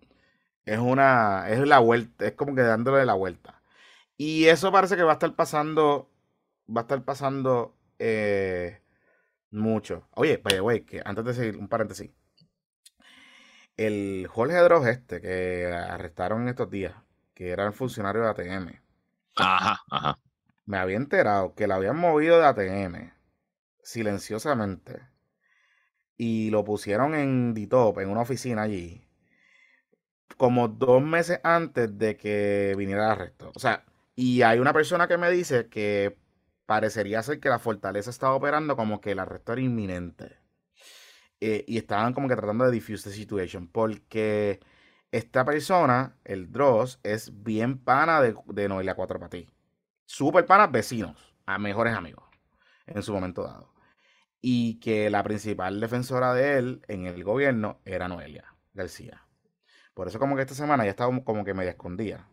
es 0.66 0.78
una, 0.80 1.50
es 1.50 1.60
la 1.68 1.80
vuelta, 1.80 2.28
es 2.28 2.34
como 2.34 2.54
que 2.54 2.62
dándole 2.62 3.04
la 3.06 3.16
vuelta. 3.16 3.62
Y 4.18 4.46
eso 4.46 4.72
parece 4.72 4.96
que 4.96 5.04
va 5.04 5.14
a 5.14 5.16
estar 5.16 5.36
pasando, 5.36 6.12
va 6.70 6.82
a 6.82 6.84
estar 6.84 7.04
pasando 7.04 7.76
eh, 8.00 8.80
mucho. 9.52 10.08
Oye, 10.12 10.38
vaya, 10.44 10.62
güey, 10.62 10.86
que 10.86 11.02
antes 11.04 11.26
de 11.26 11.34
seguir, 11.34 11.58
un 11.58 11.68
paréntesis. 11.68 12.12
El 13.76 14.28
Jorge 14.30 14.58
Droz 14.58 14.86
este 14.88 15.20
que 15.22 15.66
arrestaron 15.68 16.48
estos 16.48 16.70
días, 16.70 16.94
que 17.34 17.50
era 17.50 17.66
el 17.66 17.74
funcionario 17.74 18.22
de 18.22 18.30
ATM. 18.30 18.80
Ajá, 19.36 19.82
ajá. 19.90 20.20
Me 20.66 20.78
había 20.78 20.98
enterado 20.98 21.56
que 21.56 21.68
lo 21.68 21.76
habían 21.76 21.98
movido 21.98 22.40
de 22.40 22.46
ATM 22.46 23.14
silenciosamente 23.84 25.02
y 26.18 26.50
lo 26.50 26.64
pusieron 26.64 27.16
en 27.16 27.54
DITOP, 27.54 28.00
en 28.00 28.10
una 28.10 28.22
oficina 28.22 28.64
allí 28.64 29.06
como 30.38 30.68
dos 30.68 31.02
meses 31.02 31.40
antes 31.44 31.98
de 31.98 32.18
que 32.18 32.74
viniera 32.78 33.06
el 33.06 33.12
arresto. 33.12 33.52
O 33.56 33.60
sea, 33.60 33.86
y 34.16 34.42
hay 34.42 34.60
una 34.60 34.74
persona 34.74 35.08
que 35.08 35.18
me 35.18 35.32
dice 35.32 35.68
que 35.70 36.18
parecería 36.66 37.22
ser 37.24 37.40
que 37.40 37.50
la 37.50 37.60
fortaleza 37.60 38.10
estaba 38.10 38.36
operando 38.36 38.76
como 38.76 39.02
que 39.02 39.12
el 39.12 39.20
arresto 39.20 39.54
era 39.54 39.62
inminente. 39.62 40.38
Eh, 41.42 41.66
y 41.68 41.78
estaban 41.78 42.14
como 42.14 42.28
que 42.28 42.36
tratando 42.36 42.66
de 42.66 42.72
diffuse 42.72 43.10
the 43.10 43.16
situation. 43.16 43.68
Porque 43.68 44.60
esta 45.12 45.46
persona, 45.46 46.18
el 46.24 46.52
Dross, 46.52 47.00
es 47.04 47.44
bien 47.44 47.78
pana 47.80 48.22
de, 48.22 48.36
de 48.48 48.70
Noelia 48.70 48.96
Cuatro 48.96 49.20
Patí. 49.20 49.48
Super 50.06 50.46
pana, 50.46 50.68
vecinos, 50.68 51.36
a 51.46 51.58
mejores 51.58 51.94
amigos, 51.96 52.24
en 52.86 53.02
su 53.02 53.14
momento 53.14 53.44
dado. 53.44 53.74
Y 54.40 54.80
que 54.80 55.10
la 55.10 55.24
principal 55.24 55.80
defensora 55.80 56.34
de 56.34 56.58
él 56.58 56.82
en 56.88 57.08
el 57.08 57.24
gobierno 57.24 57.80
era 57.86 58.08
Noelia 58.08 58.54
García. 58.74 59.24
Por 59.96 60.08
eso 60.08 60.20
como 60.20 60.36
que 60.36 60.44
esta 60.44 60.54
semana 60.54 60.84
ya 60.84 60.92
estaba 60.92 61.12
como 61.24 61.44
que 61.44 61.54
media 61.54 61.72
escondida 61.72 62.28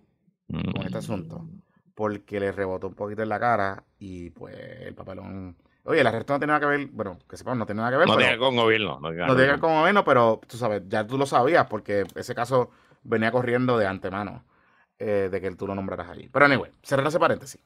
con 0.47 0.85
este 0.85 0.99
asunto. 0.99 1.39
Mm. 1.39 1.63
Porque 1.95 2.41
le 2.41 2.53
rebotó 2.53 2.89
un 2.89 2.95
poquito 2.95 3.23
en 3.23 3.29
la 3.29 3.41
cara 3.41 3.85
y 3.99 4.31
pues 4.31 4.55
el 4.81 4.95
papelón... 4.95 5.57
Oye, 5.85 6.01
el 6.01 6.07
arresto 6.07 6.35
no 6.35 6.39
tiene 6.39 6.53
nada 6.53 6.61
que 6.61 6.67
ver, 6.67 6.89
bueno, 6.93 7.19
que 7.29 7.37
sepamos, 7.37 7.59
no 7.59 7.67
tiene 7.67 7.81
nada 7.81 7.93
que 7.93 7.97
ver. 7.99 8.07
No 8.07 8.17
tiene 8.17 8.39
con 8.39 8.57
gobierno. 8.57 9.01
No 9.01 9.09
tiene, 9.09 9.27
no 9.27 9.35
tiene 9.35 9.45
que 9.45 9.51
ver 9.53 9.61
con 9.61 9.75
gobierno, 9.81 10.05
pero 10.05 10.41
tú 10.47 10.57
sabes, 10.57 10.83
ya 10.89 11.07
tú 11.07 11.17
lo 11.17 11.27
sabías 11.27 11.67
porque 11.67 12.05
ese 12.15 12.35
caso 12.35 12.71
venía 13.03 13.33
corriendo 13.33 13.79
de 13.79 13.87
antemano 13.87 14.45
eh, 15.03 15.29
de 15.31 15.41
que 15.41 15.51
tú 15.57 15.67
lo 15.67 15.75
nombraras 15.75 16.09
allí. 16.09 16.29
Pero 16.33 16.47
anyway, 16.47 16.71
cerrando 16.83 17.09
ese 17.09 17.19
paréntesis. 17.19 17.61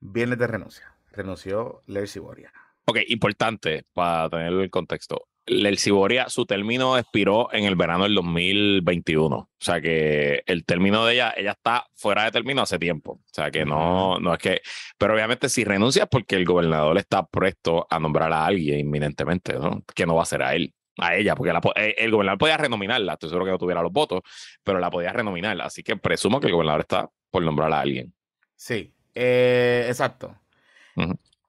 Viernes 0.00 0.38
de 0.38 0.46
renuncia. 0.46 0.96
Renunció 1.10 1.82
Larry 1.86 2.06
Siboria. 2.06 2.52
Ok, 2.86 2.98
importante 3.08 3.84
para 3.92 4.28
tener 4.30 4.52
el 4.52 4.70
contexto 4.70 5.26
el 5.46 5.78
Ciboria, 5.78 6.28
su 6.28 6.46
término 6.46 6.96
expiró 6.96 7.52
en 7.52 7.64
el 7.64 7.76
verano 7.76 8.04
del 8.04 8.14
2021. 8.14 9.36
O 9.36 9.48
sea 9.58 9.80
que 9.80 10.42
el 10.46 10.64
término 10.64 11.04
de 11.04 11.14
ella, 11.14 11.34
ella 11.36 11.52
está 11.52 11.86
fuera 11.94 12.24
de 12.24 12.30
término 12.30 12.62
hace 12.62 12.78
tiempo. 12.78 13.12
O 13.12 13.32
sea 13.32 13.50
que 13.50 13.64
no, 13.64 14.18
no 14.20 14.32
es 14.32 14.38
que. 14.38 14.60
Pero 14.98 15.14
obviamente, 15.14 15.48
si 15.48 15.64
renuncia 15.64 16.04
es 16.04 16.08
porque 16.08 16.36
el 16.36 16.44
gobernador 16.44 16.96
está 16.98 17.26
presto 17.26 17.86
a 17.90 17.98
nombrar 17.98 18.32
a 18.32 18.46
alguien 18.46 18.80
inminentemente, 18.80 19.54
¿no? 19.54 19.82
Que 19.94 20.06
no 20.06 20.14
va 20.14 20.22
a 20.22 20.26
ser 20.26 20.42
a 20.42 20.54
él, 20.54 20.72
a 20.98 21.14
ella, 21.16 21.34
porque 21.34 21.52
eh, 21.76 21.94
el 21.98 22.10
gobernador 22.10 22.38
podía 22.38 22.56
renominarla. 22.56 23.14
Estoy 23.14 23.28
seguro 23.30 23.46
que 23.46 23.50
no 23.52 23.58
tuviera 23.58 23.82
los 23.82 23.92
votos, 23.92 24.22
pero 24.62 24.78
la 24.78 24.90
podía 24.90 25.12
renominar. 25.12 25.60
Así 25.60 25.82
que 25.82 25.96
presumo 25.96 26.40
que 26.40 26.46
el 26.46 26.52
gobernador 26.52 26.82
está 26.82 27.10
por 27.30 27.42
nombrar 27.42 27.72
a 27.72 27.80
alguien. 27.80 28.12
Sí, 28.54 28.94
eh, 29.14 29.86
exacto. 29.88 30.38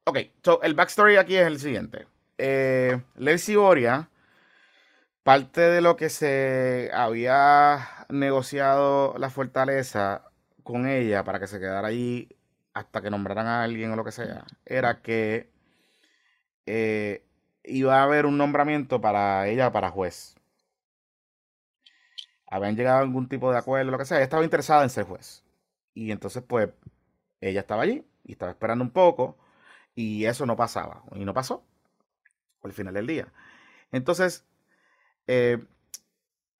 Ok, 0.05 0.19
so 0.43 0.61
el 0.61 0.73
backstory 0.73 1.17
aquí 1.17 1.35
es 1.35 1.45
el 1.45 1.59
siguiente 1.59 2.07
eh, 2.37 3.01
Boria, 3.55 4.09
parte 5.23 5.61
de 5.61 5.81
lo 5.81 5.95
que 5.95 6.09
se 6.09 6.89
había 6.93 8.05
negociado 8.09 9.15
la 9.17 9.29
fortaleza 9.29 10.23
con 10.63 10.87
ella 10.87 11.23
para 11.23 11.39
que 11.39 11.47
se 11.47 11.59
quedara 11.59 11.87
allí 11.87 12.29
hasta 12.73 13.01
que 13.01 13.09
nombraran 13.09 13.47
a 13.47 13.63
alguien 13.63 13.91
o 13.91 13.95
lo 13.95 14.03
que 14.03 14.11
sea, 14.11 14.45
era 14.65 15.01
que 15.01 15.49
eh, 16.65 17.23
iba 17.67 17.99
a 17.99 18.03
haber 18.03 18.25
un 18.25 18.37
nombramiento 18.37 19.01
para 19.01 19.47
ella 19.47 19.71
para 19.71 19.91
juez. 19.91 20.35
Habían 22.47 22.75
llegado 22.75 22.99
a 22.99 23.01
algún 23.01 23.27
tipo 23.27 23.51
de 23.51 23.57
acuerdo, 23.57 23.91
lo 23.91 23.97
que 23.97 24.05
sea. 24.05 24.17
Ella 24.17 24.25
estaba 24.25 24.43
interesada 24.43 24.83
en 24.83 24.89
ser 24.89 25.05
juez. 25.05 25.43
Y 25.93 26.11
entonces, 26.11 26.43
pues, 26.43 26.69
ella 27.41 27.61
estaba 27.61 27.83
allí 27.83 28.05
y 28.23 28.33
estaba 28.33 28.51
esperando 28.51 28.83
un 28.83 28.91
poco 28.91 29.37
y 29.95 30.25
eso 30.25 30.45
no 30.45 30.55
pasaba. 30.55 31.03
Y 31.15 31.25
no 31.25 31.33
pasó 31.33 31.63
al 32.63 32.73
final 32.73 32.93
del 32.93 33.07
día. 33.07 33.27
Entonces, 33.91 34.45
eh, 35.27 35.63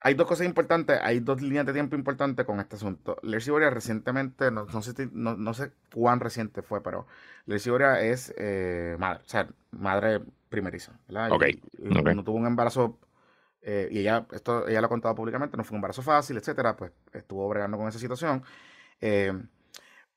hay 0.06 0.14
dos 0.14 0.28
cosas 0.28 0.46
importantes, 0.46 1.00
hay 1.02 1.20
dos 1.20 1.42
líneas 1.42 1.66
de 1.66 1.74
tiempo 1.74 1.96
importantes 1.96 2.46
con 2.46 2.60
este 2.60 2.76
asunto. 2.76 3.18
Lercy 3.24 3.52
Boria 3.52 3.70
recientemente, 3.72 4.52
no, 4.52 4.68
sé, 4.82 5.10
no, 5.14 5.54
sé 5.54 5.72
cuán 5.94 6.20
reciente 6.20 6.62
fue, 6.62 6.84
pero 6.84 7.08
Lercy 7.48 7.72
Boria 7.72 8.00
es 8.02 8.34
eh, 8.38 8.96
madre, 9.00 9.24
o 9.26 9.28
sea, 9.28 9.50
madre 9.72 10.22
primeriza, 10.50 11.00
¿verdad? 11.08 11.30
No 12.16 12.24
tuvo 12.24 12.38
un 12.38 12.48
embarazo, 12.48 13.00
eh, 13.62 13.88
y 13.92 14.00
ella, 14.00 14.28
esto 14.32 14.68
ella 14.68 14.82
lo 14.82 14.88
ha 14.88 14.90
contado 14.90 15.16
públicamente, 15.16 15.58
no 15.58 15.64
fue 15.64 15.76
un 15.76 15.80
embarazo 15.80 16.02
fácil, 16.02 16.38
etcétera, 16.38 16.76
pues 16.76 16.92
estuvo 17.14 17.48
bregando 17.50 17.78
con 17.78 17.88
esa 17.88 18.00
situación. 18.00 18.44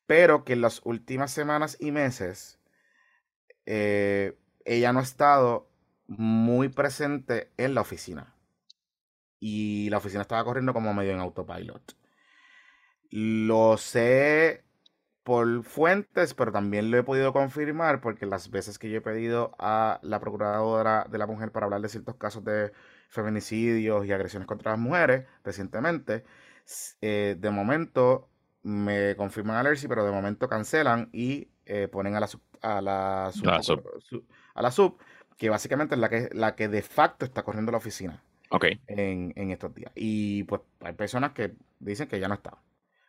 pero 0.06 0.44
que 0.44 0.54
en 0.54 0.62
las 0.62 0.80
últimas 0.84 1.30
semanas 1.30 1.76
y 1.80 1.90
meses, 1.92 2.58
ella 3.66 4.92
no 4.92 5.00
ha 5.00 5.02
estado 5.02 5.68
muy 6.08 6.68
presente 6.70 7.52
en 7.56 7.74
la 7.74 7.82
oficina. 7.82 8.34
Y 9.40 9.88
la 9.90 9.98
oficina 9.98 10.22
estaba 10.22 10.44
corriendo 10.44 10.72
como 10.72 10.92
medio 10.94 11.12
en 11.12 11.20
autopilot. 11.20 11.96
Lo 13.10 13.76
sé 13.76 14.64
por 15.28 15.62
fuentes, 15.62 16.32
pero 16.32 16.52
también 16.52 16.90
lo 16.90 16.96
he 16.96 17.02
podido 17.02 17.34
confirmar 17.34 18.00
porque 18.00 18.24
las 18.24 18.50
veces 18.50 18.78
que 18.78 18.88
yo 18.88 18.96
he 18.96 19.00
pedido 19.02 19.54
a 19.58 20.00
la 20.00 20.20
procuradora 20.20 21.06
de 21.10 21.18
la 21.18 21.26
mujer 21.26 21.52
para 21.52 21.66
hablar 21.66 21.82
de 21.82 21.90
ciertos 21.90 22.14
casos 22.14 22.42
de 22.46 22.72
feminicidios 23.10 24.06
y 24.06 24.12
agresiones 24.12 24.48
contra 24.48 24.72
las 24.72 24.80
mujeres 24.80 25.26
recientemente, 25.44 26.24
eh, 27.02 27.36
de 27.38 27.50
momento 27.50 28.30
me 28.62 29.16
confirman 29.16 29.56
alergy, 29.56 29.86
pero 29.86 30.06
de 30.06 30.12
momento 30.12 30.48
cancelan 30.48 31.10
y 31.12 31.48
eh, 31.66 31.88
ponen 31.88 32.16
a 32.16 32.20
la 32.20 32.26
sub, 32.26 32.40
a 32.62 32.80
la 32.80 33.30
sub, 33.30 33.84
a 34.54 34.62
la 34.62 34.70
sub, 34.70 34.96
que 35.36 35.50
básicamente 35.50 35.94
es 35.94 36.00
la 36.00 36.08
que, 36.08 36.30
la 36.32 36.54
que 36.54 36.68
de 36.68 36.80
facto 36.80 37.26
está 37.26 37.42
corriendo 37.42 37.70
la 37.70 37.76
oficina 37.76 38.22
en, 38.86 39.34
en 39.36 39.50
estos 39.50 39.74
días. 39.74 39.92
Y 39.94 40.44
pues 40.44 40.62
hay 40.80 40.94
personas 40.94 41.32
que 41.32 41.52
dicen 41.80 42.08
que 42.08 42.18
ya 42.18 42.28
no 42.28 42.34
está. 42.34 42.56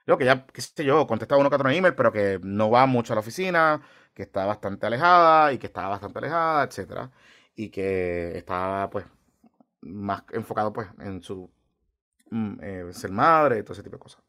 Yo 0.08 0.18
que 0.18 0.26
ya, 0.26 0.46
qué 0.48 0.62
sé 0.62 0.84
yo, 0.84 1.06
contestaba 1.08 1.40
uno 1.42 1.50
que 1.50 1.56
otro 1.56 1.70
email, 1.70 1.96
pero 1.96 2.12
que 2.12 2.40
no 2.44 2.70
va 2.72 2.86
mucho 2.86 3.14
a 3.14 3.16
la 3.16 3.22
oficina, 3.22 3.82
que 4.14 4.24
está 4.24 4.46
bastante 4.46 4.86
alejada 4.88 5.54
y 5.54 5.60
que 5.60 5.68
estaba 5.68 5.90
bastante 5.90 6.20
alejada, 6.20 6.64
etcétera. 6.64 7.12
Y 7.56 7.70
que 7.70 8.38
estaba 8.38 8.90
pues 8.90 9.06
más 9.82 10.24
enfocado 10.34 10.74
pues 10.74 10.88
en 11.00 11.22
su 11.24 11.52
mm, 12.32 12.60
eh, 12.62 12.86
ser 12.94 13.12
madre 13.12 13.60
y 13.60 13.64
todo 13.64 13.74
ese 13.74 13.84
tipo 13.84 13.98
de 13.98 14.02
cosas. 14.02 14.24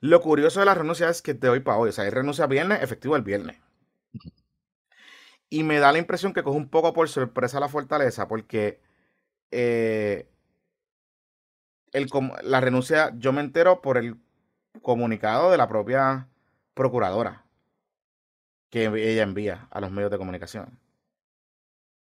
Lo 0.00 0.20
curioso 0.22 0.60
de 0.60 0.66
la 0.66 0.74
renuncia 0.74 1.08
es 1.10 1.20
que 1.22 1.34
de 1.34 1.48
hoy 1.50 1.60
para 1.60 1.78
hoy, 1.78 1.90
o 1.90 1.92
sea, 1.92 2.04
hay 2.04 2.10
renuncia 2.10 2.46
viernes, 2.46 2.82
efectivo 2.82 3.16
el 3.16 3.22
viernes. 3.22 3.58
Y 5.48 5.62
me 5.62 5.78
da 5.78 5.92
la 5.92 5.98
impresión 5.98 6.32
que 6.32 6.42
coge 6.42 6.56
un 6.56 6.68
poco 6.68 6.92
por 6.92 7.08
sorpresa 7.08 7.60
la 7.60 7.68
fortaleza, 7.68 8.26
porque 8.28 8.80
eh, 9.50 10.28
el, 11.92 12.08
la 12.42 12.60
renuncia, 12.60 13.12
yo 13.16 13.32
me 13.32 13.40
entero 13.40 13.80
por 13.80 13.98
el 13.98 14.16
comunicado 14.82 15.50
de 15.50 15.56
la 15.56 15.68
propia 15.68 16.28
procuradora 16.74 17.44
que 18.70 18.86
ella 18.86 19.22
envía 19.22 19.68
a 19.70 19.80
los 19.80 19.90
medios 19.90 20.10
de 20.10 20.18
comunicación. 20.18 20.78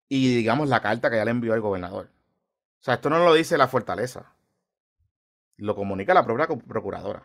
Y 0.10 0.36
digamos 0.36 0.70
la 0.70 0.82
carta 0.82 1.10
que 1.10 1.16
ella 1.16 1.26
le 1.26 1.32
envió 1.32 1.54
al 1.54 1.62
gobernador. 1.62 2.10
O 2.82 2.84
sea, 2.84 2.96
esto 2.96 3.10
no 3.10 3.20
lo 3.20 3.34
dice 3.34 3.58
la 3.58 3.68
fortaleza. 3.68 4.34
Lo 5.58 5.76
comunica 5.76 6.14
la 6.14 6.26
propia 6.26 6.48
procuradora. 6.68 7.24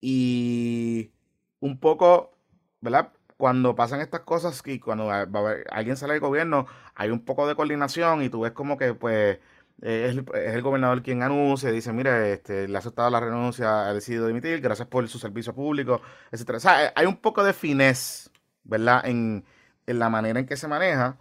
Y 0.00 1.12
un 1.60 1.78
poco, 1.80 2.32
¿verdad? 2.80 3.12
Cuando 3.36 3.74
pasan 3.74 4.00
estas 4.00 4.20
cosas 4.20 4.62
y 4.66 4.78
cuando 4.78 5.10
alguien 5.10 5.96
sale 5.96 6.14
del 6.14 6.20
gobierno, 6.20 6.66
hay 6.94 7.10
un 7.10 7.24
poco 7.24 7.46
de 7.48 7.56
coordinación 7.56 8.22
y 8.22 8.28
tú 8.28 8.40
ves 8.42 8.52
como 8.52 8.76
que, 8.78 8.94
pues, 8.94 9.38
es, 9.80 10.16
el 10.34 10.62
gobernador 10.62 11.02
quien 11.02 11.22
anuncia, 11.22 11.70
dice, 11.70 11.92
mire, 11.92 12.32
este, 12.32 12.68
le 12.68 12.76
ha 12.76 12.78
aceptado 12.78 13.10
la 13.10 13.20
renuncia, 13.20 13.88
ha 13.88 13.94
decidido 13.94 14.26
dimitir, 14.26 14.60
gracias 14.60 14.88
por 14.88 15.06
su 15.08 15.18
servicio 15.18 15.54
público, 15.54 16.00
etc. 16.32 16.50
O 16.50 16.60
sea, 16.60 16.92
hay 16.94 17.06
un 17.06 17.16
poco 17.16 17.44
de 17.44 17.52
finés, 17.52 18.30
¿verdad? 18.64 19.06
En, 19.06 19.44
en 19.86 19.98
la 19.98 20.08
manera 20.08 20.40
en 20.40 20.46
que 20.46 20.56
se 20.56 20.68
maneja. 20.68 21.18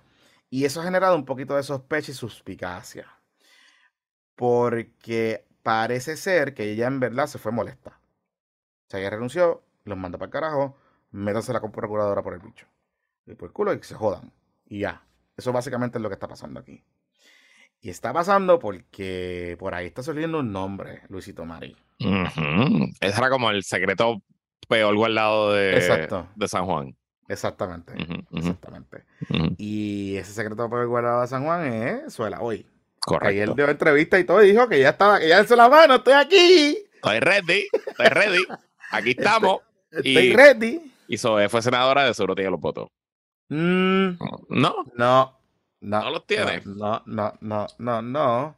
Y 0.50 0.66
eso 0.66 0.82
ha 0.82 0.84
generado 0.84 1.16
un 1.16 1.26
poquito 1.26 1.56
de 1.56 1.64
sospecha 1.64 2.12
y 2.12 2.16
suspicacia. 2.16 3.08
Porque 4.36 5.46
parece 5.64 6.18
ser 6.18 6.54
que 6.54 6.72
ella 6.72 6.88
en 6.88 7.00
verdad 7.00 7.28
se 7.28 7.40
fue 7.40 7.52
molesta. 7.52 8.00
O 8.88 8.90
sea, 8.90 9.00
ella 9.00 9.12
renunció, 9.12 9.64
los 9.86 9.98
manda 9.98 10.18
para 10.18 10.28
el 10.28 10.32
carajo, 10.32 10.78
métanse 11.12 11.54
la 11.54 11.62
procuradora 11.62 12.22
por 12.22 12.34
el 12.34 12.40
bicho. 12.40 12.68
Y 13.26 13.36
por 13.36 13.50
el 13.50 13.54
culo 13.54 13.74
y 13.74 13.82
se 13.84 13.96
jodan. 13.96 14.32
Y 14.66 14.80
ya. 14.80 15.04
Eso 15.38 15.52
básicamente 15.52 15.98
es 15.98 16.02
lo 16.02 16.10
que 16.10 16.14
está 16.16 16.28
pasando 16.28 16.60
aquí. 16.60 16.84
Y 17.84 17.90
está 17.90 18.14
pasando 18.14 18.60
porque 18.60 19.58
por 19.60 19.76
ahí 19.76 19.88
está 19.88 20.02
saliendo 20.02 20.40
un 20.40 20.54
nombre, 20.54 21.02
Luisito 21.10 21.44
Mari. 21.44 21.76
Ese 22.00 23.18
era 23.18 23.30
como 23.30 23.52
el 23.52 23.62
secreto 23.64 24.22
peor 24.70 24.96
guardado 24.96 25.52
de, 25.52 25.82
de 26.36 26.48
San 26.48 26.66
Juan. 26.66 26.96
Exactamente, 27.28 27.94
exactamente. 28.32 29.04
Y 29.58 30.16
ese 30.16 30.32
secreto 30.32 30.70
peor 30.70 30.88
guardado 30.88 31.22
de 31.24 31.28
San 31.28 31.44
Juan 31.44 31.66
es 31.74 32.14
Suela 32.14 32.40
hoy. 32.40 32.66
Correcto. 33.02 33.28
Ayer 33.28 33.54
dio 33.54 33.68
entrevista 33.68 34.18
y 34.18 34.24
todo 34.24 34.42
y 34.42 34.52
dijo 34.52 34.70
que 34.70 34.80
ya 34.80 34.92
estaba, 34.92 35.20
que 35.20 35.28
ya 35.28 35.42
hizo 35.42 35.58
la 35.58 35.68
mano, 35.68 35.96
estoy 35.96 36.14
aquí. 36.14 36.78
Estoy 36.96 37.20
ready, 37.20 37.68
estoy 37.74 38.06
ready. 38.06 38.46
Aquí 38.92 39.10
estamos. 39.10 39.60
Estoy, 39.92 40.32
ready. 40.32 40.90
Y 41.10 41.18
Zoe 41.18 41.50
fue 41.50 41.62
senadora, 41.62 42.06
de 42.06 42.14
seguro 42.14 42.34
tiene 42.34 42.50
los 42.50 42.62
votos. 42.62 42.88
Mm. 43.50 44.12
no. 44.48 44.86
No. 44.96 45.43
No, 45.84 46.10
los 46.10 46.26
tiene. 46.26 46.62
No, 46.66 47.04
no, 47.06 47.34
no, 47.42 47.68
no, 47.78 48.02
no. 48.02 48.56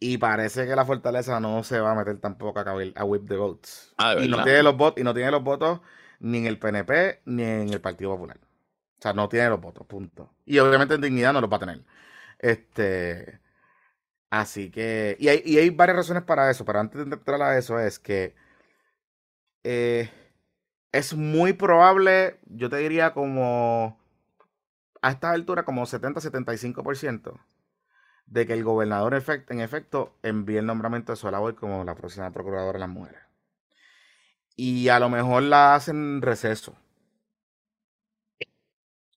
Y 0.00 0.16
parece 0.18 0.66
que 0.66 0.74
la 0.74 0.86
fortaleza 0.86 1.40
no 1.40 1.62
se 1.62 1.78
va 1.80 1.92
a 1.92 1.94
meter 1.94 2.18
tampoco 2.20 2.60
a, 2.60 2.62
a 2.62 3.04
whip 3.04 3.28
the 3.28 3.36
votes. 3.36 3.92
Ah, 3.98 4.14
y 4.18 4.28
no 4.28 4.42
tiene 4.42 4.62
los 4.62 4.76
votos, 4.76 5.00
y 5.00 5.04
no 5.04 5.12
tiene 5.12 5.30
los 5.30 5.42
votos 5.42 5.80
ni 6.20 6.38
en 6.38 6.46
el 6.46 6.58
PNP 6.58 7.20
ni 7.26 7.42
en 7.42 7.68
el 7.72 7.80
Partido 7.80 8.12
Popular. 8.12 8.38
O 8.38 9.02
sea, 9.02 9.12
no 9.12 9.28
tiene 9.28 9.50
los 9.50 9.60
votos, 9.60 9.86
punto. 9.86 10.32
Y 10.46 10.58
obviamente 10.58 10.94
en 10.94 11.02
dignidad 11.02 11.32
no 11.32 11.40
los 11.40 11.52
va 11.52 11.56
a 11.56 11.60
tener. 11.60 11.84
Este. 12.38 13.40
Así 14.30 14.70
que. 14.70 15.16
Y 15.20 15.28
hay, 15.28 15.42
y 15.44 15.58
hay 15.58 15.70
varias 15.70 15.98
razones 15.98 16.22
para 16.24 16.50
eso. 16.50 16.64
Pero 16.64 16.80
antes 16.80 17.04
de 17.06 17.14
entrar 17.14 17.42
a 17.42 17.58
eso, 17.58 17.78
es 17.78 17.98
que. 17.98 18.34
Eh, 19.64 20.10
es 20.92 21.14
muy 21.14 21.52
probable, 21.52 22.38
yo 22.46 22.70
te 22.70 22.78
diría 22.78 23.12
como 23.12 23.97
a 25.02 25.10
esta 25.10 25.30
altura 25.30 25.64
como 25.64 25.86
70-75% 25.86 27.40
de 28.26 28.46
que 28.46 28.52
el 28.52 28.64
gobernador 28.64 29.14
en 29.14 29.60
efecto 29.60 30.18
envíe 30.22 30.58
el 30.58 30.66
nombramiento 30.66 31.12
de 31.12 31.16
Solavoy 31.16 31.54
como 31.54 31.84
la 31.84 31.94
próxima 31.94 32.30
procuradora 32.30 32.74
de 32.74 32.78
las 32.80 32.88
mujeres. 32.88 33.20
Y 34.54 34.88
a 34.88 34.98
lo 34.98 35.08
mejor 35.08 35.44
la 35.44 35.74
hacen 35.74 36.20
receso. 36.20 36.76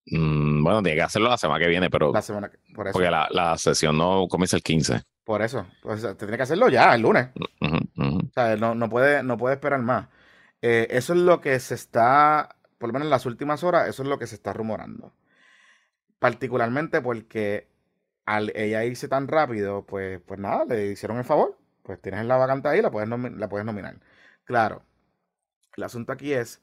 Mm, 0.06 0.64
bueno, 0.64 0.84
tiene 0.84 0.98
que 0.98 1.04
hacerlo 1.04 1.30
la 1.30 1.38
semana 1.38 1.60
que 1.60 1.70
viene, 1.70 1.90
pero. 1.90 2.12
La 2.14 2.22
semana 2.22 2.52
por 2.76 2.88
eso. 2.88 2.94
Porque 2.94 3.10
la, 3.10 3.58
sesión 3.58 3.98
no 3.98 4.28
comienza 4.30 4.56
el 4.56 4.64
15. 4.64 5.02
Por 5.24 5.42
eso. 5.42 5.66
Pues, 5.82 6.06
tiene 6.18 6.38
que 6.38 6.44
hacerlo 6.44 6.70
ya, 6.70 6.94
el 6.94 7.02
lunes. 7.02 7.30
O 7.60 8.32
sea, 8.34 8.56
no, 8.56 8.76
no, 8.76 8.90
puede, 8.90 9.24
no 9.24 9.38
puede 9.38 9.56
esperar 9.56 9.82
más. 9.82 10.08
Eh, 10.62 10.88
eso 10.92 11.14
es 11.14 11.20
lo 11.20 11.42
que 11.42 11.60
se 11.60 11.76
está, 11.76 12.56
por 12.78 12.90
lo 12.90 12.94
menos 12.94 13.08
en 13.08 13.12
las 13.12 13.26
últimas 13.26 13.64
horas, 13.64 13.90
eso 13.90 14.04
es 14.04 14.10
lo 14.10 14.20
que 14.20 14.28
se 14.28 14.36
está 14.36 14.54
rumorando. 14.54 15.12
Particularmente 16.22 17.02
porque 17.02 17.68
al 18.26 18.52
ella 18.56 18.86
irse 18.86 19.08
tan 19.08 19.28
rápido, 19.28 19.88
pues, 19.88 20.22
pues 20.22 20.40
nada, 20.40 20.66
le 20.66 20.92
hicieron 20.92 21.18
el 21.18 21.24
favor. 21.24 21.58
Pues 21.82 22.00
tienes 22.00 22.26
la 22.28 22.38
vacante 22.38 22.68
ahí, 22.70 22.80
la 22.80 22.92
puedes, 22.92 23.10
la 23.10 23.50
puedes 23.50 23.66
nominar. 23.66 24.00
Claro, 24.46 24.84
el 25.76 25.84
asunto 25.84 26.12
aquí 26.12 26.34
es 26.34 26.62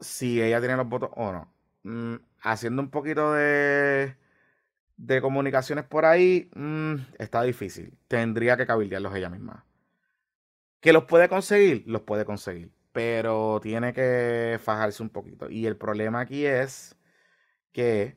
si 0.00 0.42
ella 0.42 0.58
tiene 0.60 0.76
los 0.76 0.88
votos 0.88 1.10
o 1.14 1.32
no. 1.32 1.54
Mm, 1.84 2.16
haciendo 2.42 2.82
un 2.82 2.90
poquito 2.90 3.32
de, 3.34 4.16
de 4.96 5.20
comunicaciones 5.20 5.84
por 5.84 6.04
ahí, 6.04 6.50
mm, 6.56 6.94
está 7.18 7.42
difícil. 7.42 7.96
Tendría 8.08 8.56
que 8.56 8.66
cabildearlos 8.66 9.14
ella 9.14 9.30
misma. 9.30 9.64
¿Que 10.80 10.92
los 10.92 11.04
puede 11.04 11.28
conseguir? 11.28 11.84
Los 11.86 12.02
puede 12.02 12.24
conseguir. 12.24 12.72
Pero 12.92 13.60
tiene 13.62 13.92
que 13.92 14.58
fajarse 14.60 15.00
un 15.02 15.10
poquito. 15.10 15.48
Y 15.48 15.66
el 15.66 15.76
problema 15.76 16.20
aquí 16.20 16.44
es 16.46 16.96
que 17.72 18.16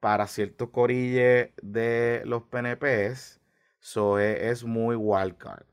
para 0.00 0.26
ciertos 0.26 0.70
corilles 0.70 1.50
de 1.62 2.22
los 2.24 2.42
PNPs, 2.44 3.40
Zoe 3.82 4.50
es 4.50 4.64
muy 4.64 4.96
wildcard. 4.96 5.66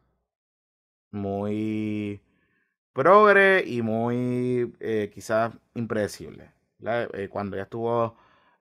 Muy 1.11 2.21
progre 2.93 3.63
y 3.65 3.81
muy 3.81 4.75
eh, 4.79 5.09
quizás 5.13 5.53
impredecible. 5.75 6.51
Eh, 6.83 7.29
cuando 7.29 7.57
ya 7.57 7.63
estuvo 7.63 8.17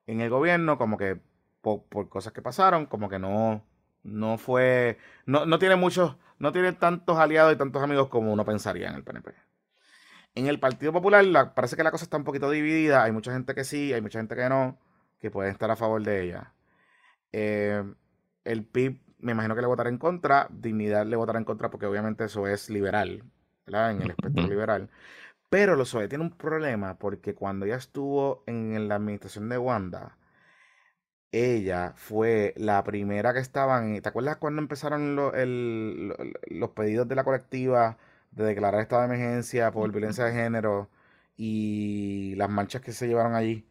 en 0.06 0.20
el 0.20 0.30
gobierno, 0.30 0.78
como 0.78 0.96
que 0.96 1.20
por, 1.60 2.08
cosas 2.08 2.32
que 2.32 2.42
pasaron, 2.42 2.86
como 2.86 3.08
que 3.08 3.18
no, 3.18 3.64
no 4.04 4.38
fue, 4.38 4.98
no, 5.26 5.46
no 5.46 5.58
tiene 5.58 5.76
muchos, 5.76 6.16
no 6.38 6.52
tiene 6.52 6.72
tantos 6.72 7.18
aliados 7.18 7.54
y 7.54 7.56
tantos 7.58 7.82
amigos 7.82 8.08
como 8.08 8.32
uno 8.32 8.44
pensaría 8.44 8.88
en 8.88 8.94
el 8.94 9.04
PNP. 9.04 9.34
En 10.34 10.46
el 10.46 10.60
Partido 10.60 10.92
Popular 10.92 11.54
parece 11.54 11.76
que 11.76 11.82
la 11.82 11.90
cosa 11.90 12.04
está 12.04 12.18
un 12.18 12.24
poquito 12.24 12.50
dividida. 12.50 13.02
Hay 13.04 13.12
mucha 13.12 13.32
gente 13.32 13.54
que 13.54 13.64
sí, 13.64 13.92
hay 13.92 14.02
mucha 14.02 14.18
gente 14.18 14.36
que 14.36 14.48
no 14.48 14.78
que 15.26 15.30
pueden 15.32 15.52
estar 15.52 15.70
a 15.70 15.76
favor 15.76 16.02
de 16.02 16.22
ella. 16.22 16.52
Eh, 17.32 17.82
el 18.44 18.64
PIB 18.64 19.00
me 19.18 19.32
imagino 19.32 19.54
que 19.56 19.60
le 19.60 19.66
votará 19.66 19.90
en 19.90 19.98
contra, 19.98 20.46
Dignidad 20.50 21.06
le 21.06 21.16
votará 21.16 21.38
en 21.38 21.44
contra 21.44 21.70
porque 21.70 21.86
obviamente 21.86 22.24
eso 22.24 22.46
es 22.46 22.70
liberal, 22.70 23.24
¿verdad? 23.66 23.90
En 23.92 24.02
el 24.02 24.10
espectro 24.10 24.46
liberal. 24.46 24.90
Pero 25.50 25.76
los 25.76 25.88
SOE 25.90 26.08
tiene 26.08 26.24
un 26.24 26.30
problema 26.36 26.98
porque 26.98 27.34
cuando 27.34 27.66
ella 27.66 27.76
estuvo 27.76 28.44
en 28.46 28.88
la 28.88 28.96
administración 28.96 29.48
de 29.48 29.58
Wanda, 29.58 30.16
ella 31.32 31.92
fue 31.96 32.54
la 32.56 32.82
primera 32.84 33.32
que 33.34 33.40
estaban. 33.40 34.00
¿Te 34.00 34.08
acuerdas 34.08 34.36
cuando 34.38 34.62
empezaron 34.62 35.16
los 35.16 36.70
pedidos 36.70 37.08
de 37.08 37.14
la 37.14 37.24
colectiva 37.24 37.98
de 38.30 38.44
declarar 38.44 38.80
estado 38.80 39.02
de 39.02 39.08
emergencia 39.08 39.70
por 39.72 39.90
violencia 39.92 40.24
de 40.24 40.32
género 40.32 40.88
y 41.36 42.34
las 42.36 42.48
marchas 42.50 42.82
que 42.82 42.92
se 42.92 43.08
llevaron 43.08 43.34
allí? 43.34 43.66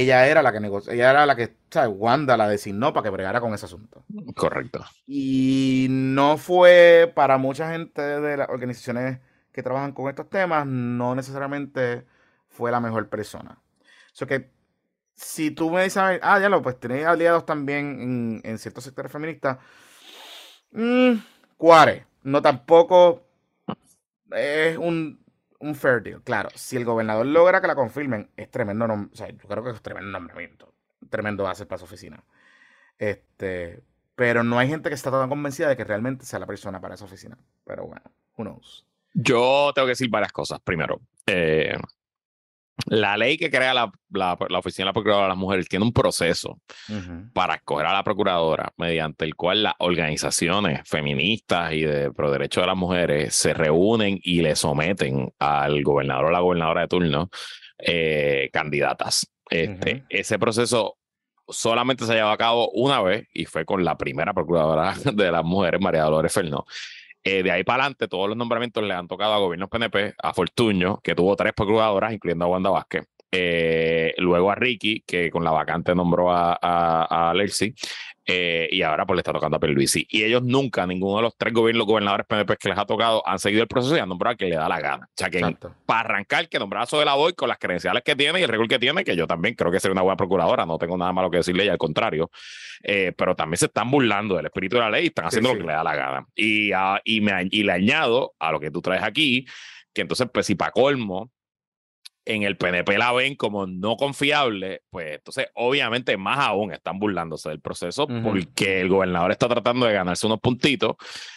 Ella 0.00 0.26
era 0.26 0.42
la 0.42 0.52
que 0.52 0.60
negoció, 0.60 0.92
ella 0.92 1.10
era 1.10 1.26
la 1.26 1.36
que, 1.36 1.54
¿sabes? 1.70 1.94
Wanda 1.94 2.36
la 2.38 2.48
designó 2.48 2.94
para 2.94 3.04
que 3.04 3.10
bregara 3.10 3.40
con 3.42 3.52
ese 3.52 3.66
asunto. 3.66 4.04
Correcto. 4.34 4.82
Y 5.06 5.86
no 5.90 6.38
fue 6.38 7.12
para 7.14 7.36
mucha 7.36 7.70
gente 7.70 8.00
de 8.00 8.36
las 8.38 8.48
organizaciones 8.48 9.18
que 9.52 9.62
trabajan 9.62 9.92
con 9.92 10.08
estos 10.08 10.30
temas 10.30 10.66
no 10.66 11.14
necesariamente 11.14 12.06
fue 12.48 12.70
la 12.70 12.80
mejor 12.80 13.10
persona. 13.10 13.58
O 14.20 14.26
que 14.26 14.50
si 15.14 15.50
tú 15.50 15.70
me 15.70 15.84
dices, 15.84 16.02
ah, 16.22 16.40
ya 16.40 16.48
lo, 16.48 16.62
pues 16.62 16.80
tenéis 16.80 17.04
aliados 17.04 17.44
también 17.44 18.00
en, 18.00 18.40
en 18.44 18.58
ciertos 18.58 18.84
sectores 18.84 19.12
feministas, 19.12 19.58
mmm, 20.70 21.12
cuare, 21.58 22.06
no 22.22 22.40
tampoco 22.40 23.26
es 24.30 24.78
un, 24.78 25.21
un 25.62 25.74
fair 25.74 26.02
deal. 26.02 26.22
Claro, 26.22 26.50
si 26.54 26.76
el 26.76 26.84
gobernador 26.84 27.24
logra 27.24 27.60
que 27.60 27.68
la 27.68 27.74
confirmen, 27.74 28.30
es 28.36 28.50
tremendo, 28.50 28.84
o 28.84 29.16
sea, 29.16 29.28
yo 29.28 29.48
creo 29.48 29.62
que 29.62 29.70
es 29.70 29.80
tremendo 29.80 30.10
nombramiento, 30.10 30.74
tremendo 31.08 31.48
hacer 31.48 31.68
para 31.68 31.78
su 31.78 31.84
oficina. 31.84 32.22
Este, 32.98 33.82
pero 34.16 34.42
no 34.42 34.58
hay 34.58 34.68
gente 34.68 34.88
que 34.88 34.94
está 34.94 35.10
tan 35.10 35.28
convencida 35.28 35.68
de 35.68 35.76
que 35.76 35.84
realmente 35.84 36.26
sea 36.26 36.40
la 36.40 36.46
persona 36.46 36.80
para 36.80 36.96
esa 36.96 37.04
oficina. 37.04 37.38
Pero 37.64 37.86
bueno, 37.86 38.02
who 38.36 38.44
knows. 38.44 38.86
Yo 39.14 39.72
tengo 39.74 39.86
que 39.86 39.92
decir 39.92 40.10
varias 40.10 40.32
cosas. 40.32 40.60
Primero, 40.60 41.00
eh, 41.26 41.76
la 42.86 43.16
ley 43.16 43.36
que 43.36 43.50
crea 43.50 43.74
la, 43.74 43.92
la, 44.10 44.36
Oficina 44.58 44.84
de 44.84 44.88
la 44.88 44.92
Procuradora 44.92 45.24
de 45.24 45.28
las 45.30 45.38
Mujeres 45.38 45.68
tiene 45.68 45.84
un 45.84 45.92
proceso 45.92 46.58
para 47.32 47.54
escoger 47.54 47.86
a 47.86 47.92
la 47.92 48.04
Procuradora 48.04 48.72
mediante 48.76 49.24
el 49.24 49.34
cual 49.34 49.62
las 49.62 49.74
organizaciones 49.78 50.80
feministas 50.84 51.72
y 51.72 51.82
de 51.82 52.10
pro 52.12 52.30
derechos 52.30 52.62
de 52.62 52.66
las 52.66 52.76
mujeres 52.76 53.34
se 53.34 53.54
reúnen 53.54 54.18
y 54.22 54.42
le 54.42 54.56
someten 54.56 55.32
al 55.38 55.82
gobernador 55.82 56.26
o 56.26 56.30
la 56.30 56.40
gobernadora 56.40 56.82
de 56.82 56.88
turno 56.88 57.30
eh, 57.78 58.50
candidatas. 58.52 59.30
Este, 59.50 60.04
Ese 60.08 60.38
proceso 60.38 60.96
solamente 61.48 62.06
se 62.06 62.12
ha 62.12 62.16
llevado 62.16 62.32
a 62.32 62.38
cabo 62.38 62.70
una 62.70 63.02
vez 63.02 63.28
y 63.32 63.44
fue 63.44 63.64
con 63.64 63.84
la 63.84 63.96
primera 63.96 64.32
Procuradora 64.32 64.94
de 65.12 65.30
las 65.30 65.44
Mujeres, 65.44 65.80
María 65.80 66.04
Dolores 66.04 66.32
Fernó. 66.32 66.64
Eh, 67.24 67.42
de 67.42 67.50
ahí 67.50 67.62
para 67.62 67.84
adelante, 67.84 68.08
todos 68.08 68.28
los 68.28 68.36
nombramientos 68.36 68.82
le 68.82 68.94
han 68.94 69.06
tocado 69.06 69.34
a 69.34 69.38
gobiernos 69.38 69.68
PNP, 69.68 70.14
a 70.20 70.34
Fortuño, 70.34 70.98
que 71.02 71.14
tuvo 71.14 71.36
tres 71.36 71.52
procuradoras, 71.52 72.12
incluyendo 72.12 72.44
a 72.44 72.48
Wanda 72.48 72.70
Vázquez, 72.70 73.06
eh, 73.30 74.12
luego 74.18 74.50
a 74.50 74.54
Ricky, 74.54 75.02
que 75.06 75.30
con 75.30 75.44
la 75.44 75.52
vacante 75.52 75.94
nombró 75.94 76.30
a, 76.30 76.58
a, 76.60 77.30
a 77.30 77.34
eh, 78.24 78.68
y 78.70 78.82
ahora 78.82 79.04
pues 79.04 79.16
le 79.16 79.20
está 79.20 79.32
tocando 79.32 79.56
a 79.56 79.60
Pierluisi. 79.60 80.06
Y 80.08 80.22
ellos 80.22 80.42
nunca, 80.42 80.86
ninguno 80.86 81.16
de 81.16 81.22
los 81.22 81.36
tres 81.36 81.52
gobiernos, 81.52 81.86
gobernadores 81.86 82.26
PNP 82.26 82.56
que 82.56 82.68
les 82.68 82.78
ha 82.78 82.84
tocado, 82.84 83.22
han 83.26 83.38
seguido 83.38 83.62
el 83.62 83.68
proceso 83.68 83.96
y 83.96 83.98
han 83.98 84.08
nombrado 84.08 84.34
a 84.34 84.36
quien 84.36 84.50
le 84.50 84.56
da 84.56 84.68
la 84.68 84.80
gana. 84.80 85.06
O 85.06 85.12
sea 85.16 85.28
que 85.28 85.40
para 85.86 86.00
arrancar, 86.00 86.48
que 86.48 86.58
nombrar 86.58 86.86
a 86.90 87.04
la 87.04 87.14
Boy 87.14 87.32
con 87.32 87.48
las 87.48 87.58
credenciales 87.58 88.02
que 88.04 88.14
tiene 88.14 88.40
y 88.40 88.42
el 88.44 88.48
récord 88.48 88.68
que 88.68 88.78
tiene, 88.78 89.04
que 89.04 89.16
yo 89.16 89.26
también 89.26 89.54
creo 89.54 89.70
que 89.70 89.80
sería 89.80 89.92
una 89.92 90.02
buena 90.02 90.16
procuradora, 90.16 90.64
no 90.64 90.78
tengo 90.78 90.96
nada 90.96 91.12
malo 91.12 91.30
que 91.30 91.38
decirle, 91.38 91.64
y 91.64 91.68
al 91.68 91.78
contrario, 91.78 92.30
eh, 92.82 93.12
pero 93.16 93.34
también 93.34 93.58
se 93.58 93.66
están 93.66 93.90
burlando 93.90 94.36
del 94.36 94.46
espíritu 94.46 94.76
de 94.76 94.82
la 94.82 94.90
ley 94.90 95.04
y 95.04 95.06
están 95.08 95.26
haciendo 95.26 95.52
lo 95.52 95.60
que 95.60 95.66
le 95.66 95.72
da 95.72 95.84
la 95.84 95.96
gana. 95.96 96.26
Y, 96.34 96.72
uh, 96.72 96.98
y, 97.04 97.20
me, 97.20 97.48
y 97.50 97.62
le 97.62 97.72
añado 97.72 98.34
a 98.38 98.52
lo 98.52 98.60
que 98.60 98.70
tú 98.70 98.80
traes 98.80 99.02
aquí, 99.02 99.46
que 99.92 100.02
entonces, 100.02 100.28
pues 100.32 100.46
si 100.46 100.54
para 100.54 100.70
colmo, 100.70 101.30
en 102.24 102.42
el 102.42 102.56
PNP 102.56 102.98
la 102.98 103.12
ven 103.12 103.34
como 103.34 103.66
no 103.66 103.96
confiable, 103.96 104.82
pues 104.90 105.16
entonces 105.16 105.48
obviamente 105.54 106.16
más 106.16 106.38
aún 106.38 106.72
están 106.72 106.98
burlándose 106.98 107.48
del 107.48 107.60
proceso 107.60 108.06
porque 108.06 108.80
el 108.80 108.88
gobernador 108.88 109.32
está 109.32 109.48
tratando 109.48 109.86
de 109.86 109.92
ganarse 109.92 110.26
unos 110.26 110.40
puntitos 110.40 110.96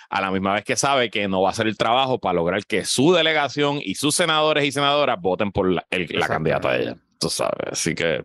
a 0.10 0.22
la 0.22 0.32
misma 0.32 0.53
vez 0.53 0.64
que 0.64 0.76
sabe 0.76 1.10
que 1.10 1.28
no 1.28 1.41
va 1.41 1.49
a 1.49 1.52
hacer 1.52 1.68
el 1.68 1.78
trabajo 1.78 2.20
para 2.20 2.34
lograr 2.34 2.66
que 2.66 2.86
su 2.86 3.14
delegación 3.14 3.80
y 3.82 3.95
sus 3.95 4.16
senadores 4.16 4.64
y 4.66 4.72
senadoras 4.72 5.20
voten 5.20 5.52
por 5.52 5.72
la, 5.72 5.86
la 5.90 6.28
candidata 6.28 6.74
de 6.74 6.82
ella. 6.84 6.98
Tú 7.20 7.30
sabes, 7.30 7.72
así 7.72 7.95
que 7.95 8.22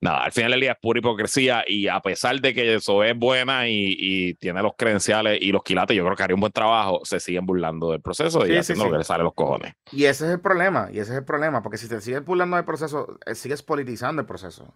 nada, 0.00 0.24
al 0.24 0.32
final 0.32 0.52
del 0.52 0.60
día 0.60 0.72
es 0.72 0.78
pura 0.80 0.98
hipocresía 0.98 1.64
y 1.66 1.88
a 1.88 2.00
pesar 2.00 2.40
de 2.40 2.54
que 2.54 2.74
eso 2.74 3.02
es 3.02 3.16
buena 3.16 3.68
y, 3.68 4.34
tiene 4.34 4.62
los 4.62 4.72
credenciales 4.76 5.38
y 5.40 5.52
los 5.52 5.62
quilates, 5.62 5.96
yo 5.96 6.04
creo 6.04 6.16
que 6.16 6.22
haría 6.22 6.34
un 6.34 6.40
buen 6.40 6.52
trabajo, 6.52 7.00
se 7.04 7.20
siguen 7.20 7.46
burlando 7.46 7.90
del 7.92 8.00
proceso 8.00 8.46
y 8.46 8.56
haciendo 8.56 8.84
lo 8.84 8.92
que 8.92 8.98
le 8.98 9.04
sale 9.04 9.24
los 9.24 9.34
cojones. 9.34 9.74
Y 9.92 10.04
ese 10.04 10.26
es 10.26 10.32
el 10.32 10.40
problema, 10.40 10.88
y 10.92 10.98
ese 10.98 11.12
es 11.12 11.18
el 11.18 11.24
problema, 11.24 11.62
porque 11.62 11.78
si 11.78 11.88
te 11.88 12.00
sigues 12.00 12.24
burlando 12.24 12.56
del 12.56 12.64
proceso, 12.64 13.18
eh, 13.26 13.34
sigues 13.34 13.62
politizando 13.62 14.20
el 14.20 14.26
proceso. 14.26 14.74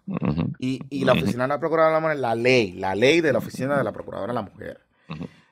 y, 0.59 1.05
la 1.05 1.13
oficina 1.13 1.45
de 1.45 1.49
la 1.49 1.61
Procuradora 1.61 1.95
de 1.97 2.01
la 2.01 2.01
Mujer, 2.01 2.19
la 2.19 2.35
ley, 2.35 2.73
la 2.73 2.95
ley 2.95 3.21
de 3.21 3.33
la 3.33 3.39
oficina 3.39 3.77
de 3.77 3.85
la 3.85 3.93
Procuradora 3.93 4.33
de 4.33 4.35
la 4.35 4.43
Mujer, 4.43 4.81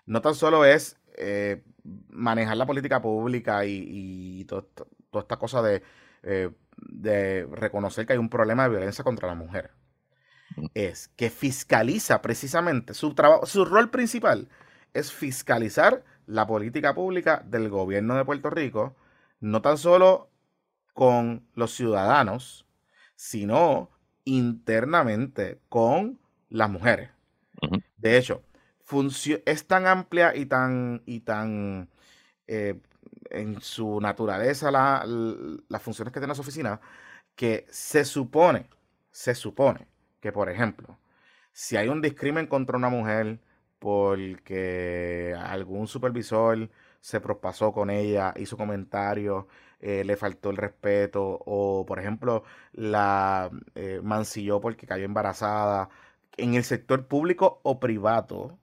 no 0.07 0.21
tan 0.21 0.35
solo 0.35 0.65
es 0.65 0.97
eh, 1.17 1.63
manejar 2.11 2.57
la 2.57 2.67
política 2.67 3.01
pública 3.01 3.65
y, 3.65 4.45
toda 4.45 4.65
esta 5.23 5.37
cosa 5.37 5.63
de... 5.63 5.83
Eh, 6.23 6.51
de 6.89 7.47
reconocer 7.53 8.07
que 8.07 8.15
hay 8.15 8.19
un 8.19 8.31
problema 8.31 8.65
de 8.65 8.71
violencia 8.71 9.05
contra 9.05 9.29
la 9.29 9.35
mujer. 9.35 9.71
Mm. 10.57 10.67
Es 10.75 11.09
que 11.17 11.31
fiscaliza 11.31 12.23
precisamente 12.23 12.95
su 12.95 13.15
trabajo, 13.15 13.47
su 13.47 13.65
rol 13.65 13.91
principal 13.91 14.49
es 14.95 15.13
fiscalizar 15.13 16.05
la 16.27 16.47
política 16.47 16.95
pública 16.95 17.43
del 17.47 17.69
gobierno 17.69 18.17
de 18.17 18.25
Puerto 18.25 18.51
Rico, 18.51 18.97
no 19.41 19.63
tan 19.63 19.79
solo 19.79 20.31
con 20.95 21.47
los 21.55 21.73
ciudadanos, 21.75 22.67
sino 23.15 23.91
internamente 24.25 25.61
con 25.69 26.19
las 26.49 26.71
mujeres. 26.71 27.11
De 27.97 28.17
hecho, 28.17 28.43
es 29.45 29.67
tan 29.67 29.87
amplia 29.87 30.35
y 30.35 30.47
tan, 30.47 31.03
y 31.07 31.21
tan 31.21 31.89
eh, 32.47 32.81
en 33.31 33.61
su 33.61 34.01
naturaleza 34.01 34.71
las 34.71 35.83
funciones 35.83 36.13
que 36.13 36.21
tiene 36.21 36.35
su 36.35 36.43
oficina, 36.43 36.81
que 37.37 37.67
se 37.71 38.05
supone, 38.05 38.69
se 39.11 39.35
supone 39.35 39.89
que, 40.21 40.33
por 40.33 40.51
ejemplo, 40.51 40.99
si 41.53 41.77
hay 41.77 41.89
un 41.89 42.03
discrimen 42.03 42.47
contra 42.47 42.77
una 42.77 42.89
mujer 42.91 43.41
porque 43.79 45.35
algún 45.39 45.87
supervisor 45.89 46.71
se 47.01 47.21
prospasó 47.21 47.73
con 47.73 47.91
ella, 47.91 48.35
hizo 48.37 48.57
comentarios, 48.57 49.47
eh, 49.81 50.05
le 50.05 50.17
faltó 50.17 50.51
el 50.51 50.59
respeto, 50.59 51.23
o 51.47 51.87
por 51.87 51.99
ejemplo, 51.99 52.45
la 52.73 53.51
eh, 53.75 54.01
mancilló 54.03 54.61
porque 54.61 54.87
cayó 54.87 55.05
embarazada, 55.05 55.89
en 56.37 56.55
el 56.55 56.65
sector 56.65 57.07
público 57.07 57.61
o 57.63 57.81
privado, 57.81 58.59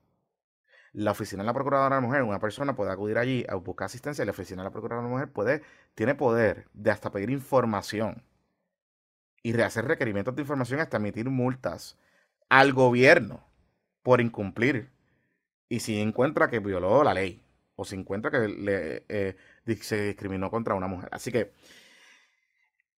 la 0.98 1.12
oficina 1.12 1.44
de 1.44 1.46
la 1.46 1.52
Procuradora 1.52 1.94
de 1.94 2.00
la 2.00 2.06
Mujer, 2.06 2.24
una 2.24 2.40
persona 2.40 2.74
puede 2.74 2.90
acudir 2.90 3.18
allí 3.18 3.46
a 3.48 3.54
buscar 3.54 3.86
asistencia 3.86 4.22
y 4.22 4.26
la 4.26 4.32
oficina 4.32 4.62
de 4.62 4.68
la 4.68 4.72
Procuradora 4.72 5.06
de 5.06 5.08
la 5.08 5.14
Mujer 5.14 5.32
puede, 5.32 5.62
tiene 5.94 6.16
poder 6.16 6.66
de 6.72 6.90
hasta 6.90 7.12
pedir 7.12 7.30
información 7.30 8.24
y 9.44 9.52
rehacer 9.52 9.84
requerimientos 9.84 10.34
de 10.34 10.42
información 10.42 10.80
hasta 10.80 10.96
emitir 10.96 11.30
multas 11.30 11.96
al 12.48 12.72
gobierno 12.72 13.46
por 14.02 14.20
incumplir. 14.20 14.90
Y 15.68 15.80
si 15.80 16.00
encuentra 16.00 16.50
que 16.50 16.58
violó 16.58 17.04
la 17.04 17.14
ley 17.14 17.44
o 17.76 17.84
si 17.84 17.94
encuentra 17.94 18.32
que 18.32 19.04
eh, 19.08 19.36
se 19.80 20.02
discriminó 20.02 20.50
contra 20.50 20.74
una 20.74 20.88
mujer. 20.88 21.10
Así 21.12 21.30
que 21.30 21.52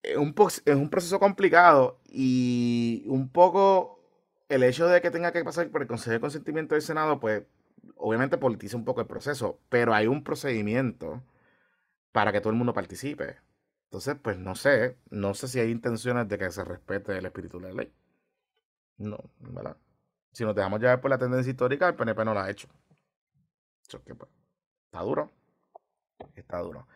es 0.03 0.17
un, 0.17 0.35
es 0.65 0.75
un 0.75 0.89
proceso 0.89 1.21
complicado 1.21 2.01
y 2.07 3.05
un 3.09 3.29
poco 3.29 4.01
el 4.49 4.63
hecho 4.63 4.89
de 4.89 5.03
que 5.03 5.11
tenga 5.11 5.33
que 5.33 5.45
pasar 5.45 5.69
por 5.69 5.83
el 5.83 5.89
Consejo 5.89 6.13
de 6.13 6.21
Consentimiento 6.21 6.75
del 6.75 6.83
Senado, 6.83 7.21
pues 7.21 7.43
obviamente 7.97 8.39
politiza 8.39 8.77
un 8.77 8.85
poco 8.85 9.01
el 9.01 9.07
proceso, 9.07 9.61
pero 9.69 9.95
hay 9.95 10.07
un 10.07 10.25
procedimiento 10.25 11.23
para 12.13 12.33
que 12.33 12.41
todo 12.41 12.51
el 12.51 12.59
mundo 12.59 12.75
participe. 12.75 13.39
Entonces, 13.85 14.17
pues 14.23 14.39
no 14.39 14.55
sé, 14.55 14.99
no 15.11 15.35
sé 15.35 15.49
si 15.49 15.61
hay 15.61 15.71
intenciones 15.71 16.29
de 16.29 16.39
que 16.39 16.51
se 16.51 16.65
respete 16.65 17.19
el 17.19 17.27
espíritu 17.27 17.59
de 17.61 17.69
la 17.69 17.75
ley. 17.75 17.93
No, 18.99 19.19
¿verdad? 19.41 19.77
Si 20.33 20.45
nos 20.45 20.55
dejamos 20.55 20.81
llevar 20.81 21.01
por 21.01 21.11
la 21.11 21.19
tendencia 21.19 21.51
histórica, 21.51 21.89
el 21.89 21.97
PNP 21.97 22.25
no 22.25 22.35
la 22.35 22.45
ha 22.45 22.51
hecho. 22.51 22.69
Eso 23.89 24.01
pues, 24.01 24.31
está 24.87 25.01
duro. 25.01 25.31
Está 26.37 26.59
duro. 26.59 26.87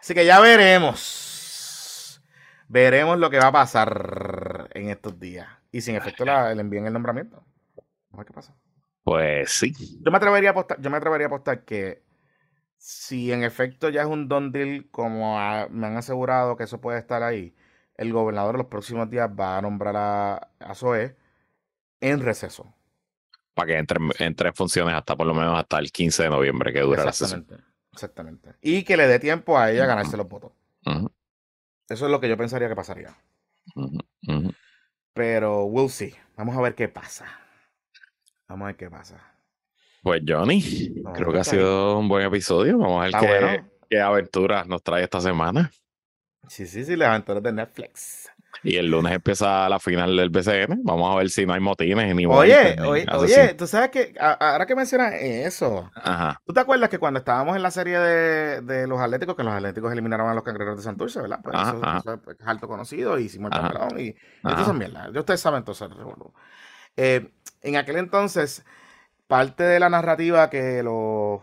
Así 0.00 0.14
que 0.14 0.24
ya 0.24 0.40
veremos. 0.40 2.22
Veremos 2.68 3.18
lo 3.18 3.30
que 3.30 3.38
va 3.38 3.48
a 3.48 3.52
pasar 3.52 4.70
en 4.72 4.90
estos 4.90 5.18
días. 5.18 5.48
Y 5.70 5.80
si 5.80 5.90
en 5.90 5.96
efecto 5.96 6.24
le 6.24 6.60
envíen 6.60 6.86
el 6.86 6.92
nombramiento. 6.92 7.44
Vamos 7.76 8.14
a 8.14 8.16
ver 8.16 8.26
qué 8.26 8.32
pasa. 8.32 8.54
Pues 9.08 9.50
sí. 9.50 9.72
Yo 10.02 10.10
me 10.10 10.18
atrevería 10.18 10.50
a 10.50 10.52
apostar, 10.52 10.80
yo 10.80 10.90
me 10.90 10.98
atrevería 10.98 11.26
a 11.26 11.28
apostar 11.28 11.64
que 11.64 12.02
si 12.76 13.32
en 13.32 13.42
efecto 13.42 13.88
ya 13.88 14.02
es 14.02 14.06
un 14.06 14.28
don 14.28 14.52
deal, 14.52 14.86
como 14.90 15.36
me 15.70 15.86
han 15.86 15.96
asegurado 15.96 16.56
que 16.56 16.64
eso 16.64 16.80
puede 16.80 16.98
estar 16.98 17.22
ahí, 17.22 17.54
el 17.94 18.12
gobernador 18.12 18.54
en 18.54 18.58
los 18.58 18.66
próximos 18.66 19.08
días 19.08 19.30
va 19.30 19.56
a 19.56 19.62
nombrar 19.62 19.96
a, 19.96 20.50
a 20.60 20.74
Zoe 20.74 21.16
en 22.00 22.20
receso. 22.20 22.74
Para 23.54 23.68
que 23.68 23.78
entre, 23.78 23.98
entre 24.18 24.50
en 24.50 24.54
funciones 24.54 24.94
hasta 24.94 25.16
por 25.16 25.26
lo 25.26 25.32
menos 25.32 25.58
hasta 25.58 25.78
el 25.78 25.90
15 25.90 26.24
de 26.24 26.30
noviembre 26.30 26.72
que 26.72 26.80
dura 26.80 27.04
la 27.04 27.12
sesión. 27.12 27.46
Exactamente. 27.90 28.56
Y 28.60 28.84
que 28.84 28.98
le 28.98 29.08
dé 29.08 29.18
tiempo 29.18 29.58
a 29.58 29.70
ella 29.70 29.84
a 29.84 29.86
ganarse 29.86 30.18
los 30.18 30.28
votos. 30.28 30.52
Eso 30.84 32.04
es 32.04 32.10
lo 32.10 32.20
que 32.20 32.28
yo 32.28 32.36
pensaría 32.36 32.68
que 32.68 32.76
pasaría. 32.76 33.16
Pero 35.14 35.64
we'll 35.64 35.88
see. 35.88 36.14
Vamos 36.36 36.56
a 36.56 36.60
ver 36.60 36.74
qué 36.74 36.88
pasa. 36.88 37.47
Vamos 38.48 38.64
a 38.64 38.66
ver 38.68 38.76
qué 38.76 38.90
pasa. 38.90 39.20
Pues 40.02 40.22
Johnny, 40.26 41.02
creo 41.14 41.32
que 41.32 41.38
ha 41.38 41.44
sido 41.44 41.98
un 41.98 42.08
buen 42.08 42.24
episodio. 42.24 42.78
Vamos 42.78 43.14
a 43.14 43.20
ver 43.20 43.20
qué, 43.20 43.64
qué, 43.90 44.00
aventuras 44.00 44.66
nos 44.66 44.82
trae 44.82 45.04
esta 45.04 45.20
semana. 45.20 45.70
Sí, 46.48 46.66
sí, 46.66 46.84
sí, 46.84 46.96
las 46.96 47.10
aventuras 47.10 47.42
de 47.42 47.52
Netflix. 47.52 48.30
Y 48.62 48.76
el 48.76 48.90
lunes 48.90 49.12
empieza 49.12 49.68
la 49.68 49.78
final 49.78 50.16
del 50.16 50.30
BCN. 50.30 50.82
Vamos 50.82 51.12
a 51.12 51.18
ver 51.18 51.28
si 51.30 51.44
no 51.44 51.52
hay 51.52 51.60
motines 51.60 52.14
ni 52.14 52.26
Oye, 52.26 52.76
oye, 52.80 53.06
oye, 53.12 53.54
tú 53.54 53.66
sabes 53.66 53.90
que 53.90 54.14
ahora 54.18 54.66
que 54.66 54.74
mencionas 54.74 55.12
eso, 55.14 55.90
Ajá. 55.94 56.40
¿tú 56.44 56.52
te 56.52 56.60
acuerdas 56.60 56.88
que 56.88 56.98
cuando 56.98 57.18
estábamos 57.18 57.54
en 57.54 57.62
la 57.62 57.70
serie 57.70 57.98
de, 57.98 58.60
de 58.62 58.86
los 58.86 59.00
Atléticos, 59.00 59.36
que 59.36 59.44
los 59.44 59.52
Atléticos 59.52 59.92
eliminaron 59.92 60.28
a 60.28 60.34
los 60.34 60.42
cangrejeros 60.42 60.78
de 60.78 60.84
Santurce, 60.84 61.20
¿verdad? 61.20 61.40
Pues 61.42 61.54
eso, 61.54 62.20
es 62.30 62.46
alto 62.46 62.66
conocido, 62.66 63.18
y 63.18 63.24
hicimos 63.24 63.52
el 63.52 63.60
papelón 63.60 64.00
y, 64.00 64.08
y 64.08 64.64
son 64.64 64.78
mierda. 64.78 65.10
Ustedes 65.14 65.40
saben 65.40 65.58
entonces. 65.58 65.88
Eh, 66.98 67.30
en 67.62 67.76
aquel 67.76 67.96
entonces, 67.96 68.64
parte 69.28 69.62
de 69.62 69.78
la 69.78 69.88
narrativa 69.88 70.50
que 70.50 70.82
los 70.82 71.42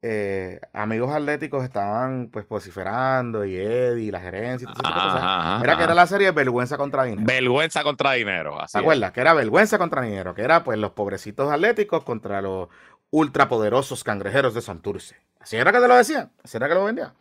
eh, 0.00 0.60
amigos 0.72 1.14
atléticos 1.14 1.62
estaban 1.62 2.30
pues 2.32 2.48
vociferando 2.48 3.44
y 3.44 3.56
Eddie 3.56 4.04
y 4.04 4.10
la 4.10 4.20
gerencia 4.20 4.66
y 4.68 5.64
era 5.64 5.76
que 5.76 5.84
era 5.84 5.94
la 5.94 6.06
serie 6.06 6.30
Vergüenza 6.30 6.78
contra 6.78 7.04
Dinero. 7.04 7.26
Vergüenza 7.26 7.82
contra 7.82 8.12
Dinero, 8.12 8.58
¿Te 8.70 8.78
acuerdas? 8.78 9.12
Que 9.12 9.20
era 9.20 9.34
Vergüenza 9.34 9.76
contra 9.76 10.00
Dinero, 10.00 10.34
que 10.34 10.42
era 10.42 10.64
pues 10.64 10.78
los 10.78 10.92
pobrecitos 10.92 11.52
atléticos 11.52 12.02
contra 12.02 12.40
los 12.40 12.68
ultrapoderosos 13.10 14.04
cangrejeros 14.04 14.54
de 14.54 14.62
Santurce. 14.62 15.16
Así 15.38 15.56
era 15.56 15.70
que 15.70 15.80
te 15.80 15.88
lo 15.88 15.96
decían, 15.96 16.30
así 16.42 16.56
era 16.56 16.66
que 16.66 16.74
lo 16.74 16.84
vendían. 16.84 17.12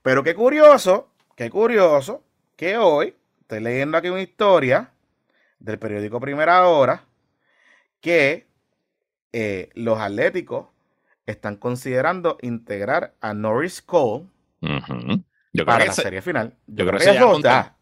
Pero 0.00 0.22
qué 0.22 0.34
curioso, 0.34 1.08
qué 1.34 1.50
curioso 1.50 2.22
que 2.56 2.78
hoy 2.78 3.14
estoy 3.40 3.60
leyendo 3.60 3.98
aquí 3.98 4.08
una 4.08 4.22
historia 4.22 4.92
del 5.58 5.78
periódico 5.78 6.20
Primera 6.20 6.66
Hora 6.66 7.07
que 8.00 8.46
eh, 9.32 9.70
los 9.74 9.98
atléticos 9.98 10.66
están 11.26 11.56
considerando 11.56 12.38
integrar 12.40 13.14
a 13.20 13.34
Norris 13.34 13.82
Cole 13.82 14.26
para 15.64 15.84
la 15.84 15.92
serie 15.92 16.22
final. 16.22 16.54
Yo, 16.66 16.86
creo, 16.86 16.98
que, 16.98 17.04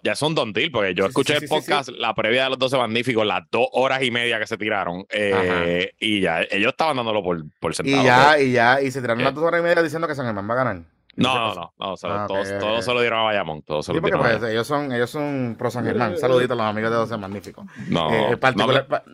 ya, 0.03 0.15
son 0.15 0.35
don, 0.35 0.53
deal, 0.53 0.71
porque 0.71 0.95
yo 0.95 1.07
escuché 1.07 1.37
el 1.37 1.49
podcast, 1.49 1.91
la 1.91 2.15
previa 2.15 2.45
de 2.45 2.51
los 2.51 2.59
12 2.59 2.77
magníficos, 2.79 3.27
las 3.27 3.43
dos 3.51 3.69
horas 3.73 4.03
y 4.03 4.11
media 4.11 4.39
que 4.39 4.47
se 4.47 4.57
tiraron, 4.57 5.07
eh, 5.11 5.93
y 5.99 6.21
ya 6.21 6.43
ellos 6.51 6.71
estaban 6.71 6.97
dándolo 6.97 7.23
por, 7.23 7.45
por 7.61 7.75
sentado. 7.75 8.03
Y 8.03 8.05
ya, 8.05 8.41
y 8.41 8.53
ya, 8.53 8.83
y 8.83 8.91
se 8.91 9.01
tiraron 9.01 9.23
las 9.23 9.35
dos 9.35 9.45
horas 9.45 9.61
y 9.61 9.65
media 9.65 9.83
diciendo 9.83 10.09
que 10.09 10.15
San 10.15 10.27
Germán 10.27 10.49
va 10.49 10.55
a 10.55 10.65
ganar. 10.65 10.96
No, 11.17 11.35
no, 11.35 11.55
no, 11.55 11.73
no, 11.79 11.95
ah, 12.03 12.27
todos, 12.29 12.85
se 12.85 12.93
lo 12.93 13.01
dieron 13.01 13.21
a 13.21 13.23
Bayamón. 13.23 13.63
Todos 13.63 13.87
se 13.87 13.93
lo 13.93 14.01
dieron 14.01 14.21
pues, 14.21 14.43
ellos 14.43 14.67
son, 14.67 14.93
ellos 14.93 15.11
son 15.11 15.57
pro 15.59 15.71
San 15.71 15.85
Germán. 15.85 16.19
Saluditos 16.19 16.53
a 16.53 16.63
los 16.63 16.67
amigos 16.67 16.91
de 16.91 16.97
12 16.97 17.17
Magníficos. 17.17 17.67
No, 17.89 18.13
eh, 18.13 18.39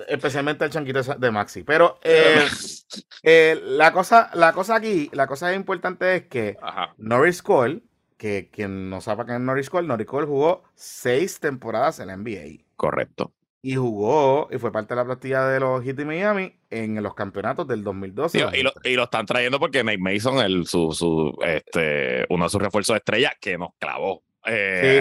especialmente 0.08 0.64
el 0.64 0.70
chanquito 0.70 1.02
de 1.02 1.30
Maxi. 1.30 1.62
Pero 1.62 1.98
eh, 2.02 2.46
eh, 3.22 3.60
la, 3.64 3.92
cosa, 3.92 4.30
la 4.34 4.52
cosa 4.52 4.76
aquí, 4.76 5.10
la 5.12 5.26
cosa 5.26 5.54
importante 5.54 6.16
es 6.16 6.26
que 6.26 6.56
Norris 6.98 7.42
Cole, 7.42 7.82
que 8.16 8.50
quien 8.50 8.90
no 8.90 9.00
sabe 9.00 9.24
quién 9.24 9.36
es 9.36 9.42
Norris 9.42 9.70
Cole, 9.70 9.86
Norris 9.86 10.06
Cole 10.06 10.26
jugó 10.26 10.64
seis 10.74 11.38
temporadas 11.38 12.00
en 12.00 12.08
la 12.08 12.16
NBA. 12.16 12.64
Correcto 12.76 13.32
y 13.64 13.76
jugó 13.76 14.48
y 14.50 14.58
fue 14.58 14.72
parte 14.72 14.92
de 14.92 15.00
la 15.00 15.04
plantilla 15.04 15.46
de 15.46 15.60
los 15.60 15.84
Heat 15.84 15.94
de 15.94 16.04
Miami 16.04 16.52
en 16.68 17.00
los 17.00 17.14
campeonatos 17.14 17.66
del 17.68 17.84
2012. 17.84 18.38
y, 18.38 18.62
lo, 18.62 18.72
y, 18.82 18.94
lo, 18.96 19.04
están 19.04 19.24
trayendo 19.24 19.60
porque 19.60 19.84
Nate 19.84 19.98
Mason, 19.98 20.38
el, 20.38 20.66
su, 20.66 20.92
su, 20.92 21.38
este, 21.46 22.26
uno 22.28 22.44
de 22.44 22.50
sus 22.50 22.60
refuerzos 22.60 22.94
de 22.94 22.98
estrella, 22.98 23.32
que 23.40 23.56
nos 23.56 23.70
clavó. 23.78 24.22
Eh, 24.44 25.00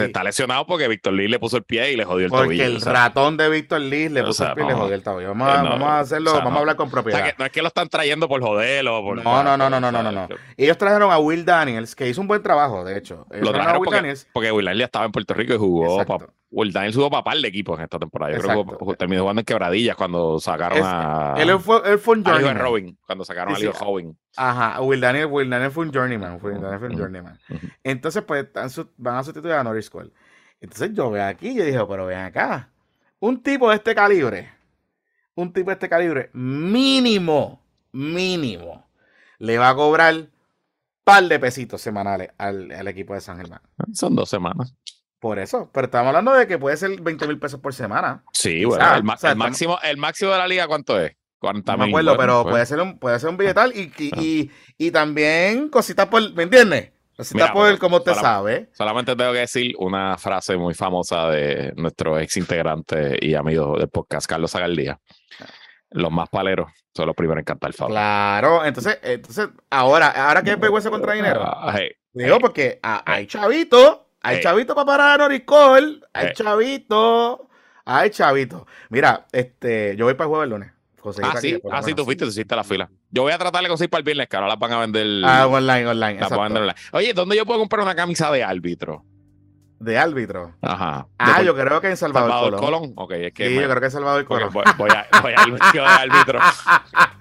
está 0.00 0.24
lesionado 0.24 0.66
porque 0.66 0.88
Víctor 0.88 1.12
Lee 1.12 1.28
le 1.28 1.38
puso 1.38 1.56
el 1.56 1.62
pie 1.62 1.92
y 1.92 1.96
le 1.96 2.04
jodió 2.04 2.24
el 2.24 2.30
porque 2.30 2.46
tobillo. 2.46 2.64
Porque 2.64 2.76
el 2.76 2.82
ratón 2.82 3.36
de 3.36 3.48
Víctor 3.48 3.80
Lee 3.80 4.08
le 4.08 4.24
puso 4.24 4.44
el 4.44 4.54
pie 4.54 4.64
y 4.64 4.66
le 4.66 4.74
jodió 4.74 4.94
el 4.96 5.02
tobillo. 5.04 5.28
Vamos, 5.28 5.48
a, 5.48 5.62
vamos 5.62 5.88
a 5.88 6.00
hacerlo, 6.00 6.32
vamos 6.32 6.56
a 6.56 6.58
hablar 6.58 6.74
con 6.74 6.90
propiedad. 6.90 7.32
no 7.38 7.44
es 7.44 7.52
que 7.52 7.62
lo 7.62 7.68
están 7.68 7.88
trayendo 7.88 8.28
por 8.28 8.42
joderlo. 8.42 9.00
Por, 9.02 9.22
no, 9.22 9.44
no, 9.44 9.56
no, 9.56 9.70
no, 9.70 9.80
no, 9.80 9.92
no, 9.92 10.10
no, 10.10 10.28
Ellos 10.56 10.76
trajeron 10.76 11.12
a 11.12 11.18
Will 11.18 11.44
Daniels, 11.44 11.94
que 11.94 12.08
hizo 12.08 12.20
un 12.20 12.26
buen 12.26 12.42
trabajo, 12.42 12.82
de 12.84 12.98
hecho. 12.98 13.24
lo 13.30 13.52
trajeron 13.52 13.76
porque, 13.76 13.94
Daniels. 13.94 14.26
porque 14.32 14.50
Will 14.50 14.66
Daniels 14.66 14.86
estaba 14.86 15.04
en 15.04 15.12
Puerto 15.12 15.34
Rico 15.34 15.54
y 15.54 15.58
jugó 15.58 16.04
Will 16.50 16.72
Daniels 16.72 16.96
jugó 16.96 17.10
para 17.10 17.22
par 17.22 17.36
de 17.36 17.46
equipos 17.46 17.78
en 17.78 17.84
esta 17.84 17.98
temporada. 17.98 18.36
Yo 18.36 18.42
creo 18.42 18.66
que 18.66 18.96
terminó 18.96 19.22
jugando 19.22 19.40
en 19.40 19.44
quebradillas 19.44 19.94
cuando 19.96 20.40
sacaron 20.40 20.80
a. 20.82 21.34
Él 21.38 21.58
fue, 21.60 21.80
él 21.84 21.98
fue 21.98 22.16
un 22.16 22.24
journeyman. 22.24 22.58
Robin, 22.58 22.98
cuando 23.06 23.24
sacaron 23.24 23.54
a 23.54 23.58
Leo 23.58 23.72
Robin. 23.72 24.18
Ajá, 24.36 24.80
Will 24.80 25.00
Daniel, 25.00 25.26
Will 25.26 25.48
Daniel 25.48 25.70
fue 25.70 25.86
un 25.86 25.92
journeyman. 25.92 26.40
Will 26.42 26.60
Daniel 26.60 26.78
fue 26.80 26.88
un 26.88 26.98
journeyman. 26.98 27.38
Entonces, 27.84 28.24
pues 28.24 28.48
van 28.96 29.16
a 29.16 29.22
sustituir 29.22 29.54
a 29.54 29.62
Norris 29.62 29.88
Cole. 29.88 30.10
Entonces 30.60 30.92
yo 30.92 31.10
veo 31.10 31.24
aquí 31.24 31.50
y 31.50 31.54
yo 31.54 31.64
dije, 31.64 31.78
pero 31.88 32.06
ven 32.06 32.18
acá. 32.18 32.68
Un 33.20 33.42
tipo 33.42 33.70
de 33.70 33.76
este 33.76 33.94
calibre, 33.94 34.50
un 35.34 35.52
tipo 35.52 35.70
de 35.70 35.74
este 35.74 35.88
calibre, 35.88 36.30
mínimo, 36.32 37.62
mínimo, 37.92 38.86
le 39.38 39.56
va 39.56 39.70
a 39.70 39.74
cobrar 39.74 40.26
par 41.04 41.24
de 41.24 41.38
pesitos 41.38 41.80
semanales 41.80 42.30
al, 42.38 42.70
al 42.72 42.88
equipo 42.88 43.14
de 43.14 43.20
San 43.20 43.36
Germán. 43.36 43.60
Son 43.92 44.14
dos 44.14 44.28
semanas. 44.28 44.74
Por 45.20 45.38
eso, 45.38 45.68
pero 45.72 45.84
estamos 45.84 46.08
hablando 46.08 46.32
de 46.32 46.46
que 46.46 46.58
puede 46.58 46.78
ser 46.78 46.98
20 46.98 47.26
mil 47.26 47.38
pesos 47.38 47.60
por 47.60 47.74
semana. 47.74 48.24
Sí, 48.32 48.64
bueno, 48.64 48.94
el, 48.94 49.04
máximo, 49.36 49.78
el 49.82 49.98
máximo 49.98 50.32
de 50.32 50.38
la 50.38 50.48
liga, 50.48 50.66
¿cuánto 50.66 50.98
es? 50.98 51.12
40 51.40 51.72
no 51.72 51.78
me 51.78 51.88
acuerdo, 51.90 52.16
pero 52.16 52.42
pues. 52.42 52.52
puede 52.52 52.66
ser 52.66 52.80
un, 52.80 52.98
puede 52.98 53.20
ser 53.20 53.28
un 53.28 53.36
billetal 53.36 53.72
y, 53.74 53.92
y, 53.98 54.50
y, 54.78 54.90
también 54.90 55.68
cositas 55.68 56.06
por, 56.06 56.32
¿me 56.32 56.44
entiendes? 56.44 56.92
Cositas 57.14 57.50
por, 57.50 57.78
como 57.78 57.98
usted 57.98 58.14
sabe. 58.14 58.70
Solamente 58.72 59.14
tengo 59.14 59.32
que 59.32 59.40
decir 59.40 59.74
una 59.78 60.16
frase 60.16 60.56
muy 60.56 60.72
famosa 60.72 61.28
de 61.28 61.74
nuestro 61.76 62.18
ex 62.18 62.38
integrante 62.38 63.18
y 63.20 63.34
amigo 63.34 63.78
del 63.78 63.88
podcast, 63.88 64.26
Carlos 64.26 64.54
Agaldía. 64.54 64.98
Los 65.90 66.10
más 66.10 66.30
paleros 66.30 66.70
son 66.94 67.06
los 67.06 67.16
primeros 67.16 67.40
en 67.40 67.44
cantar 67.44 67.74
favor. 67.74 67.92
Claro, 67.92 68.64
entonces, 68.64 68.98
entonces 69.02 69.48
ahora, 69.68 70.08
ahora 70.08 70.42
que 70.42 70.52
es 70.52 70.60
vergüenza 70.60 70.88
contra 70.88 71.12
dinero. 71.12 71.42
Ah, 71.42 71.78
Digo, 72.12 72.38
porque 72.38 72.80
hay 72.82 73.26
chavitos 73.26 74.00
hay 74.22 74.40
chavito 74.40 74.74
para 74.74 74.86
parar 74.86 75.20
a 75.20 75.24
Noricol. 75.24 76.06
Hay 76.12 76.32
chavito. 76.32 77.48
Hay 77.84 78.10
chavito. 78.10 78.66
Mira, 78.88 79.26
este, 79.32 79.96
yo 79.96 80.04
voy 80.04 80.14
para 80.14 80.26
el 80.26 80.28
jueves 80.30 80.44
el 80.44 80.50
lunes. 80.50 80.72
ah, 81.22 81.40
sí, 81.40 81.58
ah, 81.70 81.82
sí, 81.82 81.94
tú 81.94 82.04
fuiste, 82.04 82.24
tú 82.24 82.30
hiciste 82.30 82.54
la 82.54 82.64
fila. 82.64 82.90
Yo 83.10 83.22
voy 83.22 83.32
a 83.32 83.38
tratar 83.38 83.62
de 83.62 83.68
conseguir 83.68 83.90
para 83.90 84.00
el 84.00 84.04
viernes, 84.04 84.28
ahora 84.30 84.48
las 84.48 84.58
van 84.58 84.72
a 84.72 84.80
vender. 84.80 85.06
Ah, 85.24 85.46
online, 85.46 85.86
online. 85.86 86.20
Las 86.20 86.30
van 86.30 86.40
a 86.40 86.42
vender 86.44 86.62
online. 86.62 86.78
Oye, 86.92 87.14
¿dónde 87.14 87.36
yo 87.36 87.46
puedo 87.46 87.58
comprar 87.58 87.82
una 87.82 87.94
camisa 87.94 88.30
de 88.30 88.44
árbitro? 88.44 89.04
De 89.80 89.98
árbitro. 89.98 90.52
Ajá. 90.60 91.06
Ah, 91.18 91.42
yo 91.42 91.56
creo 91.56 91.80
que 91.80 91.88
en 91.88 91.96
Salvador, 91.96 92.30
Salvador 92.30 92.60
Colón. 92.60 92.92
Ok, 92.96 93.12
es 93.12 93.32
que 93.32 93.48
sí, 93.48 93.54
yo 93.54 93.62
creo 93.62 93.80
que 93.80 93.86
en 93.86 93.90
Salvador 93.90 94.24
Colón. 94.26 94.50
Voy, 94.52 94.64
voy, 94.76 94.90
a, 94.90 95.20
voy 95.22 95.32
al 95.34 95.58
de 95.72 95.80
árbitro. 95.80 96.38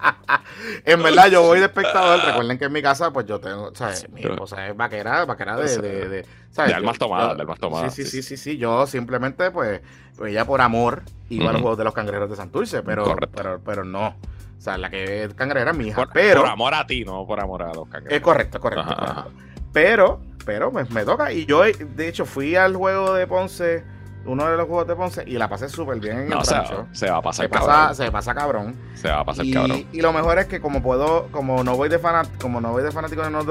en 0.85 1.01
verdad, 1.01 1.29
yo 1.31 1.41
voy 1.43 1.59
de 1.59 1.65
espectador. 1.65 2.19
Recuerden 2.19 2.57
que 2.57 2.65
en 2.65 2.73
mi 2.73 2.81
casa, 2.81 3.11
pues 3.11 3.25
yo 3.25 3.39
tengo, 3.39 3.73
¿sabes? 3.73 4.07
Mi 4.09 4.21
esposa 4.21 4.67
es 4.67 4.75
vaquera, 4.75 5.23
vaquera 5.23 5.55
de, 5.55 5.77
de, 5.77 6.09
de, 6.09 6.25
¿sabes? 6.51 6.71
De 6.71 6.75
almas 6.75 6.99
tomadas, 6.99 7.37
de 7.37 7.41
almas 7.41 7.59
tomadas. 7.59 7.95
Sí, 7.95 8.03
sí, 8.03 8.21
sí, 8.21 8.23
sí, 8.23 8.37
sí, 8.37 8.57
Yo 8.57 8.85
simplemente, 8.85 9.51
pues, 9.51 9.81
ella 10.25 10.43
por 10.43 10.59
amor 10.59 11.03
iba 11.29 11.49
a 11.49 11.53
los 11.53 11.61
juegos 11.61 11.77
de 11.77 11.85
los 11.85 11.93
cangrejeros 11.93 12.29
de 12.29 12.35
Santurce, 12.35 12.83
pero, 12.83 13.15
pero, 13.33 13.61
pero 13.63 13.85
no. 13.85 14.07
O 14.09 14.61
sea, 14.61 14.77
la 14.77 14.89
que 14.89 15.23
es 15.23 15.33
cangrejera 15.33 15.71
es 15.71 15.77
mi 15.77 15.87
hija. 15.87 15.95
Por, 15.95 16.09
pero, 16.11 16.41
por 16.41 16.49
amor 16.49 16.73
a 16.73 16.85
ti, 16.85 17.05
no 17.05 17.25
por 17.25 17.39
amor 17.39 17.63
a 17.63 17.73
los 17.73 17.87
cangrejeros. 17.87 18.17
Es 18.17 18.21
correcto, 18.21 18.59
correcto. 18.59 18.93
correcto. 18.93 19.31
Pero 19.71 20.28
pero 20.49 20.71
me, 20.71 20.83
me, 20.85 21.05
toca. 21.05 21.31
Y 21.31 21.45
yo, 21.45 21.61
de 21.61 22.07
hecho, 22.07 22.25
fui 22.25 22.55
al 22.55 22.75
juego 22.75 23.13
de 23.13 23.27
Ponce, 23.27 23.83
uno 24.25 24.49
de 24.49 24.57
los 24.57 24.65
juegos 24.65 24.87
de 24.87 24.95
Ponce, 24.95 25.23
y 25.27 25.33
la 25.33 25.47
pasé 25.47 25.69
súper 25.69 25.99
bien 25.99 26.21
en 26.21 26.33
el 26.33 26.43
se, 26.43 26.55
se, 26.91 27.11
va 27.11 27.17
a 27.17 27.21
pasar 27.21 27.45
se 27.45 27.51
cabrón. 27.51 27.69
Pasa, 27.69 28.03
se 28.03 28.11
pasa 28.11 28.33
cabrón. 28.33 28.75
Se 28.95 29.09
va 29.09 29.19
a 29.19 29.25
pasar 29.25 29.45
cabrón. 29.53 29.85
Y 29.91 30.01
lo 30.01 30.11
mejor 30.11 30.39
es 30.39 30.47
que 30.47 30.59
como 30.59 30.81
puedo, 30.81 31.27
como 31.31 31.63
no 31.63 31.77
voy 31.77 31.87
de 31.87 31.99
fanat, 31.99 32.27
como 32.41 32.59
no 32.59 32.71
voy 32.71 32.81
de 32.81 32.89
fanático 32.89 33.21
de 33.21 33.29
no 33.29 33.43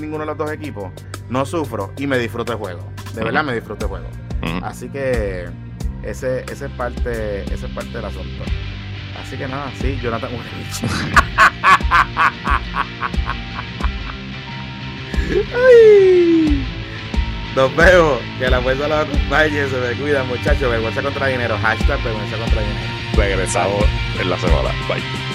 ninguno 0.00 0.20
de 0.20 0.26
los 0.26 0.38
dos 0.38 0.50
equipos, 0.50 0.90
no 1.28 1.44
sufro 1.44 1.92
y 1.98 2.06
me 2.06 2.16
disfruto 2.16 2.52
el 2.52 2.58
juego. 2.58 2.80
De 3.14 3.22
verdad 3.22 3.44
me 3.44 3.54
disfruto 3.54 3.84
el 3.84 3.90
juego. 3.90 4.06
Así 4.62 4.88
que 4.88 5.50
ese, 6.04 6.42
ese 6.50 6.64
es 6.64 6.72
parte, 6.72 7.42
ese 7.52 7.66
es 7.66 7.72
parte 7.74 7.90
del 7.90 8.06
asunto. 8.06 8.44
Así 9.20 9.36
que 9.36 9.46
nada, 9.46 9.70
sí, 9.78 9.98
Jonathan 10.00 10.30
Ay. 15.30 16.66
Nos 17.54 17.74
vemos. 17.74 18.20
Que 18.38 18.50
la 18.50 18.60
fuerza 18.60 18.88
los 18.88 18.98
acompañe. 18.98 19.68
Se 19.68 19.76
me 19.76 19.94
cuida, 19.94 20.24
muchachos. 20.24 20.70
Vergüenza 20.70 21.02
contra 21.02 21.26
dinero. 21.26 21.58
Hashtag 21.60 22.02
vergüenza 22.02 22.36
contra 22.36 22.60
dinero. 22.60 22.80
Regresamos 23.16 23.84
en 24.20 24.30
la 24.30 24.38
semana. 24.38 24.70
Bye. 24.88 25.25